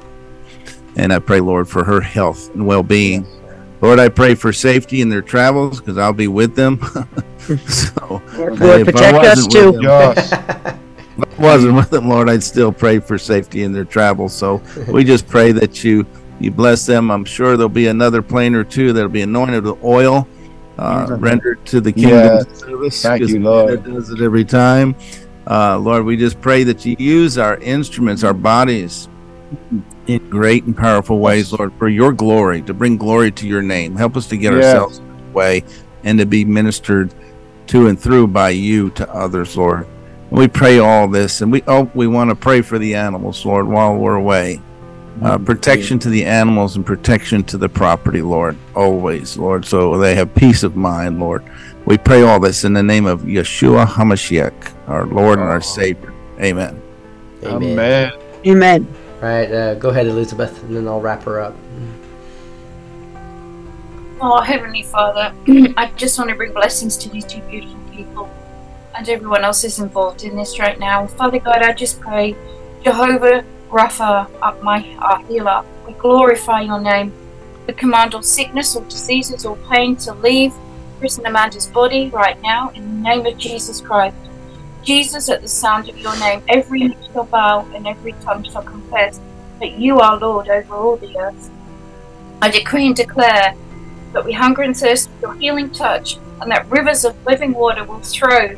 And 0.96 1.12
I 1.12 1.18
pray, 1.18 1.40
Lord, 1.40 1.68
for 1.68 1.84
her 1.84 2.02
health 2.02 2.54
and 2.54 2.68
well 2.68 2.84
being. 2.84 3.26
Lord, 3.82 3.98
I 3.98 4.10
pray 4.10 4.36
for 4.36 4.54
safety 4.54 5.02
in 5.02 5.10
their 5.10 5.24
travels 5.24 5.80
because 5.80 5.98
I'll 5.98 6.14
be 6.14 6.28
with 6.28 6.56
them. 6.56 6.80
so, 7.68 8.22
Lord, 8.36 8.82
if 8.82 8.86
protect 8.88 9.26
us 9.26 9.48
too. 9.48 9.72
with 9.72 9.82
them- 9.82 10.80
if 11.18 11.40
I 11.40 11.42
wasn't 11.42 11.74
with 11.76 11.90
them, 11.90 12.10
Lord, 12.10 12.30
I'd 12.30 12.44
still 12.44 12.72
pray 12.72 13.00
for 13.00 13.18
safety 13.18 13.64
in 13.64 13.72
their 13.72 13.86
travels. 13.86 14.36
So 14.36 14.62
we 14.88 15.04
just 15.04 15.28
pray 15.28 15.52
that 15.52 15.84
you 15.84 16.06
you 16.40 16.52
bless 16.52 16.86
them. 16.86 17.10
I'm 17.12 17.26
sure 17.26 17.58
there'll 17.58 17.70
be 17.70 17.88
another 17.88 18.22
plane 18.22 18.56
or 18.56 18.64
two 18.64 18.94
that'll 18.94 19.10
be 19.10 19.22
anointed 19.22 19.64
with 19.66 19.84
oil, 19.84 20.28
uh, 20.78 21.08
rendered 21.20 21.66
to 21.66 21.82
the 21.82 21.92
kingdom 21.92 22.40
Yes. 22.40 22.60
service. 22.60 23.02
Thank 23.02 23.22
you, 23.28 23.40
Lord. 23.40 23.72
It 23.72 23.84
does 23.84 24.10
it 24.10 24.22
every 24.22 24.46
time. 24.46 24.96
Uh, 25.50 25.78
Lord, 25.80 26.04
we 26.06 26.18
just 26.18 26.42
pray 26.42 26.64
that 26.64 26.86
you 26.86 26.96
use 27.00 27.38
our 27.38 27.58
instruments, 27.58 28.24
our 28.24 28.34
bodies, 28.34 29.08
in 30.08 30.20
great 30.30 30.66
and 30.66 30.76
powerful 30.76 31.20
ways, 31.20 31.52
Lord, 31.52 31.74
for 31.78 31.88
your 31.90 32.12
glory, 32.14 32.62
to 32.64 32.74
bring 32.74 32.98
glory 32.98 33.32
to 33.34 33.48
your 33.48 33.62
name. 33.62 33.96
Help 33.96 34.18
us 34.18 34.28
to 34.28 34.38
get 34.38 34.54
Yes. 34.54 34.76
ourselves 34.76 35.02
way 35.34 35.64
and 36.04 36.20
to 36.20 36.26
be 36.26 36.46
ministered 36.46 37.14
to 37.68 37.88
and 37.88 38.00
through 38.00 38.28
by 38.28 38.50
you 38.50 38.90
to 38.92 39.10
others, 39.14 39.56
Lord. 39.58 39.88
We 40.30 40.48
pray 40.48 40.80
all 40.80 41.08
this, 41.08 41.42
and 41.42 41.52
we 41.52 41.64
oh, 41.68 41.90
we 41.94 42.08
want 42.08 42.30
to 42.30 42.36
pray 42.36 42.62
for 42.62 42.78
the 42.78 42.96
animals, 42.96 43.46
Lord, 43.46 43.68
while 43.68 43.96
we're 43.96 44.16
away. 44.16 44.66
Uh, 45.22 45.38
protection 45.38 45.98
to 45.98 46.10
the 46.10 46.24
animals 46.24 46.76
and 46.76 46.86
protection 46.86 47.44
to 47.44 47.58
the 47.58 47.68
property, 47.68 48.22
Lord, 48.22 48.56
always, 48.76 49.38
Lord, 49.38 49.66
so 49.66 49.98
they 49.98 50.14
have 50.16 50.34
peace 50.36 50.64
of 50.64 50.76
mind, 50.76 51.20
Lord. 51.20 51.44
We 51.86 51.98
pray 51.98 52.22
all 52.22 52.40
this 52.40 52.64
in 52.64 52.74
the 52.74 52.84
name 52.84 53.06
of 53.06 53.22
Yeshua 53.22 53.86
HaMashiach, 53.86 54.88
our 54.88 55.06
Lord 55.08 55.40
and 55.40 55.48
our 55.48 55.62
Savior. 55.62 56.14
Amen. 56.40 56.82
Amen. 57.44 58.12
Amen. 58.46 58.96
All 59.16 59.22
right, 59.22 59.52
uh, 59.52 59.76
go 59.76 59.90
ahead, 59.90 60.06
Elizabeth, 60.06 60.62
and 60.64 60.76
then 60.76 60.88
I'll 60.88 61.02
wrap 61.02 61.24
her 61.24 61.40
up. 61.42 61.56
Oh, 64.22 64.42
Heavenly 64.42 64.84
Father, 64.84 65.34
I 65.78 65.92
just 65.96 66.18
want 66.20 66.30
to 66.30 66.36
bring 66.36 66.54
blessings 66.54 66.96
to 66.98 67.10
these 67.10 67.26
two 67.26 67.42
beautiful 67.42 67.80
people 67.92 68.30
and 68.98 69.08
everyone 69.10 69.44
else 69.44 69.64
is 69.64 69.80
involved 69.80 70.24
in 70.24 70.36
this 70.36 70.60
right 70.60 70.80
now. 70.80 71.06
Father 71.06 71.40
God, 71.40 71.62
I 71.62 71.72
just 71.72 72.00
pray, 72.02 72.36
Jehovah 72.84 73.46
Rapha, 73.70 74.30
up 74.42 74.64
my 74.64 74.96
our 75.00 75.20
healer, 75.26 75.64
we 75.86 75.94
glorify 75.94 76.62
your 76.62 76.80
name. 76.80 77.12
We 77.68 77.74
command 77.74 78.16
all 78.16 78.22
sickness, 78.22 78.76
all 78.76 78.84
diseases, 78.84 79.46
all 79.46 79.58
pain 79.70 79.98
to 79.98 80.14
leave 80.14 80.54
Chris 81.00 81.18
and 81.18 81.28
Amanda's 81.28 81.68
body 81.68 82.10
right 82.10 82.42
now 82.42 82.70
in 82.70 82.82
the 82.82 83.10
name 83.10 83.26
of 83.26 83.38
Jesus 83.38 83.82
Christ. 83.82 84.16
Jesus, 84.84 85.28
at 85.30 85.42
the 85.42 85.48
sound 85.50 85.90
of 85.90 85.98
your 85.98 86.18
name, 86.18 86.42
every 86.48 86.80
knee 86.80 86.98
shall 87.12 87.26
bow 87.26 87.68
and 87.76 87.86
every 87.86 88.14
tongue 88.24 88.44
shall 88.44 88.64
confess 88.64 89.20
that 89.60 89.74
you 89.74 90.00
are 90.00 90.18
Lord 90.18 90.48
over 90.48 90.74
all 90.74 90.96
the 90.96 91.18
earth. 91.18 91.52
I 92.42 92.50
decree 92.50 92.88
and 92.88 92.96
declare 92.96 93.54
that 94.14 94.24
we 94.24 94.32
hunger 94.32 94.62
and 94.62 94.78
thirst 94.78 95.10
for 95.10 95.28
your 95.28 95.34
healing 95.36 95.72
touch, 95.72 96.18
and 96.40 96.50
that 96.52 96.70
rivers 96.70 97.04
of 97.04 97.26
living 97.26 97.54
water 97.54 97.84
will 97.84 98.00
throw, 98.00 98.56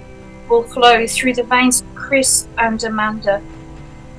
will 0.47 0.63
flow 0.63 1.07
through 1.07 1.33
the 1.33 1.43
veins 1.43 1.81
of 1.81 1.95
Chris 1.95 2.47
and 2.59 2.83
Amanda, 2.83 3.41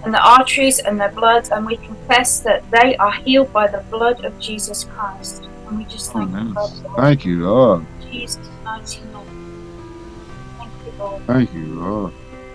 and 0.05 0.15
the 0.15 0.21
arteries 0.21 0.79
and 0.79 0.99
their 0.99 1.11
blood, 1.11 1.49
and 1.53 1.67
we 1.67 1.77
confess 1.77 2.41
that 2.41 2.69
they 2.71 2.97
are 2.97 3.13
healed 3.13 3.53
by 3.53 3.67
the 3.67 3.85
blood 3.91 4.25
of 4.25 4.39
Jesus 4.39 4.85
Christ. 4.85 5.45
And 5.67 5.79
we 5.79 5.85
just 5.85 6.13
thank 6.13 6.31
you, 6.31 6.55
Father, 6.55 6.75
Lord. 6.85 6.97
Thank 6.97 7.25
you, 7.25 7.47
Lord. 7.47 7.87
Jesus' 8.11 8.49
mighty 8.65 9.01
name. 9.03 9.27
Thank 10.59 10.73
you, 10.85 10.93
Lord. 10.99 11.27
Thank 11.27 11.55
you, 11.55 11.67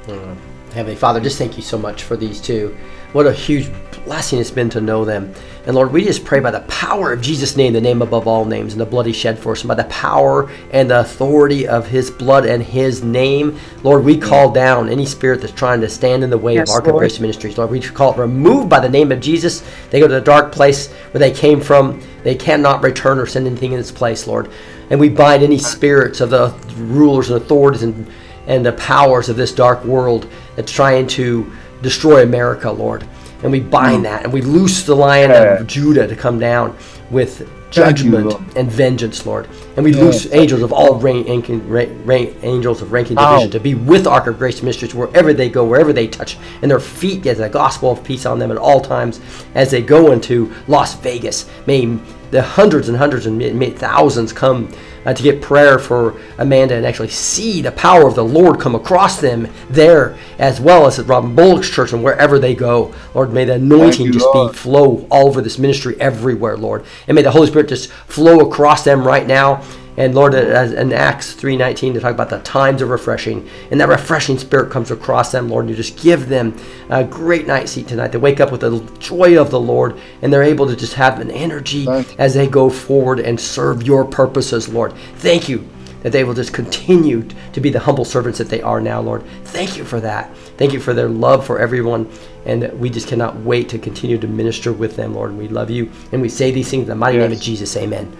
Lord. 0.07 0.38
Heavenly 0.76 0.97
Father, 0.97 1.22
just 1.22 1.38
thank 1.38 1.56
you 1.56 1.64
so 1.64 1.77
much 1.77 2.03
for 2.03 2.18
these 2.18 2.41
two. 2.41 2.76
What 3.14 3.26
a 3.26 3.31
huge 3.31 3.72
blessing 4.03 4.39
it's 4.39 4.52
been 4.52 4.69
to 4.72 4.81
know 4.81 5.06
them. 5.06 5.34
And 5.65 5.73
Lord, 5.73 5.93
we 5.93 6.03
just 6.03 6.26
pray 6.26 6.41
by 6.41 6.52
the 6.52 6.60
power 6.68 7.14
of 7.14 7.22
Jesus' 7.22 7.56
name, 7.56 7.72
the 7.72 7.80
name 7.80 8.02
above 8.02 8.27
all 8.27 8.43
names, 8.43 8.73
and 8.73 8.81
the 8.81 8.85
blood 8.85 9.06
he 9.06 9.14
shed 9.14 9.39
for 9.39 9.53
us, 9.53 9.61
and 9.61 9.69
by 9.69 9.76
the 9.76 9.85
power 9.85 10.52
and 10.72 10.91
the 10.91 10.99
authority 10.99 11.65
of 11.65 11.88
his 11.88 12.11
blood 12.11 12.45
and 12.45 12.61
his 12.61 13.02
name, 13.06 13.57
Lord, 13.84 14.03
we 14.03 14.18
call 14.18 14.52
down 14.52 14.89
any 14.89 15.06
spirit 15.06 15.39
that's 15.39 15.53
trying 15.53 15.80
to 15.80 15.88
stand 15.88 16.26
in 16.26 16.30
the 16.30 16.38
way 16.38 16.56
Yes, 16.56 16.69
of 16.69 16.76
Ark 16.76 16.88
of. 16.88 16.97
Grace 16.97 17.22
Ministries. 17.22 17.57
Lord, 17.57 17.72
we 17.72 17.80
call 17.80 18.14
it 18.14 18.18
removed 18.18 18.69
by 18.69 18.81
the 18.81 18.89
name 18.89 19.14
of 19.14 19.22
Jesus. 19.22 19.64
They 19.91 20.02
go 20.02 20.10
to 20.10 20.14
the 20.14 20.19
dark 20.19 20.52
place 20.52 20.91
where 20.91 21.19
they 21.19 21.31
came 21.31 21.61
from. 21.61 22.02
They 22.23 22.35
cannot 22.35 22.84
return 22.84 23.18
or 23.18 23.26
send 23.26 23.47
anything 23.47 23.72
in 23.72 23.80
its 23.80 23.93
place, 23.93 24.27
Lord. 24.27 24.52
And 24.89 24.99
we 24.99 25.07
bind 25.07 25.41
any 25.41 25.57
spirits 25.57 26.19
of 26.19 26.31
the 26.31 26.53
rulers 26.76 27.30
and 27.30 27.41
authorities 27.41 27.84
and, 27.84 28.11
and 28.45 28.65
the 28.65 28.73
powers 28.73 29.30
of 29.30 29.38
this 29.38 29.53
dark 29.53 29.85
world 29.85 30.30
that's 30.56 30.72
trying 30.72 31.07
to 31.07 31.52
destroy 31.82 32.23
America, 32.23 32.72
Lord. 32.72 33.06
And 33.44 33.52
we 33.52 33.60
bind 33.60 34.02
mm. 34.02 34.03
that 34.03 34.23
and 34.23 34.34
we 34.34 34.41
loose 34.41 34.84
the 34.84 34.95
lion 34.95 35.32
of 35.32 35.68
Judah 35.68 36.07
to 36.07 36.15
come 36.15 36.40
down 36.40 36.76
with 37.11 37.48
judgment 37.69 38.27
Lord. 38.27 38.44
and 38.56 38.72
vengeance, 38.72 39.26
Lord. 39.26 39.48
And 39.76 39.84
we 39.84 39.91
Yes. 39.91 40.02
loose 40.02 40.27
angels 40.34 40.61
of 40.61 40.72
all 40.72 40.95
rank, 40.95 41.27
ranking, 41.27 41.69
rank, 41.69 42.34
angels 42.41 42.82
of 42.82 42.91
ranking 42.94 43.18
Ow. 43.18 43.32
division 43.32 43.52
to 43.52 43.60
be 43.60 43.76
with 43.76 44.07
Ark 44.07 44.27
of 44.27 44.40
Grace 44.40 44.61
Ministries 44.61 44.95
wherever 44.95 45.34
they 45.34 45.49
go, 45.49 45.65
wherever 45.65 45.91
they 45.91 46.07
touch, 46.07 46.38
and 46.61 46.72
their 46.72 46.80
feet 46.80 47.22
get 47.22 47.38
the 47.38 47.49
gospel 47.49 47.91
of 47.91 48.03
peace 48.03 48.26
on 48.26 48.40
them 48.40 48.52
at 48.52 48.57
all 48.57 48.80
times 48.80 49.19
as 49.53 49.72
they 49.72 49.82
go 49.82 50.11
into 50.11 50.52
Las 50.68 50.95
Vegas. 50.95 51.45
May 51.65 51.98
the 52.35 52.41
hundreds 52.41 52.89
and 52.89 52.97
hundreds 52.97 53.25
and 53.25 53.77
thousands 53.77 54.33
come 54.33 54.69
uh, 55.05 55.13
to 55.13 55.23
get 55.23 55.41
prayer 55.41 55.79
for 55.79 56.19
Amanda 56.37 56.75
and 56.75 56.85
actually 56.85 57.07
see 57.07 57.61
the 57.61 57.71
power 57.71 58.07
of 58.07 58.15
the 58.15 58.23
Lord 58.25 58.59
come 58.59 58.75
across 58.75 59.21
them 59.21 59.47
there, 59.69 60.17
as 60.37 60.59
well 60.59 60.85
as 60.85 60.99
at 60.99 61.07
Robin 61.07 61.33
Bullock's 61.33 61.69
church 61.69 61.93
and 61.93 62.03
wherever 62.03 62.37
they 62.37 62.53
go. 62.53 62.93
Lord, 63.13 63.31
may 63.31 63.45
the 63.45 63.53
anointing 63.53 64.07
you, 64.07 64.11
just 64.11 64.25
Lord. 64.25 64.51
be 64.51 64.57
flow 64.57 65.07
all 65.09 65.27
over 65.27 65.41
this 65.41 65.57
ministry 65.57 65.95
everywhere, 66.01 66.57
Lord. 66.57 66.85
And 67.07 67.15
may 67.15 67.21
the 67.21 67.31
Holy 67.31 67.47
Spirit 67.47 67.69
just 67.69 67.89
flow 67.89 68.39
across 68.39 68.83
them 68.83 69.07
right 69.07 69.25
now. 69.25 69.63
And 69.97 70.13
Lord, 70.13 70.35
as 70.35 70.73
in 70.73 70.91
Acts 70.91 71.34
3.19, 71.34 71.93
to 71.93 71.99
talk 71.99 72.11
about 72.13 72.30
the 72.30 72.39
times 72.39 72.81
of 72.81 72.89
refreshing. 72.89 73.47
And 73.72 73.80
that 73.80 73.88
refreshing 73.88 74.38
spirit 74.38 74.72
comes 74.72 74.91
across 74.91 75.31
them, 75.31 75.49
Lord. 75.49 75.65
And 75.65 75.69
you 75.69 75.76
just 75.76 75.97
give 75.97 76.27
them 76.27 76.57
a 76.89 77.03
great 77.03 77.47
night 77.47 77.69
seat 77.69 77.88
tonight. 77.88 78.09
They 78.09 78.17
wake 78.17 78.39
up 78.39 78.51
with 78.51 78.61
the 78.61 78.80
joy 78.99 79.39
of 79.39 79.51
the 79.51 79.59
Lord. 79.59 79.99
And 80.22 80.31
they're 80.31 80.43
able 80.43 80.67
to 80.67 80.76
just 80.76 80.93
have 80.93 81.19
an 81.19 81.31
energy 81.31 81.88
as 82.17 82.34
they 82.34 82.47
go 82.47 82.69
forward 82.69 83.19
and 83.19 83.39
serve 83.39 83.84
your 83.84 84.03
purposes, 84.03 84.67
Lord. 84.67 84.93
Thank 85.17 85.47
you 85.47 85.67
that 86.05 86.11
they 86.11 86.23
will 86.23 86.35
just 86.35 86.53
continue 86.53 87.27
to 87.51 87.59
be 87.59 87.72
the 87.72 87.80
humble 87.80 88.05
servants 88.05 88.38
that 88.38 88.47
they 88.47 88.61
are 88.61 88.80
now, 88.80 89.01
Lord. 89.01 89.23
Thank 89.45 89.76
you 89.76 89.84
for 89.84 89.99
that. 90.01 90.38
Thank 90.55 90.72
you 90.72 90.80
for 90.80 90.93
their 90.93 91.09
love 91.09 91.43
for 91.43 91.57
everyone. 91.57 92.07
And 92.45 92.72
we 92.80 92.91
just 92.91 93.07
cannot 93.07 93.38
wait 93.38 93.69
to 93.69 93.80
continue 93.80 94.19
to 94.19 94.27
minister 94.27 94.72
with 94.72 94.97
them, 94.97 95.15
Lord. 95.15 95.31
And 95.31 95.39
we 95.39 95.47
love 95.47 95.72
you. 95.72 95.91
And 96.11 96.22
we 96.22 96.30
say 96.30 96.51
these 96.51 96.69
things 96.69 96.84
in 96.84 96.89
the 96.89 96.95
mighty 96.95 97.17
name 97.17 97.31
of 97.31 97.41
Jesus. 97.41 97.76
Amen. 97.76 98.15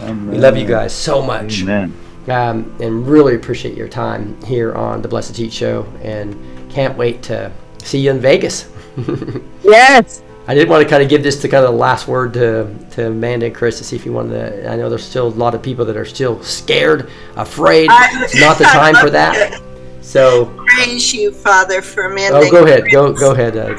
We 0.00 0.38
love 0.38 0.56
you 0.56 0.66
guys 0.66 0.92
so 0.94 1.20
much. 1.22 1.62
Amen. 1.62 1.94
Um, 2.28 2.76
and 2.80 3.06
really 3.06 3.34
appreciate 3.34 3.76
your 3.76 3.88
time 3.88 4.40
here 4.44 4.74
on 4.74 5.00
the 5.02 5.08
Blessed 5.08 5.34
Teach 5.34 5.52
Show. 5.52 5.86
And 6.02 6.36
can't 6.70 6.96
wait 6.96 7.22
to 7.24 7.50
see 7.82 7.98
you 8.00 8.10
in 8.10 8.20
Vegas. 8.20 8.68
Yes. 9.62 10.22
I 10.46 10.54
did 10.54 10.68
want 10.68 10.82
to 10.82 10.88
kind 10.88 11.02
of 11.02 11.10
give 11.10 11.22
this 11.22 11.42
to 11.42 11.48
kind 11.48 11.62
of 11.64 11.72
the 11.72 11.76
last 11.76 12.08
word 12.08 12.32
to, 12.34 12.74
to 12.92 13.08
Amanda 13.08 13.46
and 13.46 13.54
Chris 13.54 13.76
to 13.78 13.84
see 13.84 13.96
if 13.96 14.06
you 14.06 14.12
wanted 14.14 14.62
to. 14.62 14.70
I 14.70 14.76
know 14.76 14.88
there's 14.88 15.04
still 15.04 15.26
a 15.26 15.28
lot 15.28 15.54
of 15.54 15.62
people 15.62 15.84
that 15.84 15.96
are 15.96 16.06
still 16.06 16.42
scared, 16.42 17.10
afraid. 17.36 17.90
I- 17.90 18.08
It's 18.24 18.40
not 18.40 18.56
the 18.56 18.64
time 18.64 18.94
for 18.94 19.04
love 19.04 19.12
that. 19.12 19.60
So, 20.00 20.46
Praise 20.68 21.12
you, 21.12 21.32
Father, 21.32 21.82
for 21.82 22.04
Amanda. 22.04 22.38
oh, 22.38 22.50
go 22.50 22.64
ahead. 22.64 22.82
Chris. 22.82 22.94
Go 22.94 23.12
go 23.12 23.32
ahead, 23.32 23.58
uh, 23.58 23.76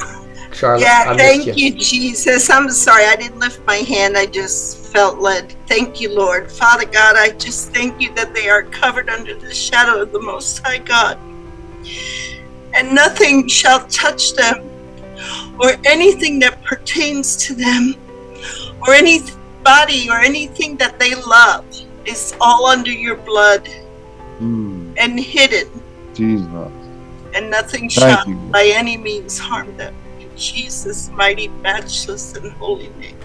Charlotte. 0.52 0.82
Yeah, 0.82 1.06
I 1.08 1.16
thank 1.16 1.46
missed 1.46 1.58
you. 1.58 1.72
Jesus. 1.74 2.48
I'm 2.50 2.70
sorry, 2.70 3.04
I 3.04 3.16
didn't 3.16 3.40
lift 3.40 3.66
my 3.66 3.76
hand. 3.76 4.16
I 4.16 4.26
just 4.26 4.79
felt 4.92 5.20
led. 5.20 5.52
Thank 5.68 6.00
you, 6.00 6.14
Lord. 6.14 6.50
Father 6.50 6.86
God, 6.86 7.16
I 7.16 7.30
just 7.30 7.72
thank 7.72 8.00
you 8.00 8.12
that 8.14 8.34
they 8.34 8.48
are 8.48 8.62
covered 8.62 9.08
under 9.08 9.34
the 9.34 9.52
shadow 9.54 10.02
of 10.02 10.12
the 10.12 10.22
Most 10.22 10.60
High 10.64 10.78
God. 10.78 11.18
And 12.74 12.94
nothing 12.94 13.48
shall 13.48 13.86
touch 13.88 14.34
them, 14.34 14.70
or 15.60 15.72
anything 15.84 16.38
that 16.40 16.62
pertains 16.62 17.36
to 17.46 17.54
them, 17.54 17.94
or 18.86 18.94
anybody 18.94 20.08
or 20.08 20.18
anything 20.18 20.76
that 20.78 20.98
they 20.98 21.14
love 21.14 21.66
is 22.06 22.34
all 22.40 22.66
under 22.66 22.92
your 22.92 23.16
blood 23.16 23.68
Mm, 24.40 24.94
and 24.96 25.20
hidden, 25.20 25.68
Jesus. 26.14 26.48
and 27.34 27.50
nothing 27.50 27.90
Thank 27.90 27.92
shall 27.92 28.26
you. 28.26 28.36
by 28.50 28.72
any 28.74 28.96
means 28.96 29.38
harm 29.38 29.76
them. 29.76 29.94
In 30.18 30.30
Jesus' 30.34 31.10
mighty, 31.10 31.48
matchless, 31.48 32.34
and 32.36 32.50
holy 32.52 32.88
name. 32.98 33.19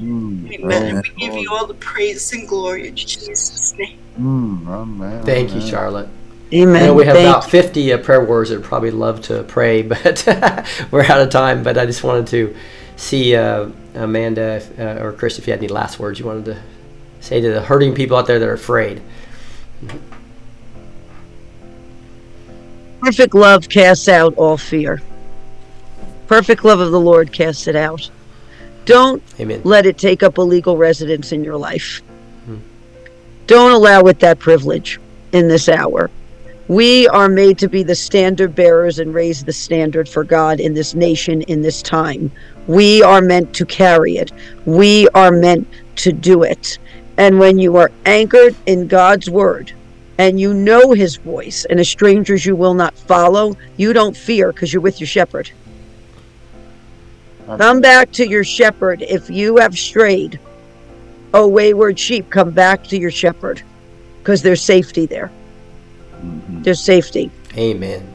Mm, 0.00 0.52
Amen. 0.52 0.72
Amen. 0.72 1.02
we 1.16 1.26
give 1.26 1.34
you 1.34 1.48
all 1.50 1.66
the 1.66 1.74
praise 1.74 2.32
and 2.32 2.46
glory 2.46 2.88
in 2.88 2.96
Jesus' 2.96 3.74
name. 3.78 3.98
Mm, 4.18 4.66
amen. 4.66 5.24
Thank 5.24 5.54
you. 5.54 5.60
Charlotte. 5.60 6.08
Amen. 6.52 6.82
I 6.82 6.86
know 6.86 6.94
we 6.94 7.04
have 7.06 7.16
Thank 7.16 7.28
about 7.28 7.50
50 7.50 7.92
uh, 7.92 7.98
prayer 7.98 8.24
warriors 8.24 8.50
that 8.50 8.56
would 8.56 8.64
probably 8.64 8.90
love 8.90 9.22
to 9.22 9.42
pray, 9.44 9.82
but 9.82 10.24
we're 10.90 11.04
out 11.04 11.20
of 11.20 11.30
time. 11.30 11.62
But 11.62 11.78
I 11.78 11.86
just 11.86 12.04
wanted 12.04 12.26
to 12.28 12.56
see 12.96 13.34
uh, 13.34 13.70
Amanda 13.94 14.56
if, 14.56 14.78
uh, 14.78 15.02
or 15.02 15.12
Chris 15.12 15.38
if 15.38 15.46
you 15.46 15.52
had 15.52 15.60
any 15.60 15.68
last 15.68 15.98
words 15.98 16.18
you 16.18 16.26
wanted 16.26 16.46
to 16.46 16.62
say 17.20 17.40
to 17.40 17.50
the 17.50 17.62
hurting 17.62 17.94
people 17.94 18.16
out 18.16 18.26
there 18.26 18.38
that 18.38 18.48
are 18.48 18.54
afraid. 18.54 19.02
Perfect 23.00 23.34
love 23.34 23.68
casts 23.68 24.08
out 24.08 24.34
all 24.36 24.56
fear. 24.56 25.02
Perfect 26.26 26.64
love 26.64 26.80
of 26.80 26.90
the 26.90 27.00
Lord 27.00 27.32
casts 27.32 27.66
it 27.66 27.76
out. 27.76 28.10
Don't 28.86 29.22
Amen. 29.38 29.60
let 29.64 29.84
it 29.84 29.98
take 29.98 30.22
up 30.22 30.38
a 30.38 30.42
legal 30.42 30.76
residence 30.76 31.32
in 31.32 31.44
your 31.44 31.56
life. 31.56 32.00
Hmm. 32.46 32.58
Don't 33.46 33.72
allow 33.72 34.02
it 34.02 34.20
that 34.20 34.38
privilege 34.38 34.98
in 35.32 35.48
this 35.48 35.68
hour. 35.68 36.10
We 36.68 37.06
are 37.08 37.28
made 37.28 37.58
to 37.58 37.68
be 37.68 37.82
the 37.82 37.94
standard 37.94 38.54
bearers 38.54 38.98
and 38.98 39.14
raise 39.14 39.44
the 39.44 39.52
standard 39.52 40.08
for 40.08 40.24
God 40.24 40.58
in 40.58 40.74
this 40.74 40.94
nation 40.94 41.42
in 41.42 41.62
this 41.62 41.82
time. 41.82 42.30
We 42.66 43.02
are 43.02 43.20
meant 43.20 43.54
to 43.54 43.66
carry 43.66 44.16
it. 44.16 44.32
We 44.64 45.08
are 45.10 45.30
meant 45.30 45.68
to 45.96 46.12
do 46.12 46.42
it. 46.42 46.78
And 47.16 47.38
when 47.38 47.58
you 47.58 47.76
are 47.76 47.90
anchored 48.04 48.54
in 48.66 48.88
God's 48.88 49.30
word 49.30 49.72
and 50.18 50.40
you 50.40 50.54
know 50.54 50.92
his 50.92 51.16
voice 51.16 51.64
and 51.66 51.78
as 51.78 51.88
strangers 51.88 52.44
you 52.44 52.56
will 52.56 52.74
not 52.74 52.94
follow, 52.94 53.56
you 53.76 53.92
don't 53.92 54.16
fear 54.16 54.52
because 54.52 54.72
you're 54.72 54.82
with 54.82 55.00
your 55.00 55.08
shepherd. 55.08 55.50
Come 57.46 57.80
back 57.80 58.10
to 58.12 58.28
your 58.28 58.44
shepherd 58.44 59.02
if 59.02 59.30
you 59.30 59.56
have 59.58 59.78
strayed. 59.78 60.38
Oh, 61.32 61.46
wayward 61.46 61.98
sheep, 61.98 62.28
come 62.30 62.50
back 62.50 62.84
to 62.84 62.98
your 62.98 63.10
shepherd 63.10 63.62
because 64.18 64.42
there's 64.42 64.62
safety 64.62 65.06
there. 65.06 65.30
There's 66.48 66.80
safety. 66.80 67.30
Amen. 67.56 68.06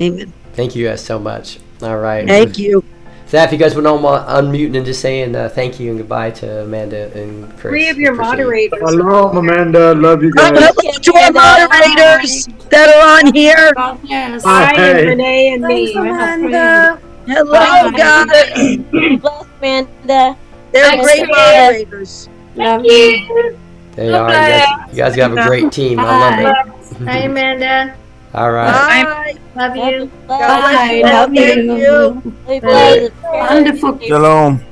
Amen. 0.00 0.32
Thank 0.52 0.76
you 0.76 0.86
guys 0.86 1.04
so 1.04 1.18
much. 1.18 1.58
All 1.82 1.98
right. 1.98 2.26
Thank 2.26 2.58
you. 2.58 2.84
So 3.26 3.36
if 3.38 3.52
you 3.52 3.58
guys 3.58 3.74
would 3.74 3.84
know 3.84 3.98
unmuting 3.98 4.76
and 4.76 4.86
just 4.86 5.00
saying 5.00 5.36
uh, 5.36 5.50
thank 5.50 5.78
you 5.78 5.90
and 5.90 5.98
goodbye 5.98 6.30
to 6.32 6.62
Amanda 6.62 7.12
and 7.12 7.48
Chris. 7.58 7.70
Three 7.70 7.88
of 7.90 7.98
your 7.98 8.14
moderators. 8.14 8.80
Hello, 8.80 9.28
Amanda. 9.30 9.94
Love 9.94 10.22
you 10.22 10.32
guys. 10.32 10.50
Hello 10.58 10.92
to 10.92 11.14
our 11.14 11.32
moderators 11.32 12.46
that 12.70 12.88
are 12.88 13.26
on 13.26 13.34
here. 13.34 13.72
Yes. 14.04 14.44
Hi. 14.44 14.74
I 14.74 14.88
and 14.88 15.08
Renee 15.08 15.52
and 15.52 15.62
me. 15.62 15.92
Thanks, 15.92 16.16
Amanda. 16.16 17.00
Hello, 17.28 17.52
Bye. 17.52 17.92
guys. 17.94 18.78
Bless 19.20 19.46
Amanda. 19.58 20.34
They're 20.72 20.82
Thanks, 20.82 21.04
great 21.04 21.24
Chris. 21.24 21.36
moderators. 21.36 22.28
Love 22.54 22.84
you. 22.86 23.58
They 23.96 24.14
are. 24.14 24.30
You 24.30 24.34
guys, 24.34 24.70
you 24.92 24.96
guys 24.96 25.16
have 25.16 25.32
a 25.34 25.42
great 25.46 25.70
team. 25.70 25.98
I 26.00 26.18
love 26.18 26.38
it. 26.38 27.06
Hi, 27.06 27.18
Amanda. 27.18 27.94
All 28.32 28.50
right. 28.50 28.72
Bye. 28.72 29.34
Love 29.56 29.76
you. 29.76 30.10
God 30.26 30.60
bless 30.62 30.90
Bye. 30.90 30.92
you. 30.94 31.02
Love 31.02 31.34
Thank 31.34 31.64
you. 31.64 31.76
you. 31.76 32.60
Bless. 32.60 33.10
Wonderful. 33.22 33.98
Shalom. 34.00 34.64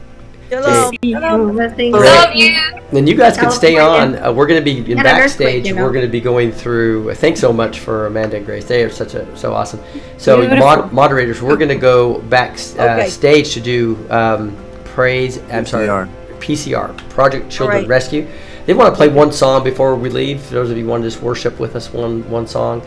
Hello. 0.48 0.90
Love 1.92 2.34
you. 2.34 2.52
Then 2.92 3.06
you 3.06 3.16
guys 3.16 3.36
can 3.36 3.50
stay 3.50 3.78
on. 3.78 4.16
Uh, 4.16 4.32
we're 4.32 4.46
going 4.46 4.60
to 4.60 4.64
be 4.64 4.90
in 4.92 4.98
Had 4.98 5.06
an 5.06 5.12
earthquake, 5.20 5.46
backstage. 5.56 5.66
you 5.66 5.74
know. 5.74 5.82
We're 5.82 5.92
going 5.92 6.04
to 6.06 6.10
be 6.10 6.20
going 6.20 6.52
through. 6.52 7.10
uh, 7.10 7.14
Thanks 7.14 7.40
so 7.40 7.52
much 7.52 7.80
for 7.80 8.06
Amanda 8.06 8.36
and 8.36 8.46
Grace. 8.46 8.64
They 8.64 8.84
are 8.84 8.90
such 8.90 9.14
a 9.14 9.36
so 9.36 9.52
awesome. 9.54 9.80
So 10.18 10.46
mod, 10.56 10.92
moderators, 10.92 11.42
we're 11.42 11.56
going 11.56 11.68
to 11.70 11.74
go 11.74 12.20
backstage 12.22 12.78
uh, 12.78 13.18
Okay. 13.18 13.42
to 13.42 13.60
do 13.60 14.06
um, 14.10 14.56
praise. 14.84 15.38
I'm 15.50 15.66
sorry, 15.66 15.88
PCR 16.38 16.96
Project 17.10 17.50
Children 17.50 17.78
right. 17.80 17.88
Rescue. 17.88 18.28
They 18.66 18.74
want 18.74 18.92
to 18.92 18.96
play 18.96 19.08
one 19.08 19.32
song 19.32 19.64
before 19.64 19.94
we 19.96 20.08
leave. 20.10 20.40
For 20.42 20.54
those 20.54 20.70
of 20.70 20.76
you 20.76 20.84
who 20.84 20.90
want 20.90 21.02
to 21.02 21.08
just 21.10 21.22
worship 21.22 21.58
with 21.58 21.74
us, 21.76 21.92
one 21.92 22.28
one 22.30 22.46
song. 22.46 22.82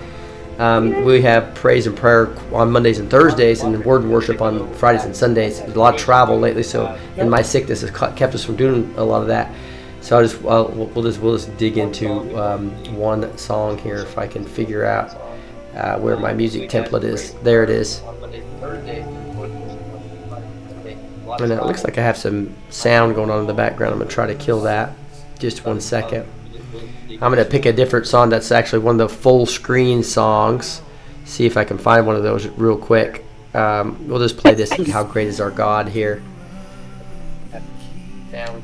Um, 0.59 1.05
we 1.05 1.21
have 1.21 1.55
praise 1.55 1.87
and 1.87 1.95
prayer 1.95 2.35
on 2.53 2.69
Mondays 2.69 2.99
and 2.99 3.09
Thursdays, 3.09 3.61
and 3.63 3.83
word 3.85 4.01
and 4.03 4.11
worship 4.11 4.41
on 4.41 4.71
Fridays 4.73 5.05
and 5.05 5.15
Sundays. 5.15 5.59
There's 5.59 5.75
a 5.75 5.79
lot 5.79 5.95
of 5.95 6.01
travel 6.01 6.37
lately, 6.37 6.63
so 6.63 6.97
and 7.17 7.29
my 7.31 7.41
sickness 7.41 7.79
has 7.81 7.91
kept 7.91 8.35
us 8.35 8.43
from 8.43 8.55
doing 8.57 8.93
a 8.97 9.03
lot 9.03 9.21
of 9.21 9.27
that. 9.27 9.53
So 10.01 10.17
I 10.17 10.23
just 10.23 10.41
we'll, 10.41 10.69
we'll 10.69 11.03
just 11.03 11.19
we'll 11.19 11.35
just 11.37 11.55
dig 11.57 11.77
into 11.77 12.09
um, 12.41 12.71
one 12.95 13.37
song 13.37 13.77
here 13.77 13.97
if 13.97 14.17
I 14.17 14.27
can 14.27 14.45
figure 14.45 14.85
out 14.85 15.15
uh, 15.75 15.99
where 15.99 16.17
my 16.17 16.33
music 16.33 16.69
template 16.69 17.03
is. 17.03 17.33
There 17.35 17.63
it 17.63 17.69
is. 17.69 18.01
And 21.41 21.51
it 21.51 21.63
looks 21.63 21.83
like 21.83 21.97
I 21.97 22.01
have 22.01 22.17
some 22.17 22.55
sound 22.69 23.15
going 23.15 23.29
on 23.29 23.41
in 23.41 23.47
the 23.47 23.53
background. 23.53 23.93
I'm 23.93 23.99
gonna 23.99 24.09
try 24.09 24.27
to 24.27 24.35
kill 24.35 24.61
that. 24.61 24.93
Just 25.37 25.65
one 25.65 25.79
second. 25.79 26.25
I'm 27.09 27.19
gonna 27.19 27.45
pick 27.45 27.65
a 27.65 27.73
different 27.73 28.07
song 28.07 28.29
that's 28.29 28.51
actually 28.51 28.79
one 28.79 28.99
of 28.99 29.09
the 29.09 29.15
full 29.15 29.45
screen 29.45 30.03
songs. 30.03 30.81
See 31.25 31.45
if 31.45 31.57
I 31.57 31.63
can 31.63 31.77
find 31.77 32.07
one 32.07 32.15
of 32.15 32.23
those 32.23 32.47
real 32.47 32.77
quick. 32.77 33.25
Um, 33.53 34.07
we'll 34.07 34.19
just 34.19 34.37
play 34.37 34.53
this. 34.53 34.71
How 34.89 35.03
great 35.03 35.27
is 35.27 35.39
our 35.39 35.51
God 35.51 35.89
here? 35.89 36.23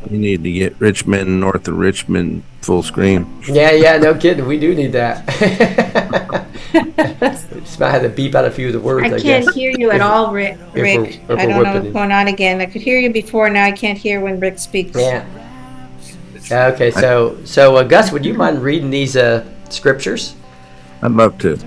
You 0.09 0.17
need 0.17 0.43
to 0.43 0.51
get 0.51 0.79
Richmond, 0.79 1.39
north 1.39 1.67
of 1.67 1.77
Richmond, 1.77 2.43
full 2.61 2.83
screen. 2.83 3.25
Yeah, 3.47 3.71
yeah, 3.71 3.97
no 3.97 4.13
kidding. 4.15 4.45
We 4.45 4.59
do 4.59 4.75
need 4.75 4.91
that. 4.93 5.25
just 6.73 7.79
might 7.79 7.91
have 7.91 8.01
to 8.03 8.09
beep 8.09 8.35
out 8.35 8.45
a 8.45 8.51
few 8.51 8.67
of 8.67 8.73
the 8.73 8.79
words. 8.79 9.03
I, 9.03 9.15
I 9.15 9.19
can't 9.19 9.45
guess. 9.45 9.55
hear 9.55 9.71
you 9.71 9.89
at 9.91 9.97
If- 9.97 10.01
all, 10.03 10.31
Rick. 10.31 10.53
if 10.59 10.73
we're- 10.73 10.97
Rick. 10.97 11.19
if 11.27 11.39
I 11.39 11.45
don't 11.45 11.63
know 11.63 11.73
what's 11.81 11.93
going 11.93 12.11
on 12.11 12.27
again. 12.27 12.61
I 12.61 12.65
could 12.65 12.81
hear 12.81 12.99
you 12.99 13.11
before. 13.11 13.49
Now 13.49 13.65
I 13.65 13.71
can't 13.71 13.97
hear 13.97 14.21
when 14.21 14.39
Rick 14.39 14.59
speaks. 14.59 14.95
Yeah. 14.99 15.25
Okay, 16.51 16.91
so 16.91 17.37
so 17.43 17.75
uh, 17.77 17.83
Gus, 17.83 18.11
would 18.11 18.23
you 18.23 18.35
mind 18.35 18.61
reading 18.61 18.91
these 18.91 19.17
uh, 19.17 19.43
scriptures? 19.69 20.35
I'd 21.01 21.11
love 21.11 21.39
to. 21.39 21.57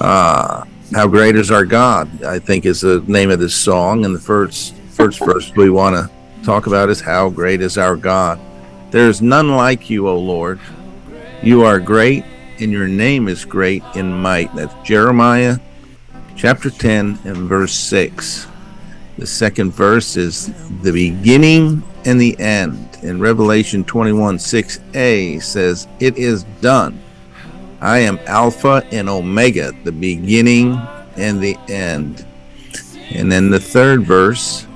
Uh, 0.00 0.64
How 0.92 1.06
great 1.06 1.36
is 1.36 1.50
our 1.52 1.64
God? 1.64 2.24
I 2.24 2.40
think 2.40 2.66
is 2.66 2.80
the 2.80 3.04
name 3.06 3.30
of 3.30 3.38
this 3.38 3.54
song, 3.54 4.04
and 4.04 4.12
the 4.14 4.18
first 4.20 4.74
first 4.90 5.20
verse 5.20 5.52
we 5.54 5.70
want 5.70 5.94
to 5.94 6.10
talk 6.42 6.66
about 6.66 6.88
is 6.88 7.00
how 7.00 7.30
great 7.30 7.60
is 7.60 7.78
our 7.78 7.96
God. 7.96 8.40
There 8.90 9.08
is 9.08 9.20
none 9.20 9.56
like 9.56 9.90
you, 9.90 10.08
O 10.08 10.18
Lord. 10.18 10.60
You 11.42 11.62
are 11.64 11.78
great, 11.78 12.24
and 12.60 12.72
your 12.72 12.88
name 12.88 13.28
is 13.28 13.44
great 13.44 13.82
in 13.94 14.12
might. 14.12 14.54
That's 14.54 14.74
Jeremiah 14.86 15.58
chapter 16.38 16.70
10 16.70 17.18
and 17.24 17.36
verse 17.48 17.74
6. 17.74 18.46
The 19.18 19.26
second 19.26 19.72
verse 19.72 20.16
is 20.16 20.52
the 20.82 20.92
beginning 20.92 21.82
and 22.04 22.20
the 22.20 22.38
end. 22.38 22.98
In 23.02 23.18
Revelation 23.18 23.82
21 23.82 24.36
6a 24.36 25.42
says, 25.42 25.88
It 25.98 26.16
is 26.16 26.44
done. 26.60 27.02
I 27.80 27.98
am 27.98 28.20
Alpha 28.26 28.86
and 28.92 29.08
Omega, 29.08 29.72
the 29.82 29.90
beginning 29.90 30.80
and 31.16 31.40
the 31.40 31.56
end. 31.68 32.24
And 33.10 33.30
then 33.30 33.50
the 33.50 33.58
third 33.58 34.04
verse 34.04 34.67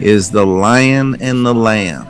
is 0.00 0.30
the 0.30 0.46
lion 0.46 1.16
and 1.20 1.44
the 1.44 1.54
lamb. 1.54 2.08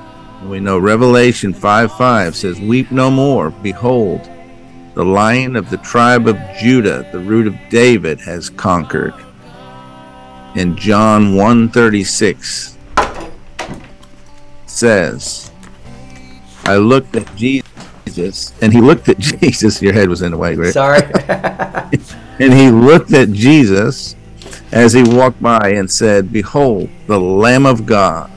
We 0.49 0.61
know 0.61 0.79
Revelation 0.79 1.55
5 1.55 1.93
5 1.93 2.37
says, 2.37 2.61
Weep 2.61 2.91
no 2.91 3.11
more. 3.11 3.51
Behold, 3.51 4.29
the 4.95 5.05
lion 5.05 5.57
of 5.57 5.71
the 5.71 5.79
tribe 5.79 6.29
of 6.29 6.39
Judah, 6.59 7.09
the 7.13 7.19
root 7.19 7.47
of 7.47 7.57
David, 7.71 8.21
has 8.21 8.51
conquered. 8.51 9.15
And 10.55 10.77
John 10.77 11.35
136 11.35 12.79
says, 14.67 15.51
I 16.65 16.77
looked 16.77 17.17
at 17.17 17.35
Jesus, 17.37 18.53
and 18.63 18.73
he 18.73 18.81
looked 18.81 19.09
at 19.09 19.19
Jesus. 19.41 19.83
Your 19.83 19.93
head 19.93 20.09
was 20.09 20.23
in 20.23 20.31
the 20.31 20.39
way, 20.39 20.55
right? 20.55 20.73
Sorry. 20.73 21.03
and 21.29 22.53
he 22.53 22.71
looked 22.71 23.13
at 23.13 23.33
Jesus 23.33 24.15
as 24.75 24.93
he 24.93 25.05
walked 25.05 25.41
by 25.41 25.73
and 25.77 25.89
said, 25.89 26.33
Behold, 26.33 26.91
the 27.07 27.19
Lamb 27.19 27.65
of 27.65 27.87
God. 27.87 28.31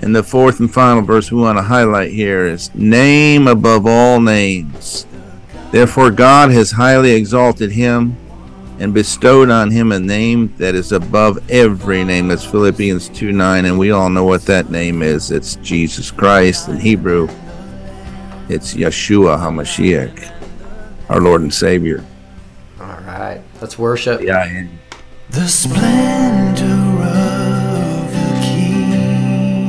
And 0.00 0.14
the 0.14 0.22
fourth 0.22 0.60
and 0.60 0.72
final 0.72 1.02
verse 1.02 1.32
we 1.32 1.40
want 1.40 1.56
to 1.56 1.62
highlight 1.62 2.12
here 2.12 2.46
is 2.46 2.72
Name 2.74 3.48
above 3.48 3.86
all 3.86 4.20
names. 4.20 5.06
Therefore, 5.70 6.10
God 6.10 6.50
has 6.50 6.70
highly 6.70 7.12
exalted 7.12 7.72
him 7.72 8.14
and 8.78 8.92
bestowed 8.92 9.48
on 9.48 9.70
him 9.70 9.90
a 9.90 9.98
name 9.98 10.54
that 10.58 10.74
is 10.74 10.92
above 10.92 11.38
every 11.50 12.04
name. 12.04 12.28
That's 12.28 12.44
Philippians 12.44 13.08
2 13.08 13.32
9. 13.32 13.64
And 13.64 13.78
we 13.78 13.90
all 13.90 14.10
know 14.10 14.24
what 14.24 14.42
that 14.42 14.70
name 14.70 15.00
is. 15.02 15.30
It's 15.30 15.56
Jesus 15.56 16.10
Christ. 16.10 16.68
In 16.68 16.78
Hebrew, 16.78 17.26
it's 18.50 18.74
Yeshua 18.74 19.38
HaMashiach, 19.38 21.08
our 21.08 21.22
Lord 21.22 21.40
and 21.40 21.54
Savior. 21.54 22.04
All 22.78 23.00
right, 23.00 23.40
let's 23.62 23.78
worship. 23.78 24.20
Yeah. 24.20 24.66
The 25.34 25.48
splendor 25.48 27.02
of 27.02 28.12
the 28.12 28.32
King, 28.40 29.68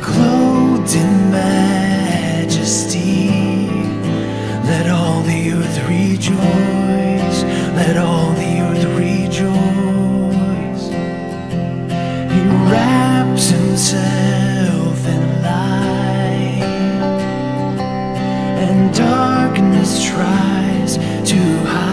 clothed 0.00 0.94
in 0.96 1.30
majesty. 1.30 3.28
Let 4.64 4.88
all 4.88 5.20
the 5.20 5.52
earth 5.52 5.78
rejoice. 5.86 7.42
Let 7.76 7.98
all 7.98 8.32
the 8.32 8.60
earth 8.60 8.84
rejoice. 8.96 10.88
He 12.32 12.40
wraps 12.70 13.46
himself 13.50 15.06
in 15.06 15.42
light, 15.42 16.64
and 18.64 18.94
darkness 18.94 20.02
tries 20.02 20.96
to 21.28 21.36
hide 21.66 21.83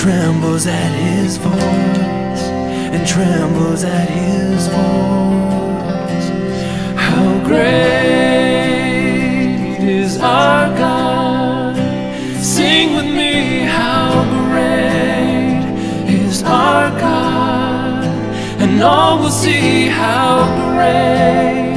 trembles 0.00 0.66
at 0.66 0.92
his 0.92 1.36
voice, 1.36 2.44
and 2.94 3.06
trembles 3.06 3.84
at 3.84 4.08
his 4.08 4.66
voice. 4.68 6.28
How 6.96 7.44
great 7.44 7.60
is 9.78 10.16
our 10.16 10.68
God? 10.78 11.76
Sing 12.42 12.94
with 12.96 13.10
me, 13.14 13.58
how 13.60 14.24
great 14.48 15.66
is 16.08 16.42
our 16.44 16.88
God? 16.98 18.02
And 18.62 18.82
all 18.82 19.18
will 19.18 19.28
see 19.28 19.86
how 19.86 20.46
great, 20.64 21.69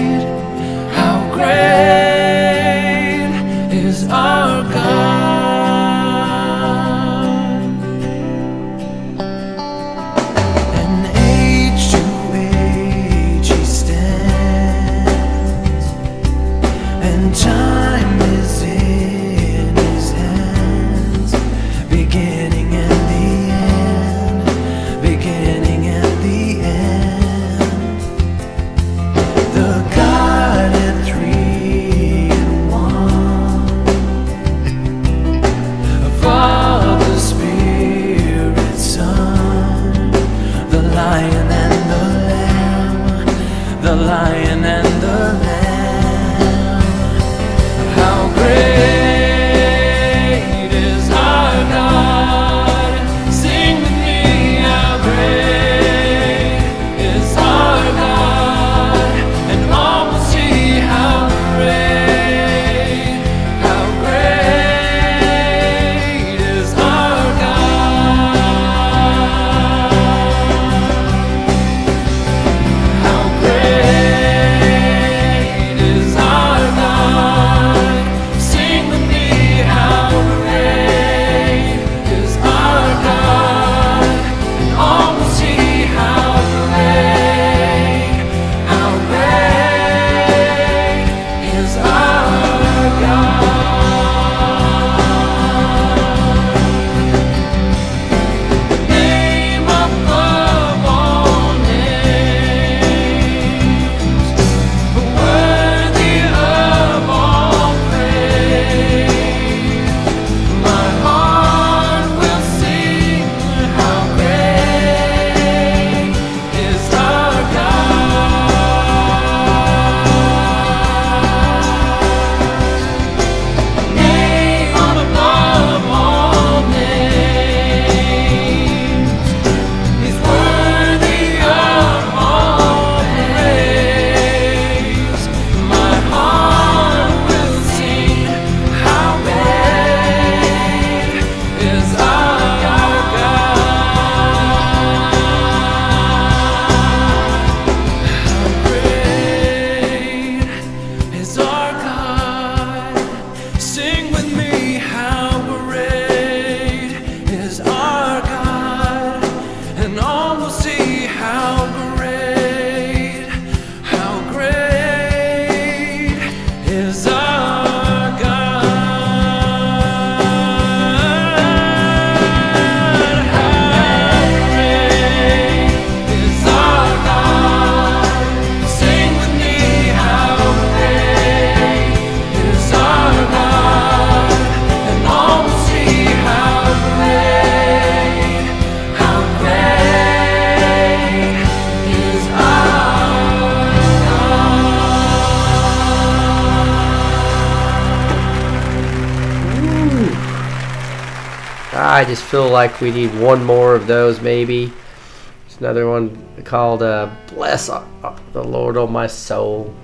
I 201.93 202.03
just 202.03 202.23
feel 202.23 202.49
like 202.49 202.81
we 202.81 202.89
need 202.89 203.13
one 203.19 203.43
more 203.43 203.75
of 203.75 203.85
those, 203.85 204.19
maybe. 204.19 204.65
There's 204.65 205.59
another 205.59 205.87
one 205.87 206.17
called 206.43 206.81
uh, 206.81 207.11
"Bless 207.27 207.67
the 207.67 208.43
Lord, 208.43 208.77
O 208.77 208.87
my 208.87 209.05
soul." 209.05 209.75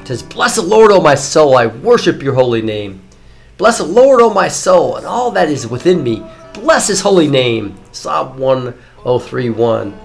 It 0.00 0.08
says, 0.08 0.22
"Bless 0.22 0.56
the 0.56 0.62
Lord, 0.62 0.92
O 0.92 1.00
my 1.00 1.14
soul. 1.14 1.56
I 1.56 1.64
worship 1.64 2.22
Your 2.22 2.34
holy 2.34 2.60
name. 2.60 3.00
Bless 3.56 3.78
the 3.78 3.84
Lord, 3.84 4.20
O 4.20 4.34
my 4.34 4.48
soul, 4.48 4.96
and 4.96 5.06
all 5.06 5.30
that 5.30 5.48
is 5.48 5.66
within 5.66 6.02
me. 6.02 6.22
Bless 6.52 6.88
His 6.88 7.00
holy 7.00 7.26
name." 7.26 7.76
Psalm 7.90 8.36
1031. 8.38 9.98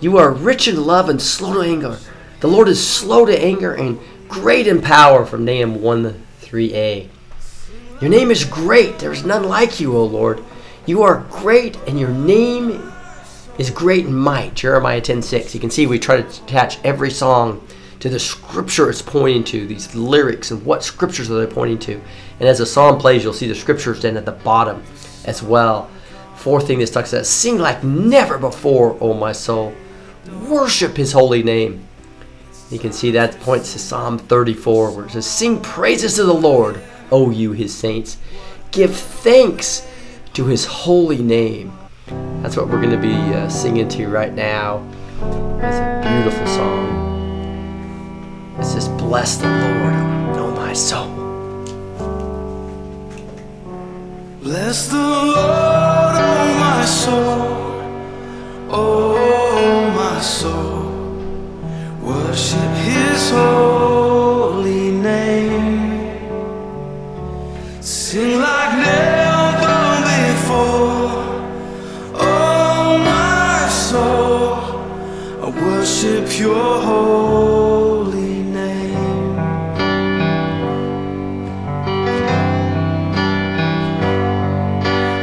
You 0.00 0.18
are 0.18 0.30
rich 0.30 0.68
in 0.68 0.86
love 0.86 1.08
and 1.08 1.20
slow 1.20 1.54
to 1.54 1.68
anger. 1.68 1.98
The 2.38 2.46
Lord 2.46 2.68
is 2.68 2.86
slow 2.86 3.26
to 3.26 3.44
anger 3.44 3.74
and 3.74 3.98
great 4.28 4.68
in 4.68 4.82
power. 4.82 5.26
From 5.26 5.44
Nahum 5.44 5.82
1 5.82 6.24
3a. 6.42 7.08
Your 8.04 8.10
name 8.10 8.30
is 8.30 8.44
great. 8.44 8.98
There 8.98 9.12
is 9.12 9.24
none 9.24 9.44
like 9.44 9.80
you, 9.80 9.96
O 9.96 10.04
Lord. 10.04 10.44
You 10.84 11.02
are 11.04 11.24
great, 11.30 11.78
and 11.86 11.98
your 11.98 12.10
name 12.10 12.92
is 13.56 13.70
great 13.70 14.04
in 14.04 14.12
might. 14.12 14.52
Jeremiah 14.52 15.00
10:6. 15.00 15.54
You 15.54 15.60
can 15.60 15.70
see 15.70 15.86
we 15.86 15.98
try 15.98 16.20
to 16.20 16.42
attach 16.42 16.76
every 16.84 17.10
song 17.10 17.66
to 18.00 18.10
the 18.10 18.18
scripture 18.18 18.90
it's 18.90 19.00
pointing 19.00 19.42
to, 19.44 19.66
these 19.66 19.94
lyrics, 19.94 20.50
and 20.50 20.62
what 20.66 20.84
scriptures 20.84 21.30
are 21.30 21.46
they 21.46 21.50
pointing 21.50 21.78
to. 21.78 21.98
And 22.40 22.46
as 22.46 22.58
the 22.58 22.66
song 22.66 23.00
plays, 23.00 23.24
you'll 23.24 23.32
see 23.32 23.48
the 23.48 23.54
scriptures 23.54 24.02
then 24.02 24.18
at 24.18 24.26
the 24.26 24.32
bottom 24.32 24.82
as 25.24 25.42
well. 25.42 25.88
Fourth 26.36 26.66
thing 26.66 26.80
this 26.80 26.90
talks 26.90 27.14
about 27.14 27.24
sing 27.24 27.56
like 27.58 27.82
never 27.82 28.36
before, 28.36 28.98
O 29.00 29.14
my 29.14 29.32
soul. 29.32 29.72
Worship 30.46 30.98
his 30.98 31.12
holy 31.12 31.42
name. 31.42 31.88
You 32.70 32.78
can 32.78 32.92
see 32.92 33.12
that 33.12 33.40
points 33.40 33.72
to 33.72 33.78
Psalm 33.78 34.18
34, 34.18 34.90
where 34.90 35.06
it 35.06 35.12
says, 35.12 35.24
Sing 35.24 35.58
praises 35.62 36.16
to 36.16 36.24
the 36.24 36.34
Lord, 36.34 36.82
O 37.14 37.30
you 37.30 37.52
his 37.52 37.72
saints. 37.72 38.18
Give 38.72 38.92
thanks 38.92 39.88
to 40.32 40.46
his 40.46 40.64
holy 40.64 41.22
name. 41.22 41.72
That's 42.42 42.56
what 42.56 42.66
we're 42.66 42.82
going 42.82 42.90
to 42.90 42.96
be 42.96 43.14
uh, 43.14 43.48
singing 43.48 43.88
to 43.90 44.08
right 44.08 44.34
now. 44.34 44.84
It's 45.62 45.78
a 45.78 46.00
beautiful 46.02 46.46
song. 46.48 46.90
It 48.58 48.64
says, 48.64 48.88
Bless 48.88 49.36
the 49.36 49.46
Lord, 49.46 49.94
O 50.38 50.50
my 50.56 50.72
soul. 50.72 51.14
Bless 54.42 54.88
the 54.88 54.96
Lord, 54.96 56.16
oh 56.18 56.56
my 56.58 56.84
soul, 56.84 57.46
oh 58.70 59.92
my 59.94 60.20
soul. 60.20 60.90
Worship 62.02 62.70
His 62.82 63.30
holy 63.30 64.33
Like 68.16 68.76
never 68.78 70.04
before, 70.06 71.10
oh 72.14 72.96
my 73.04 73.68
soul. 73.68 74.54
I 75.42 75.50
worship 75.50 76.38
Your 76.38 76.80
holy 76.80 78.44
name. 78.44 79.34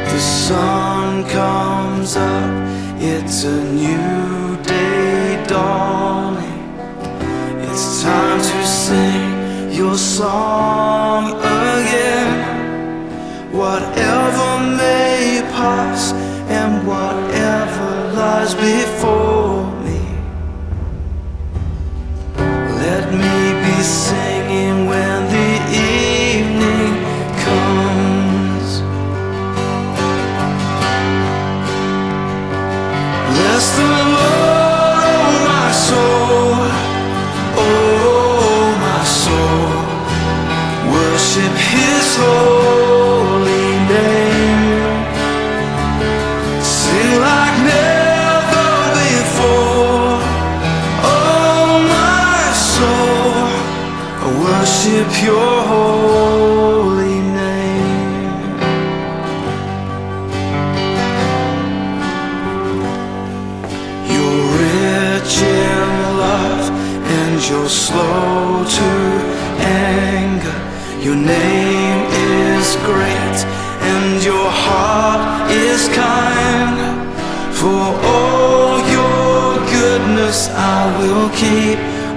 The 0.04 0.20
sun 0.20 1.24
comes 1.30 2.16
up, 2.18 2.52
it's 3.00 3.44
a 3.44 3.64
new 3.72 4.62
day 4.62 5.42
dawning. 5.48 6.74
It's 7.70 8.02
time 8.02 8.38
to 8.38 8.66
sing 8.66 9.72
your 9.72 9.96
song 9.96 11.01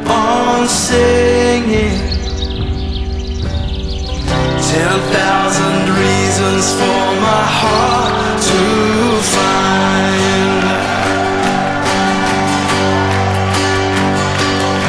on 0.10 0.68
singing. 0.68 2.00
Ten 4.70 5.00
thousand 5.16 5.84
reasons 6.04 6.66
for 6.80 7.04
my 7.28 7.44
heart 7.60 8.42
to 8.50 8.62
find. 9.36 10.64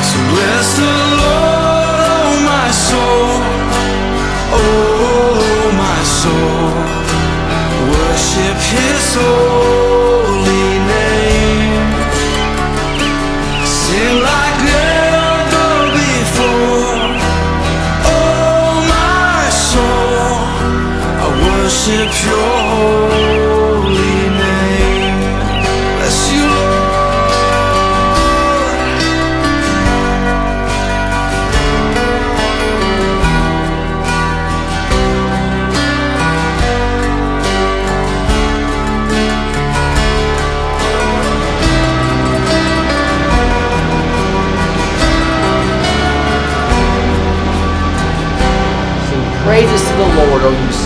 So 0.08 0.18
bless 0.32 0.66
the 0.80 0.94
Lord, 1.22 1.98
oh 2.12 2.30
my 2.52 2.68
soul, 2.88 3.30
oh, 4.52 4.60
oh, 4.60 5.40
oh 5.50 5.66
my 5.84 6.00
soul. 6.20 6.68
Worship 7.92 8.58
His 8.72 9.14
holy 9.14 9.45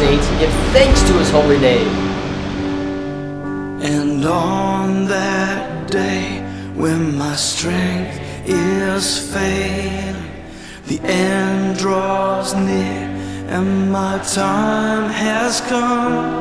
saints, 0.01 0.27
and 0.29 0.39
give 0.41 0.53
thanks 0.73 1.01
to 1.03 1.13
his 1.21 1.31
holy 1.31 1.59
name. 1.59 1.89
And 3.83 4.25
on 4.25 5.05
that 5.07 5.91
day 5.91 6.41
when 6.75 7.17
my 7.19 7.37
strength 7.37 8.19
is 8.47 9.05
failing, 9.33 10.17
the 10.87 10.99
end 11.03 11.77
draws 11.79 12.55
near 12.55 13.09
and 13.55 13.93
my 13.93 14.17
time 14.19 15.11
has 15.11 15.61
come. 15.73 16.41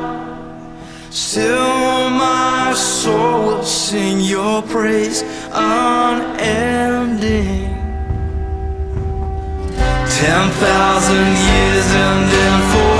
Still, 1.10 2.08
my 2.10 2.72
soul 2.74 3.46
will 3.46 3.64
sing 3.64 4.20
your 4.20 4.62
praise 4.62 5.22
unending. 5.52 6.50
Ten 10.20 10.44
thousand 10.64 11.28
years 11.48 11.88
and 12.06 12.20
then 12.32 12.56
forevermore. 12.72 12.99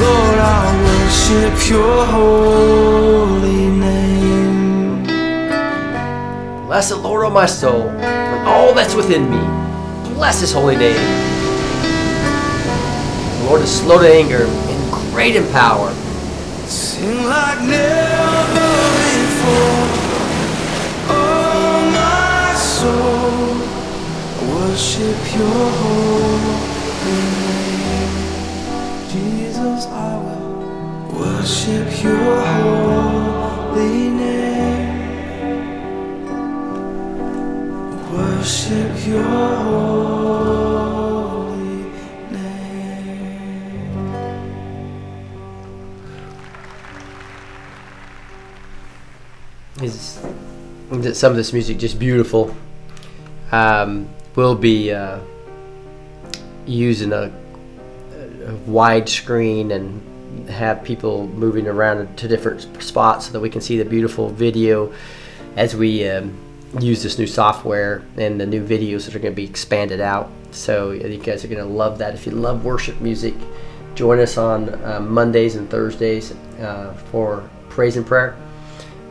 Lord, 0.00 0.38
I 0.40 0.74
worship 0.84 1.70
your 1.70 2.06
holy 2.06 3.68
name. 3.78 5.04
Bless 6.66 6.88
the 6.88 6.96
Lord, 6.96 7.24
O 7.26 7.30
my 7.30 7.46
soul, 7.46 7.88
and 7.88 8.48
all 8.48 8.74
that's 8.74 8.94
within 8.96 9.30
me. 9.30 9.38
Bless 10.14 10.40
his 10.40 10.52
holy 10.52 10.76
name. 10.76 10.96
The 13.38 13.44
Lord 13.44 13.62
is 13.62 13.70
slow 13.70 14.00
to 14.00 14.08
anger 14.12 14.44
and 14.44 14.92
great 15.12 15.36
in 15.36 15.46
power. 15.52 15.94
Your 25.34 25.70
holy 25.70 26.52
name. 27.04 28.12
Jesus, 29.10 29.86
I 29.86 30.16
will 30.24 31.08
worship 31.20 32.02
your 32.02 32.40
holy 32.46 34.08
name. 34.10 34.98
Worship 38.12 39.06
your 39.06 39.24
holy 39.24 40.46
name. 42.30 43.52
Is 49.82 50.18
some 51.18 51.30
of 51.32 51.36
this 51.36 51.52
music 51.52 51.78
just 51.78 51.98
beautiful? 51.98 52.54
Um, 53.52 54.08
we'll 54.38 54.54
be 54.54 54.92
uh, 54.92 55.18
using 56.64 57.12
a, 57.12 57.32
a 58.46 58.54
wide 58.68 59.08
screen 59.08 59.72
and 59.72 60.48
have 60.48 60.84
people 60.84 61.26
moving 61.26 61.66
around 61.66 62.16
to 62.16 62.28
different 62.28 62.60
spots 62.80 63.26
so 63.26 63.32
that 63.32 63.40
we 63.40 63.50
can 63.50 63.60
see 63.60 63.76
the 63.76 63.84
beautiful 63.84 64.28
video 64.28 64.92
as 65.56 65.74
we 65.74 66.08
um, 66.08 66.38
use 66.78 67.02
this 67.02 67.18
new 67.18 67.26
software 67.26 68.04
and 68.16 68.40
the 68.40 68.46
new 68.46 68.64
videos 68.64 69.06
that 69.06 69.16
are 69.16 69.18
going 69.18 69.32
to 69.34 69.36
be 69.36 69.42
expanded 69.42 70.00
out. 70.00 70.30
So 70.52 70.92
you 70.92 71.18
guys 71.18 71.44
are 71.44 71.48
going 71.48 71.58
to 71.58 71.74
love 71.74 71.98
that. 71.98 72.14
If 72.14 72.24
you 72.24 72.30
love 72.30 72.64
worship 72.64 73.00
music, 73.00 73.34
join 73.96 74.20
us 74.20 74.38
on 74.38 74.72
uh, 74.84 75.00
Mondays 75.00 75.56
and 75.56 75.68
Thursdays 75.68 76.30
uh, 76.60 76.94
for 77.10 77.50
praise 77.70 77.96
and 77.96 78.06
prayer 78.06 78.36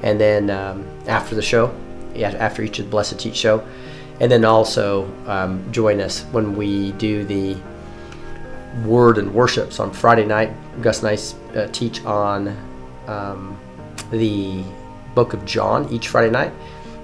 and 0.03 0.21
then 0.21 0.49
um, 0.49 0.87
after 1.05 1.35
the 1.35 1.41
show, 1.41 1.75
after 2.15 2.61
each 2.61 2.79
of 2.79 2.85
the 2.85 2.91
Blessed 2.91 3.19
Teach 3.19 3.35
show, 3.35 3.61
and 4.19 4.31
then 4.31 4.43
also 4.45 5.11
um, 5.27 5.71
join 5.71 6.01
us 6.01 6.23
when 6.31 6.55
we 6.55 6.91
do 6.93 7.23
the 7.23 7.57
Word 8.85 9.17
and 9.17 9.33
Worships 9.33 9.79
on 9.79 9.91
Friday 9.91 10.25
night. 10.25 10.51
Gus 10.81 11.03
and 11.03 11.09
I 11.09 11.59
uh, 11.59 11.67
teach 11.71 12.03
on 12.05 12.55
um, 13.07 13.57
the 14.11 14.63
Book 15.15 15.33
of 15.33 15.45
John 15.45 15.91
each 15.91 16.09
Friday 16.09 16.31
night, 16.31 16.53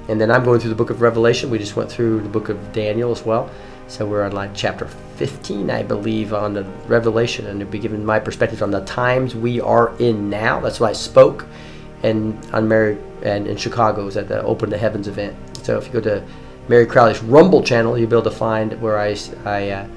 and 0.08 0.20
then 0.20 0.32
I'm 0.32 0.44
going 0.44 0.60
through 0.60 0.70
the 0.70 0.76
Book 0.76 0.90
of 0.90 1.02
Revelation. 1.02 1.50
We 1.50 1.58
just 1.58 1.76
went 1.76 1.92
through 1.92 2.22
the 2.22 2.30
Book 2.30 2.50
of 2.50 2.74
Daniel 2.74 3.12
as 3.12 3.24
well, 3.24 3.50
so 3.88 4.06
we're 4.06 4.24
on 4.24 4.34
like 4.34 4.52
chapter 4.54 4.88
15, 5.18 5.70
I 5.70 5.84
believe, 5.84 6.34
on 6.34 6.54
the 6.54 6.64
Revelation, 6.88 7.48
and 7.48 7.62
it'll 7.62 7.72
be 7.72 7.80
giving 7.80 8.06
my 8.06 8.20
perspective 8.20 8.62
on 8.62 8.72
the 8.72 8.82
times 8.86 9.36
we 9.36 9.62
are 9.62 9.96
in 9.98 10.30
now. 10.30 10.60
That's 10.60 10.80
why 10.80 10.90
I 10.90 10.94
spoke 10.94 11.46
and 12.04 12.38
on 12.54 12.68
Meri 12.68 12.98
and 13.24 13.48
in 13.48 13.58
Chicago 13.58 14.06
is 14.08 14.18
at 14.18 14.28
the 14.28 14.44
Open 14.44 14.70
the 14.70 14.78
Heavens 14.78 15.08
event. 15.08 15.36
So 15.64 15.78
if 15.78 15.88
you 15.88 15.94
go 15.94 16.02
to 16.02 16.24
Meri 16.68 16.86
Crouley's 16.86 17.22
Rumble 17.22 17.62
channel, 17.62 17.98
you'll 17.98 18.10
be 18.10 18.16
able 18.16 18.30
to 18.30 18.32
find 18.32 18.80
where 18.82 18.98
I, 18.98 19.18
I 19.46 19.70
uh, 19.70 19.88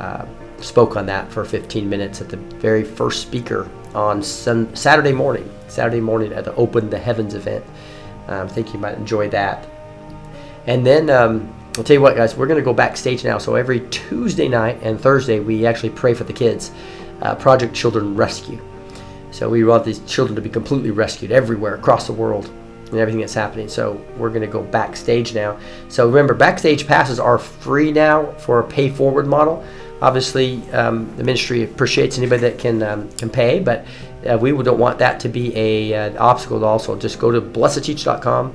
uh, 0.00 0.26
spoke 0.58 0.96
on 0.96 1.06
that 1.06 1.30
for 1.30 1.44
15 1.44 1.88
minutes 1.88 2.20
at 2.20 2.28
the 2.28 2.36
very 2.36 2.82
first 2.82 3.20
speaker 3.20 3.68
on 3.94 4.22
sun, 4.22 4.74
Saturday 4.74 5.12
morning. 5.12 5.50
Saturday 5.68 6.00
morning 6.00 6.32
at 6.32 6.44
the 6.44 6.54
Open 6.54 6.88
the 6.88 6.98
Heavens 6.98 7.34
event. 7.34 7.64
Um, 8.28 8.46
I 8.46 8.48
think 8.48 8.72
you 8.72 8.78
might 8.78 8.96
enjoy 8.96 9.28
that. 9.30 9.68
And 10.66 10.86
then 10.86 11.10
um, 11.10 11.54
I'll 11.76 11.84
tell 11.84 11.94
you 11.94 12.00
what, 12.00 12.16
guys, 12.16 12.34
we're 12.34 12.46
going 12.46 12.58
to 12.58 12.64
go 12.64 12.72
backstage 12.72 13.22
now. 13.22 13.36
So 13.36 13.54
every 13.54 13.80
Tuesday 13.90 14.48
night 14.48 14.78
and 14.82 14.98
Thursday, 14.98 15.40
we 15.40 15.66
actually 15.66 15.90
pray 15.90 16.14
for 16.14 16.24
the 16.24 16.32
kids. 16.32 16.70
Uh, 17.20 17.34
Project 17.34 17.74
Children 17.74 18.16
Rescue. 18.16 18.60
So 19.30 19.48
we 19.50 19.64
want 19.64 19.84
these 19.84 19.98
children 20.00 20.34
to 20.36 20.42
be 20.42 20.48
completely 20.48 20.90
rescued 20.90 21.32
everywhere 21.32 21.74
across 21.74 22.06
the 22.06 22.12
world 22.12 22.50
and 22.90 22.98
everything 22.98 23.20
that's 23.20 23.34
happening. 23.34 23.68
So 23.68 24.00
we're 24.16 24.28
going 24.28 24.42
to 24.42 24.46
go 24.46 24.62
backstage 24.62 25.34
now. 25.34 25.58
So 25.88 26.06
remember, 26.06 26.34
backstage 26.34 26.86
passes 26.86 27.18
are 27.18 27.38
free 27.38 27.92
now 27.92 28.32
for 28.32 28.60
a 28.60 28.64
pay 28.64 28.90
forward 28.90 29.26
model. 29.26 29.64
Obviously, 30.02 30.60
um, 30.72 31.14
the 31.16 31.24
ministry 31.24 31.62
appreciates 31.64 32.18
anybody 32.18 32.42
that 32.42 32.58
can 32.58 32.82
um, 32.82 33.10
can 33.12 33.30
pay, 33.30 33.60
but 33.60 33.86
uh, 34.28 34.36
we 34.36 34.50
don't 34.50 34.78
want 34.78 34.98
that 34.98 35.20
to 35.20 35.28
be 35.28 35.56
a 35.56 35.94
uh, 35.94 36.22
obstacle. 36.22 36.64
Also, 36.64 36.96
just 36.96 37.18
go 37.18 37.30
to 37.30 37.40
blessed2teach.com, 37.40 38.54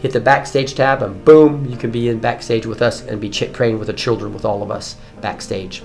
hit 0.00 0.12
the 0.12 0.20
backstage 0.20 0.74
tab, 0.74 1.02
and 1.02 1.24
boom, 1.24 1.66
you 1.68 1.76
can 1.76 1.90
be 1.90 2.08
in 2.08 2.18
backstage 2.18 2.64
with 2.64 2.80
us 2.80 3.02
and 3.02 3.20
be 3.20 3.28
ch- 3.28 3.52
praying 3.52 3.78
with 3.78 3.88
the 3.88 3.92
children 3.92 4.32
with 4.32 4.44
all 4.44 4.62
of 4.62 4.70
us 4.70 4.96
backstage. 5.20 5.82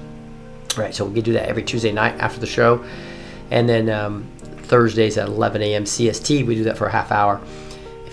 All 0.77 0.83
right, 0.83 0.93
so 0.93 1.05
we 1.05 1.15
can 1.15 1.23
do 1.23 1.33
that 1.33 1.49
every 1.49 1.63
Tuesday 1.63 1.91
night 1.91 2.15
after 2.19 2.39
the 2.39 2.47
show. 2.47 2.83
And 3.51 3.67
then 3.69 3.89
um, 3.89 4.31
Thursdays 4.63 5.17
at 5.17 5.27
11 5.27 5.61
a.m. 5.61 5.83
CST, 5.83 6.45
we 6.45 6.55
do 6.55 6.63
that 6.63 6.77
for 6.77 6.87
a 6.87 6.91
half 6.91 7.11
hour. 7.11 7.41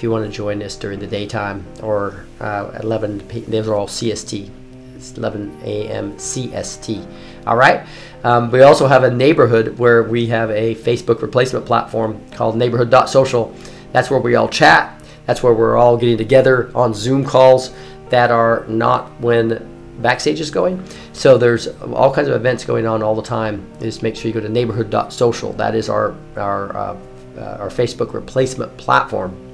If 0.01 0.05
you 0.05 0.11
want 0.11 0.25
to 0.25 0.33
join 0.35 0.63
us 0.63 0.77
during 0.77 0.99
the 0.99 1.07
daytime 1.07 1.63
or 1.83 2.25
uh, 2.41 2.71
11, 2.83 3.21
p- 3.29 3.41
those 3.41 3.69
are 3.69 3.75
all 3.75 3.87
CST. 3.87 4.49
It's 4.97 5.13
11 5.19 5.61
a.m. 5.63 6.15
CST. 6.15 7.07
All 7.47 7.59
right. 7.59 7.87
Um, 8.25 8.51
we 8.51 8.63
also 8.63 8.87
have 8.87 9.05
a 9.05 9.11
neighborhood 9.11 9.79
where 9.79 10.03
we 10.03 10.27
have 10.29 10.51
a 10.53 10.75
Facebook 10.77 11.21
replacement 11.21 11.67
platform 11.67 12.19
called 12.31 12.57
neighborhood.social. 12.57 13.55
That's 13.93 14.11
where 14.11 14.21
we 14.21 14.37
all 14.37 14.49
chat. 14.49 15.05
That's 15.27 15.43
where 15.43 15.53
we're 15.53 15.77
all 15.77 15.99
getting 15.99 16.17
together 16.17 16.71
on 16.75 16.95
Zoom 16.95 17.23
calls 17.23 17.71
that 18.09 18.31
are 18.31 18.65
not 18.69 19.21
when 19.21 19.69
backstage 20.01 20.41
is 20.41 20.51
going. 20.51 20.83
So 21.13 21.37
there's 21.37 21.67
all 21.93 22.11
kinds 22.11 22.29
of 22.29 22.37
events 22.37 22.65
going 22.65 22.87
on 22.87 23.03
all 23.03 23.15
the 23.15 23.21
time. 23.21 23.71
Just 23.83 24.03
make 24.03 24.17
sure 24.17 24.29
you 24.29 24.33
go 24.33 24.41
to 24.41 24.49
neighborhood.social. 24.49 25.53
That 25.53 25.75
is 25.75 25.91
our 25.91 26.15
our 26.39 26.75
uh, 26.75 26.97
uh, 27.37 27.59
our 27.61 27.69
Facebook 27.69 28.15
replacement 28.15 28.75
platform. 28.79 29.50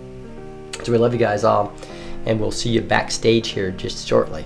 So 0.84 0.92
we 0.92 0.98
love 0.98 1.12
you 1.12 1.18
guys 1.18 1.44
all, 1.44 1.72
and 2.24 2.40
we'll 2.40 2.50
see 2.50 2.70
you 2.70 2.80
backstage 2.80 3.48
here 3.48 3.70
just 3.70 4.06
shortly. 4.06 4.44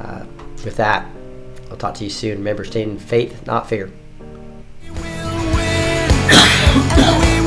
Uh, 0.00 0.24
with 0.64 0.76
that, 0.76 1.06
I'll 1.70 1.76
talk 1.76 1.94
to 1.94 2.04
you 2.04 2.10
soon. 2.10 2.38
Remember, 2.38 2.64
stay 2.64 2.82
in 2.82 2.98
faith, 2.98 3.46
not 3.46 3.68
fear. 3.68 3.90